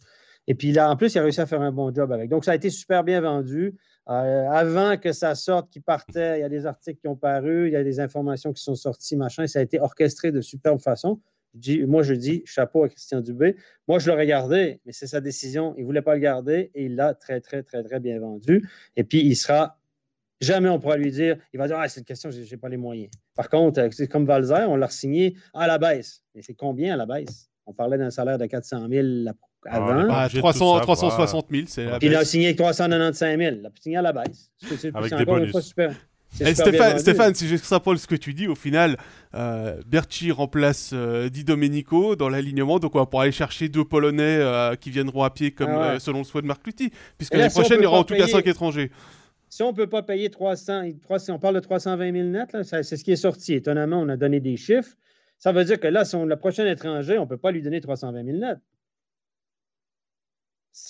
Et 0.48 0.54
puis 0.54 0.70
là, 0.72 0.90
en 0.90 0.96
plus, 0.96 1.12
il 1.14 1.18
a 1.18 1.22
réussi 1.22 1.40
à 1.40 1.46
faire 1.46 1.60
un 1.60 1.72
bon 1.72 1.92
job 1.92 2.12
avec. 2.12 2.30
Donc 2.30 2.44
ça 2.44 2.52
a 2.52 2.54
été 2.54 2.70
super 2.70 3.02
bien 3.02 3.20
vendu. 3.20 3.74
Euh, 4.08 4.48
avant 4.48 4.96
que 4.96 5.12
ça 5.12 5.34
sorte, 5.34 5.68
qu'il 5.70 5.82
partait, 5.82 6.38
il 6.38 6.42
y 6.42 6.44
a 6.44 6.48
des 6.48 6.66
articles 6.66 7.00
qui 7.00 7.08
ont 7.08 7.16
paru, 7.16 7.66
il 7.66 7.72
y 7.72 7.76
a 7.76 7.82
des 7.82 7.98
informations 7.98 8.52
qui 8.52 8.62
sont 8.62 8.76
sorties, 8.76 9.16
machin. 9.16 9.48
Ça 9.48 9.58
a 9.58 9.62
été 9.62 9.80
orchestré 9.80 10.30
de 10.30 10.40
superbe 10.40 10.78
façon 10.78 11.20
moi, 11.86 12.02
je 12.02 12.14
dis 12.14 12.42
chapeau 12.44 12.84
à 12.84 12.88
Christian 12.88 13.20
Dubé. 13.20 13.56
Moi, 13.88 13.98
je 13.98 14.10
l'aurais 14.10 14.26
gardé, 14.26 14.80
mais 14.84 14.92
c'est 14.92 15.06
sa 15.06 15.20
décision. 15.20 15.74
Il 15.76 15.82
ne 15.82 15.86
voulait 15.86 16.02
pas 16.02 16.14
le 16.14 16.20
garder 16.20 16.70
et 16.74 16.84
il 16.86 16.96
l'a 16.96 17.14
très, 17.14 17.40
très, 17.40 17.62
très, 17.62 17.82
très 17.82 18.00
bien 18.00 18.18
vendu. 18.18 18.68
Et 18.96 19.04
puis, 19.04 19.20
il 19.20 19.36
sera. 19.36 19.78
Jamais 20.42 20.68
on 20.68 20.78
pourra 20.78 20.98
lui 20.98 21.10
dire, 21.10 21.38
il 21.54 21.58
va 21.58 21.66
dire, 21.66 21.78
ah, 21.78 21.88
c'est 21.88 22.00
une 22.00 22.04
question, 22.04 22.30
je 22.30 22.40
n'ai 22.40 22.56
pas 22.58 22.68
les 22.68 22.76
moyens. 22.76 23.10
Par 23.34 23.48
contre, 23.48 23.88
c'est 23.90 24.06
comme 24.06 24.26
Valzer, 24.26 24.66
on 24.68 24.76
l'a 24.76 24.90
signé 24.90 25.34
à 25.54 25.66
la 25.66 25.78
baisse. 25.78 26.22
Et 26.34 26.42
c'est 26.42 26.52
combien 26.52 26.92
à 26.92 26.96
la 26.98 27.06
baisse? 27.06 27.48
On 27.64 27.72
parlait 27.72 27.96
d'un 27.96 28.10
salaire 28.10 28.36
de 28.36 28.44
400 28.44 28.86
000 28.90 29.06
ah, 29.68 29.76
avant. 29.76 30.08
Ah, 30.10 30.28
300, 30.28 30.80
360 30.80 31.46
000, 31.50 31.64
c'est 31.66 31.86
Il 32.02 32.14
a 32.14 32.24
signé 32.24 32.54
395 32.54 33.38
000. 33.38 33.56
Il 33.60 33.66
a 33.66 33.70
signé 33.80 33.96
à 33.96 34.02
la 34.02 34.12
baisse. 34.12 34.50
C'est 34.58 34.94
Avec 34.94 35.14
des 35.14 35.24
bonus. 35.24 35.58
super. 35.60 35.94
Eh, 36.40 36.54
Stéphane, 36.54 36.98
Stéphane, 36.98 37.34
si 37.34 37.48
j'extrapole 37.48 37.98
ce 37.98 38.06
que 38.06 38.14
tu 38.14 38.34
dis, 38.34 38.46
au 38.46 38.54
final, 38.54 38.96
euh, 39.34 39.80
Berchi 39.86 40.30
remplace 40.32 40.90
euh, 40.92 41.28
Di 41.28 41.44
Domenico 41.44 42.14
dans 42.14 42.28
l'alignement, 42.28 42.78
donc 42.78 42.94
on 42.94 42.98
va 42.98 43.06
pouvoir 43.06 43.22
aller 43.22 43.32
chercher 43.32 43.68
deux 43.68 43.84
Polonais 43.84 44.38
euh, 44.40 44.74
qui 44.74 44.90
viendront 44.90 45.22
à 45.22 45.30
pied 45.30 45.52
comme 45.52 45.70
ah 45.70 45.98
selon 45.98 46.18
le 46.18 46.24
souhait 46.24 46.42
de 46.42 46.46
Marc 46.46 46.66
Lutti, 46.66 46.90
puisque 47.16 47.34
l'année 47.34 47.50
prochaine, 47.50 47.78
il 47.80 47.84
y 47.84 47.86
aura 47.86 48.00
en 48.00 48.04
tout 48.04 48.14
cas 48.14 48.26
5 48.26 48.46
étrangers. 48.46 48.90
Si 49.48 49.62
on 49.62 49.70
ne 49.70 49.76
peut 49.76 49.86
pas 49.86 50.02
payer 50.02 50.28
300, 50.28 50.90
300, 51.00 51.34
on 51.34 51.38
parle 51.38 51.54
de 51.54 51.60
320 51.60 52.12
000 52.12 52.28
net, 52.28 52.56
c'est 52.62 52.96
ce 52.96 53.02
qui 53.04 53.12
est 53.12 53.16
sorti. 53.16 53.54
Étonnamment, 53.54 54.00
on 54.00 54.08
a 54.08 54.16
donné 54.16 54.40
des 54.40 54.56
chiffres. 54.56 54.96
Ça 55.38 55.52
veut 55.52 55.64
dire 55.64 55.80
que 55.80 55.86
là, 55.86 56.04
si 56.04 56.16
on, 56.16 56.26
le 56.26 56.36
prochain 56.36 56.66
étranger, 56.66 57.16
on 57.18 57.22
ne 57.22 57.28
peut 57.28 57.38
pas 57.38 57.52
lui 57.52 57.62
donner 57.62 57.80
320 57.80 58.24
000 58.24 58.38
net. 58.38 58.58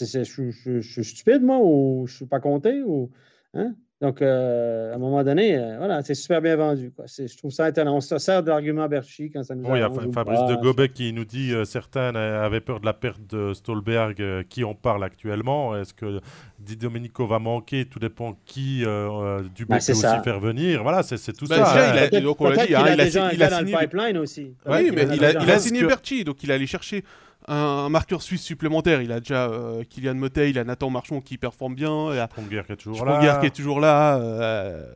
je, 0.01 0.80
suis 0.80 1.05
stupide, 1.05 1.42
moi, 1.42 1.59
ou 1.61 2.07
je 2.07 2.12
ne 2.12 2.16
suis 2.16 2.26
pas 2.26 2.40
compté, 2.40 2.82
ou. 2.82 3.12
Hein? 3.55 3.74
Donc, 4.03 4.20
euh, 4.20 4.92
à 4.92 4.97
un 4.97 4.99
moment 4.99 5.24
donné, 5.24 5.57
euh, 5.57 5.78
voilà, 5.78 6.03
c'est 6.03 6.14
super 6.14 6.42
bien 6.42 6.55
vendu. 6.55 6.92
Quoi. 6.94 7.07
Je 7.07 7.34
trouve 7.38 7.51
ça 7.51 7.64
intéressant. 7.64 7.97
On 7.97 8.01
se 8.03 8.18
sert 8.18 8.42
de 8.42 8.51
l'argument 8.51 8.86
Berchi 8.88 9.30
quand 9.30 9.42
ça 9.42 9.55
nous 9.55 9.64
Oui, 9.64 9.78
il 9.78 9.80
y 9.80 9.84
a 9.84 9.90
Fabrice 10.12 10.44
de 10.51 10.55
Gobek 10.57 10.92
qui 10.92 11.14
nous 11.14 11.24
dit 11.24 11.55
euh, 11.55 11.64
certains 11.64 12.14
avaient 12.14 12.61
peur 12.61 12.80
de 12.80 12.84
la 12.84 12.92
perte 12.92 13.26
de 13.26 13.55
Stolberg. 13.55 14.44
qui 14.51 14.64
en 14.64 14.74
parle 14.74 15.03
actuellement 15.03 15.74
Est-ce 15.74 15.94
que 15.94 16.20
Di 16.59 16.76
Domenico 16.76 17.26
va 17.26 17.38
manquer? 17.38 17.86
Tout 17.86 17.99
dépend 17.99 18.36
qui 18.44 18.80
du 18.80 19.64
bah, 19.64 19.78
peut 19.78 19.92
aussi 19.92 20.03
faire 20.24 20.40
venir. 20.40 20.82
Voilà, 20.82 21.03
c'est 21.03 21.32
tout 21.32 21.47
bah, 21.47 21.64
ça. 21.64 21.94
il 21.94 22.16
a, 22.16 22.20
donc 22.20 22.38
on 22.42 22.51
l'a 22.51 22.66
dit, 22.66 22.74
hein, 22.74 22.84
il, 22.86 22.88
a, 22.88 22.94
il 22.94 23.01
a 23.01 23.11
signé 23.11 23.36
dans 23.38 23.61
le 23.61 23.78
pipeline 23.78 24.18
aussi. 24.18 24.53
Oui, 24.66 24.90
mais 24.94 25.07
il 25.14 25.24
a, 25.24 25.59
signé 25.59 25.84
Berchi, 25.84 26.22
donc 26.22 26.42
il 26.42 26.53
allé 26.53 26.66
chercher 26.66 27.03
un, 27.49 27.88
marqueur 27.88 28.22
suisse 28.22 28.42
supplémentaire. 28.42 29.03
Il 29.03 29.12
a 29.12 29.20
déjà 29.20 29.49
euh, 29.49 29.82
Kylian 29.84 30.14
Motet, 30.14 30.51
il 30.51 30.59
a 30.59 30.64
Nathan 30.64 30.90
Marchand 30.90 31.20
qui 31.20 31.38
performe 31.38 31.74
bien. 31.74 32.12
Il 32.12 32.18
a 32.18 32.28
Sponger 32.30 32.62
qui 32.66 32.72
est 32.72 32.76
toujours 32.76 33.05
là. 33.05 33.38
qui 33.40 33.47
est 33.47 33.51
toujours 33.51 33.80
là. 33.80 34.18
Euh, 34.18 34.86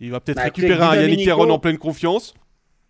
il 0.00 0.10
va 0.10 0.20
peut-être 0.20 0.36
bah, 0.36 0.44
récupérer 0.44 0.82
un 0.82 0.94
Yannick 0.94 1.24
Caron 1.24 1.50
en 1.50 1.58
pleine 1.58 1.78
confiance. 1.78 2.34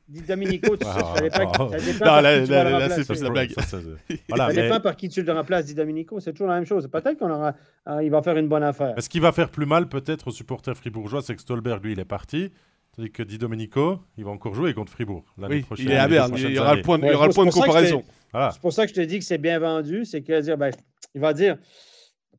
Dit 0.09 0.23
Dominico, 0.23 0.77
tu 0.77 0.87
sais, 0.87 0.93
ça 0.93 1.21
dépend, 1.21 1.69
ça 1.69 1.79
dépend 1.79 2.05
non, 2.05 2.21
là, 2.21 2.39
là, 2.39 2.79
là, 2.79 2.91
c'est 2.91 3.21
la 3.23 3.31
blague. 3.31 3.51
Ça, 3.51 3.63
ça, 3.63 3.79
voilà, 4.29 4.55
ça 4.55 4.63
dépend 4.63 4.79
par 4.79 4.95
qui 4.95 5.09
tu 5.09 5.21
le 5.21 5.33
remplaces, 5.33 5.67
dit 5.67 5.75
Dominico, 5.75 6.21
c'est 6.21 6.31
toujours 6.31 6.47
la 6.47 6.55
même 6.55 6.65
chose. 6.65 6.87
Peut-être 6.87 7.19
qu'on 7.19 7.31
aura, 7.31 7.55
il 8.01 8.11
va 8.11 8.23
faire 8.23 8.37
une 8.37 8.47
bonne 8.47 8.63
affaire. 8.63 8.95
Ce 8.99 9.09
qui 9.09 9.19
va 9.19 9.33
faire 9.33 9.51
plus 9.51 9.67
mal 9.67 9.89
peut-être 9.89 10.29
aux 10.29 10.31
supporters 10.31 10.77
fribourgeois, 10.77 11.23
c'est 11.23 11.35
que 11.35 11.41
Stolberg, 11.41 11.83
lui, 11.83 11.93
il 11.93 11.99
est 11.99 12.05
parti. 12.05 12.53
Tandis 12.97 13.11
que 13.11 13.23
Di 13.23 13.37
Domenico, 13.37 14.01
il 14.17 14.25
va 14.25 14.31
encore 14.31 14.55
jouer 14.55 14.73
contre 14.73 14.91
Fribourg 14.91 15.25
l'année 15.37 15.61
prochaine. 15.61 15.87
Il 15.87 15.93
est 15.93 15.99
à 15.99 16.09
Berne, 16.09 16.35
il 16.37 16.53
y 16.53 16.59
aura 16.59 16.75
le 16.75 16.83
point, 16.83 16.99
il 16.99 17.07
y 17.07 17.13
aura 17.13 17.27
le 17.27 17.35
point 17.35 17.45
de 17.45 17.51
comparaison. 17.51 18.03
C'est 18.33 18.61
pour 18.61 18.73
ça 18.73 18.87
que 18.87 18.91
je 18.91 18.95
te 18.95 19.01
dis 19.03 19.19
que 19.19 19.25
c'est 19.25 19.39
bien 19.39 19.59
vendu. 19.59 20.05
C'est 20.05 20.23
qu'il 20.23 20.41
dire, 20.41 20.57
ben, 20.57 20.71
il 21.15 21.21
va 21.21 21.35
dire, 21.35 21.59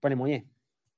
pas 0.01 0.10
les 0.10 0.16
moyens. 0.16 0.43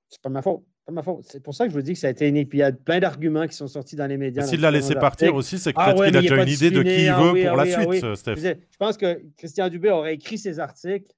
C'est 0.07 0.21
pas 0.21 0.29
ma 0.29 0.41
faute. 0.41 0.63
Pas 0.85 0.93
ma 0.93 1.03
faute. 1.03 1.25
C'est 1.27 1.43
pour 1.43 1.53
ça 1.53 1.65
que 1.65 1.71
je 1.71 1.75
vous 1.75 1.81
dis 1.81 1.93
que 1.93 1.99
ça 1.99 2.07
a 2.07 2.09
été 2.09 2.27
une. 2.27 2.45
Puis 2.47 2.59
il 2.59 2.61
y 2.61 2.63
a 2.63 2.71
plein 2.71 2.99
d'arguments 2.99 3.47
qui 3.47 3.55
sont 3.55 3.67
sortis 3.67 3.97
dans 3.97 4.07
les 4.07 4.17
médias. 4.17 4.43
S'il 4.43 4.61
l'a 4.61 4.71
laissé 4.71 4.95
partir 4.95 5.35
aussi, 5.35 5.59
c'est 5.59 5.73
que 5.73 5.79
ah 5.79 5.93
peut-être 5.93 6.07
qu'il 6.07 6.17
a 6.17 6.21
déjà 6.21 6.43
une 6.43 6.49
idée 6.49 6.71
de 6.71 6.81
qui 6.81 7.03
il 7.03 7.09
ah 7.09 7.21
veut 7.21 7.45
pour 7.45 7.57
la 7.57 7.63
ah 7.63 7.81
suite, 7.81 8.15
Steph. 8.15 8.35
Je 8.37 8.77
pense 8.77 8.97
que 8.97 9.21
Christian 9.37 9.67
Dubé 9.67 9.91
aurait 9.91 10.15
écrit 10.15 10.37
ses 10.37 10.59
articles. 10.59 11.13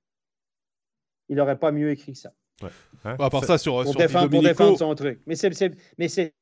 Il 1.29 1.37
n'aurait 1.37 1.59
pas 1.59 1.71
mieux 1.71 1.91
écrit 1.91 2.13
que 2.13 2.17
ça. 2.17 2.33
Ouais. 2.61 2.69
Hein? 3.05 3.15
à 3.19 3.29
part 3.29 3.45
ça, 3.45 3.57
sur, 3.57 3.81
pour, 3.83 3.95
défendre, 3.95 4.29
pour 4.29 4.41
défendre 4.41 4.77
son 4.77 4.93
truc. 4.95 5.21
Mais 5.25 5.35
c'est 5.35 6.33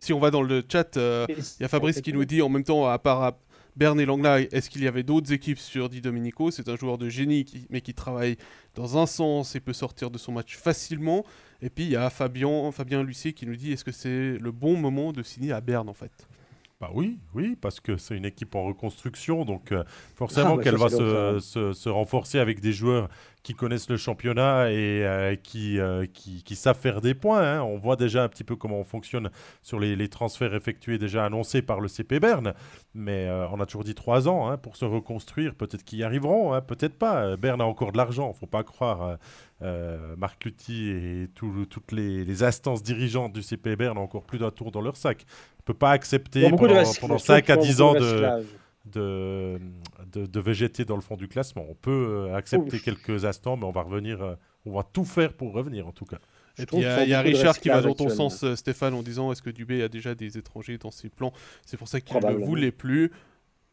Si 0.00 0.12
on 0.12 0.18
va 0.18 0.30
dans 0.30 0.42
le 0.42 0.64
chat, 0.70 0.96
il 0.96 1.36
y 1.60 1.64
a 1.64 1.68
Fabrice 1.68 2.00
qui 2.00 2.12
nous 2.12 2.24
dit 2.24 2.42
en 2.42 2.48
même 2.48 2.64
temps, 2.64 2.86
à 2.86 2.98
part 2.98 3.34
Berne 3.76 4.00
et 4.00 4.06
Langley, 4.06 4.48
est-ce 4.52 4.68
qu'il 4.68 4.82
y 4.82 4.88
avait 4.88 5.02
d'autres 5.02 5.32
équipes 5.32 5.58
sur 5.58 5.88
Di 5.88 6.00
Domenico? 6.00 6.50
C'est 6.50 6.68
un 6.68 6.76
joueur 6.76 6.98
de 6.98 7.08
génie, 7.08 7.46
mais 7.70 7.80
qui 7.80 7.94
travaille 7.94 8.36
dans 8.74 8.98
un 8.98 9.06
sens 9.06 9.54
et 9.54 9.60
peut 9.60 9.72
sortir 9.72 10.10
de 10.10 10.18
son 10.18 10.32
match 10.32 10.56
facilement. 10.56 11.24
Et 11.62 11.70
puis 11.70 11.84
il 11.84 11.90
y 11.90 11.96
a 11.96 12.10
Fabien, 12.10 12.72
Fabien 12.72 13.02
Lucier 13.02 13.32
qui 13.32 13.46
nous 13.46 13.56
dit 13.56 13.72
est-ce 13.72 13.84
que 13.84 13.92
c'est 13.92 14.38
le 14.38 14.50
bon 14.50 14.76
moment 14.76 15.12
de 15.12 15.22
signer 15.22 15.52
à 15.52 15.60
Berne 15.60 15.88
en 15.88 15.94
fait? 15.94 16.12
Bah 16.80 16.90
oui, 16.94 17.18
oui, 17.34 17.56
parce 17.60 17.78
que 17.78 17.98
c'est 17.98 18.16
une 18.16 18.24
équipe 18.24 18.54
en 18.54 18.64
reconstruction, 18.64 19.44
donc 19.44 19.70
euh, 19.70 19.84
forcément 20.14 20.54
ah, 20.54 20.56
bah, 20.56 20.62
qu'elle 20.62 20.78
va 20.78 20.88
se, 20.88 21.38
se, 21.38 21.74
se, 21.74 21.88
renforcer 21.90 22.38
avec 22.38 22.60
des 22.60 22.72
joueurs 22.72 23.10
qui 23.42 23.54
connaissent 23.54 23.88
le 23.88 23.96
championnat 23.96 24.70
et 24.70 25.04
euh, 25.04 25.34
qui, 25.34 25.78
euh, 25.78 26.06
qui, 26.12 26.42
qui, 26.42 26.56
savent 26.56 26.78
faire 26.78 27.00
des 27.00 27.14
points. 27.14 27.42
Hein. 27.42 27.62
On 27.62 27.78
voit 27.78 27.96
déjà 27.96 28.22
un 28.22 28.28
petit 28.28 28.44
peu 28.44 28.56
comment 28.56 28.78
on 28.78 28.84
fonctionne 28.84 29.30
sur 29.62 29.80
les, 29.80 29.96
les 29.96 30.08
transferts 30.08 30.54
effectués 30.54 30.98
déjà 30.98 31.24
annoncés 31.24 31.62
par 31.62 31.80
le 31.80 31.88
CP 31.88 32.20
Berne. 32.20 32.52
Mais 32.94 33.26
euh, 33.26 33.48
on 33.48 33.60
a 33.60 33.66
toujours 33.66 33.84
dit 33.84 33.94
trois 33.94 34.28
ans 34.28 34.48
hein, 34.48 34.58
pour 34.58 34.76
se 34.76 34.84
reconstruire. 34.84 35.54
Peut-être 35.54 35.84
qu'ils 35.84 36.00
y 36.00 36.04
arriveront, 36.04 36.52
hein, 36.52 36.60
peut-être 36.60 36.98
pas. 36.98 37.36
Berne 37.36 37.60
a 37.60 37.64
encore 37.64 37.92
de 37.92 37.96
l'argent, 37.96 38.26
il 38.26 38.34
ne 38.34 38.38
faut 38.38 38.46
pas 38.46 38.62
croire. 38.62 39.18
Marc 40.16 40.42
Lutti 40.46 40.88
et 40.88 41.28
toutes 41.34 41.92
les, 41.92 42.24
les, 42.24 42.42
instances 42.42 42.82
dirigeantes 42.82 43.34
du 43.34 43.42
CP 43.42 43.76
Berne 43.76 43.98
ont 43.98 44.02
encore 44.02 44.24
plus 44.24 44.38
d'un 44.38 44.50
tour 44.50 44.70
dans 44.70 44.80
leur 44.80 44.96
sac. 44.96 45.26
On 45.28 45.60
ne 45.60 45.64
peut 45.64 45.74
pas 45.74 45.90
accepter 45.90 46.48
pendant, 46.48 46.82
pendant 46.98 47.18
5 47.18 47.50
à 47.50 47.56
10 47.58 47.80
ans 47.82 47.92
de 47.92 48.42
de, 48.86 49.58
de, 50.12 50.40
végéter 50.40 50.84
dans 50.84 50.96
le 50.96 51.00
fond 51.02 51.16
du 51.16 51.28
classement. 51.28 51.64
On 51.68 51.74
peut 51.74 51.90
euh, 52.30 52.34
accepter 52.34 52.80
quelques 52.80 53.24
instants, 53.24 53.56
mais 53.56 53.64
on 53.64 53.70
va 53.70 53.82
revenir, 53.82 54.22
euh, 54.22 54.34
on 54.66 54.72
va 54.72 54.82
tout 54.82 55.04
faire 55.04 55.32
pour 55.32 55.52
revenir 55.52 55.86
en 55.86 55.92
tout 55.92 56.04
cas. 56.04 56.18
Et 56.58 56.66
puis 56.66 56.78
il 56.78 56.82
y 56.82 57.14
a, 57.14 57.20
Richard 57.20 57.58
qui 57.58 57.68
va 57.68 57.80
dans 57.80 57.94
ton 57.94 58.08
sens, 58.08 58.42
euh, 58.42 58.56
Stéphane, 58.56 58.94
en 58.94 59.02
disant 59.02 59.32
est-ce 59.32 59.42
que 59.42 59.50
Dubé 59.50 59.82
a 59.82 59.88
déjà 59.88 60.14
des 60.14 60.36
étrangers 60.36 60.78
dans 60.78 60.90
ses 60.90 61.08
plans? 61.08 61.32
C'est 61.64 61.76
pour 61.76 61.88
ça 61.88 62.00
qu'il 62.00 62.16
ne 62.16 62.32
voulait 62.44 62.72
plus. 62.72 63.12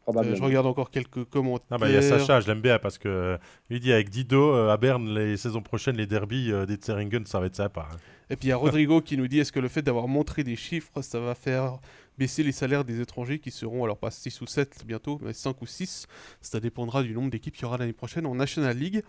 je 0.08 0.42
regarde 0.42 0.68
encore 0.68 0.90
quelques 0.90 1.26
commentaires. 1.26 1.68
Ah 1.72 1.78
bah, 1.78 1.90
il 1.90 1.96
y 1.96 1.98
a 1.98 2.02
Sacha, 2.02 2.40
je 2.40 2.48
l'aime 2.48 2.62
bien 2.62 2.80
parce 2.80 2.98
que 2.98 3.38
il 3.70 3.80
dit 3.80 3.92
avec 3.92 4.10
Dido 4.10 4.54
à 4.54 4.78
Berne 4.78 5.14
les 5.14 5.38
saisons 5.38 5.62
prochaines, 5.62 5.98
les 5.98 6.08
derbies 6.08 6.52
des 6.68 6.76
Tseringen, 6.76 7.26
ça 7.26 7.40
va 7.40 7.48
être 7.48 7.56
sympa. 7.56 7.88
Hein. 7.92 7.98
Et 8.30 8.36
puis 8.36 8.48
il 8.48 8.50
y 8.50 8.54
a 8.54 8.58
Rodrigo 8.58 9.02
qui 9.02 9.18
nous 9.18 9.28
dit 9.28 9.40
est-ce 9.40 9.52
que 9.52 9.60
le 9.60 9.70
fait 9.70 9.82
d'avoir 9.82 10.08
montré 10.08 10.44
des 10.44 10.56
chiffres, 10.56 11.02
ça 11.02 11.20
va 11.20 11.34
faire 11.36 11.80
baisser 12.18 12.44
les 12.44 12.52
salaires 12.52 12.84
des 12.84 13.02
étrangers 13.02 13.40
qui 13.40 13.52
seront, 13.52 13.84
alors 13.84 13.98
pas 13.98 14.12
6 14.12 14.42
ou 14.42 14.48
7 14.48 14.84
bientôt, 14.86 15.20
mais 15.22 15.34
5 15.34 15.62
ou 15.62 15.66
6. 15.66 16.08
Ça 16.42 16.60
dépendra 16.60 17.04
du 17.04 17.14
nombre 17.14 17.30
d'équipes 17.30 17.54
qu'il 17.54 17.64
y 17.64 17.66
aura 17.66 17.78
l'année 17.78 17.94
prochaine 17.94 18.26
en 18.26 18.36
National 18.36 18.78
League. 18.78 19.04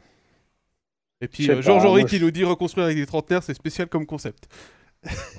Et 1.21 1.29
puis 1.29 1.51
euh, 1.51 1.61
Georges 1.63 1.85
Henri 1.85 2.05
qui 2.05 2.21
nous 2.21 2.31
dit 2.31 2.45
reconstruire 2.45 2.87
avec 2.87 2.97
des 2.97 3.07
trentenaires, 3.07 3.43
c'est 3.43 3.55
spécial 3.55 3.89
comme 3.89 4.07
concept. 4.07 4.49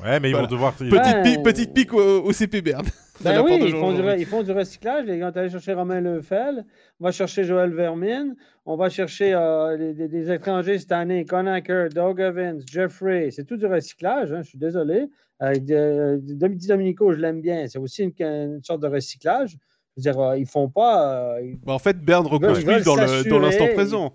Ouais, 0.03 0.19
mais 0.19 0.29
ils 0.29 0.35
vont 0.35 0.47
devoir. 0.47 0.73
Petite, 0.73 1.73
pique, 1.73 1.93
au, 1.93 2.31
CP 2.31 2.61
Berne. 2.61 2.87
Ben 3.21 3.41
oui, 3.41 3.59
ils 3.61 3.71
font, 3.73 3.91
du, 3.91 4.01
ils 4.17 4.25
font, 4.25 4.43
du, 4.43 4.53
recyclage. 4.53 5.05
Les 5.05 5.19
gars, 5.19 5.33
aller 5.35 5.49
chercher 5.49 5.73
Romain 5.73 5.99
Lefel, 5.99 6.63
on 7.01 7.03
va 7.03 7.11
chercher 7.11 7.43
Joël 7.43 7.73
Vermin, 7.73 8.33
on 8.65 8.77
va 8.77 8.87
chercher 8.87 9.33
euh, 9.33 9.91
des, 9.93 10.31
étrangers 10.31 10.79
cette 10.79 10.93
année, 10.93 11.25
Conacher, 11.25 11.89
Doug 11.93 12.21
Evans, 12.21 12.61
Jeffrey. 12.65 13.27
C'est 13.31 13.43
tout 13.43 13.57
du 13.57 13.65
recyclage, 13.65 14.31
hein, 14.31 14.41
je 14.41 14.47
suis 14.47 14.57
désolé. 14.57 15.09
Euh, 15.41 16.17
Dominico, 16.21 17.11
je 17.11 17.17
l'aime 17.17 17.41
bien. 17.41 17.67
C'est 17.67 17.79
aussi 17.79 18.03
une, 18.03 18.63
sorte 18.63 18.81
de 18.81 18.87
recyclage. 18.87 19.51
Je 19.51 20.01
veux 20.09 20.13
dire, 20.13 20.19
euh, 20.19 20.37
ils 20.37 20.45
font 20.47 20.69
pas. 20.69 21.37
Euh, 21.37 21.53
bah, 21.65 21.73
en 21.73 21.79
fait, 21.79 21.99
Berne 21.99 22.27
reconstruit 22.27 22.83
dans 22.83 22.95
l'instant 23.39 23.67
présent. 23.73 24.13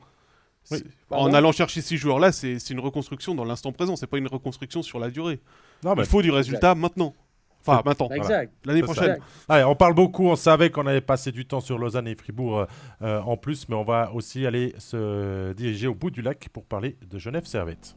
En 1.11 1.33
allant 1.33 1.53
chercher 1.53 1.81
ces 1.81 1.97
joueurs-là, 1.97 2.33
c'est 2.33 2.71
une 2.71 2.81
reconstruction 2.81 3.35
dans 3.35 3.45
l'instant 3.45 3.73
présent. 3.73 3.97
C'est 3.97 4.07
pas 4.07 4.19
une 4.19 4.29
reconstruction 4.29 4.83
sur 4.83 4.99
la 4.99 5.11
durée. 5.11 5.41
Non, 5.83 5.95
Il 5.97 6.07
faut 6.07 6.23
du 6.23 6.31
résultat 6.31 6.75
maintenant. 6.75 7.15
Enfin, 7.67 7.83
maintenant. 7.85 8.11
L'année 8.65 8.83
prochaine. 8.83 9.19
Allez, 9.49 9.65
on 9.65 9.75
parle 9.75 9.95
beaucoup. 9.95 10.27
On 10.27 10.37
savait 10.37 10.71
qu'on 10.71 10.87
avait 10.87 11.01
passé 11.01 11.33
du 11.33 11.47
temps 11.47 11.61
sur 11.61 11.79
Lausanne 11.79 12.09
et 12.09 12.15
Fribourg 12.15 12.67
en 13.01 13.37
plus, 13.37 13.69
mais 13.69 13.75
on 13.75 13.85
va 13.85 14.13
aussi 14.13 14.47
aller 14.47 14.75
se 14.79 15.53
diriger 15.53 15.87
au 15.87 15.95
bout 15.95 16.11
du 16.11 16.23
lac 16.23 16.49
pour 16.53 16.65
parler 16.65 16.97
de 17.09 17.19
Genève 17.19 17.47
Servette. 17.47 17.97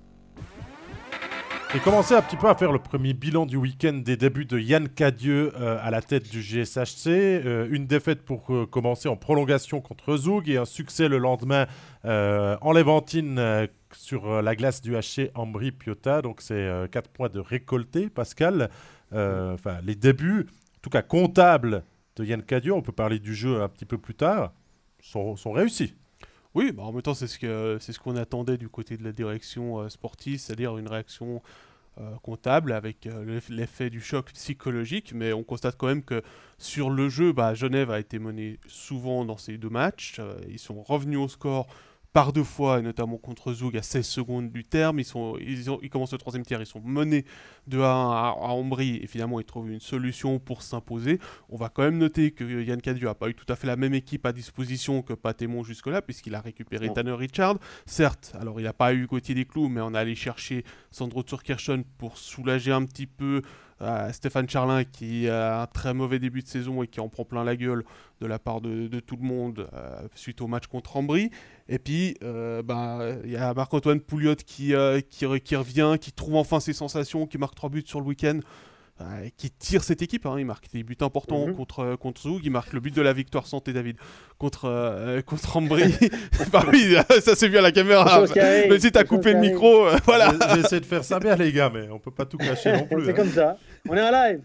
Et 1.75 1.79
commencer 1.79 2.15
un 2.15 2.21
petit 2.21 2.37
peu 2.37 2.47
à 2.47 2.55
faire 2.55 2.71
le 2.71 2.79
premier 2.79 3.13
bilan 3.13 3.45
du 3.45 3.57
week-end 3.57 3.91
des 3.93 4.15
débuts 4.15 4.45
de 4.45 4.57
Yann 4.57 4.87
Cadieux 4.87 5.51
euh, 5.59 5.77
à 5.81 5.91
la 5.91 6.01
tête 6.01 6.29
du 6.29 6.41
GSHC. 6.41 7.07
Euh, 7.07 7.67
une 7.69 7.85
défaite 7.87 8.23
pour 8.23 8.45
euh, 8.51 8.65
commencer 8.65 9.09
en 9.09 9.17
prolongation 9.17 9.81
contre 9.81 10.15
Zoug 10.15 10.49
et 10.49 10.55
un 10.55 10.63
succès 10.63 11.09
le 11.09 11.17
lendemain 11.17 11.67
en 12.05 12.71
Levantine 12.71 13.67
sur 13.91 14.41
la 14.41 14.55
glace 14.55 14.81
du 14.81 14.93
HC 14.93 15.29
Ambry 15.35 15.71
Piotta. 15.71 16.21
Donc 16.21 16.39
c'est 16.41 16.89
4 16.89 17.09
points 17.09 17.27
de 17.27 17.41
récolté, 17.41 18.09
Pascal. 18.09 18.69
Enfin, 19.11 19.79
les 19.83 19.95
débuts, 19.95 20.47
en 20.47 20.79
tout 20.81 20.89
cas 20.89 21.01
comptables 21.01 21.83
de 22.15 22.23
Yann 22.23 22.43
Cadieux, 22.43 22.71
on 22.71 22.81
peut 22.81 22.93
parler 22.93 23.19
du 23.19 23.35
jeu 23.35 23.61
un 23.61 23.67
petit 23.67 23.85
peu 23.85 23.97
plus 23.97 24.15
tard, 24.15 24.53
sont 25.01 25.51
réussis. 25.51 25.95
Oui, 26.57 26.71
bah 26.71 26.81
en 26.81 26.91
même 26.91 27.03
temps, 27.03 27.13
c'est 27.13 27.27
ce 27.27 27.37
qu'on 27.37 27.79
ce 27.79 27.99
qu'on 27.99 28.15
attendait 28.15 28.57
du 28.57 28.67
côté 28.67 28.97
de 28.97 29.03
la 29.03 29.11
direction 29.11 29.77
euh, 29.77 29.89
sportive, 29.89 30.39
c'est-à-dire 30.39 30.75
une 30.79 30.87
réaction 30.87 31.43
euh, 31.99 32.15
comptable 32.23 32.71
avec 32.71 33.05
euh, 33.05 33.39
l'effet 33.49 33.91
du 33.91 34.01
choc 34.01 34.31
psychologique, 34.33 35.13
mais 35.13 35.33
on 35.33 35.43
constate 35.43 35.77
quand 35.77 35.85
même 35.85 36.01
que 36.01 36.23
sur 36.57 36.89
le 36.89 37.09
jeu, 37.09 37.31
bah, 37.31 37.53
Genève 37.53 37.91
a 37.91 37.99
été 37.99 38.17
mené 38.17 38.57
souvent 38.65 39.23
dans 39.23 39.37
ces 39.37 39.59
deux 39.59 39.69
matchs. 39.69 40.19
ils 40.49 40.57
sont 40.57 40.81
revenus 40.81 41.19
au 41.19 41.27
score 41.27 41.67
par 42.17 42.33
deux 42.33 42.43
fois, 42.43 42.79
et 42.79 42.81
notamment 42.81 43.17
contre 43.17 43.53
Zoug 43.53 43.77
à 43.77 43.83
16 43.83 44.03
secondes 44.03 44.51
du 44.51 44.63
terme. 44.63 44.99
Ils, 44.99 45.05
sont, 45.05 45.37
ils, 45.39 45.69
ont, 45.69 45.77
ils 45.83 45.89
commencent 45.91 46.13
le 46.13 46.17
troisième 46.17 46.43
tiers, 46.43 46.59
ils 46.59 46.65
sont 46.65 46.81
menés 46.83 47.25
de 47.67 47.77
1 47.77 47.83
à, 47.83 48.33
à 48.35 48.47
Ambry, 48.53 48.99
et 49.03 49.05
finalement 49.05 49.39
ils 49.39 49.45
trouvent 49.45 49.69
une 49.69 49.79
solution 49.79 50.39
pour 50.39 50.63
s'imposer. 50.63 51.19
On 51.47 51.57
va 51.57 51.69
quand 51.69 51.83
même 51.83 51.99
noter 51.99 52.31
que 52.31 52.43
Yann 52.43 52.81
Cadieu 52.81 53.05
n'a 53.05 53.13
pas 53.13 53.29
eu 53.29 53.35
tout 53.35 53.45
à 53.49 53.55
fait 53.55 53.67
la 53.67 53.75
même 53.75 53.93
équipe 53.93 54.25
à 54.25 54.31
disposition 54.31 55.03
que 55.03 55.13
Patémon 55.13 55.61
jusque-là, 55.63 56.01
puisqu'il 56.01 56.33
a 56.33 56.41
récupéré 56.41 56.91
Tanner 56.91 57.11
Richard. 57.11 57.59
Certes, 57.85 58.33
alors 58.41 58.59
il 58.59 58.63
n'a 58.63 58.73
pas 58.73 58.95
eu 58.95 59.05
Gauthier 59.05 59.35
Desclous, 59.35 59.69
mais 59.69 59.81
on 59.81 59.93
a 59.93 59.99
allé 59.99 60.15
chercher 60.15 60.65
Sandro 60.89 61.21
Turkirchen 61.21 61.83
pour 61.99 62.17
soulager 62.17 62.71
un 62.71 62.83
petit 62.83 63.05
peu 63.05 63.43
Stéphane 64.11 64.49
Charlin 64.49 64.83
qui 64.83 65.29
a 65.29 65.61
un 65.61 65.67
très 65.67 65.93
mauvais 65.93 66.19
début 66.19 66.41
de 66.41 66.47
saison 66.47 66.83
et 66.83 66.87
qui 66.87 66.99
en 66.99 67.09
prend 67.09 67.25
plein 67.25 67.43
la 67.43 67.55
gueule 67.55 67.83
de 68.21 68.25
la 68.25 68.39
part 68.39 68.61
de, 68.61 68.99
tout 68.99 69.15
le 69.15 69.25
monde 69.25 69.67
euh, 69.73 70.07
suite 70.15 70.41
au 70.41 70.47
match 70.47 70.67
contre 70.67 70.97
Ambry. 70.97 71.29
Et 71.69 71.79
puis, 71.79 72.15
euh, 72.23 72.63
bah, 72.63 72.99
il 73.23 73.31
y 73.31 73.37
a 73.37 73.53
Marc-Antoine 73.53 73.99
Pouliot 73.99 74.35
qui, 74.35 74.73
euh, 74.73 75.01
qui, 75.01 75.25
revient, 75.25 75.97
qui 75.99 76.11
trouve 76.11 76.35
enfin 76.35 76.59
ses 76.59 76.73
sensations, 76.73 77.27
qui 77.27 77.37
marque 77.37 77.55
trois 77.55 77.69
buts 77.69 77.83
sur 77.85 77.99
le 77.99 78.07
week-end 78.07 78.39
qui 79.37 79.51
tire 79.51 79.83
cette 79.83 80.01
équipe. 80.01 80.25
Hein. 80.25 80.35
Il 80.39 80.45
marque 80.45 80.71
des 80.71 80.83
buts 80.83 80.97
importants 81.01 81.47
mhm. 81.47 81.55
contre, 81.55 81.79
euh, 81.79 81.97
contre 81.97 82.21
Zoug. 82.21 82.41
Il 82.43 82.51
marque 82.51 82.73
le 82.73 82.79
but 82.79 82.95
de 82.95 83.01
la 83.01 83.13
victoire 83.13 83.45
santé, 83.45 83.73
David, 83.73 83.97
contre, 84.37 84.65
euh, 84.65 85.21
contre 85.21 85.57
Ambry. 85.57 85.93
bah 86.51 86.65
oui, 86.71 86.95
ça 87.21 87.35
c'est 87.35 87.49
bien 87.49 87.61
la 87.61 87.71
caméra. 87.71 88.23
Mais 88.35 88.79
si 88.79 88.91
t'as 88.91 89.03
coupé 89.03 89.33
le 89.33 89.39
micro, 89.39 89.87
euh, 89.87 89.97
voilà. 90.05 90.33
J'essaie 90.55 90.79
de 90.79 90.85
faire 90.85 91.03
ça 91.03 91.19
bien, 91.19 91.35
les 91.35 91.51
gars, 91.51 91.71
mais 91.73 91.89
on 91.89 91.99
peut 91.99 92.11
pas 92.11 92.25
tout 92.25 92.37
cacher 92.37 92.73
non 92.73 92.85
plus. 92.91 93.05
c'est 93.05 93.11
hein. 93.11 93.13
comme 93.13 93.31
ça. 93.31 93.57
On 93.87 93.95
est 93.95 94.01
en 94.01 94.11
live. 94.11 94.41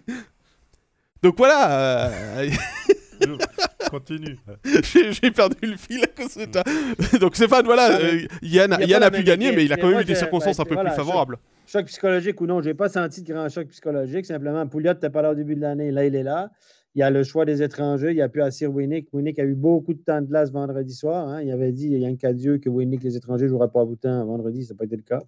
Donc 1.22 1.36
voilà. 1.38 2.10
Continue. 3.90 4.38
J'ai 4.94 5.30
perdu 5.30 5.56
le 5.62 5.76
fil 5.76 6.02
à 6.02 6.06
cause 6.06 6.36
de 6.36 6.46
ça. 6.52 7.18
Donc 7.18 7.36
Stéphane, 7.36 7.64
voilà, 7.64 7.98
Yann, 8.42 8.76
Yann 8.86 9.02
a 9.02 9.10
pu 9.10 9.22
gagner, 9.22 9.52
mais 9.54 9.64
il 9.64 9.72
a 9.72 9.76
quand 9.76 9.88
même 9.88 10.00
eu 10.00 10.04
des 10.04 10.14
circonstances 10.14 10.60
un 10.60 10.64
peu 10.64 10.76
plus 10.76 10.90
favorables 10.90 11.38
choc 11.72 11.86
psychologique 11.86 12.40
ou 12.40 12.46
non, 12.46 12.60
je 12.60 12.68
n'ai 12.68 12.74
pas 12.74 12.88
senti 12.88 13.22
de 13.22 13.32
grand 13.32 13.48
choc 13.48 13.68
psychologique. 13.68 14.26
Simplement, 14.26 14.66
Pouliot 14.66 14.92
n'était 14.92 15.10
pas 15.10 15.22
là 15.22 15.32
au 15.32 15.34
début 15.34 15.54
de 15.54 15.60
l'année. 15.60 15.90
Là, 15.90 16.04
il 16.04 16.14
est 16.14 16.22
là. 16.22 16.50
Il 16.94 16.98
y 16.98 17.02
a 17.02 17.10
le 17.10 17.22
choix 17.22 17.46
des 17.46 17.62
étrangers. 17.62 18.10
Il 18.10 18.16
y 18.16 18.22
a 18.22 18.28
pu 18.28 18.42
assurer 18.42 18.70
Winnick. 18.70 19.08
Winnick 19.14 19.38
a 19.38 19.44
eu 19.44 19.54
beaucoup 19.54 19.94
de 19.94 20.00
temps 20.00 20.20
de 20.20 20.26
glace 20.26 20.52
vendredi 20.52 20.94
soir. 20.94 21.26
Hein. 21.28 21.40
Il 21.40 21.50
avait 21.50 21.72
dit, 21.72 21.86
il 21.86 21.98
y 21.98 22.04
a 22.04 22.08
un 22.08 22.16
cas 22.16 22.34
Dieu, 22.34 22.58
que 22.58 22.68
Winnick, 22.68 23.02
les 23.02 23.16
étrangers 23.16 23.44
ne 23.44 23.48
joueraient 23.48 23.70
pas 23.70 23.80
à 23.80 23.86
temps 24.00 24.26
vendredi. 24.26 24.64
Ça 24.64 24.74
n'a 24.74 24.78
pas 24.78 24.84
été 24.84 24.96
le 24.96 25.02
cas. 25.02 25.22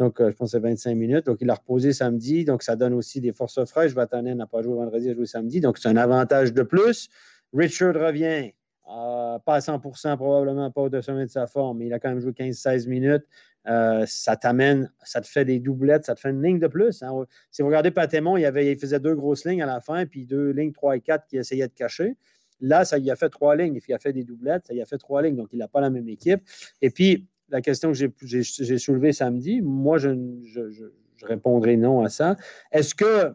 Donc, 0.00 0.20
euh, 0.20 0.32
je 0.32 0.36
pense 0.36 0.50
que 0.50 0.58
c'est 0.58 0.62
25 0.62 0.96
minutes. 0.96 1.26
Donc, 1.26 1.38
il 1.40 1.48
a 1.48 1.54
reposé 1.54 1.92
samedi. 1.92 2.44
Donc, 2.44 2.64
ça 2.64 2.74
donne 2.74 2.94
aussi 2.94 3.20
des 3.20 3.32
forces 3.32 3.64
fraîches. 3.64 3.92
Vatanen 3.92 4.36
n'a 4.36 4.46
pas 4.46 4.62
joué 4.62 4.74
vendredi, 4.74 5.06
il 5.06 5.10
a 5.12 5.14
joué 5.14 5.26
samedi. 5.26 5.60
Donc, 5.60 5.78
c'est 5.78 5.88
un 5.88 5.96
avantage 5.96 6.52
de 6.52 6.62
plus. 6.64 7.08
Richard 7.54 7.94
revient. 7.94 8.52
Euh, 8.86 9.38
pas 9.38 9.54
à 9.54 9.58
100% 9.60 10.16
probablement 10.16 10.70
pas 10.70 10.82
au 10.82 11.02
sommet 11.02 11.24
de 11.24 11.30
sa 11.30 11.46
forme, 11.46 11.78
mais 11.78 11.86
il 11.86 11.92
a 11.94 11.98
quand 11.98 12.10
même 12.10 12.20
joué 12.20 12.32
15-16 12.32 12.86
minutes. 12.86 13.24
Euh, 13.66 14.04
ça 14.06 14.36
t'amène, 14.36 14.92
ça 15.04 15.22
te 15.22 15.26
fait 15.26 15.46
des 15.46 15.58
doublettes, 15.58 16.04
ça 16.04 16.14
te 16.14 16.20
fait 16.20 16.30
une 16.30 16.42
ligne 16.42 16.58
de 16.58 16.66
plus. 16.66 17.02
Hein. 17.02 17.24
Si 17.50 17.62
vous 17.62 17.68
regardez 17.68 17.90
Patémon, 17.90 18.36
il, 18.36 18.78
faisait 18.78 19.00
deux 19.00 19.14
grosses 19.14 19.46
lignes 19.46 19.62
à 19.62 19.66
la 19.66 19.80
fin, 19.80 20.04
puis 20.04 20.26
deux 20.26 20.50
lignes 20.50 20.72
3 20.72 20.96
et 20.96 21.00
4 21.00 21.26
qui 21.26 21.38
essayaient 21.38 21.68
de 21.68 21.72
cacher. 21.72 22.16
Là, 22.60 22.84
ça 22.84 22.98
y 22.98 23.10
a 23.10 23.16
fait 23.16 23.30
trois 23.30 23.56
lignes. 23.56 23.78
Il 23.86 23.94
a 23.94 23.98
fait 23.98 24.12
des 24.12 24.24
doublettes, 24.24 24.66
ça 24.66 24.74
y 24.74 24.82
a 24.82 24.86
fait 24.86 24.98
trois 24.98 25.22
lignes, 25.22 25.36
donc 25.36 25.48
il 25.52 25.58
n'a 25.58 25.68
pas 25.68 25.80
la 25.80 25.90
même 25.90 26.08
équipe. 26.08 26.40
Et 26.82 26.90
puis, 26.90 27.26
la 27.48 27.60
question 27.60 27.92
que 27.92 27.98
j'ai 28.22 28.78
soulevée 28.78 29.12
samedi, 29.12 29.60
moi, 29.60 29.98
je, 29.98 30.10
répondrai 31.22 31.76
non 31.76 32.04
à 32.04 32.10
ça. 32.10 32.36
Est-ce 32.70 32.94
que 32.94 33.32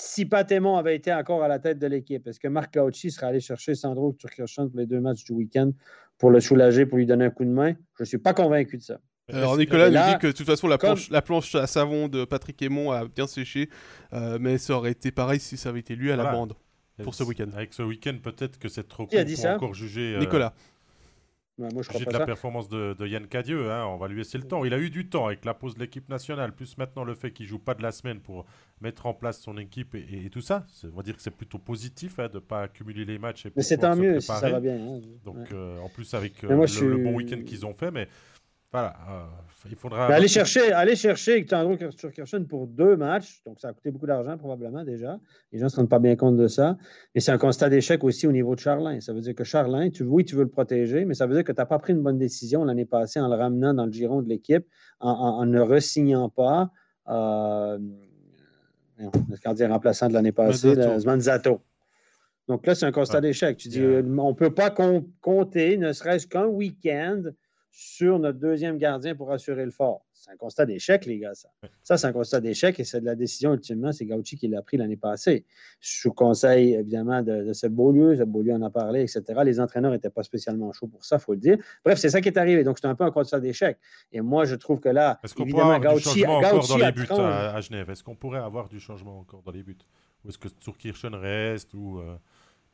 si 0.00 0.24
Patémon 0.24 0.76
avait 0.76 0.96
été 0.96 1.12
encore 1.12 1.42
à 1.42 1.48
la 1.48 1.58
tête 1.58 1.78
de 1.78 1.86
l'équipe, 1.86 2.26
est-ce 2.26 2.40
que 2.40 2.48
Marc 2.48 2.74
Lauchi 2.76 3.10
serait 3.10 3.26
allé 3.26 3.40
chercher 3.40 3.74
Sandro 3.74 4.12
Turkirchon 4.12 4.68
pour 4.68 4.78
les 4.78 4.86
deux 4.86 5.00
matchs 5.00 5.24
du 5.24 5.32
week-end 5.32 5.72
pour 6.18 6.30
le 6.30 6.40
soulager, 6.40 6.86
pour 6.86 6.98
lui 6.98 7.06
donner 7.06 7.26
un 7.26 7.30
coup 7.30 7.44
de 7.44 7.50
main? 7.50 7.74
Je 7.96 8.02
ne 8.02 8.04
suis 8.06 8.18
pas 8.18 8.34
convaincu 8.34 8.78
de 8.78 8.82
ça. 8.82 8.98
Alors 9.32 9.56
Nicolas 9.56 9.90
nous 9.90 10.12
dit 10.12 10.18
que 10.18 10.26
de 10.26 10.32
toute 10.32 10.46
façon 10.46 10.66
la, 10.66 10.78
planche, 10.78 11.10
la 11.10 11.22
planche 11.22 11.54
à 11.54 11.66
savon 11.66 12.08
de 12.08 12.24
Patrick 12.24 12.60
Aymon 12.62 12.90
a 12.90 13.06
bien 13.06 13.28
séché, 13.28 13.68
euh, 14.12 14.38
mais 14.40 14.58
ça 14.58 14.74
aurait 14.74 14.90
été 14.90 15.12
pareil 15.12 15.38
si 15.38 15.56
ça 15.56 15.68
avait 15.68 15.80
été 15.80 15.94
lui 15.94 16.10
à 16.10 16.16
la 16.16 16.32
bande 16.32 16.54
pour 17.02 17.14
ce 17.14 17.22
week-end. 17.22 17.48
Avec 17.54 17.72
ce 17.72 17.82
week-end, 17.82 18.16
peut-être 18.22 18.58
que 18.58 18.68
c'est 18.68 18.88
trop 18.88 19.06
pour 19.06 19.46
encore 19.46 19.74
juger. 19.74 20.16
Nicolas 20.18 20.54
moi, 21.68 21.82
je 21.82 22.04
de 22.04 22.12
la 22.12 22.24
performance 22.24 22.68
de, 22.68 23.06
Yann 23.06 23.26
Cadieux, 23.26 23.70
hein, 23.70 23.86
on 23.86 23.96
va 23.96 24.08
lui 24.08 24.16
laisser 24.16 24.38
le 24.38 24.44
temps. 24.44 24.64
Il 24.64 24.72
a 24.72 24.78
eu 24.78 24.90
du 24.90 25.08
temps 25.08 25.26
avec 25.26 25.44
la 25.44 25.54
pause 25.54 25.74
de 25.74 25.80
l'équipe 25.80 26.08
nationale, 26.08 26.54
plus 26.54 26.78
maintenant 26.78 27.04
le 27.04 27.14
fait 27.14 27.30
qu'il 27.32 27.46
joue 27.46 27.58
pas 27.58 27.74
de 27.74 27.82
la 27.82 27.92
semaine 27.92 28.20
pour 28.20 28.46
mettre 28.80 29.06
en 29.06 29.14
place 29.14 29.40
son 29.40 29.58
équipe 29.58 29.94
et, 29.94 30.30
tout 30.30 30.40
ça. 30.40 30.66
On 30.84 30.96
va 30.96 31.02
dire 31.02 31.16
que 31.16 31.22
c'est 31.22 31.30
plutôt 31.30 31.58
positif 31.58 32.18
hein, 32.18 32.28
de 32.28 32.34
ne 32.34 32.38
pas 32.38 32.62
accumuler 32.62 33.04
les 33.04 33.18
matchs. 33.18 33.46
mais 33.54 33.62
c'est 33.62 33.78
tant 33.78 33.96
mieux 33.96 34.20
si 34.20 34.26
ça 34.26 34.50
va 34.50 34.60
bien. 34.60 34.76
Hein. 34.76 35.00
Donc 35.24 35.52
euh, 35.52 35.78
en 35.80 35.88
plus 35.88 36.14
avec 36.14 36.42
euh, 36.44 36.48
le, 36.48 36.96
bon 36.96 37.14
week-end 37.14 37.42
qu'ils 37.44 37.66
ont 37.66 37.74
fait, 37.74 37.90
mais 37.90 38.08
voilà, 38.72 38.94
euh, 39.10 39.24
il 39.68 39.74
faudra. 39.74 40.06
aller 40.06 40.28
chercher, 40.28 40.72
aller 40.72 40.94
chercher 40.94 41.44
Kirchen 41.44 42.46
pour 42.46 42.68
deux 42.68 42.96
matchs, 42.96 43.42
donc 43.44 43.58
ça 43.58 43.68
a 43.68 43.72
coûté 43.72 43.90
beaucoup 43.90 44.06
d'argent 44.06 44.38
probablement 44.38 44.84
déjà. 44.84 45.18
Les 45.50 45.58
gens 45.58 45.64
ne 45.64 45.70
se 45.70 45.76
rendent 45.76 45.88
pas 45.88 45.98
bien 45.98 46.14
compte 46.14 46.36
de 46.36 46.46
ça. 46.46 46.76
Et 47.16 47.20
c'est 47.20 47.32
un 47.32 47.38
constat 47.38 47.68
d'échec 47.68 48.04
aussi 48.04 48.28
au 48.28 48.32
niveau 48.32 48.54
de 48.54 48.60
Charlin. 48.60 49.00
Ça 49.00 49.12
veut 49.12 49.22
dire 49.22 49.34
que 49.34 49.42
Charlin, 49.42 49.90
tu, 49.90 50.04
oui, 50.04 50.24
tu 50.24 50.36
veux 50.36 50.44
le 50.44 50.50
protéger, 50.50 51.04
mais 51.04 51.14
ça 51.14 51.26
veut 51.26 51.34
dire 51.34 51.42
que 51.42 51.50
tu 51.50 51.58
n'as 51.60 51.66
pas 51.66 51.80
pris 51.80 51.94
une 51.94 52.02
bonne 52.02 52.18
décision 52.18 52.64
l'année 52.64 52.84
passée 52.84 53.18
en 53.18 53.28
le 53.28 53.34
ramenant 53.34 53.74
dans 53.74 53.86
le 53.86 53.92
giron 53.92 54.22
de 54.22 54.28
l'équipe, 54.28 54.64
en, 55.00 55.44
ne 55.46 55.60
resignant 55.60 56.28
pas 56.28 56.70
euh, 57.08 57.76
le 58.98 59.36
gardien 59.42 59.68
remplaçant 59.68 60.06
de 60.06 60.12
l'année 60.12 60.32
passée, 60.32 60.76
Zmanzato. 61.00 61.60
Donc 62.46 62.66
là, 62.66 62.76
c'est 62.76 62.86
un 62.86 62.92
constat 62.92 63.20
d'échec. 63.20 63.56
Tu 63.56 63.68
dis, 63.68 63.82
on 63.82 64.28
ne 64.28 64.32
peut 64.32 64.54
pas 64.54 64.70
compter, 64.70 65.76
ne 65.76 65.92
serait-ce 65.92 66.28
qu'un 66.28 66.46
week-end 66.46 67.22
sur 67.70 68.18
notre 68.18 68.38
deuxième 68.38 68.78
gardien 68.78 69.14
pour 69.14 69.30
assurer 69.32 69.64
le 69.64 69.70
fort. 69.70 70.04
C'est 70.12 70.32
un 70.32 70.36
constat 70.36 70.66
d'échec, 70.66 71.06
les 71.06 71.18
gars, 71.18 71.34
ça. 71.34 71.48
Ça, 71.82 71.96
c'est 71.96 72.06
un 72.06 72.12
constat 72.12 72.40
d'échec 72.40 72.78
et 72.78 72.84
c'est 72.84 73.00
de 73.00 73.06
la 73.06 73.14
décision, 73.14 73.54
ultimement, 73.54 73.90
c'est 73.90 74.04
Gauchi 74.04 74.36
qui 74.36 74.48
l'a 74.48 74.60
pris 74.60 74.76
l'année 74.76 74.98
passée. 74.98 75.46
Sous 75.80 76.12
conseil, 76.12 76.74
évidemment, 76.74 77.22
de, 77.22 77.44
de 77.44 77.52
ce 77.54 77.66
Beaulieu, 77.66 78.16
ce 78.16 78.24
Beaulieu 78.24 78.52
en 78.52 78.60
a 78.60 78.68
parlé, 78.68 79.00
etc. 79.00 79.22
Les 79.44 79.60
entraîneurs 79.60 79.92
n'étaient 79.92 80.10
pas 80.10 80.22
spécialement 80.22 80.72
chauds 80.72 80.88
pour 80.88 81.06
ça, 81.06 81.16
il 81.16 81.22
faut 81.22 81.32
le 81.32 81.38
dire. 81.38 81.56
Bref, 81.84 81.98
c'est 81.98 82.10
ça 82.10 82.20
qui 82.20 82.28
est 82.28 82.36
arrivé. 82.36 82.64
Donc, 82.64 82.78
c'est 82.78 82.86
un 82.86 82.94
peu 82.94 83.04
un 83.04 83.10
constat 83.10 83.40
d'échec. 83.40 83.78
Et 84.12 84.20
moi, 84.20 84.44
je 84.44 84.56
trouve 84.56 84.80
que 84.80 84.90
là, 84.90 85.18
est-ce 85.24 85.34
qu'on 85.34 85.46
pourrait 85.46 85.74
avoir 85.74 85.96
du 85.96 86.00
changement 86.02 86.36
encore 86.36 86.68
dans 86.68 86.76
les 86.76 86.92
buts 86.92 87.06
à, 87.10 87.60
Genève? 87.62 87.90
Est-ce 87.90 88.04
qu'on 88.04 88.16
pourrait 88.16 88.40
avoir 88.40 88.68
du 88.68 88.78
changement 88.78 89.20
encore 89.20 89.42
dans 89.42 89.52
les 89.52 89.62
buts? 89.62 89.78
Ou 90.24 90.28
est-ce 90.28 90.38
que 90.38 90.48
Turkirchen 90.48 91.14
reste 91.14 91.72
ou 91.72 91.98
euh, 91.98 92.14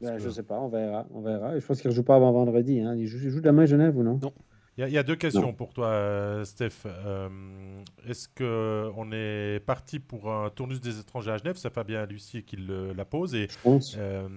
ben, 0.00 0.18
Je 0.18 0.26
ne 0.26 0.32
sais 0.32 0.42
pas, 0.42 0.58
on 0.58 0.68
verra. 0.68 1.06
On 1.14 1.20
verra. 1.20 1.56
Je 1.56 1.64
pense 1.64 1.80
qu'il 1.80 1.90
ne 1.90 1.94
joue 1.94 2.02
pas 2.02 2.16
avant 2.16 2.32
vendredi. 2.32 2.80
Hein. 2.80 2.96
Il, 2.96 3.06
joue, 3.06 3.18
il 3.22 3.30
joue 3.30 3.40
demain 3.40 3.62
à 3.62 3.66
Genève 3.66 3.96
ou 3.96 4.02
non? 4.02 4.18
Non. 4.20 4.32
Il 4.78 4.86
y, 4.90 4.98
a 4.98 5.02
deux 5.02 5.16
questions 5.16 5.54
pour 5.54 5.72
toi, 5.72 5.86
euh, 5.86 6.44
Steph. 6.44 6.84
Euh, 6.84 7.82
est-ce 8.06 8.28
qu'on 8.28 9.10
est 9.10 9.58
parti 9.64 9.98
pour 9.98 10.30
un 10.30 10.50
tournus 10.50 10.82
des 10.82 11.00
étrangers 11.00 11.30
à 11.30 11.38
Genève? 11.38 11.56
C'est 11.56 11.72
Fabien 11.72 12.04
Lucier 12.04 12.42
qui 12.42 12.58
la 12.58 13.04
pose. 13.06 13.34
Et, 13.34 13.48
euh, 13.96 14.28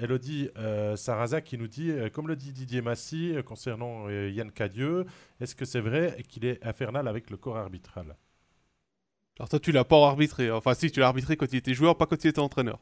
Elodie 0.00 0.48
Sarrazak 0.94 1.44
qui 1.44 1.58
nous 1.58 1.68
dit, 1.68 1.92
comme 2.14 2.26
le 2.26 2.36
dit 2.36 2.52
Didier 2.52 2.80
Massy 2.80 3.34
concernant 3.44 4.08
Yann 4.08 4.50
Cadieux, 4.50 5.04
est-ce 5.40 5.54
que 5.54 5.66
c'est 5.66 5.80
vrai 5.80 6.16
qu'il 6.26 6.46
est 6.46 6.64
infernal 6.64 7.06
avec 7.06 7.28
le 7.28 7.36
corps 7.36 7.58
arbitral? 7.58 8.16
Alors 9.38 9.50
toi, 9.50 9.60
tu 9.60 9.72
l'as 9.72 9.84
pas 9.84 10.06
arbitré. 10.06 10.50
Enfin, 10.50 10.72
si, 10.72 10.90
tu 10.90 11.00
l'as 11.00 11.08
arbitré 11.08 11.36
quand 11.36 11.52
il 11.52 11.56
était 11.56 11.74
joueur, 11.74 11.98
pas 11.98 12.06
quand 12.06 12.24
il 12.24 12.28
était 12.28 12.38
entraîneur. 12.38 12.80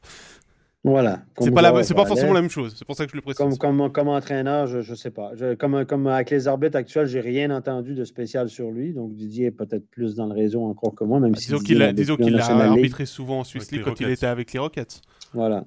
Voilà. 0.84 1.22
C'est 1.40 1.50
pas, 1.50 1.82
c'est 1.82 1.94
pas 1.94 2.04
forcément 2.04 2.34
la 2.34 2.42
même 2.42 2.50
chose. 2.50 2.74
C'est 2.76 2.84
pour 2.84 2.94
ça 2.94 3.06
que 3.06 3.10
je 3.10 3.16
le 3.16 3.22
précise. 3.22 3.56
Comme, 3.58 3.90
comme, 3.90 4.08
entraîneur, 4.08 4.66
je 4.66 4.78
ne 4.78 4.96
sais 4.96 5.10
pas. 5.10 5.32
comme, 5.58 5.86
comme 5.86 6.06
avec 6.06 6.30
les 6.30 6.46
arbitres 6.46 6.76
actuels, 6.76 7.06
j'ai 7.06 7.20
rien 7.20 7.50
entendu 7.50 7.94
de 7.94 8.04
spécial 8.04 8.50
sur 8.50 8.70
lui. 8.70 8.92
Donc 8.92 9.14
Didier 9.14 9.46
est 9.46 9.50
peut-être 9.50 9.88
plus 9.88 10.14
dans 10.14 10.26
le 10.26 10.34
réseau 10.34 10.62
encore 10.62 10.94
que 10.94 11.04
moi, 11.04 11.20
même 11.20 11.32
bah, 11.32 11.38
si. 11.38 11.46
Disons 11.46 11.58
qu'il 11.60 11.82
a, 11.82 11.92
disons 11.94 12.16
qu'il 12.16 12.38
a 12.38 12.44
arbitré 12.44 13.06
souvent 13.06 13.40
en 13.40 13.44
Suisse 13.44 13.72
League 13.72 13.82
quand 13.82 13.98
il 13.98 14.10
était 14.10 14.26
avec 14.26 14.52
les 14.52 14.58
Rockets. 14.58 15.00
Voilà. 15.32 15.64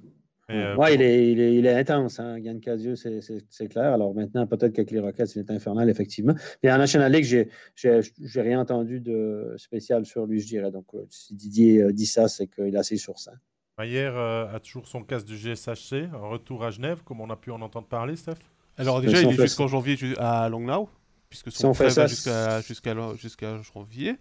Euh, 0.49 0.77
ouais, 0.77 0.95
il, 0.95 1.01
est, 1.01 1.31
il, 1.31 1.41
est, 1.41 1.55
il, 1.55 1.65
est, 1.65 1.73
intense, 1.73 2.21
hein. 2.21 2.39
Yann 2.39 2.61
Cadieux, 2.61 2.95
c'est 2.95 3.67
clair. 3.67 3.91
Alors 3.91 4.13
maintenant, 4.13 4.47
peut-être 4.47 4.71
qu'avec 4.71 4.91
les 4.91 4.99
Rockets, 4.99 5.35
il 5.35 5.39
est 5.39 5.51
infernal, 5.51 5.89
effectivement. 5.89 6.35
Mais 6.63 6.71
en 6.71 6.77
National 6.77 7.11
League, 7.11 7.49
j'ai 7.75 8.41
rien 8.41 8.61
entendu 8.61 9.01
de 9.01 9.55
spécial 9.57 10.05
sur 10.05 10.25
lui, 10.25 10.39
je 10.39 10.47
dirais. 10.47 10.71
Donc, 10.71 10.85
euh, 10.93 11.05
si 11.09 11.33
Didier 11.33 11.81
euh, 11.81 11.91
dit 11.91 12.05
ça, 12.05 12.29
c'est 12.29 12.47
qu'il 12.47 12.77
a 12.77 12.79
assez 12.79 12.95
sur 12.95 13.19
ça. 13.19 13.33
Maillère 13.77 14.17
euh, 14.17 14.55
a 14.55 14.59
toujours 14.59 14.87
son 14.87 15.03
casque 15.03 15.27
du 15.27 15.37
GSHC, 15.37 16.09
un 16.11 16.27
retour 16.27 16.63
à 16.63 16.71
Genève, 16.71 17.01
comme 17.05 17.21
on 17.21 17.29
a 17.29 17.35
pu 17.35 17.51
en 17.51 17.61
entendre 17.61 17.85
parler, 17.85 18.15
Steph 18.15 18.33
Alors 18.75 19.01
déjà, 19.01 19.21
il 19.21 19.29
est 19.29 19.41
jusqu'en 19.41 19.67
janvier 19.67 19.97
à 20.17 20.49
Longnau, 20.49 20.89
puisque 21.29 21.51
son 21.51 21.75
frère 21.75 21.91
va 21.91 22.07
jusqu'à 22.61 23.61
janvier. 23.61 24.15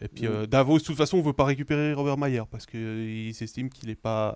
Et 0.00 0.08
puis 0.08 0.24
mm. 0.24 0.30
euh, 0.30 0.46
Davos, 0.46 0.78
de 0.78 0.84
toute 0.84 0.96
façon, 0.96 1.18
on 1.18 1.20
ne 1.20 1.26
veut 1.26 1.32
pas 1.32 1.44
récupérer 1.44 1.92
Robert 1.92 2.18
Maillère, 2.18 2.48
parce 2.48 2.66
qu'il 2.66 3.32
s'estime 3.34 3.70
qu'il 3.70 3.90
est 3.90 3.94
pas... 3.94 4.34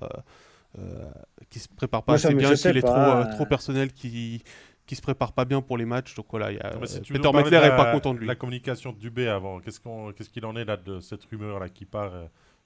Euh, 0.79 1.11
se 1.51 1.67
prépare 1.77 2.05
pas 2.05 2.15
assez 2.15 2.33
bien, 2.33 2.55
qu'il 2.55 2.77
est 2.77 2.83
trop, 2.83 3.25
trop 3.35 3.47
personnel, 3.47 3.93
qui 3.93 4.43
qui 4.87 4.97
se 4.97 5.03
prépare 5.03 5.33
pas 5.33 5.45
bien 5.45 5.63
pour 5.63 5.79
les 5.79 5.85
matchs. 5.85 6.17
Donc 6.17 6.27
voilà, 6.31 6.51
y 6.51 6.59
a, 6.59 6.71
Peter 6.71 7.33
Meckler 7.33 7.59
est 7.59 7.77
pas 7.77 7.93
content 7.93 8.13
de 8.13 8.19
lui. 8.19 8.27
La 8.27 8.35
communication 8.35 8.91
de 8.91 8.99
Dubé 8.99 9.29
avant, 9.29 9.61
qu'est-ce 9.61 10.31
qu'il 10.31 10.45
en 10.45 10.57
est 10.57 10.65
là 10.65 10.77
de 10.77 10.99
cette 10.99 11.25
rumeur 11.27 11.61
là 11.61 11.69
qui 11.69 11.85
part 11.85 12.13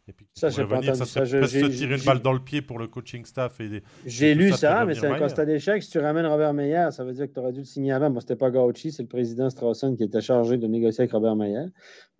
et 0.07 0.13
puis, 0.13 0.27
ça, 0.35 0.51
j'ai 0.51 0.67
pas 0.67 0.77
entendu 0.77 0.99
ça. 0.99 1.07
ça 1.07 1.25
se 1.25 1.67
tirer 1.67 1.97
une 1.97 2.05
balle 2.05 2.21
dans 2.21 2.35
le 2.35 2.39
pied 2.39 2.61
pour 2.61 2.79
le 2.79 2.87
coaching 2.89 3.25
staff. 3.25 3.59
Et, 3.61 3.83
j'ai 4.05 4.35
lu 4.35 4.53
ça, 4.53 4.85
mais 4.85 4.95
c'est 4.95 5.07
un 5.07 5.19
constat 5.19 5.47
d'échec. 5.47 5.83
Si 5.83 5.91
tu 5.91 5.99
ramènes 5.99 6.27
Robert 6.27 6.53
Meyer, 6.53 6.89
ça 6.91 7.05
veut 7.05 7.15
dire 7.15 7.27
que 7.27 7.33
tu 7.33 7.41
aurais 7.41 7.53
dû 7.53 7.61
le 7.61 7.65
signer 7.65 7.93
avant. 7.93 8.11
Moi, 8.11 8.21
c'était 8.21 8.37
pas 8.37 8.51
Gauchi, 8.51 8.93
c'est 8.93 9.03
le 9.03 9.09
président 9.09 9.49
Strawson 9.49 9.97
qui 9.97 10.03
était 10.03 10.21
chargé 10.21 10.59
de 10.59 10.67
négocier 10.67 11.03
avec 11.03 11.13
Robert 11.13 11.37
Meyer. 11.37 11.67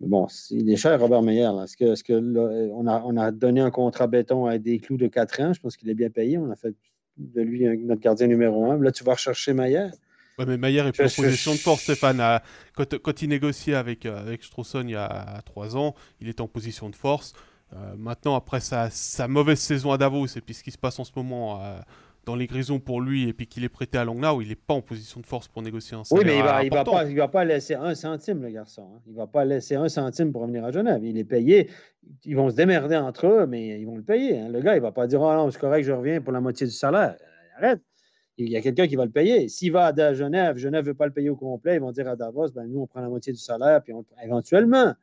Mais 0.01 0.07
bon, 0.07 0.25
il 0.49 0.67
est 0.71 0.77
cher, 0.77 0.99
Robert 0.99 1.21
Meyer. 1.21 1.51
Est-ce 1.63 1.77
que, 1.77 1.93
est 1.93 2.03
que 2.03 2.71
on, 2.71 2.87
a, 2.87 3.03
on 3.05 3.17
a 3.17 3.31
donné 3.31 3.61
un 3.61 3.71
contrat 3.71 4.07
béton 4.07 4.47
à 4.47 4.57
des 4.57 4.79
clous 4.79 4.97
de 4.97 5.07
4 5.07 5.41
ans? 5.41 5.53
Je 5.53 5.59
pense 5.59 5.77
qu'il 5.77 5.89
est 5.89 5.95
bien 5.95 6.09
payé. 6.09 6.39
On 6.39 6.49
a 6.49 6.55
fait 6.55 6.73
de 7.17 7.41
lui 7.41 7.65
notre 7.85 8.01
gardien 8.01 8.25
numéro 8.25 8.71
1. 8.71 8.81
Là, 8.81 8.91
tu 8.91 9.03
vas 9.03 9.13
rechercher 9.13 9.53
Meyer? 9.53 9.89
Ouais, 10.37 10.45
mais 10.45 10.57
Maillard 10.57 10.87
est 10.87 10.91
plus 10.91 11.19
en 11.19 11.23
position 11.23 11.53
de 11.53 11.57
force, 11.57 11.83
Stéphane. 11.83 12.41
Quand, 12.75 12.97
quand, 12.97 13.21
il 13.21 13.29
négociait 13.29 13.75
avec, 13.75 14.05
euh, 14.05 14.19
avec 14.19 14.43
Strawson 14.43 14.83
il 14.85 14.91
y 14.91 14.95
a 14.95 15.41
3 15.45 15.77
ans, 15.77 15.95
il 16.19 16.27
était 16.27 16.41
en 16.41 16.47
position 16.47 16.89
de 16.89 16.95
force. 16.95 17.33
Euh, 17.73 17.95
maintenant, 17.97 18.35
après 18.35 18.59
sa, 18.59 18.89
mauvaise 19.27 19.59
saison 19.59 19.91
à 19.91 19.97
Davos 19.97 20.27
et 20.27 20.41
puis 20.41 20.53
ce 20.53 20.63
qui 20.63 20.71
se 20.71 20.77
passe 20.77 20.99
en 20.99 21.03
ce 21.03 21.11
moment 21.15 21.61
euh, 21.61 21.79
dans 22.25 22.35
les 22.35 22.47
grisons 22.47 22.79
pour 22.79 23.01
lui 23.01 23.27
et 23.27 23.33
puis 23.33 23.47
qu'il 23.47 23.63
est 23.63 23.69
prêté 23.69 23.97
à 23.97 24.05
Langnau, 24.05 24.41
il 24.41 24.49
n'est 24.49 24.55
pas 24.55 24.73
en 24.73 24.81
position 24.81 25.19
de 25.19 25.25
force 25.25 25.47
pour 25.47 25.61
négocier 25.61 25.97
un 25.97 26.03
salaire 26.03 26.23
Oui, 26.23 26.31
mais 26.31 26.37
il 26.37 26.43
va, 26.43 26.63
il 26.63 26.71
va, 26.71 26.83
pas, 26.83 27.05
il 27.05 27.15
va 27.15 27.27
pas 27.27 27.43
laisser 27.43 27.73
un 27.73 27.95
centime, 27.95 28.41
le 28.41 28.49
garçon. 28.49 28.87
Hein. 28.95 29.01
Il 29.07 29.15
va 29.15 29.27
pas 29.27 29.45
laisser 29.45 29.75
un 29.75 29.89
centime 29.89 30.31
pour 30.31 30.41
revenir 30.41 30.63
à 30.63 30.71
Genève. 30.71 31.03
Il 31.03 31.17
est 31.17 31.23
payé. 31.23 31.69
Ils 32.23 32.35
vont 32.35 32.49
se 32.49 32.55
démerder 32.55 32.95
entre 32.95 33.27
eux, 33.27 33.47
mais 33.47 33.79
ils 33.79 33.85
vont 33.85 33.97
le 33.97 34.03
payer. 34.03 34.39
Hein. 34.39 34.49
Le 34.49 34.61
gars, 34.61 34.75
il 34.75 34.81
va 34.81 34.91
pas 34.91 35.07
dire 35.07 35.21
Oh 35.21 35.33
non, 35.33 35.49
c'est 35.49 35.59
correct, 35.59 35.83
je 35.83 35.91
reviens 35.91 36.21
pour 36.21 36.33
la 36.33 36.41
moitié 36.41 36.67
du 36.67 36.73
salaire. 36.73 37.15
Arrête. 37.57 37.81
Il 38.37 38.49
y 38.49 38.57
a 38.57 38.61
quelqu'un 38.61 38.87
qui 38.87 38.95
va 38.95 39.05
le 39.05 39.11
payer. 39.11 39.47
S'il 39.47 39.71
va 39.71 39.85
à 39.85 40.13
Genève, 40.13 40.57
Genève 40.57 40.83
ne 40.83 40.89
veut 40.89 40.93
pas 40.93 41.05
le 41.05 41.13
payer 41.13 41.29
au 41.29 41.37
complet, 41.37 41.75
ils 41.75 41.81
vont 41.81 41.91
dire 41.91 42.07
à 42.07 42.17
Davos 42.17 42.49
ben, 42.49 42.65
nous, 42.67 42.81
on 42.81 42.87
prend 42.87 42.99
la 42.99 43.07
moitié 43.07 43.31
du 43.31 43.39
salaire, 43.39 43.81
puis 43.81 43.93
on, 43.93 44.05
éventuellement. 44.23 44.93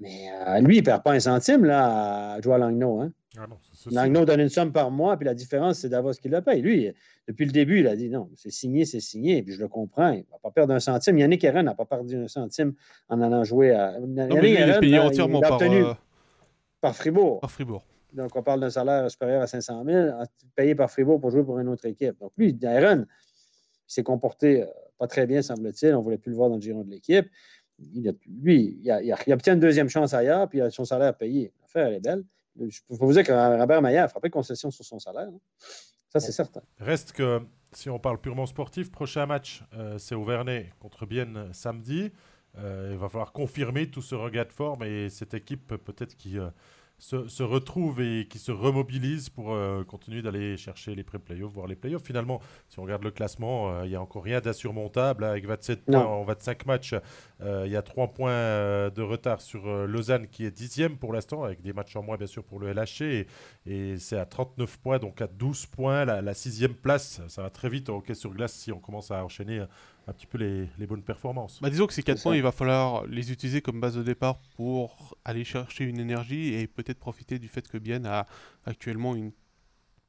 Mais 0.00 0.30
euh, 0.46 0.60
lui, 0.60 0.76
il 0.76 0.80
ne 0.80 0.84
perd 0.84 1.02
pas 1.02 1.12
un 1.12 1.20
centime 1.20 1.64
là, 1.64 2.32
à 2.34 2.40
Joao 2.40 2.58
Langno. 2.58 3.00
Hein? 3.00 3.12
Ah 3.38 3.46
Langno 3.90 4.24
donne 4.24 4.40
une 4.40 4.48
somme 4.48 4.72
par 4.72 4.90
mois, 4.90 5.16
puis 5.16 5.26
la 5.26 5.34
différence, 5.34 5.78
c'est 5.78 5.88
Davos 5.88 6.12
qui 6.14 6.28
le 6.28 6.40
paye. 6.40 6.62
Lui, 6.62 6.92
depuis 7.28 7.44
le 7.44 7.52
début, 7.52 7.80
il 7.80 7.86
a 7.86 7.94
dit 7.94 8.08
non, 8.08 8.28
c'est 8.34 8.50
signé, 8.50 8.84
c'est 8.84 9.00
signé, 9.00 9.42
puis 9.42 9.52
je 9.52 9.60
le 9.60 9.68
comprends. 9.68 10.10
Il 10.10 10.20
ne 10.20 10.30
va 10.32 10.38
pas 10.42 10.50
perdre 10.50 10.74
un 10.74 10.80
centime. 10.80 11.18
Yannick 11.18 11.44
Herren 11.44 11.64
n'a 11.64 11.74
pas 11.74 11.84
perdu 11.84 12.16
un 12.16 12.28
centime 12.28 12.74
en 13.08 13.20
allant 13.20 13.44
jouer 13.44 13.72
à. 13.72 14.00
Non, 14.00 14.28
Yannick 14.30 14.58
il 14.58 14.70
est 14.70 14.80
payé 14.80 14.98
entièrement 14.98 15.40
par, 15.40 15.62
euh, 15.62 15.94
par 16.80 16.96
Fribourg. 16.96 17.40
Par 17.40 17.50
Fribourg. 17.50 17.84
Donc, 18.12 18.34
on 18.34 18.42
parle 18.42 18.60
d'un 18.60 18.70
salaire 18.70 19.08
supérieur 19.08 19.42
à 19.42 19.46
500 19.46 19.84
000, 19.86 20.08
payé 20.56 20.74
par 20.74 20.90
Fribourg 20.90 21.20
pour 21.20 21.30
jouer 21.30 21.44
pour 21.44 21.58
une 21.60 21.68
autre 21.68 21.86
équipe. 21.86 22.18
Donc, 22.18 22.32
lui, 22.36 22.58
Herren, 22.62 23.06
il 23.08 23.92
s'est 23.92 24.02
comporté 24.02 24.62
euh, 24.62 24.66
pas 24.98 25.06
très 25.06 25.26
bien, 25.26 25.42
semble-t-il. 25.42 25.94
On 25.94 25.98
ne 25.98 26.02
voulait 26.02 26.18
plus 26.18 26.30
le 26.30 26.36
voir 26.36 26.48
dans 26.48 26.56
le 26.56 26.60
giron 26.60 26.82
de 26.82 26.90
l'équipe 26.90 27.26
lui, 28.26 28.78
il, 28.82 29.32
obtient 29.32 29.54
une 29.54 29.60
deuxième 29.60 29.88
chance 29.88 30.14
ailleurs, 30.14 30.48
puis 30.48 30.58
il 30.58 30.62
a 30.62 30.70
son 30.70 30.84
salaire 30.84 31.16
payé. 31.16 31.52
L'affaire, 31.60 31.86
elle 31.86 31.94
est 31.94 32.00
belle. 32.00 32.24
Je 32.58 32.80
peux 32.88 32.96
vous 32.96 33.12
dire 33.12 33.24
que 33.24 33.32
Robert 33.32 33.80
Maillard 33.80 34.04
a 34.04 34.08
frappé 34.08 34.28
concession 34.28 34.70
sur 34.70 34.84
son 34.84 34.98
salaire. 34.98 35.28
Hein. 35.28 35.40
Ça, 36.10 36.18
c'est 36.18 36.32
certain. 36.32 36.60
Reste 36.78 37.12
que, 37.12 37.40
si 37.72 37.88
on 37.88 37.98
parle 37.98 38.20
purement 38.20 38.46
sportif, 38.46 38.90
prochain 38.90 39.26
match, 39.26 39.62
euh, 39.74 39.96
c'est 39.98 40.16
au 40.16 40.24
Vernet 40.24 40.72
contre 40.80 41.06
Bienne 41.06 41.48
samedi. 41.52 42.10
Euh, 42.58 42.90
il 42.92 42.98
va 42.98 43.08
falloir 43.08 43.32
confirmer 43.32 43.88
tout 43.88 44.02
ce 44.02 44.16
regard 44.16 44.46
de 44.46 44.52
forme 44.52 44.82
et 44.82 45.08
cette 45.08 45.34
équipe, 45.34 45.68
peut-être 45.68 46.16
qui 46.16 46.36
euh, 46.38 46.48
se, 47.00 47.28
se 47.28 47.42
retrouvent 47.42 48.00
et 48.02 48.26
qui 48.28 48.38
se 48.38 48.52
remobilisent 48.52 49.30
pour 49.30 49.52
euh, 49.52 49.82
continuer 49.84 50.20
d'aller 50.20 50.56
chercher 50.58 50.94
les 50.94 51.02
pré-playoffs, 51.02 51.52
voire 51.52 51.66
les 51.66 51.74
playoffs. 51.74 52.04
Finalement, 52.04 52.40
si 52.68 52.78
on 52.78 52.82
regarde 52.82 53.02
le 53.02 53.10
classement, 53.10 53.72
euh, 53.72 53.86
il 53.86 53.88
n'y 53.88 53.96
a 53.96 54.02
encore 54.02 54.22
rien 54.22 54.40
d'insurmontable. 54.40 55.24
Avec 55.24 55.46
27 55.46 55.86
points 55.86 56.04
en 56.04 56.24
25 56.24 56.66
matchs, 56.66 56.94
euh, 57.40 57.62
il 57.64 57.72
y 57.72 57.76
a 57.76 57.82
3 57.82 58.08
points 58.08 58.90
de 58.90 59.02
retard 59.02 59.40
sur 59.40 59.66
Lausanne 59.86 60.26
qui 60.26 60.44
est 60.44 60.50
dixième 60.50 60.98
pour 60.98 61.14
l'instant, 61.14 61.42
avec 61.42 61.62
des 61.62 61.72
matchs 61.72 61.96
en 61.96 62.02
moins 62.02 62.18
bien 62.18 62.26
sûr 62.26 62.44
pour 62.44 62.60
le 62.60 62.72
LHC. 62.72 63.26
Et, 63.66 63.96
c'est 63.98 64.18
à 64.18 64.26
39 64.26 64.78
points, 64.78 64.98
donc 64.98 65.22
à 65.22 65.26
12 65.26 65.66
points. 65.66 66.04
La, 66.04 66.34
sixième 66.34 66.74
place, 66.74 67.22
ça 67.28 67.42
va 67.42 67.50
très 67.50 67.70
vite 67.70 67.88
au 67.88 67.96
hockey 67.96 68.14
sur 68.14 68.30
glace 68.30 68.52
si 68.52 68.72
on 68.72 68.78
commence 68.78 69.10
à 69.10 69.24
enchaîner 69.24 69.64
un 70.06 70.12
petit 70.12 70.26
peu 70.26 70.38
les, 70.38 70.86
bonnes 70.86 71.02
performances. 71.02 71.60
Bah, 71.60 71.70
disons 71.70 71.86
que 71.86 71.92
ces 71.92 72.02
4 72.02 72.22
points, 72.22 72.36
il 72.36 72.42
va 72.42 72.52
falloir 72.52 73.06
les 73.06 73.32
utiliser 73.32 73.60
comme 73.60 73.80
base 73.80 73.96
de 73.96 74.02
départ 74.02 74.40
pour 74.56 75.16
aller 75.24 75.44
chercher 75.44 75.84
une 75.84 76.00
énergie 76.00 76.54
et 76.54 76.66
peut-être 76.66 76.98
profiter 76.98 77.38
du 77.38 77.48
fait 77.48 77.66
que 77.66 77.78
Bien 77.78 78.04
a 78.04 78.26
actuellement 78.66 79.14
une 79.14 79.32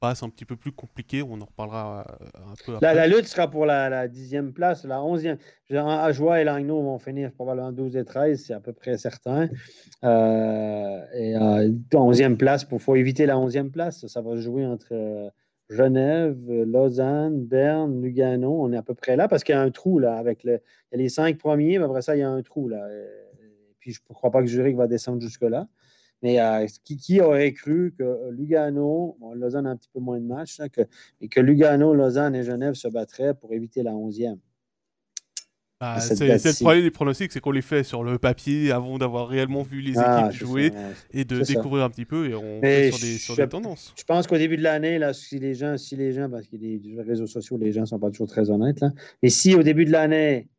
passe 0.01 0.23
un 0.23 0.29
petit 0.29 0.45
peu 0.45 0.57
plus 0.57 0.73
compliquée. 0.73 1.21
On 1.21 1.39
en 1.39 1.45
reparlera 1.45 2.05
euh, 2.21 2.25
un 2.51 2.55
peu 2.65 2.75
après. 2.75 2.93
La, 2.93 3.07
lutte 3.07 3.27
sera 3.27 3.49
pour 3.49 3.65
la, 3.65 4.07
dixième 4.07 4.51
place, 4.51 4.83
la 4.83 5.01
onzième. 5.01 5.37
Ajoie 5.69 6.41
et 6.41 6.43
Langnau 6.43 6.81
vont 6.81 6.99
finir 6.99 7.31
probablement 7.31 7.71
12 7.71 7.95
et 7.95 8.03
13, 8.03 8.43
c'est 8.45 8.53
à 8.53 8.59
peu 8.59 8.73
près 8.73 8.97
certain. 8.97 9.47
Euh, 10.03 11.01
et 11.13 11.35
euh, 11.37 11.71
onzième 11.93 12.35
place, 12.35 12.65
il 12.69 12.79
faut 12.79 12.95
éviter 12.95 13.25
la 13.25 13.37
onzième 13.37 13.71
place. 13.71 14.05
Ça 14.07 14.21
va 14.21 14.35
jouer 14.37 14.65
entre 14.65 15.31
Genève, 15.71 16.37
Lausanne, 16.65 17.45
Berne, 17.45 18.01
Lugano. 18.01 18.61
On 18.61 18.73
est 18.73 18.77
à 18.77 18.83
peu 18.83 18.93
près 18.93 19.15
là 19.15 19.29
parce 19.29 19.43
qu'il 19.45 19.55
y 19.55 19.57
a 19.57 19.61
un 19.61 19.71
trou 19.71 19.99
là 19.99 20.15
avec 20.15 20.43
il 20.43 20.49
y 20.49 20.95
a 20.95 20.97
les 20.97 21.07
cinq 21.07 21.37
premiers, 21.37 21.79
mais 21.79 21.85
après 21.85 22.01
ça, 22.01 22.15
il 22.15 22.19
y 22.19 22.23
a 22.23 22.29
un 22.29 22.41
trou 22.41 22.67
là. 22.67 22.87
Et, 22.93 23.07
puis 23.79 23.93
je 23.93 24.01
ne 24.09 24.13
crois 24.13 24.31
pas 24.31 24.41
que 24.41 24.47
Zurich 24.47 24.75
va 24.75 24.87
descendre 24.87 25.21
jusque-là. 25.21 25.67
Mais 26.21 26.39
euh, 26.39 26.67
qui, 26.83 27.19
aurait 27.21 27.53
cru 27.53 27.95
que 27.97 28.29
Lugano, 28.29 29.17
Lausanne 29.33 29.65
a 29.65 29.71
un 29.71 29.77
petit 29.77 29.89
peu 29.91 29.99
moins 29.99 30.19
de 30.19 30.25
matchs, 30.25 30.59
et 31.19 31.29
que 31.29 31.39
Lugano, 31.39 31.95
Lausanne 31.95 32.35
et 32.35 32.43
Genève 32.43 32.75
se 32.75 32.87
battraient 32.89 33.33
pour 33.33 33.53
éviter 33.53 33.81
la 33.81 33.93
11e? 33.93 34.37
Bah, 35.81 35.99
c'est 35.99 36.13
le 36.13 36.59
problème 36.61 36.83
des 36.83 36.91
pronostics, 36.91 37.31
c'est 37.31 37.39
qu'on 37.39 37.49
les 37.49 37.63
fait 37.63 37.83
sur 37.83 38.03
le 38.03 38.19
papier 38.19 38.71
avant 38.71 38.99
d'avoir 38.99 39.27
réellement 39.27 39.63
vu 39.63 39.81
les 39.81 39.97
ah, 39.97 40.27
équipes 40.27 40.39
jouer 40.39 40.71
et 41.11 41.25
de 41.25 41.41
découvrir 41.41 41.83
un 41.83 41.89
petit 41.89 42.05
peu 42.05 42.29
et 42.29 42.35
on 42.35 42.61
fait 42.61 42.91
sur, 42.91 43.35
des, 43.35 43.47
tendances. 43.47 43.91
Je 43.97 44.03
pense 44.03 44.27
qu'au 44.27 44.37
début 44.37 44.57
de 44.57 44.61
l'année, 44.61 44.99
là, 44.99 45.11
si 45.11 45.39
les 45.39 45.55
gens, 45.55 45.79
si 45.79 45.95
les 45.95 46.11
gens, 46.11 46.29
parce 46.29 46.45
que 46.45 46.55
les 46.55 46.79
réseaux 47.01 47.25
sociaux, 47.25 47.57
les 47.57 47.71
gens 47.71 47.81
ne 47.81 47.85
sont 47.87 47.97
pas 47.97 48.11
toujours 48.11 48.27
très 48.27 48.51
honnêtes, 48.51 48.79
là, 48.79 48.91
mais 49.23 49.29
si 49.29 49.55
au 49.55 49.63
début 49.63 49.85
de 49.85 49.91
l'année, 49.91 50.49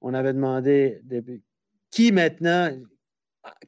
on 0.00 0.14
avait 0.14 0.32
demandé 0.32 1.00
qui 1.92 2.10
maintenant, 2.10 2.76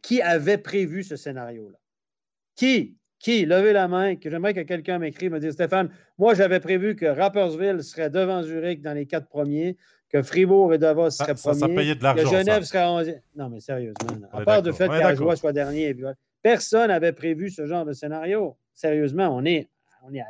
qui 0.03 0.21
avait 0.21 0.59
prévu 0.59 1.05
ce 1.05 1.15
scénario-là? 1.15 1.79
Qui? 2.57 2.97
Qui? 3.21 3.47
Levez 3.47 3.73
la 3.73 3.87
main, 3.87 4.17
que 4.17 4.29
j'aimerais 4.31 4.53
que 4.53 4.63
quelqu'un 4.63 4.99
m'écrive, 4.99 5.31
me 5.31 5.39
dise 5.39 5.53
Stéphane, 5.53 5.91
moi 6.19 6.35
j'avais 6.35 6.59
prévu 6.59 6.97
que 6.97 7.07
Rappersville 7.07 7.85
serait 7.85 8.11
devant 8.11 8.43
Zurich 8.43 8.83
dans 8.83 8.95
les 8.95 9.07
quatre 9.07 9.29
premiers, 9.29 9.77
que 10.15 10.23
Fribourg 10.23 10.73
et 10.73 10.79
Davos 10.79 11.11
seraient 11.11 11.35
premiers, 11.35 11.97
que 11.97 12.27
Genève 12.27 12.63
serait 12.63 12.85
11 12.85 13.15
Non, 13.35 13.49
mais 13.49 13.59
sérieusement, 13.59 14.29
à 14.33 14.43
part 14.43 14.63
le 14.63 14.71
fait 14.71 14.87
qu'Ajoie 14.87 15.35
soit 15.35 15.53
dernier, 15.53 15.93
personne 16.41 16.87
n'avait 16.87 17.13
prévu 17.13 17.51
ce 17.51 17.67
genre 17.67 17.85
de 17.85 17.93
scénario. 17.93 18.57
Sérieusement, 18.75 19.29
on 19.37 19.45
est, 19.45 19.69
on 20.05 20.15
est 20.15 20.23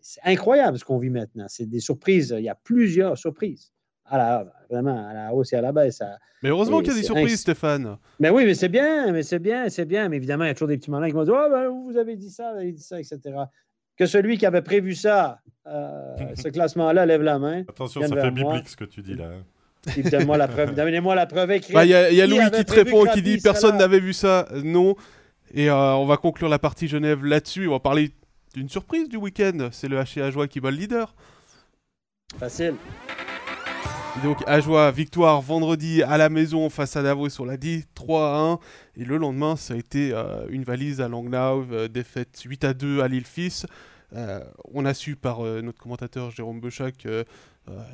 c'est 0.00 0.20
incroyable 0.24 0.76
ce 0.76 0.84
qu'on 0.84 0.98
vit 0.98 1.10
maintenant. 1.10 1.46
C'est 1.48 1.66
des 1.66 1.78
surprises. 1.78 2.34
Il 2.36 2.42
y 2.42 2.48
a 2.48 2.56
plusieurs 2.56 3.16
surprises 3.16 3.72
à 4.06 4.18
la, 4.18 4.52
vraiment 4.68 5.08
à 5.08 5.14
la 5.14 5.32
hausse 5.32 5.52
et 5.52 5.56
à 5.56 5.60
la 5.60 5.70
baisse. 5.70 6.02
mais 6.42 6.48
heureusement 6.48 6.80
qu'il 6.80 6.88
y 6.88 6.96
a 6.96 6.98
des 6.98 7.04
surprises, 7.04 7.42
Stéphane. 7.42 7.96
Mais 8.18 8.30
oui, 8.30 8.44
mais 8.44 8.54
c'est 8.54 8.68
bien, 8.68 9.12
mais 9.12 9.22
c'est 9.22 9.38
bien, 9.38 9.68
c'est 9.68 9.84
bien. 9.84 10.08
Mais 10.08 10.16
évidemment, 10.16 10.44
il 10.44 10.48
y 10.48 10.50
a 10.50 10.54
toujours 10.54 10.68
des 10.68 10.78
petits 10.78 10.90
malins 10.90 11.06
qui 11.06 11.12
vont 11.12 11.24
dire 11.24 11.34
oh, 11.38 11.48
ben, 11.48 11.68
vous 11.68 11.96
avez 11.96 12.16
dit 12.16 12.30
ça, 12.30 12.52
vous 12.52 12.58
avez 12.58 12.72
dit 12.72 12.82
ça, 12.82 12.98
etc. 12.98 13.20
Que 13.96 14.06
celui 14.06 14.38
qui 14.38 14.46
avait 14.46 14.62
prévu 14.62 14.94
ça, 14.94 15.40
euh, 15.66 16.16
ce 16.34 16.48
classement-là, 16.48 17.06
lève 17.06 17.22
la 17.22 17.38
main. 17.38 17.62
Attention, 17.68 18.02
ça 18.02 18.14
fait 18.14 18.30
biblique 18.30 18.68
ce 18.68 18.76
que 18.76 18.84
tu 18.84 19.02
dis 19.02 19.14
là. 19.14 19.30
Donne-moi 20.10 20.38
la 20.38 20.48
preuve. 20.48 20.74
Donnez-moi 20.74 21.14
la 21.14 21.26
preuve 21.26 21.50
écrite. 21.52 21.74
Bah, 21.74 21.84
il 21.84 21.90
y 21.90 21.94
a, 21.94 22.26
Louis 22.26 22.50
qui, 22.50 22.64
te 22.64 22.72
répond, 22.72 23.04
qui 23.12 23.22
dit 23.22 23.38
personne 23.38 23.76
n'avait 23.76 24.00
vu 24.00 24.12
ça. 24.12 24.48
Non. 24.64 24.96
Et 25.52 25.68
euh, 25.68 25.92
on 25.94 26.06
va 26.06 26.16
conclure 26.16 26.48
la 26.48 26.58
partie 26.58 26.88
Genève 26.88 27.24
là-dessus. 27.24 27.68
On 27.68 27.72
va 27.72 27.80
parler 27.80 28.10
d'une 28.54 28.68
surprise 28.68 29.08
du 29.08 29.16
week-end. 29.16 29.68
C'est 29.72 29.88
le 29.88 29.98
HA 29.98 30.30
Joie 30.30 30.48
qui 30.48 30.60
bat 30.60 30.70
le 30.70 30.78
leader. 30.78 31.14
Facile. 32.38 32.74
Donc 34.22 34.44
Ajoie, 34.46 34.92
victoire 34.92 35.42
vendredi 35.42 36.02
à 36.04 36.16
la 36.16 36.28
maison 36.28 36.70
face 36.70 36.96
à 36.96 37.02
Davos 37.02 37.30
sur 37.30 37.44
la 37.44 37.56
dit 37.56 37.84
3 37.94 38.28
à 38.28 38.38
1. 38.38 38.58
Et 38.96 39.04
le 39.04 39.16
lendemain, 39.16 39.56
ça 39.56 39.74
a 39.74 39.76
été 39.76 40.12
euh, 40.12 40.46
une 40.50 40.62
valise 40.62 41.00
à 41.00 41.08
Langnau, 41.08 41.66
euh, 41.72 41.88
défaite 41.88 42.40
8 42.44 42.64
à 42.64 42.74
2 42.74 43.00
à 43.00 43.08
Lille-Fils. 43.08 43.66
Euh, 44.14 44.40
on 44.72 44.84
a 44.84 44.94
su 44.94 45.16
par 45.16 45.40
notre 45.40 45.80
commentateur 45.80 46.30
Jérôme 46.30 46.60
Bechac 46.60 46.98
que 46.98 47.24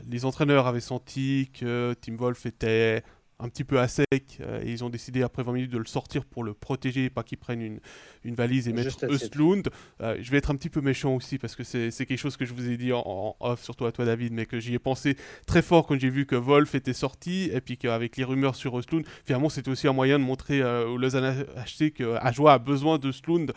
les 0.09 0.25
entraîneurs 0.25 0.67
avaient 0.67 0.81
senti 0.81 1.49
que 1.59 1.95
Tim 2.01 2.17
Wolf 2.17 2.45
était 2.45 3.03
un 3.41 3.49
petit 3.49 3.65
peu 3.65 3.81
à 3.81 3.89
sec 3.89 4.07
euh, 4.41 4.61
et 4.63 4.71
ils 4.71 4.85
ont 4.85 4.91
décidé 4.91 5.23
après 5.23 5.43
20 5.43 5.53
minutes 5.53 5.73
de 5.73 5.79
le 5.79 5.87
sortir 5.87 6.25
pour 6.25 6.45
le 6.45 6.55
protéger, 6.55 7.11
pas 7.11 7.23
qu'il 7.23 7.39
prenne 7.39 7.61
une, 7.61 7.81
une, 8.25 8.35
valise 8.35 8.69
et 8.69 8.73
mettre 8.73 9.07
Östlund. 9.07 9.69
Euh, 10.01 10.17
je 10.21 10.31
vais 10.31 10.39
être 10.39 10.51
un 10.51 10.57
petit 10.57 10.69
peu 10.69 10.81
méchant 10.81 11.15
aussi 11.15 11.39
parce 11.39 11.57
que 11.57 11.65
c'est 11.65 11.91
quelque 11.91 12.17
chose 12.17 12.37
que 12.37 12.45
je 12.45 12.53
vous 12.53 12.69
ai 12.71 12.77
dit 12.77 12.93
en, 12.93 13.37
off, 13.41 13.63
surtout 13.63 13.87
à 13.87 13.93
toi 13.93 14.05
David, 14.05 14.33
mais 14.33 14.47
que 14.47 14.61
j'y 14.61 14.75
ai 14.75 14.79
pensé 14.79 15.17
très 15.47 15.63
fort 15.63 15.87
quand 15.87 15.99
j'ai 15.99 16.11
vu 16.11 16.27
que 16.27 16.37
Wolf 16.37 16.75
était 16.75 16.93
sorti 16.93 17.51
et 17.53 17.61
puis 17.61 17.77
qu'avec 17.77 18.17
les 18.17 18.25
rumeurs 18.25 18.55
sur 18.55 18.79
Östlund, 18.79 19.07
finalement 19.25 19.49
c'était 19.49 19.71
aussi 19.71 19.89
un 19.89 19.93
moyen 19.93 20.19
de 20.19 20.25
montrer 20.25 20.61
euh, 20.61 20.87
au 20.87 20.97
Lausanne 20.97 21.47
HC 21.57 21.93
que 21.93 22.17
Ajoie 22.21 22.55
a 22.55 22.59
besoin 22.59 22.99
d'Östlund 22.99 23.53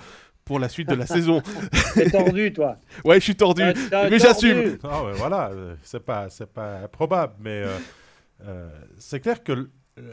pour 0.45 0.59
la 0.59 0.69
suite 0.69 0.89
de 0.89 0.95
la 0.95 1.05
saison. 1.05 1.41
T'es 1.93 2.09
tordu, 2.09 2.51
toi. 2.51 2.77
ouais, 3.05 3.15
je 3.15 3.23
suis 3.23 3.36
tordu, 3.36 3.63
mais 3.91 4.19
j'assume. 4.19 4.77
Ah 4.84 5.03
ouais, 5.03 5.13
voilà, 5.13 5.51
c'est 5.84 6.03
pas, 6.03 6.29
c'est 6.29 6.51
pas 6.51 6.88
probable, 6.89 7.34
mais 7.39 7.63
euh, 7.63 7.77
c'est 8.97 9.19
clair 9.19 9.43
que 9.43 9.69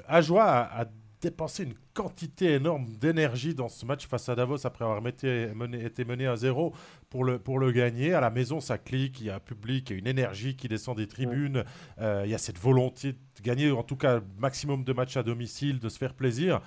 Ajoie 0.06 0.44
a, 0.44 0.86
dépensé 1.20 1.64
une 1.64 1.74
quantité 1.92 2.54
énorme 2.54 2.96
d'énergie 2.96 3.54
dans 3.54 3.68
ce 3.68 3.84
match 3.84 4.06
face 4.06 4.28
à 4.28 4.34
Davos 4.34 4.66
après 4.66 4.84
avoir 4.84 5.06
été 5.06 5.52
mené 5.54 6.26
à 6.26 6.36
zéro 6.36 6.72
pour 7.10 7.24
le, 7.24 7.38
pour 7.38 7.58
le 7.58 7.72
gagner. 7.72 8.14
À 8.14 8.20
la 8.20 8.30
maison, 8.30 8.60
ça 8.60 8.78
clique, 8.78 9.20
il 9.20 9.26
y 9.26 9.30
a 9.30 9.36
un 9.36 9.40
public, 9.40 9.90
il 9.90 9.92
y 9.92 9.96
a 9.96 9.98
une 9.98 10.06
énergie 10.06 10.56
qui 10.56 10.68
descend 10.68 10.96
des 10.96 11.06
tribunes, 11.06 11.64
euh, 12.00 12.22
il 12.24 12.30
y 12.30 12.34
a 12.34 12.38
cette 12.38 12.58
volonté 12.58 13.12
de 13.12 13.42
gagner 13.42 13.70
en 13.70 13.82
tout 13.82 13.96
cas 13.96 14.20
maximum 14.38 14.84
de 14.84 14.92
matchs 14.92 15.16
à 15.16 15.22
domicile, 15.22 15.78
de 15.78 15.88
se 15.88 15.98
faire 15.98 16.14
plaisir 16.14 16.60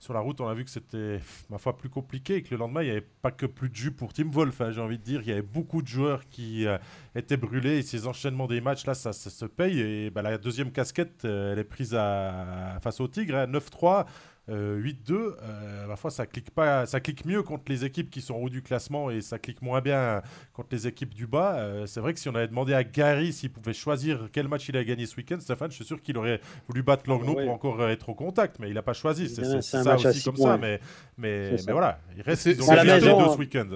sur 0.00 0.14
la 0.14 0.20
route, 0.20 0.40
on 0.40 0.48
a 0.48 0.54
vu 0.54 0.64
que 0.64 0.70
c'était, 0.70 1.20
ma 1.50 1.58
foi, 1.58 1.76
plus 1.76 1.90
compliqué 1.90 2.36
et 2.36 2.42
que 2.42 2.52
le 2.52 2.56
lendemain, 2.56 2.80
il 2.82 2.86
n'y 2.86 2.90
avait 2.92 3.06
pas 3.20 3.30
que 3.30 3.44
plus 3.44 3.68
de 3.68 3.76
jus 3.76 3.92
pour 3.92 4.14
Tim 4.14 4.30
Wolf. 4.30 4.58
Hein, 4.62 4.70
j'ai 4.70 4.80
envie 4.80 4.98
de 4.98 5.04
dire, 5.04 5.20
il 5.20 5.28
y 5.28 5.32
avait 5.32 5.42
beaucoup 5.42 5.82
de 5.82 5.88
joueurs 5.88 6.26
qui 6.30 6.66
euh, 6.66 6.78
étaient 7.14 7.36
brûlés 7.36 7.76
et 7.76 7.82
ces 7.82 8.06
enchaînements 8.06 8.46
des 8.46 8.62
matchs, 8.62 8.86
là, 8.86 8.94
ça, 8.94 9.12
se 9.12 9.44
paye. 9.44 9.78
Et 9.78 10.10
bah, 10.10 10.22
la 10.22 10.38
deuxième 10.38 10.72
casquette, 10.72 11.26
euh, 11.26 11.52
elle 11.52 11.58
est 11.58 11.64
prise 11.64 11.90
face 11.90 12.98
au 12.98 13.08
Tigre, 13.08 13.36
hein, 13.36 13.46
9-3. 13.46 14.06
8-2, 14.50 15.12
euh, 15.12 15.36
euh, 15.42 15.86
ma 15.86 15.96
foi, 15.96 16.10
ça 16.10 16.26
clique 16.26 16.50
pas, 16.50 16.86
ça 16.86 17.00
clique 17.00 17.24
mieux 17.24 17.42
contre 17.42 17.64
les 17.68 17.84
équipes 17.84 18.10
qui 18.10 18.20
sont 18.20 18.34
au 18.34 18.44
haut 18.44 18.48
du 18.48 18.62
classement 18.62 19.10
et 19.10 19.20
ça 19.20 19.38
clique 19.38 19.62
moins 19.62 19.80
bien 19.80 20.22
contre 20.52 20.68
les 20.72 20.86
équipes 20.86 21.14
du 21.14 21.26
bas. 21.26 21.56
Euh, 21.58 21.86
c'est 21.86 22.00
vrai 22.00 22.14
que 22.14 22.20
si 22.20 22.28
on 22.28 22.34
avait 22.34 22.48
demandé 22.48 22.74
à 22.74 22.82
Gary 22.82 23.32
s'il 23.32 23.50
pouvait 23.50 23.72
choisir 23.72 24.28
quel 24.32 24.48
match 24.48 24.68
il 24.68 24.76
a 24.76 24.82
gagné 24.82 25.06
ce 25.06 25.16
week-end, 25.16 25.38
Stéphane, 25.38 25.70
je 25.70 25.76
suis 25.76 25.84
sûr 25.84 26.02
qu'il 26.02 26.18
aurait 26.18 26.40
voulu 26.68 26.82
battre 26.82 27.08
Langnau 27.08 27.34
pour 27.34 27.50
encore 27.50 27.88
être 27.88 28.08
au 28.08 28.14
contact, 28.14 28.58
mais 28.58 28.68
il 28.68 28.74
n'a 28.74 28.82
pas 28.82 28.92
choisi. 28.92 29.28
C'est 29.28 29.62
ça 29.62 29.96
aussi 29.96 30.22
comme 30.24 30.36
ça, 30.36 30.56
mais, 30.56 30.80
mais, 31.16 31.56
mais, 31.66 31.72
voilà, 31.72 32.00
il 32.16 32.22
reste 32.22 32.46
ils 32.46 32.58
la 32.58 32.84
maison, 32.84 33.32
ce 33.32 33.38
week-end. 33.38 33.68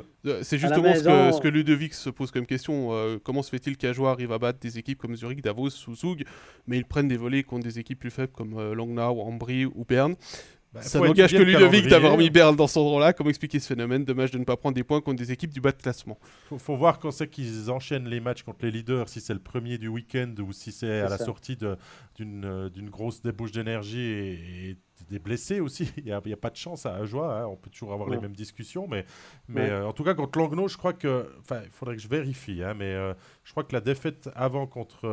C'est 0.43 0.59
justement 0.59 0.95
ce, 0.95 1.05
que, 1.05 1.37
ce 1.37 1.41
que 1.41 1.49
Ludovic 1.49 1.95
se 1.95 2.11
pose 2.11 2.31
comme 2.31 2.47
question. 2.47 3.20
comment 3.22 3.43
se 3.43 3.51
fait-il 3.51 3.77
qu'Ajoie 3.77 4.11
arrive 4.11 4.33
à 4.33 4.39
battre 4.39 4.59
des 4.59 4.79
équipes 4.79 4.99
comme 4.99 5.14
Zurich, 5.14 5.43
Davos, 5.43 5.70
Zug, 5.70 6.25
mais 6.66 6.79
ils 6.79 6.85
prennent 6.85 7.09
des 7.09 7.16
volets 7.16 7.45
contre 7.45 7.64
des 7.64 7.79
équipes 7.79 8.01
plus 8.01 8.11
faibles 8.11 8.33
comme 8.33 8.72
Langnau, 8.72 9.20
Ambry 9.20 9.66
ou 9.66 9.85
Berne 9.87 10.16
bah, 10.75 10.83
ça 10.83 10.99
n'engage 10.99 11.33
que 11.33 11.43
Ludovic 11.43 11.87
d'avoir 11.87 12.16
mis 12.18 12.31
Berne 12.31 12.57
dans 12.57 12.66
ce 12.66 12.81
rôle-là. 12.81 13.12
Comment 13.12 13.31
expliquer 13.31 13.61
ce 13.61 13.68
phénomène? 13.68 14.05
Dommage 14.05 14.33
de 14.33 14.39
ne 14.39 14.45
pas 14.45 14.57
prendre 14.57 14.75
des 14.75 14.83
points 14.83 15.01
contre 15.01 15.18
des 15.18 15.31
équipes 15.31 15.53
du 15.53 15.61
bas 15.61 15.70
de 15.70 15.81
classement. 15.81 16.18
Faut, 16.49 16.59
faut 16.59 16.77
voir 16.77 16.99
quand 16.99 17.12
c'est 17.12 17.29
qu'ils 17.29 17.70
enchaînent 17.70 18.09
les 18.09 18.18
matchs 18.18 18.43
contre 18.43 18.64
les 18.64 18.72
leaders, 18.72 19.09
si 19.09 19.20
c'est 19.20 19.35
le 19.35 19.41
premier 19.41 19.79
du 19.79 19.87
week-end 19.87 20.35
ou 20.41 20.53
si 20.53 20.72
c'est 20.72 21.01
à 21.01 21.09
la 21.09 21.18
sortie 21.18 21.57
euh, 21.62 21.77
d'une 22.70 22.91
grosse 22.91 23.22
débauche 23.22 23.53
d'énergie 23.53 24.01
et, 24.01 24.77
des 25.11 25.18
blessés 25.18 25.61
aussi. 25.61 25.93
Il 25.99 26.05
n'y 26.05 26.12
a, 26.12 26.16
a, 26.16 26.37
pas 26.37 26.51
de 26.51 26.57
chance 26.57 26.87
à 26.87 27.05
joie. 27.05 27.41
Hein. 27.41 27.47
On 27.47 27.57
peut 27.57 27.68
toujours 27.70 27.93
avoir 27.93 28.09
les 28.09 28.18
mêmes 28.18 28.35
discussions. 28.35 28.89
Mais, 28.89 29.05
mais 29.49 29.68
euh, 29.68 29.87
en 29.87 29.93
tout 29.93 30.03
cas, 30.03 30.14
contre 30.14 30.39
Langnau, 30.39 30.66
je 30.66 30.79
crois 30.79 30.95
que. 30.95 31.31
Enfin, 31.41 31.61
il 31.62 31.70
faudrait 31.70 31.97
que 31.97 32.03
je 32.03 32.09
vérifie. 32.09 32.62
Hein, 32.62 32.75
mais 32.75 32.95
euh, 32.95 33.12
je 33.45 33.51
crois 33.51 33.64
que 33.64 33.75
la 33.75 33.81
défaite 33.81 34.31
avant 34.35 34.66
contre. 34.66 35.07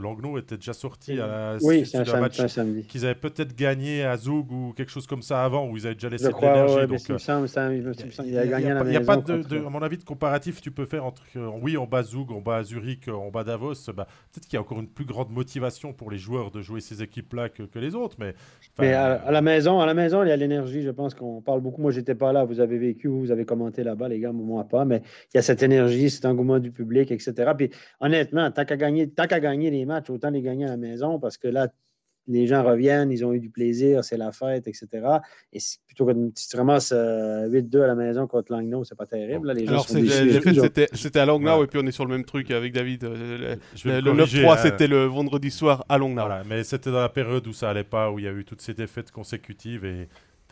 Langnau 0.00 0.38
était 0.38 0.56
déjà 0.56 0.72
sorti 0.72 1.20
à 1.20 1.56
oui, 1.62 1.86
c'est 1.86 2.08
un, 2.08 2.20
match 2.20 2.44
samedi. 2.46 2.84
qu'ils 2.84 3.04
avaient 3.04 3.14
peut-être 3.14 3.54
gagné 3.54 4.04
à 4.04 4.16
Zoug 4.16 4.50
ou 4.50 4.72
quelque 4.76 4.90
chose 4.90 5.06
comme 5.06 5.22
ça 5.22 5.44
avant, 5.44 5.68
où 5.68 5.76
ils 5.76 5.86
avaient 5.86 5.94
déjà 5.94 6.08
laissé 6.08 6.28
de 6.28 6.34
l'énergie. 6.34 6.74
il 8.24 8.32
y 8.32 8.38
a, 8.38 8.46
gagné 8.46 8.70
à 8.72 8.74
la 8.74 8.84
Il 8.84 8.90
n'y 8.90 8.96
a 8.96 9.00
pas, 9.00 9.16
de, 9.16 9.66
à 9.66 9.70
mon 9.70 9.82
avis, 9.82 9.98
de 9.98 10.04
comparatif 10.04 10.60
tu 10.60 10.70
peux 10.70 10.86
faire 10.86 11.04
entre 11.04 11.22
euh, 11.36 11.50
oui, 11.60 11.76
on 11.76 11.86
bat 11.86 12.02
Zoug, 12.02 12.30
on 12.30 12.40
bat 12.40 12.62
Zurich, 12.64 13.08
on 13.08 13.30
bat 13.30 13.44
Davos. 13.44 13.74
Bah, 13.94 14.06
peut-être 14.32 14.46
qu'il 14.46 14.54
y 14.54 14.56
a 14.56 14.60
encore 14.60 14.80
une 14.80 14.88
plus 14.88 15.04
grande 15.04 15.30
motivation 15.30 15.92
pour 15.92 16.10
les 16.10 16.18
joueurs 16.18 16.50
de 16.50 16.60
jouer 16.60 16.80
ces 16.80 17.02
équipes-là 17.02 17.48
que, 17.48 17.62
que, 17.62 17.78
les 17.78 17.94
autres. 17.94 18.16
Mais, 18.18 18.34
mais 18.78 18.92
à, 18.92 19.30
la 19.30 19.42
maison, 19.42 19.80
à 19.80 19.86
la 19.86 19.94
maison, 19.94 20.22
il 20.22 20.28
y 20.28 20.32
a 20.32 20.36
l'énergie. 20.36 20.82
Je 20.82 20.90
pense 20.90 21.14
qu'on 21.14 21.40
parle 21.40 21.60
beaucoup. 21.60 21.80
Moi, 21.80 21.90
j'étais 21.90 22.14
pas 22.14 22.32
là. 22.32 22.44
Vous 22.44 22.60
avez 22.60 22.78
vécu, 22.78 23.08
vous 23.08 23.30
avez 23.30 23.44
commenté 23.44 23.84
là-bas, 23.84 24.08
les 24.08 24.20
gars, 24.20 24.32
moi 24.32 24.64
pas. 24.64 24.84
Mais 24.84 25.02
il 25.32 25.36
y 25.36 25.38
a 25.38 25.42
cette 25.42 25.62
énergie, 25.62 26.10
cet 26.10 26.24
engouement 26.24 26.58
du 26.58 26.70
public, 26.70 27.10
etc. 27.10 27.52
Puis 27.56 27.70
honnêtement, 28.00 28.50
tant 28.50 28.64
qu'à 28.64 28.76
gagner, 28.76 29.08
tant 29.08 29.26
qu'à 29.26 29.40
gagner 29.40 29.70
les 29.70 29.83
matchs, 29.84 30.10
autant 30.10 30.30
les 30.30 30.42
gagner 30.42 30.66
à 30.66 30.70
la 30.70 30.76
maison 30.76 31.18
parce 31.18 31.36
que 31.36 31.48
là, 31.48 31.68
les 32.26 32.46
gens 32.46 32.64
reviennent, 32.64 33.12
ils 33.12 33.24
ont 33.24 33.32
eu 33.32 33.40
du 33.40 33.50
plaisir, 33.50 34.02
c'est 34.02 34.16
la 34.16 34.32
fête, 34.32 34.66
etc. 34.66 34.88
Et 35.52 35.58
plutôt 35.86 36.06
que 36.06 36.12
si 36.34 36.48
tu 36.48 36.56
ramasses 36.56 36.92
8-2 36.92 37.82
à 37.82 37.86
la 37.86 37.94
maison 37.94 38.26
contre 38.26 38.52
Langnau, 38.52 38.84
c'est 38.84 38.94
pas 38.94 39.06
terrible. 39.06 39.52
les 39.52 39.66
gens 39.66 39.80
c'était 39.80 41.18
à 41.18 41.26
Langnau 41.26 41.64
et 41.64 41.66
puis 41.66 41.78
on 41.82 41.86
est 41.86 41.92
sur 41.92 42.06
le 42.06 42.14
même 42.16 42.24
truc 42.24 42.50
avec 42.50 42.72
David. 42.72 43.04
Le, 43.04 43.56
9-3, 43.84 44.62
c'était 44.62 44.88
le 44.88 45.04
vendredi 45.04 45.50
soir 45.50 45.84
à 45.88 45.98
Langnau. 45.98 46.22
mais 46.48 46.64
c'était 46.64 46.90
dans 46.90 47.00
la 47.00 47.08
période 47.08 47.46
où 47.46 47.52
ça 47.52 47.70
allait 47.70 47.84
pas, 47.84 48.10
où 48.10 48.18
il 48.18 48.24
y 48.24 48.28
a 48.28 48.32
eu 48.32 48.44
toutes 48.44 48.62
ces 48.62 48.74
défaites 48.74 49.10
consécutives 49.10 49.84
et 49.84 50.08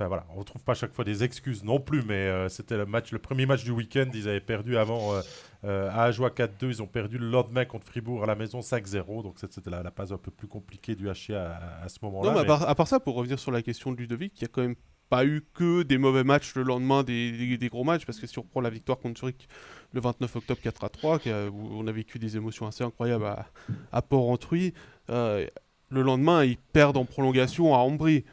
voilà, 0.08 0.24
on 0.30 0.34
ne 0.34 0.38
retrouve 0.40 0.62
pas 0.62 0.74
chaque 0.74 0.92
fois 0.92 1.04
des 1.04 1.24
excuses 1.24 1.64
non 1.64 1.80
plus, 1.80 2.02
mais 2.02 2.14
euh, 2.14 2.48
c'était 2.48 2.76
le 2.76 2.86
match, 2.86 3.12
le 3.12 3.18
premier 3.18 3.46
match 3.46 3.64
du 3.64 3.70
week-end. 3.70 4.06
Ils 4.14 4.28
avaient 4.28 4.40
perdu 4.40 4.76
avant 4.76 5.14
euh, 5.14 5.20
euh, 5.64 5.90
à 5.90 6.04
Ajoie 6.04 6.30
4-2. 6.30 6.48
Ils 6.62 6.82
ont 6.82 6.86
perdu 6.86 7.18
le 7.18 7.28
lendemain 7.28 7.64
contre 7.64 7.86
Fribourg 7.86 8.22
à 8.22 8.26
la 8.26 8.34
maison 8.34 8.60
5-0. 8.60 9.22
Donc 9.22 9.36
c'était 9.38 9.70
la, 9.70 9.82
la 9.82 9.90
phase 9.90 10.12
un 10.12 10.18
peu 10.18 10.30
plus 10.30 10.48
compliquée 10.48 10.94
du 10.94 11.06
HCA 11.06 11.58
à, 11.82 11.88
ce 11.88 11.98
moment-là. 12.02 12.32
Non, 12.32 12.42
mais, 12.42 12.50
À, 12.50 12.74
part, 12.74 12.88
ça, 12.88 13.00
pour 13.00 13.14
revenir 13.14 13.38
sur 13.38 13.50
la 13.50 13.62
question 13.62 13.92
de 13.92 13.96
Ludovic, 13.96 14.32
il 14.40 14.44
n'y 14.44 14.46
a 14.46 14.48
quand 14.48 14.62
même 14.62 14.76
pas 15.08 15.26
eu 15.26 15.44
que 15.52 15.82
des 15.82 15.98
mauvais 15.98 16.24
matchs 16.24 16.54
le 16.54 16.62
lendemain 16.62 17.02
des, 17.02 17.68
gros 17.70 17.84
matchs, 17.84 18.06
parce 18.06 18.18
que 18.18 18.26
si 18.26 18.38
on 18.38 18.42
reprend 18.42 18.62
la 18.62 18.70
victoire 18.70 18.98
contre 18.98 19.20
Zurich 19.20 19.46
le 19.92 20.00
29 20.00 20.36
octobre 20.36 20.60
4 20.62 20.88
3, 20.88 21.18
où 21.50 21.68
on 21.72 21.86
a 21.86 21.92
vécu 21.92 22.18
des 22.18 22.36
émotions 22.36 22.66
assez 22.66 22.82
incroyables 22.82 23.26
à, 23.26 23.46
à 23.92 24.00
Port-Entruy, 24.00 24.72
le 25.08 26.02
lendemain, 26.02 26.44
ils 26.44 26.56
perdent 26.56 26.96
en 26.96 27.04
prolongation 27.04 27.74
à 27.74 27.78
Ambry. 27.78 28.24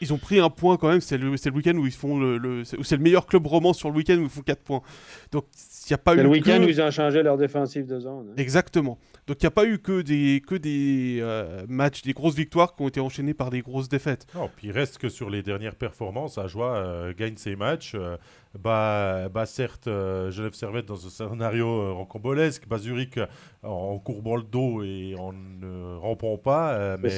Ils 0.00 0.12
ont 0.12 0.18
pris 0.18 0.38
un 0.40 0.50
point 0.50 0.76
quand 0.76 0.88
même. 0.88 1.00
C'est 1.00 1.18
le, 1.18 1.30
le 1.30 1.50
week-end 1.52 1.74
où 1.76 1.86
ils 1.86 1.92
font 1.92 2.18
le, 2.18 2.64
c'est 2.64 2.96
le 2.96 3.02
meilleur 3.02 3.26
club 3.26 3.46
roman 3.46 3.72
sur 3.72 3.90
le 3.90 3.96
week-end 3.96 4.16
où 4.16 4.22
ils 4.24 4.28
font 4.28 4.42
4 4.42 4.62
points. 4.62 4.82
Donc 5.32 5.46
il 5.88 5.92
n'y 5.92 5.94
a 5.94 5.98
pas 5.98 6.14
eu. 6.14 6.22
le 6.22 6.28
week-end 6.28 6.62
où 6.62 6.68
ils 6.68 6.80
ont 6.80 6.90
changé 6.90 7.22
leur 7.22 7.36
défensive 7.36 7.86
de 7.86 8.00
zone. 8.00 8.28
Hein. 8.30 8.34
Exactement. 8.36 8.98
Donc 9.26 9.42
il 9.42 9.44
n'y 9.44 9.48
a 9.48 9.52
pas 9.52 9.66
eu 9.66 9.78
que 9.78 10.02
des, 10.02 10.42
que 10.46 10.54
des 10.54 11.18
euh, 11.20 11.64
matchs, 11.68 12.02
des 12.02 12.12
grosses 12.12 12.34
victoires 12.34 12.76
qui 12.76 12.82
ont 12.82 12.88
été 12.88 13.00
enchaînés 13.00 13.34
par 13.34 13.50
des 13.50 13.60
grosses 13.60 13.88
défaites. 13.88 14.26
Non, 14.34 14.50
puis 14.54 14.68
il 14.68 14.72
reste 14.72 14.98
que 14.98 15.08
sur 15.08 15.30
les 15.30 15.42
dernières 15.42 15.74
performances, 15.74 16.38
Ajoie 16.38 16.76
euh, 16.76 17.12
gagne 17.16 17.36
ses 17.36 17.56
matchs. 17.56 17.94
Euh, 17.94 18.16
bah, 18.58 19.28
bah, 19.28 19.44
certes, 19.44 19.84
Genève 19.84 20.54
Servette 20.54 20.86
dans 20.86 21.06
un 21.06 21.10
scénario 21.10 21.94
rocambolesque, 21.94 22.64
Zurich 22.78 23.18
en 23.62 23.98
courbant 23.98 24.36
le 24.36 24.44
dos 24.44 24.82
et 24.82 25.14
en 25.18 25.32
ne 25.32 25.96
rampant 25.96 26.38
pas. 26.38 26.96
mais 26.96 27.10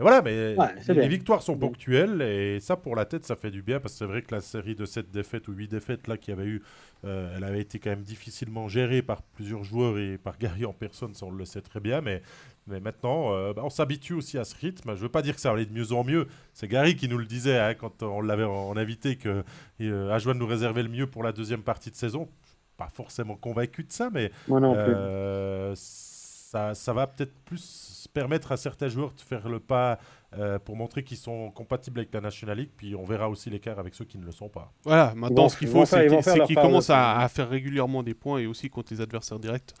voilà, 0.00 0.22
mais 0.22 0.56
les, 0.88 1.08
victoires 1.08 1.42
sont 1.42 1.56
ponctuelles 1.56 2.22
et 2.22 2.60
ça, 2.60 2.76
pour 2.76 2.96
la 2.96 3.04
tête, 3.04 3.24
ça 3.24 3.36
fait 3.36 3.50
du 3.50 3.62
bien 3.62 3.80
parce 3.80 3.94
que 3.94 3.98
c'est 3.98 4.06
vrai 4.06 4.22
que 4.22 4.34
la 4.34 4.40
série 4.40 4.74
de 4.74 4.84
7 4.84 5.10
défaites 5.10 5.48
ou 5.48 5.52
8 5.52 5.68
défaites 5.68 6.06
là 6.06 6.16
qu'il 6.16 6.34
y 6.34 6.38
avait 6.38 6.48
eu, 6.48 6.62
euh, 7.04 7.34
elle 7.36 7.44
avait 7.44 7.60
été 7.60 7.78
quand 7.78 7.90
même 7.90 8.02
difficilement 8.02 8.68
gérée 8.68 9.02
par 9.02 9.22
plusieurs 9.22 9.64
joueurs 9.64 9.98
et 9.98 10.18
par 10.18 10.38
Gary 10.38 10.64
en 10.64 10.72
personne, 10.72 11.14
ça 11.14 11.26
on 11.26 11.30
le 11.30 11.44
sait 11.44 11.60
très 11.60 11.80
bien. 11.80 12.00
Mais, 12.00 12.22
mais 12.66 12.80
maintenant, 12.80 13.34
euh, 13.34 13.52
bah, 13.52 13.62
on 13.64 13.70
s'habitue 13.70 14.14
aussi 14.14 14.38
à 14.38 14.44
ce 14.44 14.54
rythme. 14.54 14.90
Je 14.90 14.96
ne 14.96 15.02
veux 15.02 15.08
pas 15.08 15.22
dire 15.22 15.34
que 15.34 15.40
ça 15.40 15.50
allait 15.50 15.66
de 15.66 15.72
mieux 15.72 15.92
en 15.92 16.04
mieux. 16.04 16.26
C'est 16.54 16.68
Gary 16.68 16.96
qui 16.96 17.08
nous 17.08 17.18
le 17.18 17.26
disait 17.26 17.58
hein, 17.58 17.74
quand 17.74 18.02
on 18.02 18.20
l'avait 18.20 18.44
en 18.44 18.76
invité 18.76 19.16
que 19.16 19.42
euh, 19.80 20.34
nous 20.34 20.46
réserver 20.46 20.82
le 20.82 20.88
mieux 20.88 21.06
pour 21.06 21.22
la 21.22 21.32
deuxième 21.32 21.62
partie 21.62 21.90
de 21.90 21.96
saison. 21.96 22.28
Je 22.42 22.48
suis 22.48 22.58
pas 22.76 22.88
forcément 22.88 23.36
convaincu 23.36 23.84
de 23.84 23.92
ça, 23.92 24.08
mais 24.12 24.30
euh, 24.50 25.72
ça, 25.74 26.74
ça 26.74 26.92
va 26.92 27.06
peut-être 27.06 27.34
plus 27.44 27.99
permettre 28.12 28.52
à 28.52 28.56
certains 28.56 28.88
joueurs 28.88 29.12
de 29.12 29.20
faire 29.20 29.48
le 29.48 29.60
pas 29.60 29.98
euh, 30.38 30.58
pour 30.58 30.76
montrer 30.76 31.02
qu'ils 31.02 31.16
sont 31.16 31.50
compatibles 31.50 32.00
avec 32.00 32.14
la 32.14 32.20
National 32.20 32.58
League, 32.58 32.70
puis 32.76 32.94
on 32.94 33.04
verra 33.04 33.28
aussi 33.28 33.50
l'écart 33.50 33.78
avec 33.78 33.94
ceux 33.94 34.04
qui 34.04 34.18
ne 34.18 34.24
le 34.24 34.32
sont 34.32 34.48
pas. 34.48 34.72
Voilà, 34.84 35.12
maintenant 35.16 35.48
ce 35.48 35.56
qu'il 35.56 35.68
faut, 35.68 35.84
c'est 35.84 36.08
qu'ils 36.46 36.56
commencent 36.56 36.90
à, 36.90 37.26
faire 37.28 37.48
régulièrement 37.48 38.02
des 38.02 38.14
points 38.14 38.38
et 38.38 38.46
aussi 38.46 38.70
contre 38.70 38.92
les 38.92 39.00
adversaires 39.00 39.38
directs. 39.38 39.74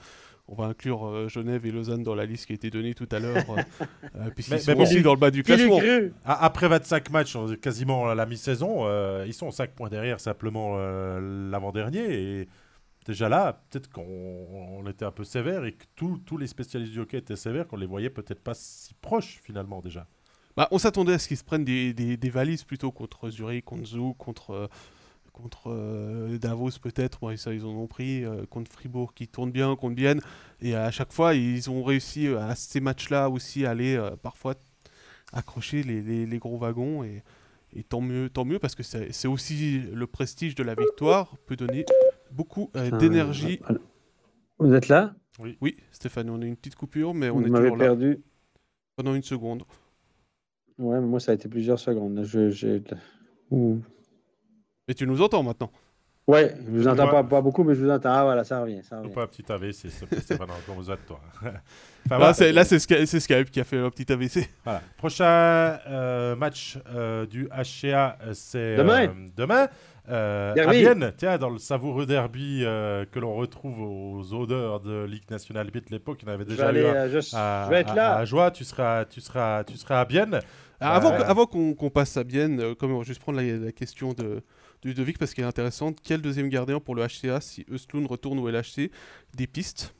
On 0.48 0.54
va 0.56 0.64
inclure 0.64 1.06
euh, 1.06 1.28
Genève 1.28 1.64
et 1.64 1.70
Lausanne 1.70 2.02
dans 2.02 2.16
la 2.16 2.26
liste 2.26 2.46
qui 2.46 2.52
a 2.52 2.56
été 2.56 2.70
donnée 2.70 2.94
tout 2.94 3.08
à 3.12 3.20
l'heure, 3.20 3.44
euh, 3.48 4.30
puisqu'ils 4.34 4.60
sont 4.60 4.80
aussi 4.80 5.02
dans 5.02 5.14
le 5.14 5.20
bas 5.20 5.30
du 5.30 5.44
classement. 5.44 5.78
Après 6.24 6.66
25 6.66 7.10
matchs, 7.10 7.36
quasiment 7.62 8.08
à 8.08 8.16
la 8.16 8.26
mi-saison, 8.26 8.86
ils 9.24 9.34
sont 9.34 9.52
5 9.52 9.70
points 9.70 9.88
derrière 9.88 10.18
simplement 10.18 10.76
l'avant-dernier. 11.20 12.40
Et 12.40 12.48
déjà 13.10 13.28
là, 13.28 13.64
peut-être 13.68 13.90
qu'on 13.90 14.86
était 14.88 15.04
un 15.04 15.10
peu 15.10 15.24
sévère 15.24 15.64
et 15.64 15.72
que 15.72 15.84
tous 15.96 16.38
les 16.38 16.46
spécialistes 16.46 16.92
du 16.92 17.00
hockey 17.00 17.18
étaient 17.18 17.34
sévères, 17.34 17.66
qu'on 17.66 17.76
les 17.76 17.86
voyait 17.86 18.10
peut-être 18.10 18.40
pas 18.40 18.54
si 18.54 18.94
proches 18.94 19.40
finalement 19.42 19.80
déjà. 19.80 20.06
Bah, 20.56 20.68
on 20.70 20.78
s'attendait 20.78 21.14
à 21.14 21.18
ce 21.18 21.26
qu'ils 21.26 21.36
se 21.36 21.44
prennent 21.44 21.64
des, 21.64 22.30
valises 22.30 22.62
plutôt 22.62 22.92
contre 22.92 23.30
Zurich, 23.30 23.64
contre 23.64 23.84
Zou, 23.84 24.14
contre, 24.14 24.50
euh, 24.50 24.68
euh, 25.66 26.38
Davos 26.38 26.78
peut-être. 26.80 27.34
Ça, 27.36 27.52
ils 27.52 27.64
en 27.64 27.70
ont 27.70 27.88
pris. 27.88 28.24
Euh, 28.24 28.46
contre 28.48 28.70
Fribourg 28.70 29.12
qui 29.12 29.26
tourne 29.26 29.50
bien, 29.50 29.74
contre 29.74 29.96
Bienne. 29.96 30.20
Et 30.60 30.76
à 30.76 30.92
chaque 30.92 31.12
fois, 31.12 31.34
ils 31.34 31.68
ont 31.68 31.82
réussi 31.82 32.28
à 32.28 32.54
ces 32.54 32.80
matchs-là 32.80 33.28
aussi 33.28 33.66
à 33.66 33.70
aller 33.70 34.00
parfois 34.22 34.54
accrocher 35.32 35.82
les, 35.82 36.38
gros 36.38 36.58
wagons. 36.58 37.02
Et, 37.02 37.24
et 37.74 37.82
tant 37.82 38.00
mieux, 38.00 38.30
tant 38.30 38.44
mieux 38.44 38.60
parce 38.60 38.76
que 38.76 38.84
c'est 38.84 39.28
aussi 39.28 39.80
le 39.92 40.06
prestige 40.06 40.54
de 40.54 40.62
la 40.62 40.74
victoire 40.76 41.36
peut 41.46 41.56
donner 41.56 41.84
beaucoup 42.32 42.70
euh, 42.76 42.90
d'énergie. 42.98 43.60
Vous 44.58 44.72
êtes 44.74 44.88
là 44.88 45.14
oui. 45.38 45.56
oui, 45.60 45.76
Stéphane, 45.90 46.28
on 46.28 46.42
a 46.42 46.44
une 46.44 46.56
petite 46.56 46.74
coupure, 46.74 47.14
mais 47.14 47.30
on 47.30 47.40
est 47.40 47.44
toujours 47.46 47.76
là. 47.76 47.84
perdu. 47.84 48.22
Pendant 48.96 49.14
une 49.14 49.22
seconde. 49.22 49.62
Ouais, 50.78 51.00
mais 51.00 51.06
moi, 51.06 51.20
ça 51.20 51.32
a 51.32 51.34
été 51.34 51.48
plusieurs 51.48 51.78
secondes. 51.78 52.22
Je, 52.24 52.80
Mais 53.50 54.94
tu 54.94 55.06
nous 55.06 55.22
entends 55.22 55.42
maintenant 55.42 55.70
Ouais, 56.26 56.54
je 56.64 56.70
vous 56.70 56.86
entends 56.86 57.08
pas, 57.08 57.24
pas, 57.24 57.40
beaucoup, 57.40 57.64
mais 57.64 57.74
je 57.74 57.84
vous 57.84 57.90
entends. 57.90 58.12
Ah 58.12 58.22
voilà, 58.22 58.44
ça 58.44 58.60
revient. 58.60 58.82
Ça 58.84 59.00
revient. 59.00 59.12
Pas 59.12 59.24
un 59.24 59.26
petit 59.26 59.50
AVC, 59.50 59.88
Stéphane, 60.20 60.48
on 60.68 60.76
besoin 60.76 60.94
de 60.94 61.00
toi. 61.00 61.20
là, 62.18 62.64
c'est 62.64 63.20
Skype 63.20 63.50
qui 63.50 63.60
a 63.60 63.64
fait 63.64 63.78
un 63.78 63.90
petit 63.90 64.12
AVC. 64.12 64.48
Voilà. 64.62 64.80
Prochain 64.96 65.24
euh, 65.24 66.36
match 66.36 66.78
euh, 66.94 67.26
du 67.26 67.48
HCA, 67.48 68.18
c'est 68.32 68.76
demain. 68.76 69.08
demain. 69.36 69.68
Euh, 70.08 70.54
à 70.56 70.72
Vienne, 70.72 71.12
tiens, 71.16 71.38
dans 71.38 71.50
le 71.50 71.58
savoureux 71.58 72.06
derby 72.06 72.62
euh, 72.64 73.04
que 73.10 73.18
l'on 73.18 73.34
retrouve 73.34 73.80
aux 73.80 74.34
odeurs 74.34 74.80
de 74.80 75.04
Ligue 75.04 75.30
nationale 75.30 75.70
de 75.70 75.80
l'époque, 75.90 76.20
en 76.26 76.30
avait 76.30 76.44
déjà 76.44 76.72
eu 76.72 76.84
à, 76.84 77.08
je, 77.08 77.36
à, 77.36 77.68
vais 77.70 77.80
être 77.80 77.94
là. 77.94 78.16
à, 78.16 78.24
Joie, 78.24 78.50
tu 78.50 78.64
seras, 78.64 79.04
tu 79.04 79.20
seras, 79.20 79.64
tu 79.64 79.76
seras 79.76 80.00
à 80.00 80.04
Bienne. 80.04 80.40
Ah, 80.80 80.94
avant, 80.96 81.12
euh, 81.12 81.22
avant 81.24 81.46
qu'on 81.46 81.90
passe 81.90 82.16
à 82.16 82.24
Bienne, 82.24 82.74
comme 82.76 82.92
on 82.92 82.98
va 82.98 83.04
juste 83.04 83.20
prendre 83.20 83.40
la, 83.40 83.72
question 83.72 84.14
de, 84.14 84.22
de 84.22 84.42
Ludovic 84.88 85.18
parce 85.18 85.34
qu'elle 85.34 85.44
est 85.44 85.48
intéressante. 85.48 85.98
Quel 86.02 86.22
deuxième 86.22 86.48
gardien 86.48 86.80
pour 86.80 86.94
le 86.94 87.06
HCA 87.06 87.40
si 87.40 87.66
Östlund 87.70 88.06
retourne 88.06 88.38
au 88.38 88.48
LHC 88.48 88.90
Des 89.34 89.46
pistes? 89.46 89.94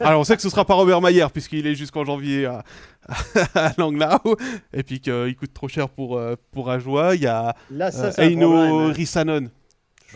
Alors 0.00 0.20
on 0.20 0.24
sait 0.24 0.36
que 0.36 0.42
ce 0.42 0.50
sera 0.50 0.64
pas 0.64 0.74
Robert 0.74 1.00
Mayer 1.00 1.26
puisqu'il 1.32 1.66
est 1.66 1.74
jusqu'en 1.74 2.04
janvier 2.04 2.46
à, 2.46 2.64
à, 3.54 3.72
Langnau 3.78 4.36
et 4.72 4.82
puis 4.82 5.00
qu'il 5.00 5.34
coûte 5.36 5.54
trop 5.54 5.68
cher 5.68 5.88
pour, 5.88 6.16
euh, 6.16 6.34
pour 6.50 6.70
Ajoie. 6.70 7.14
Il 7.14 7.22
y 7.22 7.26
a 7.26 7.54
euh, 7.72 8.12
Eino 8.18 8.88
Rissanon. 8.88 9.50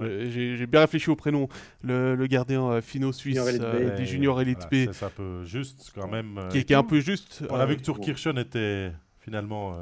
J'ai 0.00 0.66
bien 0.66 0.80
réfléchi 0.80 1.10
au 1.10 1.16
prénom. 1.16 1.48
Le, 1.82 2.14
le 2.14 2.26
gardien 2.26 2.64
euh, 2.70 2.80
finno-suisse 2.80 3.42
des 3.44 4.06
juniors 4.06 4.40
Elite 4.40 4.66
B. 4.70 4.90
C'est 4.92 5.04
un 5.04 5.10
peu 5.10 5.44
juste 5.44 5.92
quand 5.94 6.08
même. 6.08 6.40
qui, 6.50 6.58
est 6.58 6.72
un 6.72 6.82
peu 6.82 7.00
juste. 7.00 7.42
On 7.50 7.56
a 7.56 7.66
vu 7.66 7.76
que 7.76 7.82
Turkirchen 7.82 8.38
était 8.38 8.92
finalement 9.20 9.76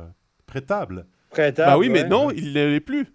prêtable. 0.47 1.07
Prêtable. 1.31 1.71
Bah 1.71 1.79
oui, 1.79 1.89
mais 1.89 2.05
non, 2.05 2.31
il 2.31 2.53
ne 2.53 2.67
l'est 2.67 2.81
plus. 2.81 3.07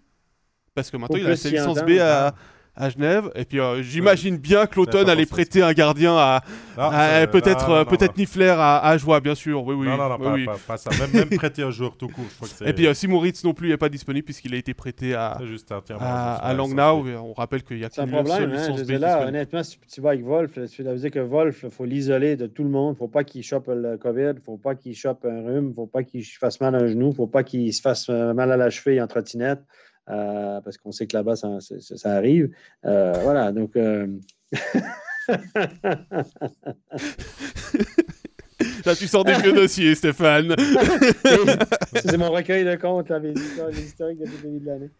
Parce 0.74 0.90
que 0.90 0.96
maintenant, 0.96 1.16
il 1.16 1.26
a 1.26 1.36
sa 1.36 1.48
licence 1.50 1.82
B 1.82 1.98
à, 2.00 2.34
à 2.76 2.90
Genève. 2.90 3.30
Et 3.34 3.44
puis 3.44 3.58
euh, 3.58 3.82
j'imagine 3.82 4.36
bien 4.36 4.66
que 4.66 4.76
l'automne 4.76 5.08
allait 5.08 5.26
prêter 5.26 5.62
un 5.62 5.72
gardien 5.72 6.16
à, 6.16 6.42
peut-être 7.32 7.84
peut-être 7.84 8.16
Niffler 8.16 8.54
à, 8.56 8.78
à 8.78 8.96
Joie, 8.98 9.20
bien 9.20 9.34
sûr. 9.34 9.64
Oui, 9.64 9.74
oui. 9.74 9.86
Non, 9.86 9.96
non, 9.96 10.18
non, 10.18 10.44
pas, 10.44 10.56
pas, 10.66 10.76
ça. 10.76 10.90
Même, 11.00 11.10
même 11.12 11.28
prêter 11.38 11.62
un 11.62 11.70
joueur 11.70 11.96
tout 11.96 12.08
court. 12.08 12.24
Je 12.30 12.36
crois 12.36 12.48
que 12.48 12.68
et 12.68 12.72
puis 12.72 12.86
euh, 12.86 12.94
si 12.94 13.08
Moritz 13.08 13.42
non 13.44 13.54
plus 13.54 13.68
n'est 13.68 13.76
pas 13.76 13.88
disponible 13.88 14.24
puisqu'il 14.24 14.54
a 14.54 14.58
été 14.58 14.74
prêté 14.74 15.14
à, 15.14 15.38
juste 15.46 15.72
à, 15.72 15.80
à 16.36 16.54
Langnau. 16.54 17.06
On 17.06 17.32
rappelle 17.32 17.62
qu'il 17.62 17.78
y 17.78 17.84
a 17.84 17.88
qu'une 17.88 18.10
problème. 18.10 18.52
Hein, 18.52 18.98
là, 18.98 19.26
honnêtement, 19.26 19.62
si 19.62 19.78
tu 19.92 20.00
vas 20.00 20.10
avec 20.10 20.24
Wolf, 20.24 20.58
tu 20.70 20.82
dois 20.82 20.94
dire 20.94 21.10
que 21.10 21.18
Wolf, 21.18 21.60
il 21.64 21.70
faut 21.70 21.84
l'isoler 21.84 22.36
de 22.36 22.46
tout 22.46 22.62
le 22.62 22.70
monde. 22.70 22.90
Il 22.90 22.96
ne 22.96 22.98
faut 22.98 23.08
pas 23.08 23.24
qu'il 23.24 23.42
chope 23.42 23.68
le 23.68 23.96
COVID. 23.96 24.20
Il 24.20 24.34
ne 24.34 24.40
faut 24.44 24.56
pas 24.58 24.74
qu'il 24.74 24.94
chope 24.94 25.24
un 25.24 25.46
rhume. 25.46 25.66
Il 25.66 25.68
ne 25.70 25.74
faut 25.74 25.86
pas 25.86 26.02
qu'il 26.02 26.24
fasse 26.24 26.60
mal 26.60 26.74
à 26.74 26.78
un 26.78 26.86
genou. 26.86 27.06
Il 27.06 27.10
ne 27.10 27.14
faut 27.14 27.26
pas 27.26 27.42
qu'il 27.42 27.72
se 27.72 27.80
fasse 27.80 28.08
euh, 28.10 28.34
mal 28.34 28.52
à 28.52 28.56
la 28.56 28.70
cheville 28.70 29.00
en 29.00 29.06
trottinette. 29.06 29.60
Euh, 30.08 30.60
parce 30.60 30.78
qu'on 30.78 30.92
sait 30.92 31.06
que 31.06 31.16
là-bas, 31.16 31.36
ça, 31.36 31.58
ça, 31.60 32.12
arrive. 32.12 32.50
Euh, 32.84 33.12
voilà, 33.22 33.50
donc. 33.52 33.76
Euh, 33.76 34.06
là, 38.84 38.94
tu 38.96 39.08
sors 39.08 39.24
des 39.24 39.34
vieux 39.34 39.52
dossiers, 39.52 39.94
Stéphane. 39.96 40.54
c'est 41.94 42.16
mon 42.16 42.30
recueil 42.30 42.64
de 42.64 42.76
comptes, 42.76 43.08
là, 43.08 43.18
les, 43.18 43.32
historiques 43.32 44.20
depuis 44.20 44.36
le 44.36 44.42
début 44.42 44.60
de 44.60 44.66
l'année. 44.66 44.90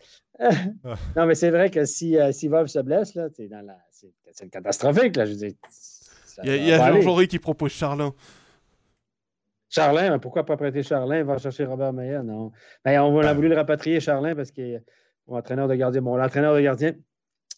non, 1.17 1.27
mais 1.27 1.37
c'est 1.37 1.51
vrai 1.51 1.71
que 1.71 1.85
si, 1.85 2.17
si 2.33 2.49
Wolf 2.49 2.69
se 2.69 2.81
blesse, 2.81 3.15
là, 3.15 3.29
c'est, 3.33 4.51
catastrophique. 4.51 5.15
Là, 5.17 5.27
je 5.27 5.31
veux 5.31 5.37
dire, 5.37 5.53
il 6.43 6.49
y 6.49 6.53
a, 6.53 6.57
y 6.57 6.73
a 6.73 7.01
Jean 7.01 7.27
qui 7.27 7.39
propose 7.39 7.71
Charlin. 7.73 8.13
Charlin, 9.69 10.11
mais 10.11 10.19
pourquoi 10.19 10.45
pas 10.47 10.57
prêter 10.57 10.83
Charlin? 10.83 11.25
Va 11.25 11.39
chercher 11.39 11.64
Robert 11.64 11.93
Meyer, 11.93 12.21
non? 12.25 12.53
Mais 12.85 12.99
on 12.99 13.19
a 13.19 13.35
voulu 13.35 13.49
le 13.49 13.57
rapatrier, 13.57 14.01
Charlin, 14.01 14.35
parce 14.35 14.51
que 14.51 14.81
entraîneur 15.27 15.69
de 15.69 15.75
gardien. 15.75 16.03
Bon, 16.03 16.17
l'entraîneur 16.17 16.55
de 16.55 16.61
gardien 16.61 16.95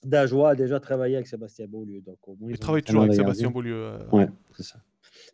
d'Ajoie 0.04 0.50
a 0.50 0.54
déjà 0.54 0.80
travaillé 0.80 1.16
avec 1.16 1.26
Sébastien 1.26 1.66
Beaulieu. 1.66 2.00
Donc, 2.00 2.18
il 2.48 2.58
travaille 2.58 2.82
toujours 2.82 3.02
avec 3.02 3.14
Sébastien 3.14 3.50
Beaulieu. 3.50 3.76
Euh. 3.76 3.98
Oui, 4.12 4.24
c'est 4.56 4.62
ça. 4.62 4.78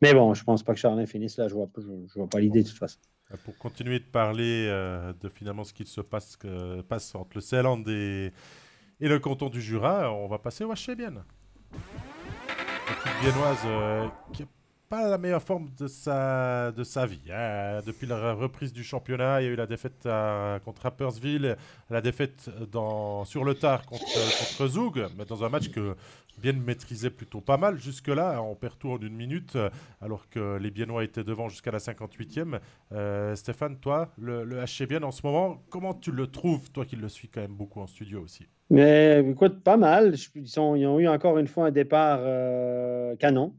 Mais 0.02 0.12
bon, 0.14 0.34
je 0.34 0.42
pense 0.42 0.62
pas 0.62 0.74
que 0.74 0.80
Charlin 0.80 1.06
finisse 1.06 1.36
là. 1.36 1.48
Je 1.48 1.54
vois, 1.54 1.68
je, 1.76 2.14
vois 2.18 2.28
pas 2.28 2.40
l'idée 2.40 2.62
de 2.62 2.68
toute 2.68 2.78
façon. 2.78 2.98
Pour 3.44 3.56
continuer 3.58 3.98
de 3.98 4.04
parler 4.04 4.66
de 5.20 5.28
finalement 5.28 5.64
ce 5.64 5.72
qui 5.72 5.86
se 5.86 6.00
passe, 6.00 6.38
passe 6.88 7.14
entre 7.14 7.30
le 7.36 7.40
Ceyland 7.40 7.82
et, 7.86 8.32
et 9.00 9.08
le 9.08 9.18
canton 9.18 9.48
du 9.48 9.60
Jura, 9.60 10.12
on 10.12 10.28
va 10.28 10.38
passer 10.38 10.64
au 10.64 10.72
HCBN. 10.72 11.24
L'équipe 12.88 13.12
viennoise 13.22 14.10
qui 14.32 14.42
n'a 14.42 14.48
pas 14.88 15.08
la 15.08 15.18
meilleure 15.18 15.42
forme 15.42 15.70
de 15.78 15.86
sa, 15.86 16.72
de 16.72 16.84
sa 16.84 17.06
vie. 17.06 17.20
Hein. 17.30 17.80
Depuis 17.86 18.06
la 18.06 18.34
reprise 18.34 18.72
du 18.72 18.84
championnat, 18.84 19.42
il 19.42 19.44
y 19.46 19.48
a 19.48 19.52
eu 19.52 19.56
la 19.56 19.66
défaite 19.66 20.08
contre 20.64 20.82
Rappersville, 20.82 21.56
la 21.90 22.00
défaite 22.00 22.50
dans, 22.70 23.24
sur 23.24 23.44
le 23.44 23.54
tard 23.54 23.86
contre, 23.86 24.04
contre 24.04 24.68
Zoug, 24.68 25.06
mais 25.16 25.24
dans 25.24 25.44
un 25.44 25.48
match 25.48 25.70
que 25.70 25.96
bien 26.38 26.52
maîtrisait 26.52 27.10
plutôt 27.10 27.40
pas 27.40 27.56
mal 27.56 27.78
jusque-là. 27.78 28.42
On 28.42 28.54
perd 28.54 28.78
tout 28.78 28.90
en 28.90 28.98
une 28.98 29.14
minute, 29.14 29.56
alors 30.00 30.28
que 30.28 30.58
les 30.58 30.70
Biennois 30.70 31.04
étaient 31.04 31.24
devant 31.24 31.48
jusqu'à 31.48 31.70
la 31.70 31.78
58e. 31.78 32.58
Euh, 32.92 33.34
Stéphane, 33.34 33.78
toi, 33.78 34.12
le, 34.18 34.44
le 34.44 34.56
HC 34.64 35.02
en 35.02 35.10
ce 35.10 35.26
moment, 35.26 35.62
comment 35.70 35.94
tu 35.94 36.12
le 36.12 36.26
trouves, 36.26 36.70
toi 36.70 36.84
qui 36.84 36.96
le 36.96 37.08
suis 37.08 37.28
quand 37.28 37.40
même 37.40 37.54
beaucoup 37.54 37.80
en 37.80 37.86
studio 37.86 38.22
aussi? 38.22 38.46
Mais 38.70 39.24
écoute, 39.28 39.62
pas 39.62 39.76
mal. 39.76 40.14
Ils, 40.34 40.60
ont 40.60 40.98
eu 40.98 41.08
encore 41.08 41.38
une 41.38 41.46
fois 41.46 41.66
un 41.66 41.70
départ 41.70 42.20
euh, 42.22 43.16
canon, 43.16 43.54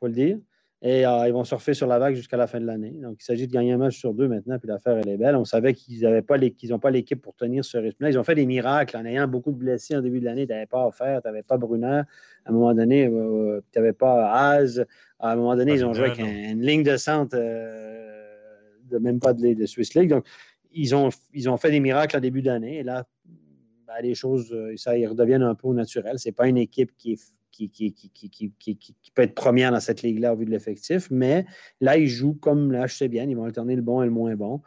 faut 0.00 0.06
le 0.06 0.12
dire. 0.12 0.38
Et 0.86 1.06
euh, 1.06 1.26
ils 1.26 1.32
vont 1.32 1.44
surfer 1.44 1.72
sur 1.72 1.86
la 1.86 1.98
vague 1.98 2.14
jusqu'à 2.14 2.36
la 2.36 2.46
fin 2.46 2.60
de 2.60 2.66
l'année. 2.66 2.90
Donc, 2.90 3.16
il 3.18 3.24
s'agit 3.24 3.46
de 3.48 3.52
gagner 3.52 3.72
un 3.72 3.78
match 3.78 3.96
sur 3.96 4.12
deux 4.12 4.28
maintenant, 4.28 4.58
puis 4.58 4.68
l'affaire, 4.68 4.98
elle 4.98 5.08
est 5.08 5.16
belle. 5.16 5.34
On 5.34 5.46
savait 5.46 5.72
qu'ils 5.72 6.02
n'ont 6.02 6.78
pas 6.78 6.90
l'équipe 6.90 7.22
pour 7.22 7.34
tenir 7.34 7.64
ce 7.64 7.78
rythme-là. 7.78 8.10
Ils 8.10 8.18
ont 8.18 8.22
fait 8.22 8.34
des 8.34 8.44
miracles 8.44 8.94
en 8.98 9.06
ayant 9.06 9.26
beaucoup 9.26 9.50
de 9.50 9.56
blessés 9.56 9.96
en 9.96 10.02
début 10.02 10.20
de 10.20 10.26
l'année. 10.26 10.46
Tu 10.46 10.52
n'avais 10.52 10.66
pas 10.66 10.86
offert, 10.86 11.22
tu 11.22 11.28
n'avais 11.28 11.42
pas 11.42 11.56
Brunner. 11.56 12.02
À 12.44 12.50
un 12.50 12.52
moment 12.52 12.74
donné, 12.74 13.06
euh, 13.06 13.62
tu 13.72 13.78
n'avais 13.78 13.94
pas 13.94 14.30
Az. 14.30 14.84
À 15.18 15.32
un 15.32 15.36
moment 15.36 15.56
donné, 15.56 15.72
ils 15.72 15.86
ont 15.86 15.94
joué 15.94 16.10
avec 16.10 16.18
une 16.18 16.60
ligne 16.60 16.82
de 16.82 16.98
centre, 16.98 17.34
de 17.34 18.98
même 18.98 19.20
pas 19.20 19.32
de, 19.32 19.54
de 19.54 19.66
Swiss 19.66 19.94
League. 19.94 20.10
Donc, 20.10 20.26
ils 20.74 20.94
ont, 20.94 21.08
ils 21.32 21.48
ont 21.48 21.56
fait 21.56 21.70
des 21.70 21.80
miracles 21.80 22.18
en 22.18 22.20
début 22.20 22.42
d'année. 22.42 22.80
Et 22.80 22.82
là, 22.82 23.06
ben, 23.86 23.94
les 24.02 24.14
choses, 24.14 24.52
euh, 24.52 24.74
ça, 24.76 24.98
ils 24.98 25.06
redeviennent 25.06 25.42
un 25.42 25.54
peu 25.54 25.72
naturel. 25.72 26.18
Ce 26.18 26.28
n'est 26.28 26.32
pas 26.32 26.48
une 26.48 26.56
équipe 26.58 26.90
qui, 26.96 27.18
qui, 27.54 27.70
qui, 27.70 27.92
qui, 27.92 29.10
peut 29.14 29.22
être 29.22 29.34
première 29.34 29.70
dans 29.70 29.80
cette 29.80 30.02
ligue-là 30.02 30.32
au 30.32 30.36
vu 30.36 30.44
de 30.44 30.50
l'effectif, 30.50 31.08
mais 31.10 31.46
là, 31.80 31.96
ils 31.96 32.08
jouent 32.08 32.34
comme 32.34 32.72
là, 32.72 32.86
je 32.86 32.94
sais 32.94 33.08
bien, 33.08 33.24
ils 33.24 33.36
vont 33.36 33.44
alterner 33.44 33.76
le 33.76 33.82
bon 33.82 34.02
et 34.02 34.06
le 34.06 34.10
moins 34.10 34.34
bon. 34.34 34.60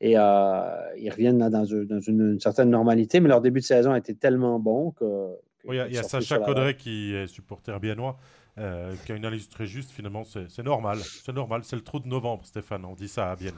Et 0.00 0.18
euh, 0.18 0.96
ils 0.98 1.10
reviennent 1.10 1.38
dans, 1.38 1.64
une, 1.64 2.38
certaine 2.40 2.70
normalité, 2.70 3.20
mais 3.20 3.28
leur 3.28 3.40
début 3.40 3.60
de 3.60 3.64
saison 3.64 3.92
a 3.92 3.98
été 3.98 4.14
tellement 4.14 4.58
bon 4.58 4.90
que. 4.92 5.28
il 5.68 5.74
y 5.74 5.98
a, 5.98 6.02
Sacha 6.02 6.38
Codret 6.38 6.76
qui 6.76 7.14
est 7.14 7.26
supporter 7.26 7.78
biennois. 7.80 8.18
Euh, 8.56 8.94
qui 9.04 9.10
a 9.10 9.16
une 9.16 9.24
analyse 9.24 9.48
très 9.48 9.66
juste, 9.66 9.90
finalement, 9.90 10.22
c'est 10.22 10.62
normal. 10.62 10.98
C'est 10.98 11.32
normal, 11.32 11.62
c'est 11.64 11.74
le 11.74 11.82
trou 11.82 11.98
de 11.98 12.06
novembre, 12.06 12.44
Stéphane. 12.46 12.84
On 12.84 12.94
dit 12.94 13.08
ça 13.08 13.32
à 13.32 13.36
Bienne. 13.36 13.54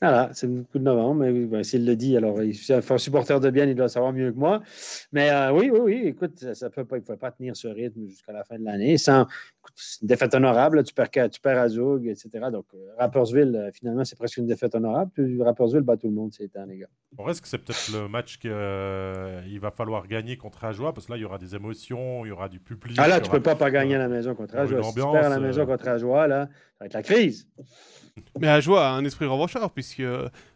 Voilà, 0.00 0.30
c'est 0.32 0.46
beaucoup 0.46 0.78
de 0.78 0.84
novembre, 0.84 1.24
mais 1.24 1.32
ben, 1.32 1.64
s'il 1.64 1.84
le 1.84 1.96
dit, 1.96 2.16
alors 2.16 2.40
il 2.40 2.50
est 2.50 2.90
un 2.90 2.98
supporter 2.98 3.40
de 3.40 3.50
bien, 3.50 3.64
il 3.64 3.74
doit 3.74 3.88
savoir 3.88 4.12
mieux 4.12 4.30
que 4.30 4.38
moi. 4.38 4.62
Mais 5.10 5.28
euh, 5.30 5.50
oui, 5.50 5.70
oui, 5.72 5.80
oui, 5.80 6.02
écoute, 6.06 6.54
ça, 6.54 6.70
peut 6.70 6.84
pas, 6.84 6.98
il 6.98 7.00
ne 7.00 7.04
faut 7.04 7.16
pas 7.16 7.32
tenir 7.32 7.56
ce 7.56 7.66
rythme 7.66 8.06
jusqu'à 8.06 8.32
la 8.32 8.44
fin 8.44 8.60
de 8.60 8.64
l'année. 8.64 8.96
Sans, 8.96 9.26
une 10.00 10.06
défaite 10.06 10.34
honorable, 10.34 10.84
tu 10.84 10.94
perds, 10.94 11.30
tu 11.30 11.40
perds 11.40 11.58
à 11.58 11.66
etc. 11.66 12.28
Donc, 12.52 12.66
euh, 12.74 12.78
Rappersville, 12.96 13.56
euh, 13.56 13.72
finalement, 13.72 14.04
c'est 14.04 14.16
presque 14.16 14.36
une 14.36 14.46
défaite 14.46 14.76
honorable. 14.76 15.10
Rappersville 15.40 15.82
bat 15.82 15.96
tout 15.96 16.06
le 16.06 16.14
monde 16.14 16.32
ces 16.32 16.48
temps, 16.48 16.64
les 16.64 16.78
gars. 16.78 16.86
On 17.18 17.24
reste 17.24 17.40
que 17.40 17.48
c'est 17.48 17.58
peut-être 17.58 17.90
le 17.92 18.08
match 18.08 18.38
qu'il 18.38 19.60
va 19.60 19.70
falloir 19.72 20.06
gagner 20.06 20.36
contre 20.36 20.64
Ajoie, 20.64 20.94
parce 20.94 21.06
que 21.06 21.12
là, 21.12 21.18
il 21.18 21.22
y 21.22 21.24
aura 21.24 21.38
des 21.38 21.56
émotions, 21.56 22.24
il 22.24 22.28
y 22.28 22.32
aura 22.32 22.48
du 22.48 22.60
public. 22.60 22.96
Ah 23.00 23.08
là, 23.08 23.20
tu 23.20 23.28
ne 23.30 23.34
peux 23.34 23.42
pas 23.42 23.56
pas 23.56 23.72
gagner 23.72 23.96
à 23.96 23.98
la 23.98 24.08
maison 24.08 24.36
contre 24.36 24.56
Ajoie. 24.58 24.80
Si 24.80 24.94
tu 24.94 25.00
perds 25.00 25.24
à 25.24 25.28
la 25.28 25.40
maison 25.40 25.66
contre 25.66 25.88
Ajoie, 25.88 26.28
là, 26.28 26.46
ça 26.46 26.84
va 26.84 26.86
être 26.86 26.94
la 26.94 27.02
crise. 27.02 27.48
Mais 28.40 28.48
Ajoie 28.48 28.86
a 28.86 28.92
un 28.92 29.04
esprit 29.04 29.26
revanchard, 29.26 29.70
puisque 29.70 30.02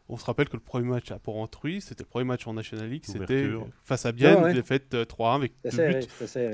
on 0.09 0.17
se 0.17 0.25
rappelle 0.25 0.49
que 0.49 0.57
le 0.57 0.63
premier 0.63 0.89
match 0.89 1.11
à 1.11 1.19
Port-Entruy, 1.19 1.81
c'était 1.81 2.05
le 2.05 2.09
premier 2.09 2.25
match 2.25 2.47
en 2.47 2.55
National 2.55 2.89
League, 2.89 3.05
c'était 3.05 3.49
face 3.85 4.07
à 4.07 4.13
Bienne, 4.13 4.47
il 4.51 4.59
a 4.59 4.63
fait 4.63 4.93
3-1 4.95 5.35
avec 5.37 5.53
deux 5.71 5.89
buts 5.89 6.07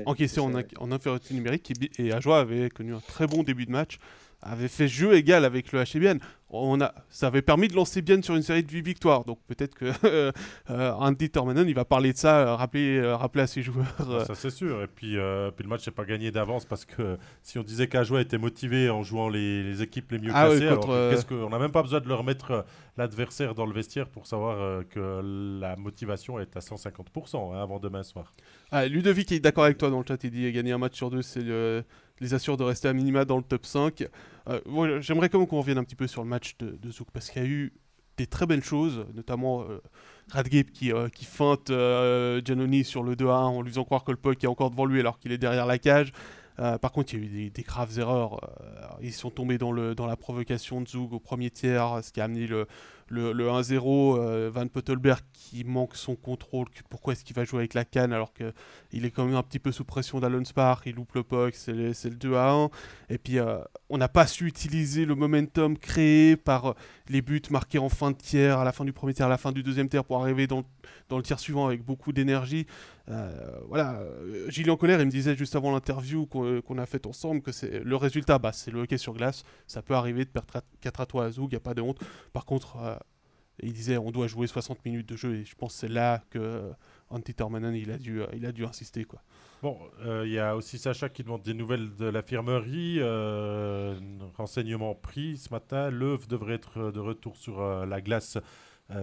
encaissés 0.05 0.39
en, 0.39 0.53
en, 0.53 0.91
infériorité 0.91 1.33
numérique, 1.33 1.73
et 1.97 2.13
Ajoie 2.13 2.39
avait 2.39 2.69
connu 2.69 2.93
un 2.93 3.01
très 3.01 3.27
bon 3.27 3.43
début 3.43 3.65
de 3.65 3.71
match 3.71 3.99
avait 4.41 4.67
fait 4.67 4.87
jeu 4.87 5.15
égal 5.15 5.45
avec 5.45 5.71
le 5.71 5.83
HBN. 5.83 6.19
On 6.51 6.81
a, 6.81 6.93
ça 7.09 7.27
avait 7.27 7.43
permis 7.43 7.67
de 7.67 7.75
lancer 7.75 8.01
bien 8.01 8.19
sur 8.23 8.35
une 8.35 8.41
série 8.41 8.63
de 8.63 8.71
8 8.71 8.81
victoires. 8.81 9.23
Donc 9.23 9.39
peut-être 9.47 9.75
que 9.75 9.91
euh, 10.69 10.91
Andy 10.93 11.29
il 11.67 11.75
va 11.75 11.85
parler 11.85 12.11
de 12.11 12.17
ça, 12.17 12.39
euh, 12.39 12.55
rappeler, 12.55 12.97
euh, 12.97 13.15
rappeler 13.15 13.43
à 13.43 13.47
ses 13.47 13.61
joueurs. 13.61 13.85
Ah, 13.99 14.25
ça 14.25 14.33
c'est 14.33 14.49
sûr. 14.49 14.81
Et 14.81 14.87
puis, 14.87 15.17
puis 15.55 15.63
le 15.63 15.69
match 15.69 15.85
n'est 15.85 15.93
pas 15.93 16.05
gagné 16.05 16.31
d'avance 16.31 16.65
parce 16.65 16.85
que 16.85 17.17
si 17.43 17.59
on 17.59 17.63
disait 17.63 17.87
qu'Ajoie 17.87 18.21
était 18.21 18.39
motivé 18.39 18.89
en 18.89 19.03
jouant 19.03 19.29
les, 19.29 19.81
équipes 19.83 20.11
les 20.11 20.19
mieux 20.19 20.31
ah 20.33 20.47
classées, 20.47 20.69
qu'est-ce 21.11 21.33
on 21.33 21.49
n'a 21.49 21.59
même 21.59 21.71
pas 21.71 21.83
besoin 21.83 21.99
de 21.99 22.07
leur 22.07 22.23
mettre 22.23 22.65
l'adversaire 22.97 23.53
dans 23.53 23.67
le 23.67 23.73
vestiaire 23.73 24.07
pour 24.07 24.25
savoir 24.25 24.83
que 24.89 25.59
la 25.59 25.75
motivation 25.75 26.39
est 26.39 26.57
à 26.57 26.59
150% 26.59 27.53
hein, 27.53 27.61
avant 27.61 27.79
demain 27.79 28.03
soir. 28.03 28.31
Ah, 28.71 28.87
Ludovic 28.87 29.31
est 29.31 29.39
d'accord 29.39 29.65
avec 29.65 29.77
toi 29.77 29.89
dans 29.89 29.99
le 29.99 30.05
chat. 30.07 30.23
Il 30.23 30.31
dit 30.31 30.51
gagner 30.51 30.71
un 30.71 30.77
match 30.79 30.95
sur 30.95 31.11
deux, 31.11 31.21
c'est 31.21 31.41
le 31.41 31.83
les 32.21 32.33
assure 32.33 32.57
de 32.57 32.63
rester 32.63 32.87
à 32.87 32.93
minima 32.93 33.25
dans 33.25 33.37
le 33.37 33.43
top 33.43 33.65
5. 33.65 34.03
Euh, 34.47 35.01
j'aimerais 35.01 35.29
quand 35.29 35.39
même 35.39 35.47
qu'on 35.47 35.59
revienne 35.59 35.77
un 35.77 35.83
petit 35.83 35.95
peu 35.95 36.07
sur 36.07 36.23
le 36.23 36.29
match 36.29 36.55
de, 36.57 36.91
Zouk 36.91 37.09
parce 37.11 37.29
qu'il 37.29 37.41
y 37.41 37.45
a 37.45 37.47
eu 37.47 37.73
des 38.17 38.27
très 38.27 38.45
belles 38.45 38.63
choses, 38.63 39.05
notamment 39.13 39.63
euh, 39.63 39.81
euh, 40.35 41.09
qui 41.09 41.25
feinte 41.25 41.67
Giannoni 41.67 42.83
sur 42.83 43.03
le 43.03 43.15
2-1 43.15 43.29
en 43.29 43.61
lui 43.61 43.69
faisant 43.71 43.85
croire 43.85 44.03
que 44.03 44.11
le 44.11 44.17
puck 44.17 44.43
est 44.43 44.47
encore 44.47 44.71
devant 44.71 44.85
lui 44.85 44.99
alors 44.99 45.19
qu'il 45.19 45.31
est 45.31 45.37
derrière 45.37 45.65
la 45.65 45.79
cage. 45.79 46.11
par 46.57 46.91
contre, 46.91 47.13
il 47.13 47.19
y 47.19 47.23
a 47.23 47.45
eu 47.45 47.49
des, 47.49 47.63
graves 47.63 47.97
erreurs. 47.97 48.41
ils 49.01 49.13
sont 49.13 49.29
tombés 49.29 49.57
dans, 49.57 49.73
dans 49.93 50.07
la 50.07 50.17
provocation 50.17 50.81
de 50.81 50.87
Zug 50.87 51.13
au 51.13 51.19
premier 51.19 51.49
tiers, 51.49 52.03
ce 52.03 52.11
qui 52.11 52.19
a 52.19 52.25
amené 52.25 52.47
le, 52.47 52.67
le, 53.09 53.33
1-0, 53.33 54.17
euh, 54.17 54.49
Van 54.53 54.67
Pottelberg 54.67 55.21
qui 55.33 55.63
manque 55.63 55.95
son 55.95 56.15
contrôle, 56.15 56.67
pourquoi 56.89 57.13
est-ce 57.13 57.23
qu'il 57.23 57.35
va 57.35 57.43
jouer 57.43 57.59
avec 57.59 57.73
la 57.73 57.85
canne 57.85 58.13
alors 58.13 58.33
qu'il 58.33 59.05
est 59.05 59.11
quand 59.11 59.25
même 59.25 59.35
un 59.35 59.43
petit 59.43 59.59
peu 59.59 59.71
sous 59.71 59.83
pression 59.83 60.19
d'Alon 60.19 60.45
Spar, 60.45 60.81
il 60.85 60.95
loupe 60.95 61.13
le 61.13 61.23
puck, 61.23 61.55
c'est 61.55 61.73
le, 61.73 61.91
2-1. 61.91 62.69
Et 63.09 63.17
puis 63.17 63.39
euh, 63.39 63.59
on 63.89 63.97
n'a 63.97 64.07
pas 64.07 64.27
su 64.27 64.45
utiliser 64.45 65.05
le 65.05 65.15
momentum 65.15 65.77
créé 65.77 66.35
par 66.35 66.75
les 67.09 67.21
buts 67.21 67.41
marqués 67.49 67.79
en 67.79 67.89
fin 67.89 68.11
de 68.11 68.17
tiers, 68.17 68.59
à 68.59 68.63
la 68.63 68.71
fin 68.71 68.85
du 68.85 68.93
premier 68.93 69.13
tiers, 69.13 69.25
à 69.25 69.29
la 69.29 69.37
fin 69.37 69.51
du 69.51 69.63
deuxième 69.63 69.89
tiers 69.89 70.05
pour 70.05 70.21
arriver 70.21 70.47
dans, 70.47 70.63
dans 71.09 71.17
le 71.17 71.23
tiers 71.23 71.39
suivant 71.39 71.67
avec 71.67 71.83
beaucoup 71.83 72.13
d'énergie. 72.13 72.67
Euh, 73.09 73.59
voilà, 73.67 74.01
Gillian 74.47 74.77
Colère, 74.77 74.99
il 75.01 75.07
me 75.07 75.11
disait 75.11 75.35
juste 75.35 75.55
avant 75.55 75.71
l'interview 75.71 76.27
qu'on 76.27 76.77
a 76.77 76.85
faite 76.85 77.07
ensemble 77.07 77.41
que 77.41 77.51
c'est 77.51 77.83
le 77.83 77.95
résultat, 77.95 78.37
bah, 78.37 78.51
c'est 78.53 78.71
le 78.71 78.81
hockey 78.81 78.97
sur 78.97 79.13
glace. 79.13 79.43
Ça 79.67 79.81
peut 79.81 79.95
arriver 79.95 80.23
de 80.23 80.29
perdre 80.29 80.61
4 80.81 81.01
à 81.01 81.05
3 81.05 81.25
à 81.25 81.31
Zoug, 81.31 81.47
il 81.51 81.55
n'y 81.55 81.57
a 81.57 81.61
pas 81.61 81.73
de 81.73 81.81
honte. 81.81 81.99
Par 82.31 82.45
contre, 82.45 82.77
il 83.63 83.73
disait 83.73 83.97
on 83.97 84.11
doit 84.11 84.27
jouer 84.27 84.47
60 84.47 84.85
minutes 84.85 85.07
de 85.09 85.15
jeu 85.15 85.35
et 85.35 85.45
je 85.45 85.55
pense 85.55 85.73
que 85.73 85.79
c'est 85.79 85.87
là 85.87 86.23
que 86.29 86.71
Antti 87.09 87.33
il 87.75 87.91
a 87.91 87.97
dû 87.97 88.21
il 88.33 88.45
a 88.45 88.51
dû 88.51 88.65
insister 88.65 89.03
quoi. 89.03 89.21
Bon, 89.61 89.77
euh, 90.05 90.23
il 90.25 90.31
y 90.31 90.39
a 90.39 90.55
aussi 90.55 90.77
Sacha 90.77 91.09
qui 91.09 91.21
demande 91.21 91.41
des 91.41 91.53
nouvelles 91.53 91.93
de 91.97 92.05
l'infirmerie. 92.05 92.95
Euh, 92.99 93.99
renseignement 94.37 94.95
pris 94.95 95.35
ce 95.35 95.53
matin. 95.53 95.89
L'œuvre 95.89 96.27
devrait 96.27 96.53
être 96.53 96.91
de 96.91 96.99
retour 97.01 97.35
sur 97.35 97.59
euh, 97.59 97.85
la 97.85 97.99
glace 97.99 98.37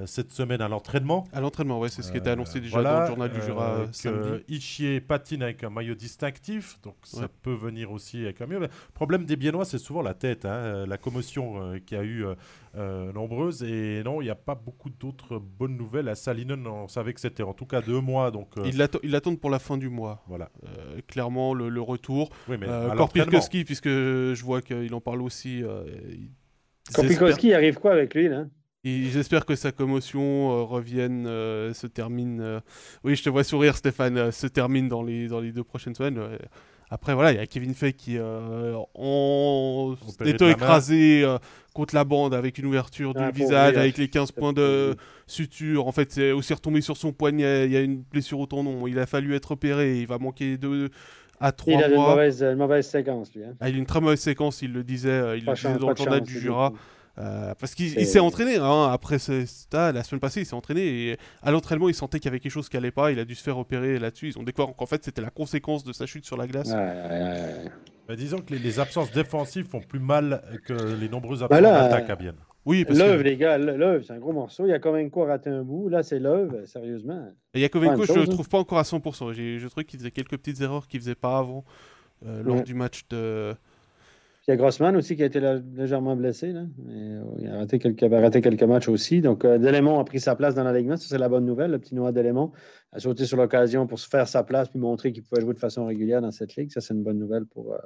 cette 0.06 0.32
semaine 0.32 0.60
à 0.60 0.68
l'entraînement. 0.68 1.24
À 1.32 1.40
l'entraînement, 1.40 1.80
oui, 1.80 1.88
c'est 1.90 2.02
ce 2.02 2.10
qui 2.10 2.18
était 2.18 2.30
annoncé 2.30 2.60
déjà 2.60 2.82
dans 2.82 3.00
le 3.00 3.06
journal 3.06 3.32
du 3.32 3.42
Jura 3.42 3.70
euh, 3.76 3.86
samedi. 3.92 5.00
Patine 5.00 5.42
avec 5.42 5.62
un 5.64 5.70
maillot 5.70 5.94
distinctif, 5.94 6.78
donc 6.82 6.96
ça 7.04 7.28
peut 7.42 7.54
venir 7.54 7.90
aussi 7.92 8.24
avec 8.24 8.40
un 8.40 8.46
mieux. 8.46 8.58
Le 8.58 8.68
problème 8.94 9.24
des 9.24 9.36
Biennois, 9.36 9.64
c'est 9.64 9.78
souvent 9.78 10.02
la 10.02 10.14
tête, 10.14 10.44
hein, 10.44 10.54
euh, 10.54 10.86
la 10.86 10.98
commotion 10.98 11.78
qui 11.86 11.94
a 11.94 12.02
eu 12.04 12.24
nombreuse. 12.74 13.62
Et 13.62 14.02
non, 14.04 14.20
il 14.20 14.24
n'y 14.24 14.30
a 14.30 14.34
pas 14.34 14.54
beaucoup 14.54 14.90
d'autres 14.90 15.38
bonnes 15.38 15.76
nouvelles. 15.76 16.08
À 16.08 16.14
Salinen, 16.14 16.66
on 16.66 16.88
savait 16.88 17.14
que 17.14 17.20
c'était 17.20 17.42
en 17.42 17.54
tout 17.54 17.66
cas 17.66 17.80
deux 17.80 18.00
mois. 18.00 18.30
Donc, 18.30 18.54
Ils 18.64 18.76
l'attendent 19.10 19.40
pour 19.40 19.50
la 19.50 19.58
fin 19.58 19.76
du 19.76 19.88
mois. 19.88 20.24
Voilà. 20.26 20.50
clairement, 21.06 21.54
le, 21.54 21.80
retour. 21.80 22.30
Oui, 22.48 22.56
mais 22.58 22.68
encore 22.68 23.12
pire 23.12 23.26
que 23.26 23.40
ski, 23.40 23.64
puisque 23.64 23.88
je 23.88 24.42
vois 24.42 24.62
qu'il 24.62 24.92
en 24.94 25.00
parle 25.00 25.22
aussi. 25.22 25.62
Korpikowski, 26.94 27.52
arrive 27.52 27.78
quoi 27.78 27.92
avec 27.92 28.14
lui 28.14 28.28
là? 28.28 28.46
J'espère 28.84 29.44
que 29.44 29.56
sa 29.56 29.72
commotion 29.72 30.50
euh, 30.52 30.62
revienne, 30.62 31.26
euh, 31.26 31.72
se 31.74 31.86
termine. 31.86 32.40
Euh, 32.40 32.60
oui, 33.04 33.16
je 33.16 33.22
te 33.22 33.30
vois 33.30 33.44
sourire, 33.44 33.76
Stéphane. 33.76 34.30
se 34.30 34.46
termine 34.46 34.88
dans 34.88 35.02
les, 35.02 35.28
dans 35.28 35.40
les 35.40 35.52
deux 35.52 35.64
prochaines 35.64 35.94
semaines. 35.94 36.20
Après, 36.88 37.14
voilà, 37.14 37.32
il 37.32 37.36
y 37.36 37.40
a 37.40 37.46
Kevin 37.46 37.74
Fay 37.74 37.94
qui 37.94 38.16
en 38.20 39.96
étant 40.24 40.48
écrasé 40.48 41.24
contre 41.74 41.96
la 41.96 42.04
bande 42.04 42.32
avec 42.32 42.58
une 42.58 42.66
ouverture 42.66 43.12
du 43.12 43.28
visage, 43.32 43.76
avec 43.76 43.98
les 43.98 44.08
15 44.08 44.32
points 44.32 44.52
de 44.52 44.94
suture. 45.26 45.88
En 45.88 45.92
fait, 45.92 46.12
c'est 46.12 46.30
aussi 46.30 46.54
retombé 46.54 46.80
sur 46.80 46.96
son 46.96 47.12
poignet. 47.12 47.66
Il 47.66 47.72
y 47.72 47.76
a 47.76 47.80
une 47.80 48.02
blessure 48.02 48.38
au 48.38 48.46
tendon. 48.46 48.86
Il 48.86 49.00
a 49.00 49.06
fallu 49.06 49.34
être 49.34 49.52
opéré. 49.52 50.00
Il 50.00 50.06
va 50.06 50.18
manquer 50.18 50.58
de 50.58 50.90
à 51.40 51.50
3 51.50 51.72
mois. 51.72 51.80
Il 51.80 51.84
a 51.84 51.88
une 51.88 52.02
mauvaise, 52.02 52.42
une 52.42 52.54
mauvaise 52.56 52.86
séquence, 52.86 53.34
lui. 53.34 53.44
Hein. 53.44 53.54
Ah, 53.60 53.68
il 53.68 53.74
a 53.74 53.78
une 53.78 53.86
très 53.86 54.00
mauvaise 54.00 54.20
séquence, 54.20 54.62
il 54.62 54.72
le 54.72 54.84
disait, 54.84 55.38
il 55.38 55.44
le 55.44 55.54
disait 55.54 55.76
dans 55.76 55.90
le 55.90 55.96
journal 55.96 56.20
du 56.20 56.38
Jura. 56.38 56.72
Euh, 57.18 57.54
parce 57.58 57.74
qu'il 57.74 58.06
s'est 58.06 58.18
entraîné, 58.18 58.56
hein, 58.56 58.90
après 58.92 59.16
la 59.16 60.02
semaine 60.02 60.20
passée, 60.20 60.40
il 60.40 60.46
s'est 60.46 60.54
entraîné 60.54 60.82
et 60.82 61.16
à 61.42 61.50
l'entraînement, 61.50 61.88
il 61.88 61.94
sentait 61.94 62.18
qu'il 62.18 62.26
y 62.26 62.28
avait 62.28 62.40
quelque 62.40 62.52
chose 62.52 62.68
qui 62.68 62.76
allait 62.76 62.90
pas, 62.90 63.10
il 63.10 63.18
a 63.18 63.24
dû 63.24 63.34
se 63.34 63.42
faire 63.42 63.58
opérer 63.58 63.98
là-dessus. 63.98 64.28
Ils 64.28 64.38
ont 64.38 64.42
découvert 64.42 64.74
qu'en 64.74 64.86
fait, 64.86 65.02
c'était 65.02 65.22
la 65.22 65.30
conséquence 65.30 65.82
de 65.82 65.92
sa 65.92 66.04
chute 66.04 66.26
sur 66.26 66.36
la 66.36 66.46
glace. 66.46 66.70
Bah, 68.08 68.14
disons 68.14 68.38
que 68.38 68.54
les, 68.54 68.78
absences 68.78 69.10
défensives 69.10 69.66
font 69.66 69.80
plus 69.80 69.98
mal 69.98 70.42
que 70.64 70.72
les 70.72 71.08
nombreuses 71.08 71.40
bah 71.40 71.56
absences 71.56 71.62
d'attaque 71.62 72.10
à 72.10 72.16
bien. 72.16 72.34
Oui, 72.66 72.84
parce 72.84 72.98
L'œuvre, 72.98 73.22
les 73.22 73.36
gars, 73.36 73.58
l'œuvre, 73.58 74.04
c'est 74.04 74.12
un 74.12 74.18
gros 74.18 74.32
morceau. 74.32 74.66
Il 74.66 74.70
y 74.70 74.72
a 74.72 74.78
Kovenko 74.80 75.24
raté 75.24 75.50
un 75.50 75.62
bout. 75.62 75.88
Là, 75.88 76.02
c'est 76.02 76.18
l'œuvre, 76.18 76.64
sérieusement. 76.66 77.32
Et 77.54 77.60
Yakovenko, 77.60 78.04
je 78.04 78.12
ne 78.12 78.18
le 78.20 78.26
trouve 78.26 78.48
pas 78.48 78.58
encore 78.58 78.78
à 78.78 78.82
100%. 78.82 79.32
Je 79.32 79.66
trouve 79.68 79.84
qu'il 79.84 80.00
faisait 80.00 80.10
quelques 80.10 80.36
petites 80.36 80.60
erreurs 80.60 80.86
qu'il 80.88 80.98
ne 80.98 81.02
faisait 81.04 81.14
pas 81.14 81.38
avant 81.38 81.64
euh, 82.24 82.42
lors 82.42 82.62
du 82.62 82.74
match 82.74 83.06
de, 83.08 83.54
il 84.48 84.52
y 84.52 84.54
a 84.54 84.56
Grossman 84.56 84.94
aussi 84.94 85.16
qui 85.16 85.24
a 85.24 85.26
été 85.26 85.40
légèrement 85.74 86.14
blessé. 86.14 86.52
Là. 86.52 86.66
Euh, 86.88 87.20
il 87.40 87.48
a 87.48 87.58
raté 87.58 87.80
quelques, 87.80 88.08
raté 88.08 88.40
quelques 88.40 88.62
matchs 88.62 88.88
aussi. 88.88 89.20
Donc, 89.20 89.44
euh, 89.44 89.58
a 89.58 90.04
pris 90.04 90.20
sa 90.20 90.36
place 90.36 90.54
dans 90.54 90.62
l'alignement. 90.62 90.96
Ça, 90.96 91.08
c'est 91.08 91.18
la 91.18 91.28
bonne 91.28 91.44
nouvelle. 91.44 91.72
Le 91.72 91.80
petit 91.80 91.96
Noah 91.96 92.12
Delémon 92.12 92.52
a 92.92 93.00
sauté 93.00 93.26
sur 93.26 93.38
l'occasion 93.38 93.88
pour 93.88 93.98
se 93.98 94.08
faire 94.08 94.28
sa 94.28 94.44
place 94.44 94.68
puis 94.68 94.78
montrer 94.78 95.12
qu'il 95.12 95.24
pouvait 95.24 95.40
jouer 95.40 95.52
de 95.52 95.58
façon 95.58 95.84
régulière 95.86 96.22
dans 96.22 96.30
cette 96.30 96.54
ligue. 96.54 96.70
Ça, 96.70 96.80
c'est 96.80 96.94
une 96.94 97.02
bonne 97.02 97.18
nouvelle 97.18 97.44
pour, 97.44 97.74
euh, 97.74 97.78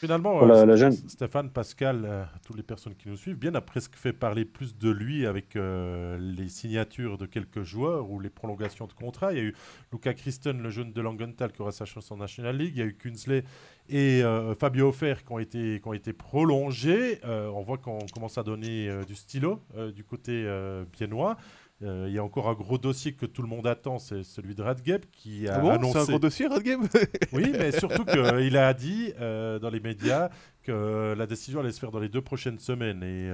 Finalement, 0.00 0.42
le, 0.42 0.76
jeune. 0.76 0.92
Stéphane 0.92 1.50
Pascal, 1.50 2.28
toutes 2.46 2.56
les 2.56 2.62
personnes 2.62 2.94
qui 2.94 3.10
nous 3.10 3.16
suivent, 3.16 3.38
bien 3.38 3.54
a 3.54 3.60
presque 3.60 3.94
fait 3.94 4.12
parler 4.14 4.46
plus 4.46 4.76
de 4.76 4.90
lui 4.90 5.26
avec 5.26 5.54
les 5.54 6.48
signatures 6.48 7.16
de 7.16 7.24
quelques 7.24 7.62
joueurs 7.62 8.10
ou 8.10 8.20
les 8.20 8.28
prolongations 8.28 8.86
de 8.86 8.92
contrats. 8.92 9.32
Il 9.32 9.38
y 9.38 9.40
a 9.40 9.44
eu 9.44 9.54
Luca 9.92 10.12
Christen, 10.12 10.60
le 10.60 10.68
jeune 10.68 10.92
de 10.92 11.00
Langenthal, 11.00 11.50
qui 11.50 11.62
aura 11.62 11.72
sa 11.72 11.86
chance 11.86 12.10
en 12.10 12.18
National 12.18 12.56
League. 12.56 12.72
Il 12.74 12.78
y 12.78 12.82
a 12.82 12.86
eu 12.86 12.94
Kunsley 12.94 13.44
et 13.88 14.22
euh, 14.22 14.54
Fabio 14.54 14.88
Offer 14.88 15.14
qui 15.24 15.32
ont 15.32 15.38
été, 15.38 15.80
qui 15.80 15.88
ont 15.88 15.92
été 15.92 16.12
prolongés. 16.12 17.20
Euh, 17.24 17.48
on 17.48 17.62
voit 17.62 17.78
qu'on 17.78 18.06
commence 18.12 18.38
à 18.38 18.42
donner 18.42 18.88
euh, 18.88 19.04
du 19.04 19.14
stylo 19.14 19.60
du 19.94 20.04
côté 20.04 20.46
biennois. 20.92 21.36
Il 21.82 22.10
y 22.10 22.18
a 22.18 22.24
encore 22.24 22.48
un 22.48 22.54
gros 22.54 22.78
dossier 22.78 23.12
que 23.12 23.26
tout 23.26 23.42
le 23.42 23.48
monde 23.48 23.66
attend, 23.66 23.98
c'est 23.98 24.22
celui 24.22 24.54
de 24.54 24.62
Radgeb 24.62 25.02
qui 25.12 25.46
a 25.46 25.56
ah 25.56 25.74
annoncé. 25.74 25.92
C'est 25.92 25.98
un 25.98 26.04
gros 26.04 26.18
dossier, 26.18 26.46
Radgeb? 26.46 26.80
Oui, 27.32 27.52
mais 27.52 27.70
surtout 27.72 28.04
qu'il 28.04 28.56
a 28.56 28.72
dit 28.72 29.12
dans 29.18 29.70
les 29.70 29.80
médias 29.80 30.30
que 30.62 31.14
la 31.16 31.26
décision 31.26 31.60
allait 31.60 31.72
se 31.72 31.80
faire 31.80 31.90
dans 31.90 32.00
les 32.00 32.08
deux 32.08 32.22
prochaines 32.22 32.58
semaines. 32.58 33.02
Et 33.02 33.30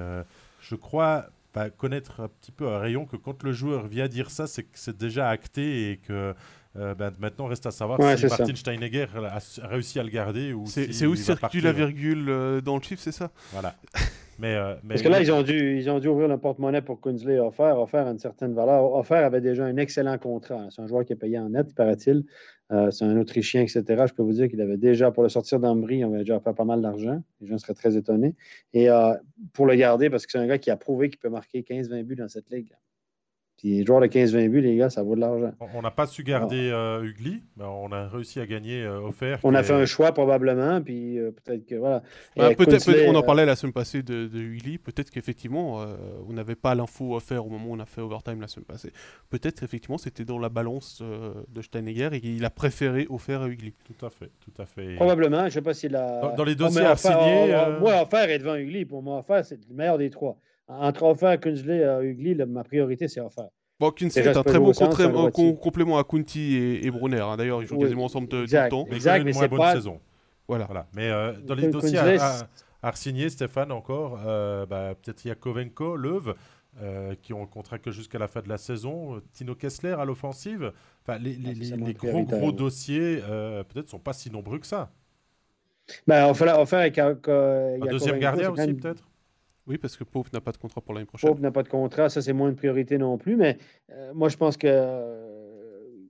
je 0.61 0.75
crois 0.75 1.27
bah, 1.55 1.71
connaître 1.71 2.21
un 2.21 2.29
petit 2.29 2.51
peu 2.51 2.69
à 2.69 2.79
rayon 2.79 3.05
que 3.05 3.17
quand 3.17 3.43
le 3.43 3.53
joueur 3.53 3.87
vient 3.87 4.09
dire 4.09 4.31
ça, 4.31 4.47
c'est 4.47 4.63
que 4.65 4.71
c'est 4.79 4.97
déjà 4.97 5.29
acté 5.29 5.91
et 5.91 5.97
que 5.99 6.35
euh, 6.77 6.95
ben, 6.95 7.13
maintenant, 7.19 7.47
reste 7.47 7.67
à 7.67 7.71
savoir 7.71 7.99
si 8.17 8.27
Martin 8.27 8.55
Steinegger 8.55 9.07
a, 9.15 9.39
réussi 9.67 10.01
à 10.01 10.03
le 10.03 10.09
garder. 10.09 10.53
ou 10.53 10.65
C'est 10.67 10.93
si 10.93 11.07
où 11.07 11.15
circule 11.15 11.65
la 11.65 11.73
virgule 11.73 12.29
euh, 12.29 12.61
dans 12.63 12.77
le 12.77 12.83
chiffre, 12.83 13.03
c'est 13.03 13.13
ça? 13.13 13.31
Voilà. 13.53 13.75
mais, 14.39 14.55
euh, 14.55 14.75
mais, 14.83 14.91
Parce 14.91 15.03
que 15.03 15.09
là, 15.09 15.21
ils 15.21 15.31
ont 15.31 15.43
dû, 15.43 15.79
ils 15.79 15.91
ont 15.91 15.99
dû 15.99 16.09
ouvrir 16.09 16.29
le 16.29 16.39
porte-monnaie 16.39 16.81
pour 16.81 17.01
Kunzley 17.01 17.39
offert. 17.39 17.79
Offert 17.79 18.07
à 18.07 18.11
une 18.11 18.19
certaine 18.19 18.55
valeur. 18.55 18.95
Offert 18.95 19.23
avait 19.25 19.43
déjà 19.43 19.65
un 19.65 19.77
excellent 19.77 20.17
contrat. 20.17 20.69
C'est 20.71 20.81
un 20.81 20.87
joueur 20.87 21.05
qui 21.05 21.13
est 21.13 21.17
payé 21.17 21.39
en 21.39 21.51
net, 21.51 21.75
paraît-il. 21.75 22.25
c'est 22.91 23.05
un 23.05 23.19
Autrichien, 23.19 23.61
etc. 23.61 23.83
Je 24.09 24.15
peux 24.15 24.23
vous 24.23 24.33
dire 24.33 24.49
qu'il 24.49 24.61
avait 24.63 24.79
déjà, 24.79 25.11
pour 25.11 25.25
le 25.25 25.29
sortir 25.29 25.61
d'Ambry, 25.61 26.07
on 26.07 26.15
avait 26.15 26.21
déjà 26.21 26.41
fait 26.41 26.55
pas 26.55 26.65
mal 26.65 26.81
d'argent. 26.81 27.23
Les 27.43 27.49
gens 27.49 27.59
seraient 27.59 27.75
très 27.75 27.99
étonnés. 27.99 28.35
Et 28.73 28.89
pour 29.53 29.67
le 29.67 29.75
garder, 29.75 30.09
parce 30.09 30.25
que 30.25 30.33
c'est 30.33 30.39
un 30.39 30.47
gars 30.47 30.59
qui 30.59 30.71
a 30.71 30.77
prouvé 30.79 31.11
qu'il 31.11 31.19
peut 31.19 31.29
marquer 31.29 31.61
15-20 31.61 32.03
buts 32.05 32.17
dans 32.17 32.29
cette 32.29 32.51
ligue. 32.51 32.73
Puis 33.63 33.87
joueur 33.87 34.01
de 34.01 34.07
15-20 34.07 34.49
buts, 34.49 34.61
les 34.61 34.75
gars, 34.75 34.91
ça 34.91 35.05
vaut 35.05 35.15
de 35.15 35.21
l'argent. 35.21 35.53
On 35.73 35.83
n'a 35.83 35.93
pas 35.93 36.09
su 36.09 36.25
garder 36.25 36.71
euh, 36.73 37.05
Ugly, 37.05 37.45
mais 37.57 37.65
on 37.65 37.93
a 37.93 38.09
réussi 38.09 38.41
à 38.41 38.47
gagner 38.47 38.83
euh, 38.83 38.99
offert. 38.99 39.39
On 39.45 39.55
a 39.55 39.63
fait 39.63 39.73
un 39.73 39.87
choix 39.87 40.11
probablement, 40.11 40.83
puis 40.83 41.17
euh, 41.17 41.31
peut-être 41.31 41.65
que 41.65 41.77
voilà. 41.77 42.03
Bah, 42.37 42.53
peut-être, 42.57 42.91
on 43.07 43.15
en 43.15 43.23
parlait 43.23 43.47
la 43.47 43.55
semaine 43.55 43.73
passée 43.73 44.03
de, 44.03 44.27
de 44.27 44.41
Ugly. 44.41 44.79
Peut-être 44.79 45.11
qu'effectivement, 45.11 45.81
on 46.29 46.33
n'avait 46.33 46.57
pas 46.57 46.75
l'info 46.75 47.15
offert 47.15 47.47
au 47.47 47.51
moment 47.51 47.67
où 47.69 47.75
on 47.75 47.79
a 47.79 47.87
fait 47.87 48.01
overtime 48.01 48.41
la 48.41 48.49
semaine 48.49 48.65
passée. 48.65 48.93
Peut-être 49.31 49.63
effectivement 49.63 49.99
c'était 49.99 50.25
dans 50.25 50.41
la 50.41 50.49
balance 50.49 51.01
de 51.01 51.63
Steinegger 51.63 52.09
et 52.15 52.21
il 52.25 52.45
a 52.45 52.51
préféré 52.51 53.07
offert 53.11 53.43
à 53.43 53.49
Ugly. 53.49 53.75
Tout 53.85 54.05
à 54.05 54.11
fait, 54.11 54.31
tout 54.41 54.61
à 54.61 54.67
fait. 54.67 54.97
Probablement. 54.97 55.43
Je 55.43 55.45
ne 55.45 55.51
sais 55.51 55.63
pas 55.63 55.75
s'il 55.75 55.95
a. 55.95 56.35
Dans, 56.37 56.45
les 56.45 56.57
dossiers 56.57 56.85
à 56.85 56.97
signer. 56.97 57.55
Moi, 57.79 58.03
offert 58.03 58.29
est 58.29 58.41
devant 58.41 58.57
Ugly. 58.57 58.87
Pour 58.87 59.05
moi, 59.05 59.19
offert 59.19 59.45
c'est 59.45 59.61
le 59.69 59.75
meilleur 59.77 59.99
des 59.99 60.11
trois. 60.11 60.37
Entre 60.69 61.03
offert, 61.03 61.39
Kunzley 61.41 61.79
et 61.79 62.05
Ugly, 62.05 62.37
ma 62.47 62.65
priorité, 62.65 63.09
c'est 63.09 63.21
offert. 63.21 63.49
Bon, 63.81 63.91
Kunzley 63.91 64.23
est 64.23 64.37
un 64.37 64.43
très 64.43 65.09
bon 65.09 65.31
complément 65.57 65.99
à 65.99 66.05
Kunti 66.05 66.57
et, 66.83 66.91
Brunner. 66.91 67.21
Hein. 67.21 67.37
D'ailleurs, 67.37 67.63
ils 67.63 67.67
jouent 67.67 67.79
quasiment 67.79 68.05
ensemble 68.05 68.29
tout 68.29 68.37
le 68.37 68.69
temps. 68.69 68.87
Exact, 68.91 69.25
mais 69.25 69.33
c'est 69.33 69.49
bonne 69.49 69.59
pas... 69.59 69.75
saison. 69.75 70.01
Voilà. 70.49 70.67
voilà. 70.67 70.87
Mais 70.95 71.11
euh, 71.11 71.33
dans 71.33 71.55
les 71.55 71.69
dossiers 71.69 71.99
à, 71.99 72.49
à, 72.83 72.93
signer, 72.93 73.29
Stéphane, 73.29 73.73
encore, 73.73 74.21
euh, 74.25 74.67
bah, 74.67 74.95
peut-être 74.95 75.25
Yakovenko, 75.25 75.97
Leuve, 75.97 76.35
euh, 76.81 77.15
qui 77.23 77.33
ont 77.33 77.43
un 77.43 77.47
contrat 77.47 77.79
que 77.79 77.91
jusqu'à 77.91 78.19
la 78.19 78.29
fin 78.29 78.41
de 78.41 78.49
la 78.49 78.59
saison. 78.59 79.21
Tino 79.33 79.55
Kessler 79.55 79.97
à 79.99 80.05
l'offensive. 80.05 80.73
Enfin, 81.03 81.19
les, 81.19 81.35
les, 81.35 81.55
les 81.55 81.95
gros, 81.95 82.23
gros 82.23 82.53
dossiers, 82.53 83.17
peut-être, 83.19 83.87
ne 83.87 83.91
sont 83.91 83.99
pas 83.99 84.13
si 84.13 84.31
nombreux 84.31 84.59
que 84.59 84.67
ça. 84.67 84.91
Ben, 86.07 86.27
on, 86.27 86.35
fait, 86.35 86.53
on 86.53 86.67
fait 86.67 86.77
avec. 86.77 86.99
un 86.99 87.17
deuxième 87.91 88.19
gardien 88.19 88.51
aussi, 88.51 88.75
peut-être 88.75 89.03
oui, 89.67 89.79
parce 89.79 89.97
que 89.97 90.05
Pope 90.05 90.33
n'a 90.33 90.41
pas 90.41 90.53
de 90.53 90.57
contrat 90.57 90.81
pour 90.81 90.93
l'année 90.93 91.07
prochaine. 91.07 91.31
Pope 91.31 91.41
n'a 91.41 91.53
pas 91.53 91.63
de 91.63 91.69
contrat, 91.69 92.09
ça 92.09 92.21
c'est 92.21 92.33
moins 92.33 92.49
une 92.49 92.57
priorité 92.57 92.99
non 92.99 93.17
plus, 93.17 93.37
mais 93.37 93.59
euh, 93.91 94.13
moi 94.13 94.29
je 94.29 94.37
pense 94.37 94.57
que 94.57 94.67
euh, 94.69 96.09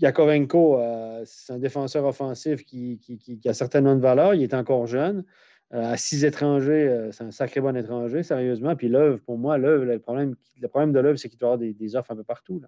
Yakovenko, 0.00 0.78
euh, 0.78 1.22
c'est 1.24 1.52
un 1.52 1.58
défenseur 1.58 2.04
offensif 2.04 2.64
qui, 2.64 3.00
a 3.46 3.54
certainement 3.54 3.96
de 3.96 4.00
valeur, 4.00 4.34
il 4.34 4.42
est 4.42 4.54
encore 4.54 4.86
jeune. 4.86 5.24
à 5.70 5.96
six 5.96 6.24
étrangers, 6.24 7.08
c'est 7.12 7.24
un 7.24 7.30
sacré 7.30 7.60
bon 7.60 7.76
étranger, 7.76 8.22
sérieusement. 8.22 8.76
Puis 8.76 8.88
l'œuvre, 8.88 9.20
pour 9.20 9.38
moi, 9.38 9.56
l'œuvre, 9.56 9.84
le 9.84 9.98
problème, 9.98 10.34
le 10.60 10.68
problème 10.68 10.92
de 10.92 11.00
l'œuvre, 11.00 11.18
c'est 11.18 11.28
qu'il 11.28 11.38
doit 11.38 11.52
avoir 11.52 11.58
des, 11.58 11.96
offres 11.96 12.10
un 12.10 12.16
peu 12.16 12.24
partout. 12.24 12.60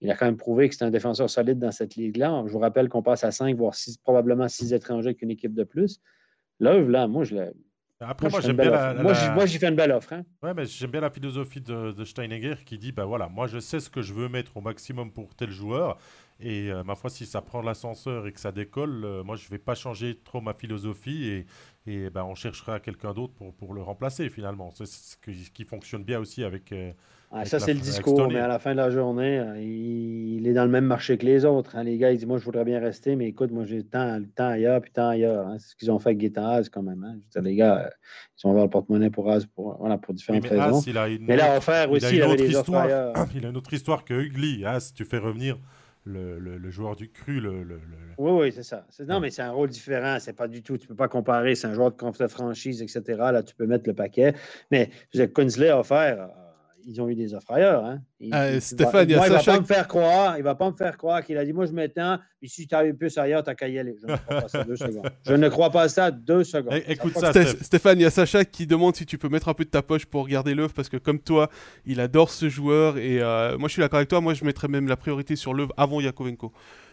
Il 0.00 0.10
a 0.10 0.16
quand 0.16 0.26
même 0.26 0.36
prouvé 0.36 0.68
que 0.68 0.74
c'est 0.74 0.84
un 0.84 0.90
défenseur 0.90 1.30
solide 1.30 1.58
dans 1.58 1.70
cette 1.70 1.94
ligue-là. 1.94 2.42
Je 2.46 2.52
vous 2.52 2.58
rappelle 2.58 2.88
qu'on 2.88 3.02
passe 3.02 3.22
à 3.24 3.30
cinq, 3.30 3.56
voire 3.56 3.74
six, 3.74 3.96
probablement 3.98 4.48
six 4.48 4.72
étrangers 4.74 5.10
avec 5.10 5.22
une 5.22 5.30
équipe 5.30 5.54
de 5.54 5.64
plus. 5.64 6.00
L'œuvre, 6.58 6.90
là, 6.90 7.06
moi, 7.06 7.24
je 7.24 7.36
l'ai 7.36 7.52
après, 8.06 8.28
moi, 8.28 8.40
j'aime 8.40 8.56
bien 8.56 8.70
la, 8.70 8.94
Moi, 8.94 9.46
j'ai 9.46 9.58
fait 9.58 9.68
une 9.68 9.76
belle 9.76 9.92
offre. 9.92 10.12
Hein. 10.12 10.24
Ouais, 10.42 10.54
mais 10.54 10.64
j'aime 10.66 10.90
bien 10.90 11.00
la 11.00 11.10
philosophie 11.10 11.60
de, 11.60 11.92
de, 11.92 12.04
Steinegger 12.04 12.56
qui 12.64 12.78
dit 12.78 12.92
bah 12.92 13.04
voilà, 13.04 13.28
moi, 13.28 13.46
je 13.46 13.58
sais 13.58 13.80
ce 13.80 13.90
que 13.90 14.02
je 14.02 14.12
veux 14.14 14.28
mettre 14.28 14.56
au 14.56 14.60
maximum 14.60 15.12
pour 15.12 15.34
tel 15.34 15.50
joueur. 15.50 15.98
Et 16.40 16.72
euh, 16.72 16.82
ma 16.82 16.96
foi, 16.96 17.08
si 17.08 17.24
ça 17.24 17.40
prend 17.40 17.62
l'ascenseur 17.62 18.26
et 18.26 18.32
que 18.32 18.40
ça 18.40 18.50
décolle, 18.50 19.04
euh, 19.04 19.22
moi, 19.22 19.36
je 19.36 19.44
ne 19.44 19.50
vais 19.50 19.58
pas 19.58 19.74
changer 19.74 20.18
trop 20.24 20.40
ma 20.40 20.54
philosophie 20.54 21.26
et, 21.26 21.46
et 21.86 22.10
ben, 22.10 22.24
on 22.24 22.34
cherchera 22.34 22.80
quelqu'un 22.80 23.14
d'autre 23.14 23.32
pour, 23.34 23.54
pour, 23.54 23.74
le 23.74 23.82
remplacer 23.82 24.28
finalement. 24.28 24.70
C'est 24.72 24.86
ce 24.86 25.16
qui, 25.16 25.64
fonctionne 25.64 26.02
bien 26.02 26.18
aussi 26.18 26.42
avec. 26.42 26.72
Euh, 26.72 26.92
ah, 27.34 27.44
ça, 27.46 27.58
c'est 27.58 27.72
le 27.72 27.80
discours, 27.80 28.28
mais 28.28 28.38
à 28.38 28.46
la 28.46 28.58
fin 28.58 28.72
de 28.72 28.76
la 28.76 28.90
journée, 28.90 29.42
il, 29.58 30.46
est 30.46 30.52
dans 30.52 30.64
le 30.64 30.70
même 30.70 30.84
marché 30.84 31.16
que 31.16 31.24
les 31.24 31.44
autres. 31.44 31.76
Hein. 31.76 31.84
Les 31.84 31.96
gars, 31.96 32.12
ils 32.12 32.18
disent 32.18 32.26
Moi, 32.26 32.38
je 32.38 32.44
voudrais 32.44 32.64
bien 32.64 32.78
rester, 32.78 33.16
mais 33.16 33.28
écoute, 33.28 33.50
moi, 33.50 33.64
j'ai 33.64 33.82
tant, 33.84 34.20
temps 34.34 34.48
ailleurs, 34.48 34.82
puis 34.82 34.92
tant 34.92 35.08
ailleurs. 35.08 35.46
Hein. 35.46 35.56
C'est 35.58 35.70
ce 35.70 35.76
qu'ils 35.76 35.90
ont 35.90 35.98
fait 35.98 36.10
avec 36.10 36.18
Guetta 36.18 36.60
quand 36.70 36.82
même. 36.82 37.02
Hein. 37.04 37.40
les 37.40 37.54
gars, 37.54 37.90
ils 38.38 38.46
ont 38.46 38.52
ouvert 38.52 38.64
le 38.64 38.70
porte-monnaie 38.70 39.10
pour 39.10 39.30
Az 39.30 39.46
pour, 39.46 39.76
voilà, 39.78 39.96
pour 39.96 40.12
différentes 40.12 40.46
raisons. 40.46 40.82
mais 41.20 41.36
là, 41.36 41.56
offert 41.56 41.90
aussi, 41.90 42.16
il, 42.16 42.22
a 42.22 42.26
une 42.26 42.32
autre 42.32 42.44
histoire. 42.44 42.88
Il 43.34 43.46
a 43.46 43.48
une 43.48 43.56
autre 43.56 43.72
histoire 43.72 44.04
que 44.04 44.14
Ugly. 44.14 44.64
si 44.80 44.92
tu 44.92 45.04
fais 45.04 45.18
revenir 45.18 45.58
le, 46.04 46.38
le, 46.38 46.70
joueur 46.70 46.96
du 46.96 47.10
cru. 47.10 47.40
Le, 47.40 47.80
oui, 48.18 48.30
oui, 48.32 48.52
c'est 48.52 48.62
ça. 48.62 48.86
Non, 49.06 49.20
mais 49.20 49.30
c'est 49.30 49.42
un 49.42 49.52
rôle 49.52 49.70
différent. 49.70 50.18
C'est 50.20 50.32
pas 50.32 50.48
du 50.48 50.62
tout. 50.62 50.76
Tu 50.76 50.86
peux 50.86 50.94
pas 50.94 51.08
comparer. 51.08 51.54
C'est 51.54 51.68
un 51.68 51.74
joueur 51.74 51.92
de 51.92 52.26
franchise, 52.26 52.82
etc. 52.82 53.02
Là, 53.08 53.42
tu 53.42 53.54
peux 53.54 53.66
mettre 53.66 53.88
le 53.88 53.94
paquet. 53.94 54.34
Mais 54.70 54.90
Kunzley 55.34 55.70
a 55.70 55.78
offert 55.78 56.28
ils 56.86 57.00
ont 57.00 57.08
eu 57.08 57.14
des 57.14 57.34
offres 57.34 57.52
ailleurs. 57.52 57.84
Hein. 57.84 58.00
Il, 58.20 58.34
euh, 58.34 58.60
Stéphane, 58.60 59.08
il, 59.08 59.16
va, 59.16 59.26
il 59.26 59.32
va 59.32 59.42
pas 59.42 59.60
me 59.60 59.64
faire 59.64 59.88
croire, 59.88 60.38
il 60.38 60.44
va 60.44 60.54
pas 60.54 60.70
me 60.70 60.76
faire 60.76 60.96
croire 60.96 61.24
qu'il 61.24 61.36
a 61.38 61.44
dit 61.44 61.52
moi 61.52 61.66
je 61.66 61.72
m'étends, 61.72 62.18
puis 62.38 62.48
si 62.48 62.66
tu 62.66 62.74
arrives 62.74 62.94
plus 62.94 63.16
ailleurs, 63.18 63.42
t'as 63.42 63.54
qu'à 63.54 63.68
y 63.68 63.78
aller. 63.78 63.96
Je 64.00 64.06
ne 64.06 64.16
crois 64.16 64.40
pas 64.40 64.48
ça 64.48 64.64
deux 64.64 64.76
secondes. 64.76 65.10
Je 65.26 65.34
ne 65.34 65.48
crois 65.48 65.70
pas 65.70 65.88
ça 65.88 66.10
deux 66.10 66.44
secondes. 66.44 66.80
Écoute 66.86 67.16
ça, 67.16 67.32
Stéphane, 67.32 67.98
il 67.98 68.02
y 68.02 68.06
a 68.06 68.10
Sacha 68.10 68.44
qui 68.44 68.66
demande 68.66 68.96
si 68.96 69.06
tu 69.06 69.18
peux 69.18 69.28
mettre 69.28 69.48
un 69.48 69.54
peu 69.54 69.64
de 69.64 69.70
ta 69.70 69.82
poche 69.82 70.06
pour 70.06 70.24
regarder 70.24 70.54
l'œuvre 70.54 70.72
parce 70.72 70.88
que 70.88 70.96
comme 70.96 71.18
toi, 71.18 71.50
il 71.86 72.00
adore 72.00 72.30
ce 72.30 72.48
joueur 72.48 72.98
et 72.98 73.20
euh, 73.20 73.56
moi 73.58 73.68
je 73.68 73.74
suis 73.74 73.80
d'accord 73.80 73.98
avec 73.98 74.08
toi. 74.08 74.20
Moi 74.20 74.34
je 74.34 74.44
mettrais 74.44 74.68
même 74.68 74.88
la 74.88 74.96
priorité 74.96 75.36
sur 75.36 75.54
l'œuvre 75.54 75.72
avant 75.76 76.00
Yakovenko. 76.00 76.52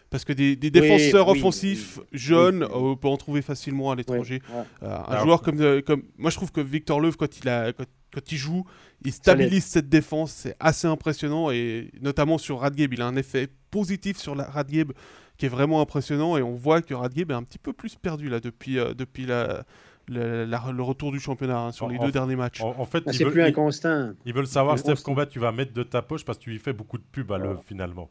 Parce 0.09 0.25
que 0.25 0.33
des, 0.33 0.55
défenseurs 0.55 1.27
offensifs 1.27 1.99
jeunes, 2.11 2.67
on 2.73 2.95
peut 2.95 3.07
en 3.07 3.17
trouver 3.17 3.41
facilement 3.41 3.91
à 3.91 3.95
l'étranger. 3.95 4.41
Euh, 4.81 4.97
un 5.07 5.23
joueur 5.23 5.41
comme, 5.41 5.81
comme. 5.83 6.03
Moi, 6.17 6.31
je 6.31 6.35
trouve 6.35 6.51
que 6.51 6.61
Victor 6.61 6.99
Leuve, 6.99 7.15
quand 7.15 7.37
il, 7.39 7.47
a, 7.47 7.71
quand 7.73 8.31
il 8.31 8.37
joue, 8.37 8.65
il 9.03 9.13
stabilise 9.13 9.65
cette 9.65 9.89
défense, 9.89 10.31
c'est 10.31 10.55
assez 10.59 10.87
impressionnant 10.87 11.51
et 11.51 11.91
notamment 12.01 12.37
sur 12.37 12.59
Radgeb, 12.59 12.93
il 12.93 13.01
a 13.01 13.07
un 13.07 13.15
effet 13.15 13.49
positif 13.71 14.17
sur 14.17 14.35
la 14.35 14.45
Radgeb 14.45 14.91
qui 15.37 15.45
est 15.45 15.49
vraiment 15.49 15.79
impressionnant 15.79 16.37
et 16.37 16.41
on 16.41 16.55
voit 16.55 16.81
que 16.81 16.93
Radgeb 16.93 17.31
est 17.31 17.35
un 17.35 17.43
petit 17.43 17.59
peu 17.59 17.71
plus 17.71 17.95
perdu 17.95 18.29
là 18.29 18.39
depuis, 18.39 18.77
euh, 18.77 18.93
depuis 18.93 19.25
la, 19.25 19.63
le 20.07 20.81
retour 20.81 21.11
du 21.11 21.19
championnat 21.19 21.59
hein, 21.59 21.71
sur 21.71 21.87
les 21.87 21.97
deux 21.97 22.11
derniers 22.11 22.35
matchs. 22.35 22.61
En, 22.61 22.85
fait, 22.85 23.03
ah, 23.05 23.13
c'est 23.13 23.25
plus 23.25 23.41
inconstant. 23.41 24.11
Ils 24.25 24.33
veulent 24.33 24.47
savoir, 24.47 24.77
Steph 24.77 25.01
Combat, 25.03 25.25
tu 25.25 25.39
vas 25.39 25.51
mettre 25.51 25.73
de 25.73 25.83
ta 25.83 26.01
poche 26.01 26.25
parce 26.25 26.37
que 26.37 26.43
tu 26.43 26.49
lui 26.49 26.59
fais 26.59 26.73
beaucoup 26.73 26.97
de 26.97 27.03
pub 27.11 27.31
à 27.31 27.37
l'œuvre 27.37 27.63
finalement. 27.65 28.09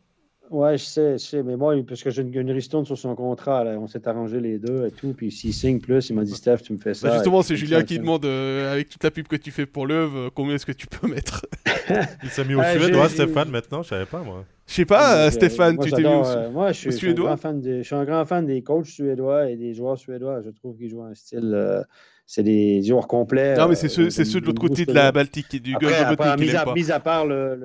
Ouais, 0.51 0.79
je 0.79 0.85
sais, 0.85 1.13
je 1.13 1.25
sais, 1.25 1.43
mais 1.43 1.57
moi, 1.57 1.75
parce 1.87 2.03
que 2.03 2.11
j'ai 2.11 2.23
une, 2.23 2.35
une 2.35 2.51
ristourne 2.51 2.87
sur 2.87 2.97
son 2.97 3.15
contrat, 3.15 3.65
on 3.79 3.87
s'est 3.87 4.07
arrangé 4.09 4.41
les 4.41 4.59
deux 4.59 4.87
et 4.87 4.91
tout, 4.91 5.13
puis 5.13 5.31
s'il 5.31 5.53
signe 5.53 5.79
plus, 5.79 6.09
il 6.09 6.17
m'a 6.17 6.25
dit 6.25 6.35
Steph, 6.35 6.59
tu 6.59 6.73
me 6.73 6.79
fais 6.79 6.95
ça. 6.95 7.09
Bah 7.09 7.15
justement, 7.15 7.43
c'est 7.43 7.57
Julien 7.57 7.83
qui 7.83 7.99
demande, 7.99 8.25
euh, 8.25 8.73
avec 8.73 8.89
toute 8.89 9.05
la 9.05 9.11
pub 9.11 9.27
que 9.27 9.37
tu 9.37 9.51
fais 9.51 9.67
pour 9.67 9.87
l'œuvre, 9.87 10.31
combien 10.31 10.55
est-ce 10.55 10.65
que 10.65 10.73
tu 10.73 10.87
peux 10.87 11.07
mettre? 11.07 11.45
Il 12.23 12.31
s'est 12.31 12.45
mis 12.45 12.55
au 12.55 12.63
sujet, 12.63 12.91
toi, 12.91 13.09
Stéphane, 13.09 13.51
maintenant, 13.51 13.83
je 13.83 13.89
savais 13.89 14.07
pas, 14.07 14.23
moi. 14.23 14.45
Je 14.67 14.75
sais 14.75 14.85
pas, 14.87 15.31
Stéphane, 15.31 15.79
tu 15.79 15.91
t'es 15.91 16.03
mis 16.03 16.07
au, 16.07 16.51
Moi, 16.51 16.73
je 16.73 16.91
suis, 16.91 17.09
un 17.09 17.15
grand 17.15 17.37
fan 17.37 17.63
je 17.63 17.83
suis 17.83 17.95
un 17.95 18.05
grand 18.05 18.25
fan 18.25 18.47
des 18.47 18.63
coachs 18.63 18.87
suédois 18.87 19.51
et 19.51 19.57
des 19.57 19.75
joueurs 19.75 19.99
suédois. 19.99 20.41
Je 20.43 20.51
trouve 20.51 20.77
qu'ils 20.77 20.91
jouent 20.91 21.05
un 21.05 21.15
style 21.15 21.85
c'est 22.31 22.43
des 22.43 22.83
joueurs 22.83 23.09
complets. 23.09 23.57
Non, 23.57 23.69
mais 23.69 23.75
c'est 23.75 23.89
ceux, 23.89 24.11
ceux 24.11 24.41
de 24.43 24.45
l'autre 24.45 24.61
côté 24.61 24.85
de 24.85 24.93
la 24.93 25.11
Baltique 25.13 25.55
et 25.55 25.61
du 25.61 25.75
Après, 25.75 26.37
mis, 26.37 26.55
à, 26.55 26.75
mis, 26.75 26.93
à, 26.93 27.01
part 27.01 27.25
la 27.25 27.57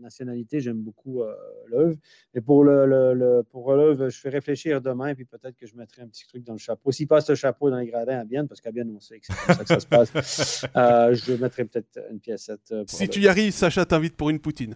nationalité, 0.00 0.60
j'aime 0.60 0.78
beaucoup 0.78 1.20
euh, 1.20 1.34
l'œuvre. 1.66 1.94
Et 2.32 2.40
pour 2.40 2.64
le, 2.64 3.42
pour 3.52 3.70
l'œuvre, 3.74 4.08
je 4.08 4.18
fais 4.18 4.30
réfléchir 4.30 4.80
demain, 4.80 5.14
puis 5.14 5.26
peut-être 5.26 5.54
que 5.58 5.66
je 5.66 5.76
mettrai 5.76 6.00
un 6.00 6.06
petit 6.06 6.26
truc 6.26 6.42
dans 6.42 6.54
le 6.54 6.58
chapeau. 6.58 6.90
S'il 6.90 7.06
passe 7.06 7.28
le 7.28 7.34
chapeau 7.34 7.68
dans 7.68 7.76
les 7.76 7.86
gradins 7.86 8.18
à 8.18 8.24
Bienne, 8.24 8.48
parce 8.48 8.62
qu'à 8.62 8.72
Bienne, 8.72 8.90
on 8.96 8.98
sait 8.98 9.18
que 9.18 9.26
c'est 9.26 9.46
comme 9.46 9.56
ça 9.56 9.62
que 9.62 9.68
ça 9.68 9.80
se 9.80 9.86
passe, 9.86 10.66
euh, 10.76 11.14
je 11.14 11.34
mettrai 11.34 11.66
peut-être 11.66 12.00
une 12.10 12.18
piècette. 12.18 12.72
Euh, 12.72 12.84
si 12.86 13.10
tu 13.10 13.20
y 13.20 13.28
arrives, 13.28 13.52
Sacha 13.52 13.84
t'invite 13.84 14.16
pour 14.16 14.30
une 14.30 14.40
poutine. 14.40 14.74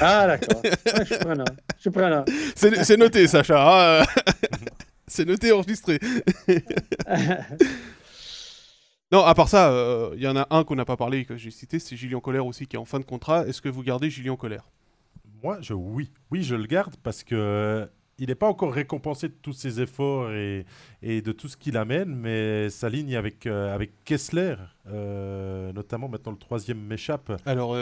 Ah, 0.00 0.26
d'accord. 0.26 0.62
je 1.00 1.04
suis 1.04 1.18
preneur. 1.18 1.46
Je 1.76 1.80
suis 1.82 1.90
preneur. 1.90 2.24
C'est 2.56 2.96
noté, 2.96 3.26
Sacha. 3.26 4.00
Hein. 4.00 4.04
c'est 5.06 5.26
noté, 5.26 5.52
enregistré. 5.52 5.98
Non, 9.12 9.24
à 9.24 9.34
part 9.34 9.48
ça, 9.48 9.68
il 9.68 9.74
euh, 9.74 10.16
y 10.16 10.26
en 10.26 10.36
a 10.36 10.46
un 10.48 10.64
qu'on 10.64 10.74
n'a 10.74 10.86
pas 10.86 10.96
parlé 10.96 11.26
que 11.26 11.36
j'ai 11.36 11.50
cité, 11.50 11.78
c'est 11.78 11.96
Julien 11.96 12.20
Colère 12.20 12.46
aussi 12.46 12.66
qui 12.66 12.76
est 12.76 12.78
en 12.78 12.86
fin 12.86 12.98
de 12.98 13.04
contrat. 13.04 13.46
Est-ce 13.46 13.60
que 13.60 13.68
vous 13.68 13.82
gardez 13.82 14.08
Julien 14.08 14.36
Colère? 14.36 14.70
Moi, 15.42 15.58
je, 15.60 15.74
oui. 15.74 16.10
Oui, 16.30 16.42
je 16.42 16.54
le 16.54 16.64
garde 16.64 16.96
parce 17.02 17.22
que 17.22 17.86
il 18.18 18.28
n'est 18.28 18.34
pas 18.34 18.46
encore 18.46 18.72
récompensé 18.72 19.28
de 19.28 19.34
tous 19.42 19.52
ses 19.52 19.80
efforts 19.82 20.30
et, 20.30 20.64
de 21.02 21.32
tout 21.32 21.48
ce 21.48 21.58
qu'il 21.58 21.76
amène, 21.76 22.14
mais 22.14 22.70
sa 22.70 22.88
ligne 22.88 23.16
avec, 23.16 23.46
euh, 23.46 23.74
avec 23.74 24.04
Kessler, 24.04 24.54
euh, 24.86 25.72
notamment 25.72 26.08
maintenant 26.08 26.32
le 26.32 26.38
troisième 26.38 26.78
m'échappe. 26.78 27.32
Alors, 27.44 27.76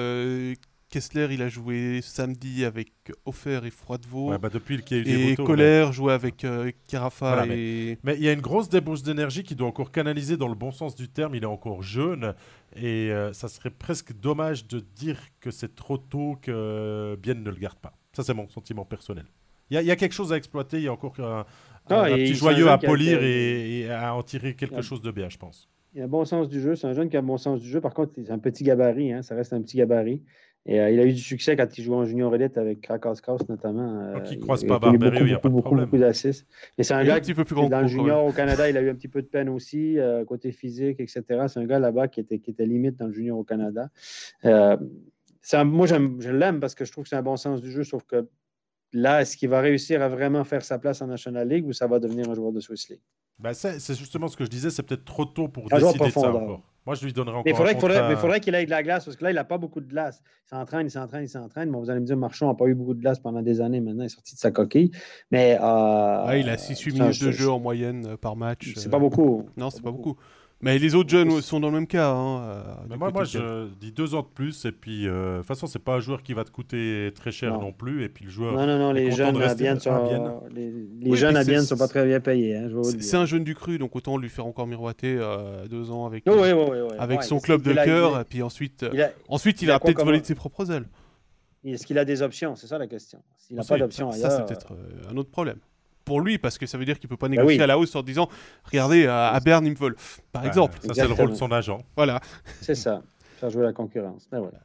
Kessler, 0.90 1.28
il 1.30 1.40
a 1.40 1.48
joué 1.48 2.00
samedi 2.02 2.64
avec 2.64 2.90
Offer 3.24 3.60
et 3.64 3.70
Froidevaux. 3.70 4.30
Ouais, 4.30 4.38
bah 4.38 4.50
depuis 4.52 4.82
qu'il 4.82 4.96
y 4.96 5.00
a 5.00 5.02
eu 5.02 5.04
des 5.04 5.32
Et 5.32 5.36
Colère 5.36 5.92
jouait 5.92 6.12
avec 6.12 6.44
euh, 6.44 6.72
Carafa. 6.88 7.46
et... 7.46 7.96
mais, 8.02 8.16
il 8.16 8.24
y 8.24 8.28
a 8.28 8.32
une 8.32 8.40
grosse 8.40 8.68
débauche 8.68 9.02
d'énergie 9.02 9.44
qui 9.44 9.54
doit 9.54 9.68
encore 9.68 9.92
canaliser 9.92 10.36
dans 10.36 10.48
le 10.48 10.56
bon 10.56 10.72
sens 10.72 10.96
du 10.96 11.08
terme. 11.08 11.36
Il 11.36 11.44
est 11.44 11.46
encore 11.46 11.82
jeune. 11.82 12.34
Et 12.74 13.10
euh, 13.12 13.32
ça 13.32 13.48
serait 13.48 13.70
presque 13.70 14.12
dommage 14.12 14.66
de 14.66 14.80
dire 14.80 15.20
que 15.40 15.52
c'est 15.52 15.76
trop 15.76 15.96
tôt 15.96 16.36
que 16.42 17.16
Bien 17.22 17.34
ne 17.34 17.50
le 17.50 17.56
garde 17.56 17.78
pas. 17.78 17.92
Ça, 18.12 18.24
c'est 18.24 18.34
mon 18.34 18.48
sentiment 18.48 18.84
personnel. 18.84 19.26
Il 19.70 19.80
y, 19.80 19.90
a 19.92 19.96
quelque 19.96 20.12
chose 20.12 20.32
à 20.32 20.36
exploiter. 20.36 20.78
Il 20.78 20.82
y 20.82 20.88
a 20.88 20.92
encore 20.92 21.14
un, 21.20 21.46
ah, 21.88 22.06
petit 22.06 22.34
joyeux 22.34 22.68
à 22.68 22.78
polir 22.78 23.22
et, 23.22 23.88
à 23.88 24.16
en 24.16 24.22
tirer 24.24 24.54
quelque 24.54 24.82
chose 24.82 25.00
de 25.00 25.12
bien, 25.12 25.28
je 25.28 25.38
pense. 25.38 25.68
Il 25.94 26.00
a 26.00 26.04
un 26.04 26.08
bon 26.08 26.24
sens 26.24 26.48
du 26.48 26.60
jeu. 26.60 26.74
C'est 26.74 26.88
un 26.88 26.92
jeune 26.92 27.08
qui 27.08 27.16
a 27.16 27.20
un 27.20 27.24
bon 27.24 27.38
sens 27.38 27.60
du 27.60 27.68
jeu. 27.68 27.80
Par 27.80 27.94
contre, 27.94 28.12
c'est 28.16 28.30
un 28.30 28.38
petit 28.40 28.64
gabarit. 28.64 29.12
Hein. 29.12 29.22
Ça 29.22 29.36
reste 29.36 29.52
un 29.52 29.62
petit 29.62 29.76
gabarit. 29.76 30.22
Et 30.66 30.78
euh, 30.78 30.90
il 30.90 31.00
a 31.00 31.06
eu 31.06 31.12
du 31.12 31.20
succès 31.20 31.56
quand 31.56 31.78
il 31.78 31.82
jouait 31.82 31.96
en 31.96 32.04
junior 32.04 32.34
élite 32.34 32.58
avec 32.58 32.82
Krakowskaus 32.82 33.48
notamment. 33.48 33.98
Euh, 34.00 34.20
qui 34.20 34.36
ne 34.36 34.42
croise 34.42 34.62
pas 34.64 34.78
Barberio, 34.78 35.20
il 35.20 35.26
n'y 35.26 35.32
a 35.32 35.38
pas 35.38 35.48
de 35.48 35.58
problème. 35.60 35.86
Beaucoup, 35.86 35.98
d'assists. 35.98 36.46
Et 36.76 36.82
c'est 36.82 36.94
un 36.94 37.04
gars 37.04 37.20
qui, 37.20 37.32
plus 37.32 37.68
dans 37.68 37.80
le 37.80 37.86
junior 37.86 38.24
au 38.24 38.32
Canada, 38.32 38.68
il 38.68 38.76
a 38.76 38.82
eu 38.82 38.90
un 38.90 38.94
petit 38.94 39.08
peu 39.08 39.22
de 39.22 39.26
peine 39.26 39.48
aussi, 39.48 39.98
euh, 39.98 40.24
côté 40.24 40.52
physique, 40.52 41.00
etc. 41.00 41.22
C'est 41.48 41.60
un 41.60 41.64
gars 41.64 41.78
là-bas 41.78 42.08
qui 42.08 42.20
était, 42.20 42.38
qui 42.38 42.50
était 42.50 42.66
limite 42.66 42.96
dans 42.96 43.06
le 43.06 43.12
junior 43.12 43.38
au 43.38 43.44
Canada. 43.44 43.88
Euh, 44.44 44.76
un, 45.52 45.64
moi, 45.64 45.86
je 45.86 46.30
l'aime 46.30 46.60
parce 46.60 46.74
que 46.74 46.84
je 46.84 46.92
trouve 46.92 47.04
que 47.04 47.08
c'est 47.08 47.16
un 47.16 47.22
bon 47.22 47.36
sens 47.36 47.62
du 47.62 47.70
jeu, 47.70 47.82
sauf 47.82 48.04
que 48.04 48.28
là, 48.92 49.22
est-ce 49.22 49.38
qu'il 49.38 49.48
va 49.48 49.60
réussir 49.60 50.02
à 50.02 50.08
vraiment 50.08 50.44
faire 50.44 50.62
sa 50.62 50.78
place 50.78 51.00
en 51.00 51.06
National 51.06 51.48
League 51.48 51.66
ou 51.66 51.72
ça 51.72 51.86
va 51.86 51.98
devenir 51.98 52.28
un 52.28 52.34
joueur 52.34 52.52
de 52.52 52.60
Swiss 52.60 52.90
League? 52.90 53.00
Ben, 53.38 53.54
c'est 53.54 53.94
justement 53.94 54.28
ce 54.28 54.36
que 54.36 54.44
je 54.44 54.50
disais, 54.50 54.68
c'est 54.68 54.82
peut-être 54.82 55.06
trop 55.06 55.24
tôt 55.24 55.48
pour 55.48 55.68
décider 55.68 56.04
de 56.04 56.10
ça 56.10 56.30
encore. 56.30 56.62
Moi, 56.90 56.96
je 56.96 57.04
lui 57.04 57.12
donnerais 57.12 57.36
encore 57.36 57.44
mais 57.44 57.54
faudrait, 57.54 57.78
faudrait, 57.78 58.16
faudrait 58.16 58.40
qu'il 58.40 58.52
ait 58.56 58.64
de 58.64 58.70
la 58.70 58.82
glace, 58.82 59.04
parce 59.04 59.16
que 59.16 59.22
là, 59.22 59.30
il 59.30 59.36
n'a 59.36 59.44
pas 59.44 59.58
beaucoup 59.58 59.80
de 59.80 59.86
glace. 59.86 60.24
Il 60.46 60.48
s'entraîne, 60.48 60.88
il 60.88 60.90
s'entraîne, 60.90 61.22
il 61.22 61.28
s'entraîne. 61.28 61.70
Bon, 61.70 61.78
vous 61.78 61.88
allez 61.88 62.00
me 62.00 62.04
dire, 62.04 62.16
Marchand 62.16 62.48
n'a 62.48 62.54
pas 62.54 62.66
eu 62.66 62.74
beaucoup 62.74 62.94
de 62.94 63.00
glace 63.00 63.20
pendant 63.20 63.42
des 63.42 63.60
années. 63.60 63.80
Maintenant, 63.80 64.02
il 64.02 64.06
est 64.06 64.08
sorti 64.08 64.34
de 64.34 64.40
sa 64.40 64.50
coquille. 64.50 64.90
Mais, 65.30 65.56
euh, 65.62 66.36
il 66.36 66.48
a 66.48 66.56
6-8 66.56 66.94
minutes 66.94 67.22
de 67.22 67.30
jeu 67.30 67.48
en 67.48 67.60
moyenne 67.60 68.06
euh, 68.08 68.16
par 68.16 68.34
match. 68.34 68.72
C'est 68.74 68.90
pas 68.90 68.98
beaucoup. 68.98 69.48
Non, 69.56 69.70
c'est 69.70 69.84
pas 69.84 69.92
beaucoup. 69.92 70.16
Mais 70.62 70.78
les 70.78 70.94
autres 70.94 71.08
jeunes 71.08 71.40
sont 71.40 71.58
dans 71.58 71.68
le 71.68 71.74
même 71.74 71.86
cas. 71.86 72.10
Hein, 72.10 72.42
euh, 72.42 72.96
moi, 72.96 73.10
moi 73.10 73.24
je 73.24 73.68
dis 73.80 73.92
deux 73.92 74.14
ans 74.14 74.20
de 74.20 74.26
plus. 74.26 74.66
Et 74.66 74.72
puis, 74.72 75.08
euh, 75.08 75.34
de 75.34 75.38
toute 75.38 75.46
façon, 75.46 75.66
c'est 75.66 75.78
pas 75.78 75.94
un 75.94 76.00
joueur 76.00 76.22
qui 76.22 76.34
va 76.34 76.44
te 76.44 76.50
coûter 76.50 77.10
très 77.14 77.32
cher 77.32 77.58
non, 77.58 77.72
plus. 77.72 78.04
Et 78.04 78.10
puis, 78.10 78.26
le 78.26 78.30
joueur. 78.30 78.52
Non, 78.52 78.66
non, 78.66 78.78
non, 78.78 78.92
les 78.92 79.10
jeunes 79.10 79.40
à 79.42 79.54
Bienne 79.54 79.80
sont, 79.80 80.42
les, 80.54 80.70
les 81.00 81.16
jeunes 81.16 81.36
à 81.36 81.44
Bienne 81.44 81.62
sont 81.62 81.78
pas 81.78 81.88
très 81.88 82.04
bien 82.04 82.20
payés. 82.20 82.56
Hein, 82.56 82.68
c'est 83.00 83.16
un 83.16 83.24
jeune 83.24 83.44
du 83.44 83.54
cru, 83.54 83.78
donc 83.78 83.96
autant 83.96 84.18
lui 84.18 84.28
faire 84.28 84.46
encore 84.46 84.66
miroiter 84.66 85.16
euh, 85.18 85.66
deux 85.66 85.90
ans 85.90 86.04
avec, 86.04 86.24
avec 86.98 87.22
son 87.22 87.40
club 87.40 87.62
de 87.62 87.72
cœur. 87.72 88.20
Et 88.20 88.24
puis 88.24 88.42
ensuite, 88.42 88.84
il 88.92 89.00
a, 89.00 89.10
ensuite, 89.28 89.62
il, 89.62 89.70
a, 89.70 89.80
peut-être 89.80 90.04
volé 90.04 90.20
de 90.20 90.26
ses 90.26 90.34
propres 90.34 90.70
ailes. 90.70 90.86
Est-ce 91.64 91.86
qu'il 91.86 91.98
a 91.98 92.04
des 92.04 92.22
options? 92.22 92.56
C'est 92.56 92.66
ça 92.66 92.78
la 92.78 92.86
question. 92.86 93.22
S'il 93.38 93.56
n'a 93.56 93.64
pas 93.64 93.78
d'options 93.78 94.10
ailleurs. 94.10 94.30
Ça, 94.30 94.36
c'est 94.36 94.46
peut-être 94.46 94.74
un 95.10 95.16
autre 95.16 95.30
problème 95.30 95.58
pour 96.10 96.20
lui, 96.20 96.38
parce 96.38 96.58
que 96.58 96.66
ça 96.66 96.76
veut 96.76 96.84
dire 96.84 96.98
qu'il 96.98 97.08
peut 97.08 97.16
pas 97.16 97.28
bah 97.28 97.36
négocier 97.36 97.62
à 97.62 97.68
la 97.68 97.78
hausse 97.78 97.94
en 97.94 98.02
disant 98.02 98.28
Regardez, 98.64 99.06
à, 99.06 99.38
Berne, 99.38 99.64
il 99.64 99.70
me 99.70 99.76
veulent, 99.76 99.94
par 100.32 100.44
exemple. 100.44 100.76
Ça, 100.82 100.92
c'est 100.92 101.06
le 101.06 101.14
rôle 101.14 101.30
de 101.30 101.36
son 101.36 101.52
agent. 101.52 101.84
Voilà. 101.94 102.20
C'est 102.60 102.74
ça, 102.74 103.04
faire 103.38 103.48
jouer 103.48 103.62
la 103.62 103.72
concurrence. 103.72 104.26
Ben 104.28 104.40
voilà. 104.40 104.58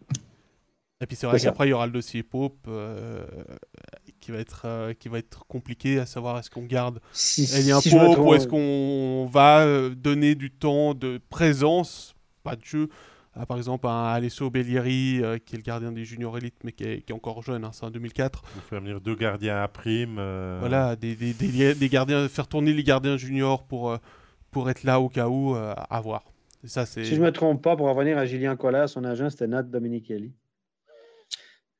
Et 1.02 1.06
puis 1.06 1.16
c'est 1.16 1.28
vrai 1.28 1.40
qu'après, 1.40 1.68
il 1.68 1.70
y 1.70 1.74
aura 1.74 1.86
le 1.86 1.92
dossier 1.92 2.24
Pope 2.24 2.66
euh, 2.68 3.24
qui, 4.20 4.32
va 4.32 4.40
être, 4.40 4.64
euh, 4.66 4.94
qui 4.94 5.08
va 5.08 5.20
être 5.20 5.46
compliqué 5.46 6.00
à 6.00 6.08
savoir 6.08 6.40
est-ce 6.40 6.50
qu'on 6.50 6.66
garde 6.66 7.00
si, 7.12 7.44
Elien 7.56 7.80
Pope 7.80 8.18
ou 8.18 8.34
est-ce 8.34 8.48
qu'on 8.48 9.30
va 9.32 9.60
euh, 9.60 9.92
donner 9.92 10.34
du 10.34 10.50
temps 10.50 10.96
de 10.96 11.22
présence, 11.30 12.16
pas 12.42 12.56
de 12.56 12.66
jeu, 12.66 12.90
ah, 13.38 13.46
par 13.46 13.58
exemple, 13.58 13.86
un 13.88 14.06
Alessio 14.06 14.50
Bellieri, 14.50 15.20
euh, 15.22 15.38
qui 15.38 15.56
est 15.56 15.58
le 15.58 15.64
gardien 15.64 15.92
des 15.92 16.06
juniors 16.06 16.38
élites, 16.38 16.64
mais 16.64 16.72
qui 16.72 16.86
est, 16.86 17.12
encore 17.12 17.42
jeune, 17.42 17.66
hein, 17.66 17.72
c'est 17.74 17.84
en 17.84 17.92
2004. 17.92 18.42
Vous 18.56 18.62
faire 18.62 18.80
venir 18.80 19.02
deux 19.02 19.16
gardiens 19.16 19.62
à 19.62 19.68
prime. 19.68 20.16
Euh. 20.20 20.58
Voilà, 20.62 20.96
des, 20.96 21.16
des, 21.16 21.34
des, 21.34 21.90
gardiens, 21.90 22.30
faire 22.30 22.48
tourner 22.48 22.72
les 22.72 22.84
gardiens 22.84 23.18
juniors 23.18 23.64
pour, 23.64 23.92
euh, 23.92 23.98
pour 24.52 24.70
être 24.70 24.84
là 24.84 25.02
au 25.02 25.10
cas 25.10 25.28
où, 25.28 25.54
à 25.54 26.02
voir. 26.02 26.24
ça, 26.64 26.86
si 26.86 27.04
je 27.04 27.16
ne 27.16 27.26
me 27.26 27.32
trompe 27.34 27.62
pas, 27.62 27.76
pour 27.76 27.88
revenir 27.90 28.18
à 28.18 28.26
Julien 28.26 28.56
Collat, 28.56 28.88
son 28.88 29.04
agent, 29.04 29.30
c'était 29.30 29.48
Nat 29.48 29.64
Dominichelli. 29.64 30.32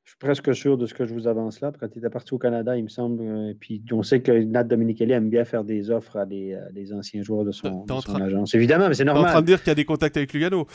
Je 0.04 0.10
suis 0.10 0.18
presque 0.18 0.54
sûr 0.54 0.76
de 0.76 0.86
ce 0.86 0.92
que 0.92 1.06
je 1.06 1.14
vous 1.14 1.26
avance 1.26 1.60
là. 1.60 1.72
Quand 1.80 1.88
il 1.94 1.98
était 1.98 2.10
parti 2.10 2.34
au 2.34 2.38
Canada, 2.38 2.76
il 2.76 2.84
me 2.84 2.88
semble. 2.88 3.22
et 3.50 3.54
puis 3.54 3.82
on 3.92 4.02
sait 4.02 4.20
que 4.20 4.30
Nat 4.30 4.64
Dominichelli 4.64 5.12
aime 5.12 5.30
bien 5.30 5.46
faire 5.46 5.64
des 5.64 5.90
offres 5.90 6.18
à 6.18 6.26
des, 6.26 6.58
anciens 6.92 7.22
joueurs 7.22 7.46
de 7.46 7.52
son, 7.52 7.86
de 7.86 7.92
son 8.00 8.14
agence. 8.16 8.54
Évidemment, 8.54 8.88
mais 8.88 8.94
c'est 8.94 9.04
normal. 9.04 9.24
En 9.24 9.28
train 9.28 9.40
de 9.40 9.46
dire 9.46 9.60
qu'il 9.60 9.68
y 9.68 9.72
a 9.72 9.74
des 9.74 9.86
contacts 9.86 10.18
avec 10.18 10.34
Lugano 10.34 10.66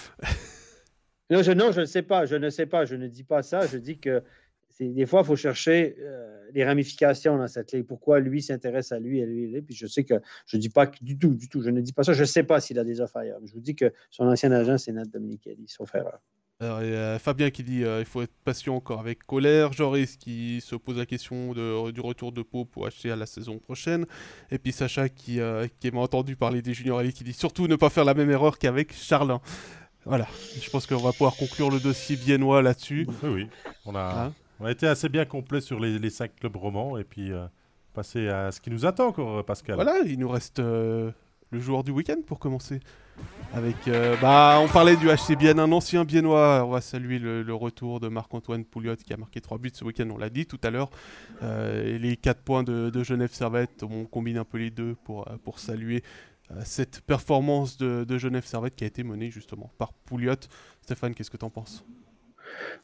Non, 1.32 1.42
je, 1.42 1.52
ne 1.52 1.86
sais 1.86 2.02
pas. 2.02 2.26
Je 2.26 2.36
ne 2.36 2.50
sais 2.50 2.66
pas. 2.66 2.86
Je 2.86 2.96
ne 2.96 3.08
dis 3.08 3.24
pas 3.24 3.42
ça. 3.42 3.66
Je 3.66 3.78
dis 3.78 3.98
que 3.98 4.22
des 4.80 5.06
fois, 5.06 5.22
il 5.22 5.26
faut 5.26 5.36
chercher 5.36 5.96
euh, 6.00 6.50
les 6.54 6.66
ramifications 6.66 7.38
dans 7.38 7.48
cette 7.48 7.72
ligue. 7.72 7.86
Pourquoi 7.86 8.20
lui 8.20 8.42
s'intéresse 8.42 8.92
à 8.92 9.00
lui 9.00 9.20
et 9.20 9.26
lui, 9.26 9.62
Puis 9.62 9.76
je 9.76 9.88
sais 9.88 10.04
que 10.04 10.16
je 10.46 10.58
ne 10.58 10.62
dis 10.62 10.70
pas 10.70 10.92
du 11.02 11.18
tout, 11.18 11.34
du 11.34 11.48
tout. 11.48 11.62
Je 11.62 11.70
ne 11.70 11.80
dis 11.80 11.94
pas 11.94 12.04
ça. 12.04 12.14
Je 12.14 12.22
ne 12.22 12.26
sais 12.26 12.44
pas 12.44 12.60
s'il 12.60 12.78
a 12.80 12.84
des 12.84 13.00
offres. 13.00 13.20
Je 13.46 13.54
vous 13.54 13.62
dis 13.62 13.76
que 13.76 13.94
son 14.10 14.26
ancien 14.26 14.52
agent, 14.52 14.78
c'est 14.78 14.92
Nat 14.92 15.06
Dominichelli, 15.06 15.66
sauf 15.68 15.96
erreur. 15.96 16.20
Alors, 16.60 16.84
il 16.84 17.20
Fabien 17.20 17.50
qui 17.50 17.64
dit 17.64 17.84
euh, 17.84 18.06
faut 18.06 18.22
être 18.22 18.34
patient 18.44 18.76
encore 18.76 19.00
avec 19.00 19.24
colère. 19.26 19.74
Joris 19.74 20.16
qui 20.16 20.62
se 20.62 20.76
pose 20.76 20.96
la 20.96 21.08
question 21.08 21.54
du 21.54 22.02
retour 22.02 22.32
de 22.32 22.44
Pau 22.44 22.66
pour 22.66 22.86
acheter 22.86 23.10
à 23.10 23.16
la 23.16 23.26
saison 23.26 23.58
prochaine. 23.58 24.06
Et 24.52 24.60
puis 24.60 24.72
Sacha 24.72 25.10
qui, 25.10 25.40
euh, 25.40 25.66
qui 25.80 25.90
m'a 25.90 26.02
entendu 26.02 26.36
parler 26.36 26.62
des 26.62 26.76
juniors 26.76 27.02
qui 27.16 27.24
dit 27.24 27.34
surtout 27.34 27.68
ne 27.68 27.76
pas 27.76 27.90
faire 27.90 28.06
la 28.06 28.14
même 28.14 28.30
erreur 28.30 28.60
qu'avec 28.60 28.94
Charlin. 28.94 29.42
Voilà, 30.06 30.28
je 30.60 30.70
pense 30.70 30.88
qu'on 30.88 30.98
va 30.98 31.12
pouvoir 31.12 31.36
conclure 31.36 31.70
le 31.70 31.80
dossier 31.80 32.16
viennois 32.16 32.62
là-dessus. 32.62 33.08
Oui, 33.24 33.30
oui. 33.30 33.50
On 33.86 33.96
a, 33.96 34.26
hein 34.26 34.34
on 34.62 34.66
a 34.66 34.72
été 34.72 34.88
assez 34.88 35.10
bien 35.10 35.26
complet 35.26 35.60
sur 35.60 35.80
les, 35.80 35.98
les 35.98 36.10
cinq 36.12 36.36
clubs 36.40 36.56
romans 36.56 36.98
et 36.98 37.04
puis 37.04 37.32
euh, 37.32 37.46
passer 37.94 38.28
à 38.28 38.52
ce 38.52 38.62
qui 38.62 38.70
nous 38.70 38.86
attend 38.86 39.08
encore, 39.08 39.40
euh, 39.40 39.44
Pascal. 39.44 39.76
Voilà, 39.76 40.00
il 40.06 40.20
nous 40.20 40.30
reste 40.30 40.60
euh, 40.60 41.12
le 41.50 41.60
joueur 41.60 41.84
du 41.84 41.90
week-end 41.90 42.18
pour 42.26 42.38
commencer. 42.38 42.80
Avec, 43.54 43.76
bah, 44.22 44.60
on 44.62 44.68
parlait 44.68 44.96
du 44.96 45.08
HC 45.08 45.38
Bien, 45.38 45.60
un 45.60 45.72
ancien 45.72 46.06
biennois. 46.06 46.64
On 46.66 46.70
va 46.70 46.82
saluer 46.82 47.20
le, 47.20 47.54
retour 47.54 48.00
de 48.00 48.08
Marc-Antoine 48.08 48.64
Pouliot 48.64 48.96
qui 48.96 49.14
a 49.14 49.18
marqué 49.18 49.42
3 49.42 49.58
buts 49.60 49.70
ce 49.74 49.84
week-end, 49.84 50.08
on 50.10 50.18
l'a 50.18 50.30
dit 50.30 50.48
tout 50.48 50.60
à 50.64 50.72
l'heure. 50.72 50.90
et 51.44 52.00
les 52.00 52.16
4 52.16 52.42
points 52.42 52.64
de, 52.64 52.90
de 52.90 53.04
Genève 53.04 53.32
Servette, 53.34 53.84
on 53.84 54.06
combine 54.06 54.38
un 54.38 54.46
peu 54.46 54.58
les 54.58 54.72
deux 54.72 54.96
pour, 55.04 55.26
pour 55.44 55.60
saluer 55.60 55.98
euh, 55.98 56.31
cette 56.64 57.02
performance 57.02 57.78
de, 57.78 58.18
Genève 58.18 58.46
Servette 58.46 58.76
qui 58.76 58.84
a 58.84 58.88
été 58.88 59.04
menée 59.04 59.30
justement 59.30 59.72
par 59.78 59.94
Pouliot. 59.94 60.36
Stéphane, 60.82 61.14
qu'est-ce 61.14 61.32
que 61.32 61.38
tu 61.38 61.46
en 61.46 61.50
penses? 61.50 61.86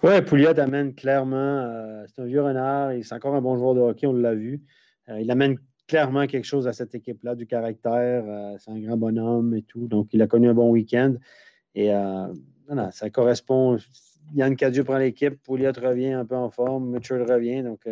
Oui, 0.03 0.21
Pouliot 0.21 0.57
amène 0.59 0.93
clairement, 0.93 1.35
euh, 1.35 2.05
c'est 2.07 2.21
un 2.21 2.25
vieux 2.25 2.41
renard, 2.41 2.91
c'est 3.03 3.13
encore 3.13 3.35
un 3.35 3.41
bon 3.41 3.57
joueur 3.57 3.75
de 3.75 3.81
hockey, 3.81 4.07
on 4.07 4.13
l'a 4.13 4.33
vu. 4.33 4.61
Euh, 5.09 5.19
il 5.19 5.29
amène 5.29 5.57
clairement 5.87 6.27
quelque 6.27 6.45
chose 6.45 6.67
à 6.67 6.73
cette 6.73 6.95
équipe-là, 6.95 7.35
du 7.35 7.47
caractère, 7.47 8.23
c'est 8.59 8.71
un 8.71 8.79
grand 8.79 8.97
bonhomme 8.97 9.55
et 9.55 9.61
tout, 9.61 9.87
donc 9.87 10.07
il 10.11 10.21
a 10.21 10.27
connu 10.27 10.49
un 10.49 10.53
bon 10.53 10.69
week-end. 10.69 11.15
Et 11.75 11.91
voilà, 12.65 12.91
ça 12.91 13.09
correspond. 13.09 13.77
Yann 14.35 14.57
Cadieux 14.57 14.83
prend 14.83 14.97
l'équipe, 14.97 15.41
Pouliot 15.43 15.71
revient 15.81 16.11
un 16.11 16.25
peu 16.25 16.35
en 16.35 16.49
forme, 16.49 16.91
Mitchell 16.91 17.21
revient, 17.21 17.63
donc 17.63 17.87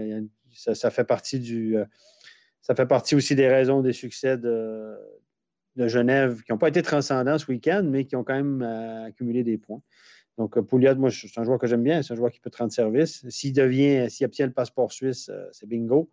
ça, 0.51 0.91
fait 0.91 1.05
partie 1.05 1.39
du. 1.39 1.77
ça 2.61 2.75
fait 2.75 2.85
partie 2.85 3.15
aussi 3.15 3.33
des 3.33 3.47
raisons 3.47 3.81
des 3.81 3.93
succès 3.93 4.37
de, 4.37 4.97
de 5.75 5.87
Genève 5.87 6.41
qui 6.43 6.51
n'ont 6.51 6.57
pas 6.57 6.69
été 6.69 6.81
transcendants 6.81 7.37
ce 7.37 7.47
week-end, 7.47 7.83
mais 7.85 8.05
qui 8.05 8.15
ont 8.15 8.23
quand 8.23 8.35
même 8.35 8.61
accumulé 9.07 9.43
des 9.43 9.57
points. 9.57 9.81
Donc, 10.37 10.59
Pouliot, 10.59 10.95
moi, 10.95 11.09
c'est 11.11 11.39
un 11.39 11.43
joueur 11.43 11.59
que 11.59 11.67
j'aime 11.67 11.83
bien. 11.83 12.01
C'est 12.01 12.13
un 12.13 12.17
joueur 12.17 12.31
qui 12.31 12.39
peut 12.39 12.49
te 12.49 12.57
rendre 12.57 12.73
service. 12.73 13.25
S'il 13.29 13.53
devient, 13.53 14.09
s'il 14.09 14.25
obtient 14.25 14.45
le 14.45 14.53
passeport 14.53 14.91
suisse, 14.91 15.31
c'est 15.51 15.67
bingo. 15.67 16.09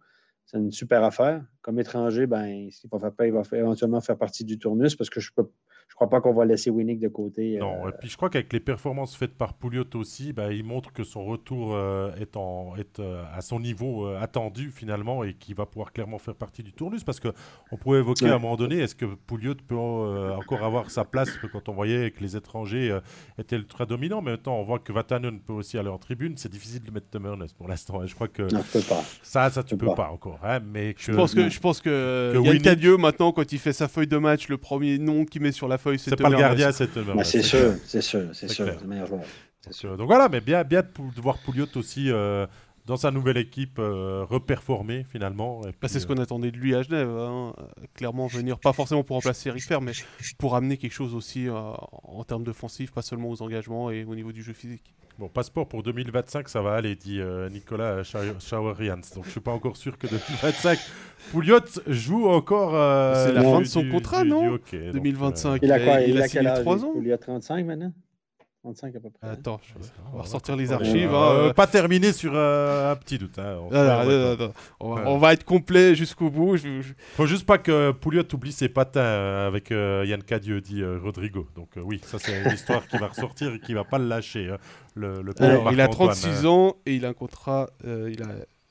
C'est 0.47 0.59
une 0.59 0.71
super 0.71 1.03
affaire. 1.03 1.45
Comme 1.61 1.81
étranger, 1.81 2.27
ben, 2.27 2.71
s'il 2.71 2.91
va 2.91 2.99
faire 2.99 3.27
il 3.27 3.33
va 3.33 3.43
éventuellement 3.53 4.01
faire 4.01 4.17
partie 4.17 4.45
du 4.45 4.59
tournus 4.59 4.95
parce 4.95 5.11
que 5.11 5.21
je 5.21 5.33
peux 5.35 5.49
je 5.93 5.95
crois 5.95 6.09
pas 6.09 6.23
qu'on 6.23 6.33
va 6.33 6.47
laisser 6.47 6.71
Winnick 6.71 7.01
de 7.01 7.09
côté. 7.09 7.59
Non, 7.59 7.85
euh, 7.85 7.91
et 7.91 7.93
puis 8.01 8.09
je 8.09 8.17
crois 8.17 8.31
qu'avec 8.31 8.51
les 8.55 8.61
performances 8.61 9.15
faites 9.15 9.35
par 9.35 9.53
Pouliot 9.53 9.85
aussi, 9.95 10.33
bah, 10.33 10.51
il 10.51 10.65
montre 10.65 10.91
que 10.91 11.05
son 11.05 11.23
retour 11.27 11.75
euh, 11.75 12.11
est, 12.17 12.35
en, 12.39 12.75
est 12.77 12.99
euh, 12.99 13.23
à 13.35 13.43
son 13.43 13.61
niveau 13.61 14.07
attendu 14.07 14.71
finalement 14.71 15.23
et 15.23 15.35
qu'il 15.35 15.55
va 15.55 15.67
pouvoir 15.67 15.93
clairement 15.93 16.17
faire 16.17 16.35
partie 16.35 16.63
du 16.63 16.73
tournus 16.73 17.05
parce 17.05 17.21
qu'on 17.21 17.77
pourrait 17.77 17.99
évoquer 17.99 18.27
à 18.27 18.37
un 18.37 18.39
moment 18.39 18.57
donné, 18.57 18.79
est-ce 18.79 18.95
que 18.95 19.05
Pouliot 19.05 19.55
peut 19.69 19.77
encore 19.77 20.65
avoir 20.65 20.91
sa 20.91 21.05
place 21.05 21.29
quand 21.53 21.69
on 21.69 21.75
voyait 21.75 22.11
que 22.11 22.21
les 22.21 22.37
étrangers 22.37 22.99
étaient 23.39 23.57
ultra 23.57 23.85
dominants, 23.85 24.23
mais 24.23 24.31
maintenant 24.31 24.57
on 24.57 24.63
voit 24.63 24.79
que 24.79 24.93
Vatanen 24.93 25.41
peut 25.41 25.53
aussi 25.53 25.77
aller 25.77 25.91
en 25.91 25.99
tribune, 25.99 26.39
c'est 26.39 26.51
difficile 26.51 26.83
de 26.83 26.91
mettre 26.91 27.11
Temernes 27.11 27.47
pour 27.59 27.69
l'instant. 27.69 28.01
Hein. 28.01 28.07
Je 28.07 28.15
crois 28.15 28.29
que 28.29 28.43
non, 28.43 28.63
peux 28.73 28.81
pas. 28.81 29.03
ça, 29.23 29.51
ça 29.51 29.63
tu 29.63 29.77
peux 29.77 29.95
pas. 29.95 30.09
encore. 30.09 30.39
Hein, 30.43 30.61
mais 30.65 30.95
je 30.97 31.13
pense 31.13 31.35
que, 31.35 31.51
je 31.51 31.61
pense 31.61 31.83
que, 31.83 32.33
que 32.35 32.43
Yann 32.43 32.63
Cadieux 32.63 32.97
maintenant 32.97 33.33
quand 33.33 33.53
il 33.53 33.59
fait 33.59 33.75
sa 33.75 33.89
feuille 33.89 34.07
de 34.07 34.17
match, 34.17 34.49
le 34.49 34.57
premier 34.57 34.99
nom 34.99 35.27
qu'il 35.27 35.43
met 35.43 35.53
sur 35.53 35.69
la 35.73 35.99
c'est 35.99 36.17
pas 36.17 36.29
le 36.29 36.37
gardien, 36.37 36.73
c'est 36.73 36.99
bah, 36.99 37.25
C'est 37.25 37.43
sûr, 37.43 37.75
c'est 37.85 38.03
sûr, 38.03 38.23
c'est 38.33 38.49
sûr, 38.49 38.67
meilleur 38.87 39.07
joueur. 39.07 39.23
Donc 39.97 40.07
voilà, 40.07 40.29
mais 40.29 40.41
bien, 40.41 40.65
bien 40.65 40.83
de 40.83 41.21
voir 41.21 41.39
Pouliot 41.39 41.67
aussi 41.77 42.11
euh, 42.11 42.47
dans 42.87 42.97
sa 42.97 43.11
nouvelle 43.11 43.37
équipe 43.37 43.79
euh, 43.79 44.25
reperformer 44.29 45.05
finalement. 45.05 45.61
Bah, 45.81 45.89
c'est 45.89 46.01
ce 46.01 46.07
qu'on 46.07 46.19
euh, 46.19 46.23
attendait 46.23 46.51
de 46.51 46.57
lui 46.57 46.75
à 46.75 46.83
Genève. 46.83 47.09
Hein. 47.09 47.55
Clairement, 47.95 48.27
venir, 48.27 48.59
pas 48.59 48.73
forcément 48.73 49.05
pour 49.05 49.17
remplacer 49.17 49.49
Eric 49.51 49.63
Fer, 49.63 49.81
mais 49.81 49.93
pour 50.39 50.57
amener 50.57 50.77
quelque 50.77 50.93
chose 50.93 51.15
aussi 51.15 51.49
en 51.49 52.25
termes 52.25 52.45
d'offensif, 52.45 52.93
pas 52.93 53.03
seulement 53.03 53.31
aux 53.31 53.43
engagements 53.43 53.91
et 53.91 54.05
au 54.05 54.15
niveau 54.15 54.33
du 54.33 54.43
jeu 54.43 54.53
physique. 54.53 54.95
Bon, 55.19 55.29
passeport 55.29 55.69
pour 55.69 55.83
2025, 55.83 56.49
ça 56.49 56.63
va 56.63 56.75
aller, 56.75 56.97
dit 56.97 57.21
Nicolas 57.51 58.03
Schauerians. 58.03 59.01
Donc 59.15 59.27
je 59.27 59.31
suis 59.31 59.41
pas 59.41 59.53
encore 59.53 59.77
sûr 59.77 59.99
que 59.99 60.07
2025, 60.07 60.79
Pouliot 61.31 61.61
joue 61.87 62.29
encore. 62.29 62.71
c'est 63.17 63.33
la 63.33 63.43
fin 63.43 63.61
de 63.61 63.67
son 63.67 63.89
contrat, 63.89 64.25
non 64.25 64.59
2025. 64.73 65.61
il 65.63 65.71
a 65.71 65.79
quoi 65.79 66.01
Il, 66.01 66.21
a, 66.21 66.29
quel 66.29 66.47
âge 66.47 66.67
ans 66.67 66.95
Il 67.01 67.13
a 67.13 67.19
35 67.19 67.65
maintenant? 67.65 67.93
35 68.63 68.95
à 68.95 69.01
peu 69.01 69.11
près. 69.11 69.29
Attends, 69.29 69.61
on 70.13 70.17
va 70.17 70.23
ressortir 70.23 70.55
les 70.55 70.71
archives. 70.71 71.13
Hein. 71.13 71.53
pas 71.55 71.67
terminer 71.67 72.13
sur 72.13 72.33
euh, 72.35 72.93
un 72.93 72.97
petit 72.97 73.19
doute. 73.19 73.37
Hein. 73.41 73.59
On, 74.79 75.19
va, 75.19 75.33
être 75.33 75.45
complet 75.45 75.97
jusqu'au 75.97 76.31
bout. 76.31 76.57
Je... 76.57 76.83
Faut 77.17 77.27
juste 77.27 77.45
pas 77.45 77.59
que 77.59 77.91
Pouliot 77.91 78.23
oublie 78.33 78.53
ses 78.53 78.69
patins 78.69 79.01
euh, 79.01 79.49
avec 79.49 79.73
euh, 79.73 80.05
Yann 80.07 80.23
Cadieux, 80.23 80.61
dit 80.61 80.85
Rodrigo. 80.85 81.49
Donc 81.57 81.71
oui, 81.77 82.01
ça 82.05 82.21
c'est 82.21 82.41
une 82.41 82.53
histoire 82.53 82.87
qui 82.87 82.99
va 82.99 83.09
ressortir 83.09 83.53
et 83.53 83.59
qui 83.59 83.75
va 83.75 83.83
pas 83.83 83.99
le 83.99 84.07
lâcher. 84.07 84.51
Hein. 84.51 84.59
Le, 84.95 85.25
il 85.73 85.81
a 85.81 85.89
36 85.89 86.47
ans 86.47 86.77
et 86.87 86.95
il 86.95 87.05
a 87.05 87.09
un 87.09 87.15
contrat 87.15 87.69
il 87.85 88.23
a 88.23 88.29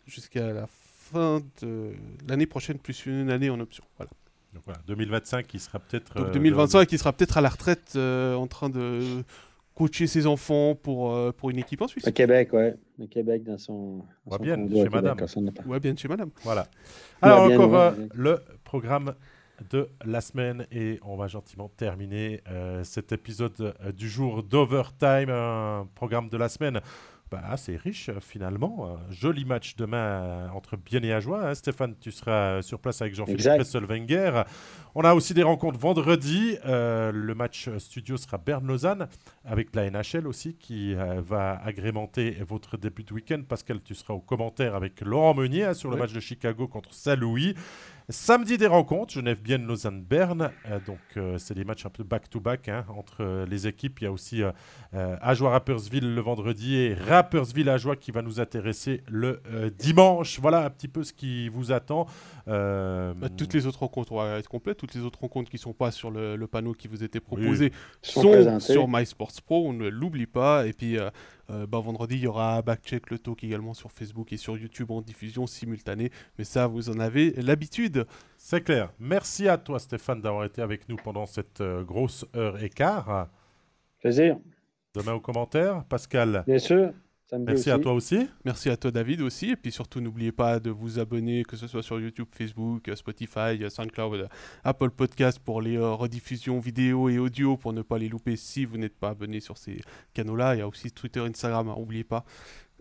jusqu'à 0.08 0.54
la 0.54 0.68
fin 0.70 1.42
de 1.62 1.92
l'année 2.30 2.46
prochaine, 2.46 2.80
plus 2.80 3.06
une 3.06 3.30
année 3.30 3.50
en 3.50 3.60
option. 3.60 3.84
Voilà. 3.98 4.10
Donc 4.54 4.64
voilà, 4.66 4.82
2025, 4.88 5.54
il 5.54 5.60
sera 5.60 5.80
peut-être. 5.80 6.14
Donc 6.16 6.32
2025, 6.32 6.90
il 6.92 7.00
sera 7.00 7.12
peut-être 7.12 7.38
à 7.38 7.42
la 7.42 7.50
retraite 7.50 7.98
en 7.98 8.48
train 8.48 8.70
de 8.70 9.24
coacher 9.76 10.08
ses 10.08 10.28
enfants 10.28 10.76
pour, 10.76 11.14
euh, 11.14 11.32
pour 11.32 11.50
une 11.50 11.60
équipe 11.60 11.82
en 11.82 11.88
Suisse. 11.88 12.08
Au 12.08 12.12
Québec, 12.12 12.54
ouais. 12.54 12.76
Au 13.00 13.08
Québec, 13.08 13.44
dans 13.44 13.58
son. 13.58 14.04
Dans 14.26 14.38
bien, 14.38 14.56
chez 14.56 14.90
madame. 14.90 15.18
Ouais, 15.66 15.80
bien 15.80 15.96
chez 15.96 16.08
madame. 16.08 16.30
Voilà. 16.44 16.68
Alors, 17.22 17.52
encore 17.52 17.76
euh, 17.76 17.92
le 18.14 18.40
programme 18.64 19.14
de 19.70 19.90
la 20.06 20.22
semaine 20.22 20.66
et 20.72 21.00
on 21.04 21.16
va 21.16 21.28
gentiment 21.28 21.70
terminer 21.70 22.42
euh, 22.50 22.84
cet 22.84 23.12
épisode 23.12 23.76
du 23.96 24.10
jour 24.10 24.42
d'Overtime, 24.42 25.30
un 25.30 25.88
programme 25.94 26.30
de 26.30 26.38
la 26.38 26.50
semaine 26.50 26.82
bah, 27.32 27.42
assez 27.50 27.78
riche 27.78 28.10
finalement. 28.20 28.98
Un 28.98 29.12
joli 29.12 29.46
match 29.46 29.78
demain 29.78 30.50
entre 30.54 30.76
Bien 30.76 31.02
et 31.02 31.14
Ajoie. 31.14 31.48
Hein. 31.48 31.56
Stéphane, 31.56 31.96
tu 32.00 32.12
seras 32.12 32.62
sur 32.62 32.80
place 32.80 33.02
avec 33.02 33.16
Jean-Philippe 33.16 33.56
Presselwenger. 33.56 34.44
On 34.96 35.02
a 35.02 35.14
aussi 35.14 35.34
des 35.34 35.44
rencontres 35.44 35.80
vendredi. 35.80 36.58
Euh, 36.66 37.14
le 37.14 37.34
match 37.34 37.70
studio 37.78 38.18
sera 38.18 38.38
Berne-Lausanne 38.38 39.08
avec 39.46 39.74
la 39.74 39.90
NHL 39.90 40.28
aussi 40.28 40.56
qui 40.56 40.94
euh, 40.94 41.22
va 41.22 41.62
agrémenter 41.64 42.38
votre 42.46 42.76
début 42.76 43.04
de 43.04 43.14
week-end. 43.14 43.42
Pascal, 43.48 43.82
tu 43.82 43.96
seras 43.96 44.14
au 44.14 44.20
commentaire 44.20 44.76
avec 44.76 45.00
Laurent 45.00 45.34
Meunier 45.34 45.64
hein, 45.64 45.74
sur 45.74 45.90
le 45.90 45.96
match 45.96 46.12
de 46.12 46.20
Chicago 46.20 46.68
contre 46.68 46.94
Saint-Louis. 46.94 47.56
Samedi, 48.12 48.58
des 48.58 48.68
rencontres, 48.68 49.14
Genève-Bienne, 49.14 49.66
Lausanne-Berne. 49.66 50.52
Euh, 50.70 50.80
donc, 50.86 51.00
euh, 51.16 51.38
c'est 51.38 51.54
des 51.54 51.64
matchs 51.64 51.86
un 51.86 51.90
peu 51.90 52.04
back-to-back 52.04 52.68
hein, 52.68 52.86
entre 52.90 53.22
euh, 53.22 53.46
les 53.46 53.68
équipes. 53.68 54.00
Il 54.02 54.04
y 54.04 54.08
a 54.08 54.12
aussi 54.12 54.42
Ajoie-Rappersville 54.94 56.14
le 56.14 56.22
vendredi 56.22 56.76
et 56.76 56.94
Rappersville-Ajoie 56.94 57.96
qui 57.96 58.12
va 58.12 58.22
nous 58.22 58.40
intéresser 58.40 59.04
le 59.08 59.42
dimanche. 59.78 60.40
Voilà 60.40 60.66
un 60.66 60.70
petit 60.70 60.90
peu 60.90 61.04
ce 61.04 61.14
qui 61.14 61.48
vous 61.50 61.72
attend. 61.72 62.06
Bah, 62.46 63.14
toutes 63.38 63.54
les 63.54 63.66
autres 63.66 63.80
rencontres, 63.80 64.12
on 64.12 64.18
va 64.18 64.38
être 64.38 64.50
complètes. 64.50 64.78
Toutes 64.78 64.94
les 64.94 65.02
autres 65.02 65.20
rencontres 65.20 65.50
qui 65.50 65.56
ne 65.56 65.62
sont 65.62 65.74
pas 65.74 65.92
sur 65.92 66.12
le, 66.12 66.46
panneau 66.48 66.74
qui 66.74 66.88
vous 66.88 67.04
était 67.04 67.22
proposé 67.22 67.72
sont, 68.02 68.60
sur 68.60 68.88
MySports 68.88 69.42
Pro. 69.46 69.68
On 69.70 69.74
ne 69.74 69.88
l'oublie 69.88 70.28
pas. 70.28 70.68
Et 70.68 70.74
puis, 70.74 70.98
euh, 71.52 71.68
bah, 71.68 71.80
vendredi, 71.80 72.16
il 72.16 72.22
y 72.22 72.28
aura 72.28 72.62
Backcheck 72.62 73.10
le 73.10 73.20
talk 73.20 73.44
également 73.44 73.74
sur 73.74 73.92
Facebook 73.92 74.32
et 74.34 74.38
sur 74.38 74.58
YouTube 74.58 74.92
en 74.92 75.02
diffusion 75.02 75.48
simultanée. 75.48 76.12
Mais 76.38 76.44
ça, 76.44 76.68
vous 76.68 76.90
en 76.90 77.00
avez 77.00 77.32
l'habitude. 77.34 78.06
C'est 78.38 78.62
clair. 78.62 78.92
Merci 79.00 79.48
à 79.48 79.58
toi, 79.58 79.80
Stéphane, 79.80 80.22
d'avoir 80.22 80.46
été 80.46 80.62
avec 80.62 80.88
nous 80.90 80.96
pendant 80.96 81.26
cette 81.26 81.62
euh, 81.62 81.84
grosse 81.84 82.26
heure 82.36 82.62
et 82.64 82.70
quart. 82.70 83.28
Plaisir. 84.00 84.38
Demain 84.94 85.14
aux 85.14 85.20
commentaires, 85.20 85.84
Pascal. 85.86 86.44
Bien 86.48 86.60
sûr. 86.60 86.92
Merci 87.40 87.72
à 87.72 87.80
toi 87.80 87.94
aussi. 87.94 88.28
Merci 88.44 88.70
à 88.70 88.76
toi 88.76 88.92
David 88.92 89.22
aussi. 89.22 89.52
Et 89.52 89.56
puis 89.56 89.72
surtout, 89.72 90.02
n'oubliez 90.02 90.34
pas 90.34 90.60
de 90.60 90.70
vous 90.70 91.00
abonner, 91.00 91.44
que 91.44 91.56
ce 91.56 91.66
soit 91.66 91.82
sur 91.82 92.00
YouTube, 92.00 92.28
Facebook, 92.32 92.92
Spotify, 92.94 93.58
SoundCloud, 93.70 94.28
Apple 94.66 94.90
Podcast 94.90 95.40
pour 95.40 95.62
les 95.62 95.78
euh, 95.78 95.94
rediffusions 95.94 96.60
vidéo 96.60 97.08
et 97.08 97.20
audio 97.20 97.56
pour 97.56 97.72
ne 97.72 97.84
pas 97.84 97.98
les 97.98 98.10
louper 98.10 98.36
si 98.36 98.66
vous 98.66 98.78
n'êtes 98.78 98.98
pas 98.98 99.10
abonné 99.10 99.40
sur 99.40 99.58
ces 99.58 99.80
canaux-là. 100.14 100.56
Il 100.56 100.60
y 100.60 100.62
a 100.62 100.68
aussi 100.68 100.92
Twitter, 100.92 101.22
Instagram, 101.22 101.68
n'oubliez 101.68 102.04
pas. 102.04 102.26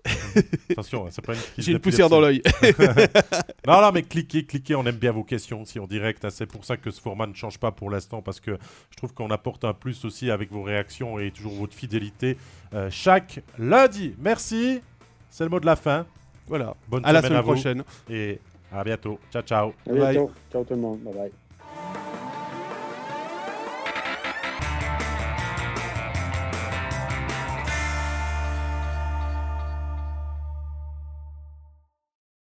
Attention, 0.71 1.07
c'est 1.11 1.25
pas 1.25 1.35
une 1.35 1.41
J'ai 1.59 1.73
une 1.73 1.79
poussière 1.79 2.09
dans 2.09 2.21
l'œil. 2.21 2.43
non, 3.67 3.81
non, 3.81 3.91
mais 3.93 4.03
cliquez, 4.03 4.45
cliquez, 4.45 4.75
on 4.75 4.85
aime 4.87 4.97
bien 4.97 5.13
vos 5.13 5.25
questions 5.25 5.63
aussi 5.63 5.79
en 5.79 5.87
direct. 5.87 6.25
Hein. 6.25 6.31
C'est 6.31 6.47
pour 6.47 6.65
ça 6.65 6.77
que 6.77 6.91
ce 6.91 7.01
format 7.01 7.27
ne 7.27 7.35
change 7.35 7.59
pas 7.59 7.71
pour 7.71 7.91
l'instant, 7.91 8.23
parce 8.23 8.41
que 8.41 8.59
je 8.91 8.97
trouve 8.97 9.13
qu'on 9.13 9.31
apporte 9.31 9.65
un 9.65 9.75
plus 9.75 10.05
aussi 10.05 10.31
avec 10.31 10.51
vos 10.51 10.63
réactions 10.63 11.19
et 11.19 11.31
toujours 11.31 11.55
votre 11.55 11.75
fidélité 11.75 12.37
euh, 12.75 12.89
chaque 12.91 13.41
lundi. 13.59 14.15
Merci, 14.19 14.81
c'est 15.29 15.45
le 15.45 15.51
mot 15.51 15.61
de 15.61 15.67
la 15.67 15.77
fin. 15.77 16.07
Voilà, 16.47 16.75
bonne 16.89 17.05
à 17.05 17.09
semaine 17.09 17.23
la 17.23 17.29
semaine 17.29 17.43
prochaine. 17.43 17.85
Et 18.09 18.39
à 18.73 18.85
bientôt. 18.85 19.19
Ciao, 19.33 19.43
ciao. 19.43 19.73
À 19.89 19.93
bientôt. 19.93 20.31
Ciao 20.53 20.65
tout 20.65 20.75
le 20.75 20.81
monde. 20.81 21.01
Bye 21.01 21.15
bye. 21.15 21.33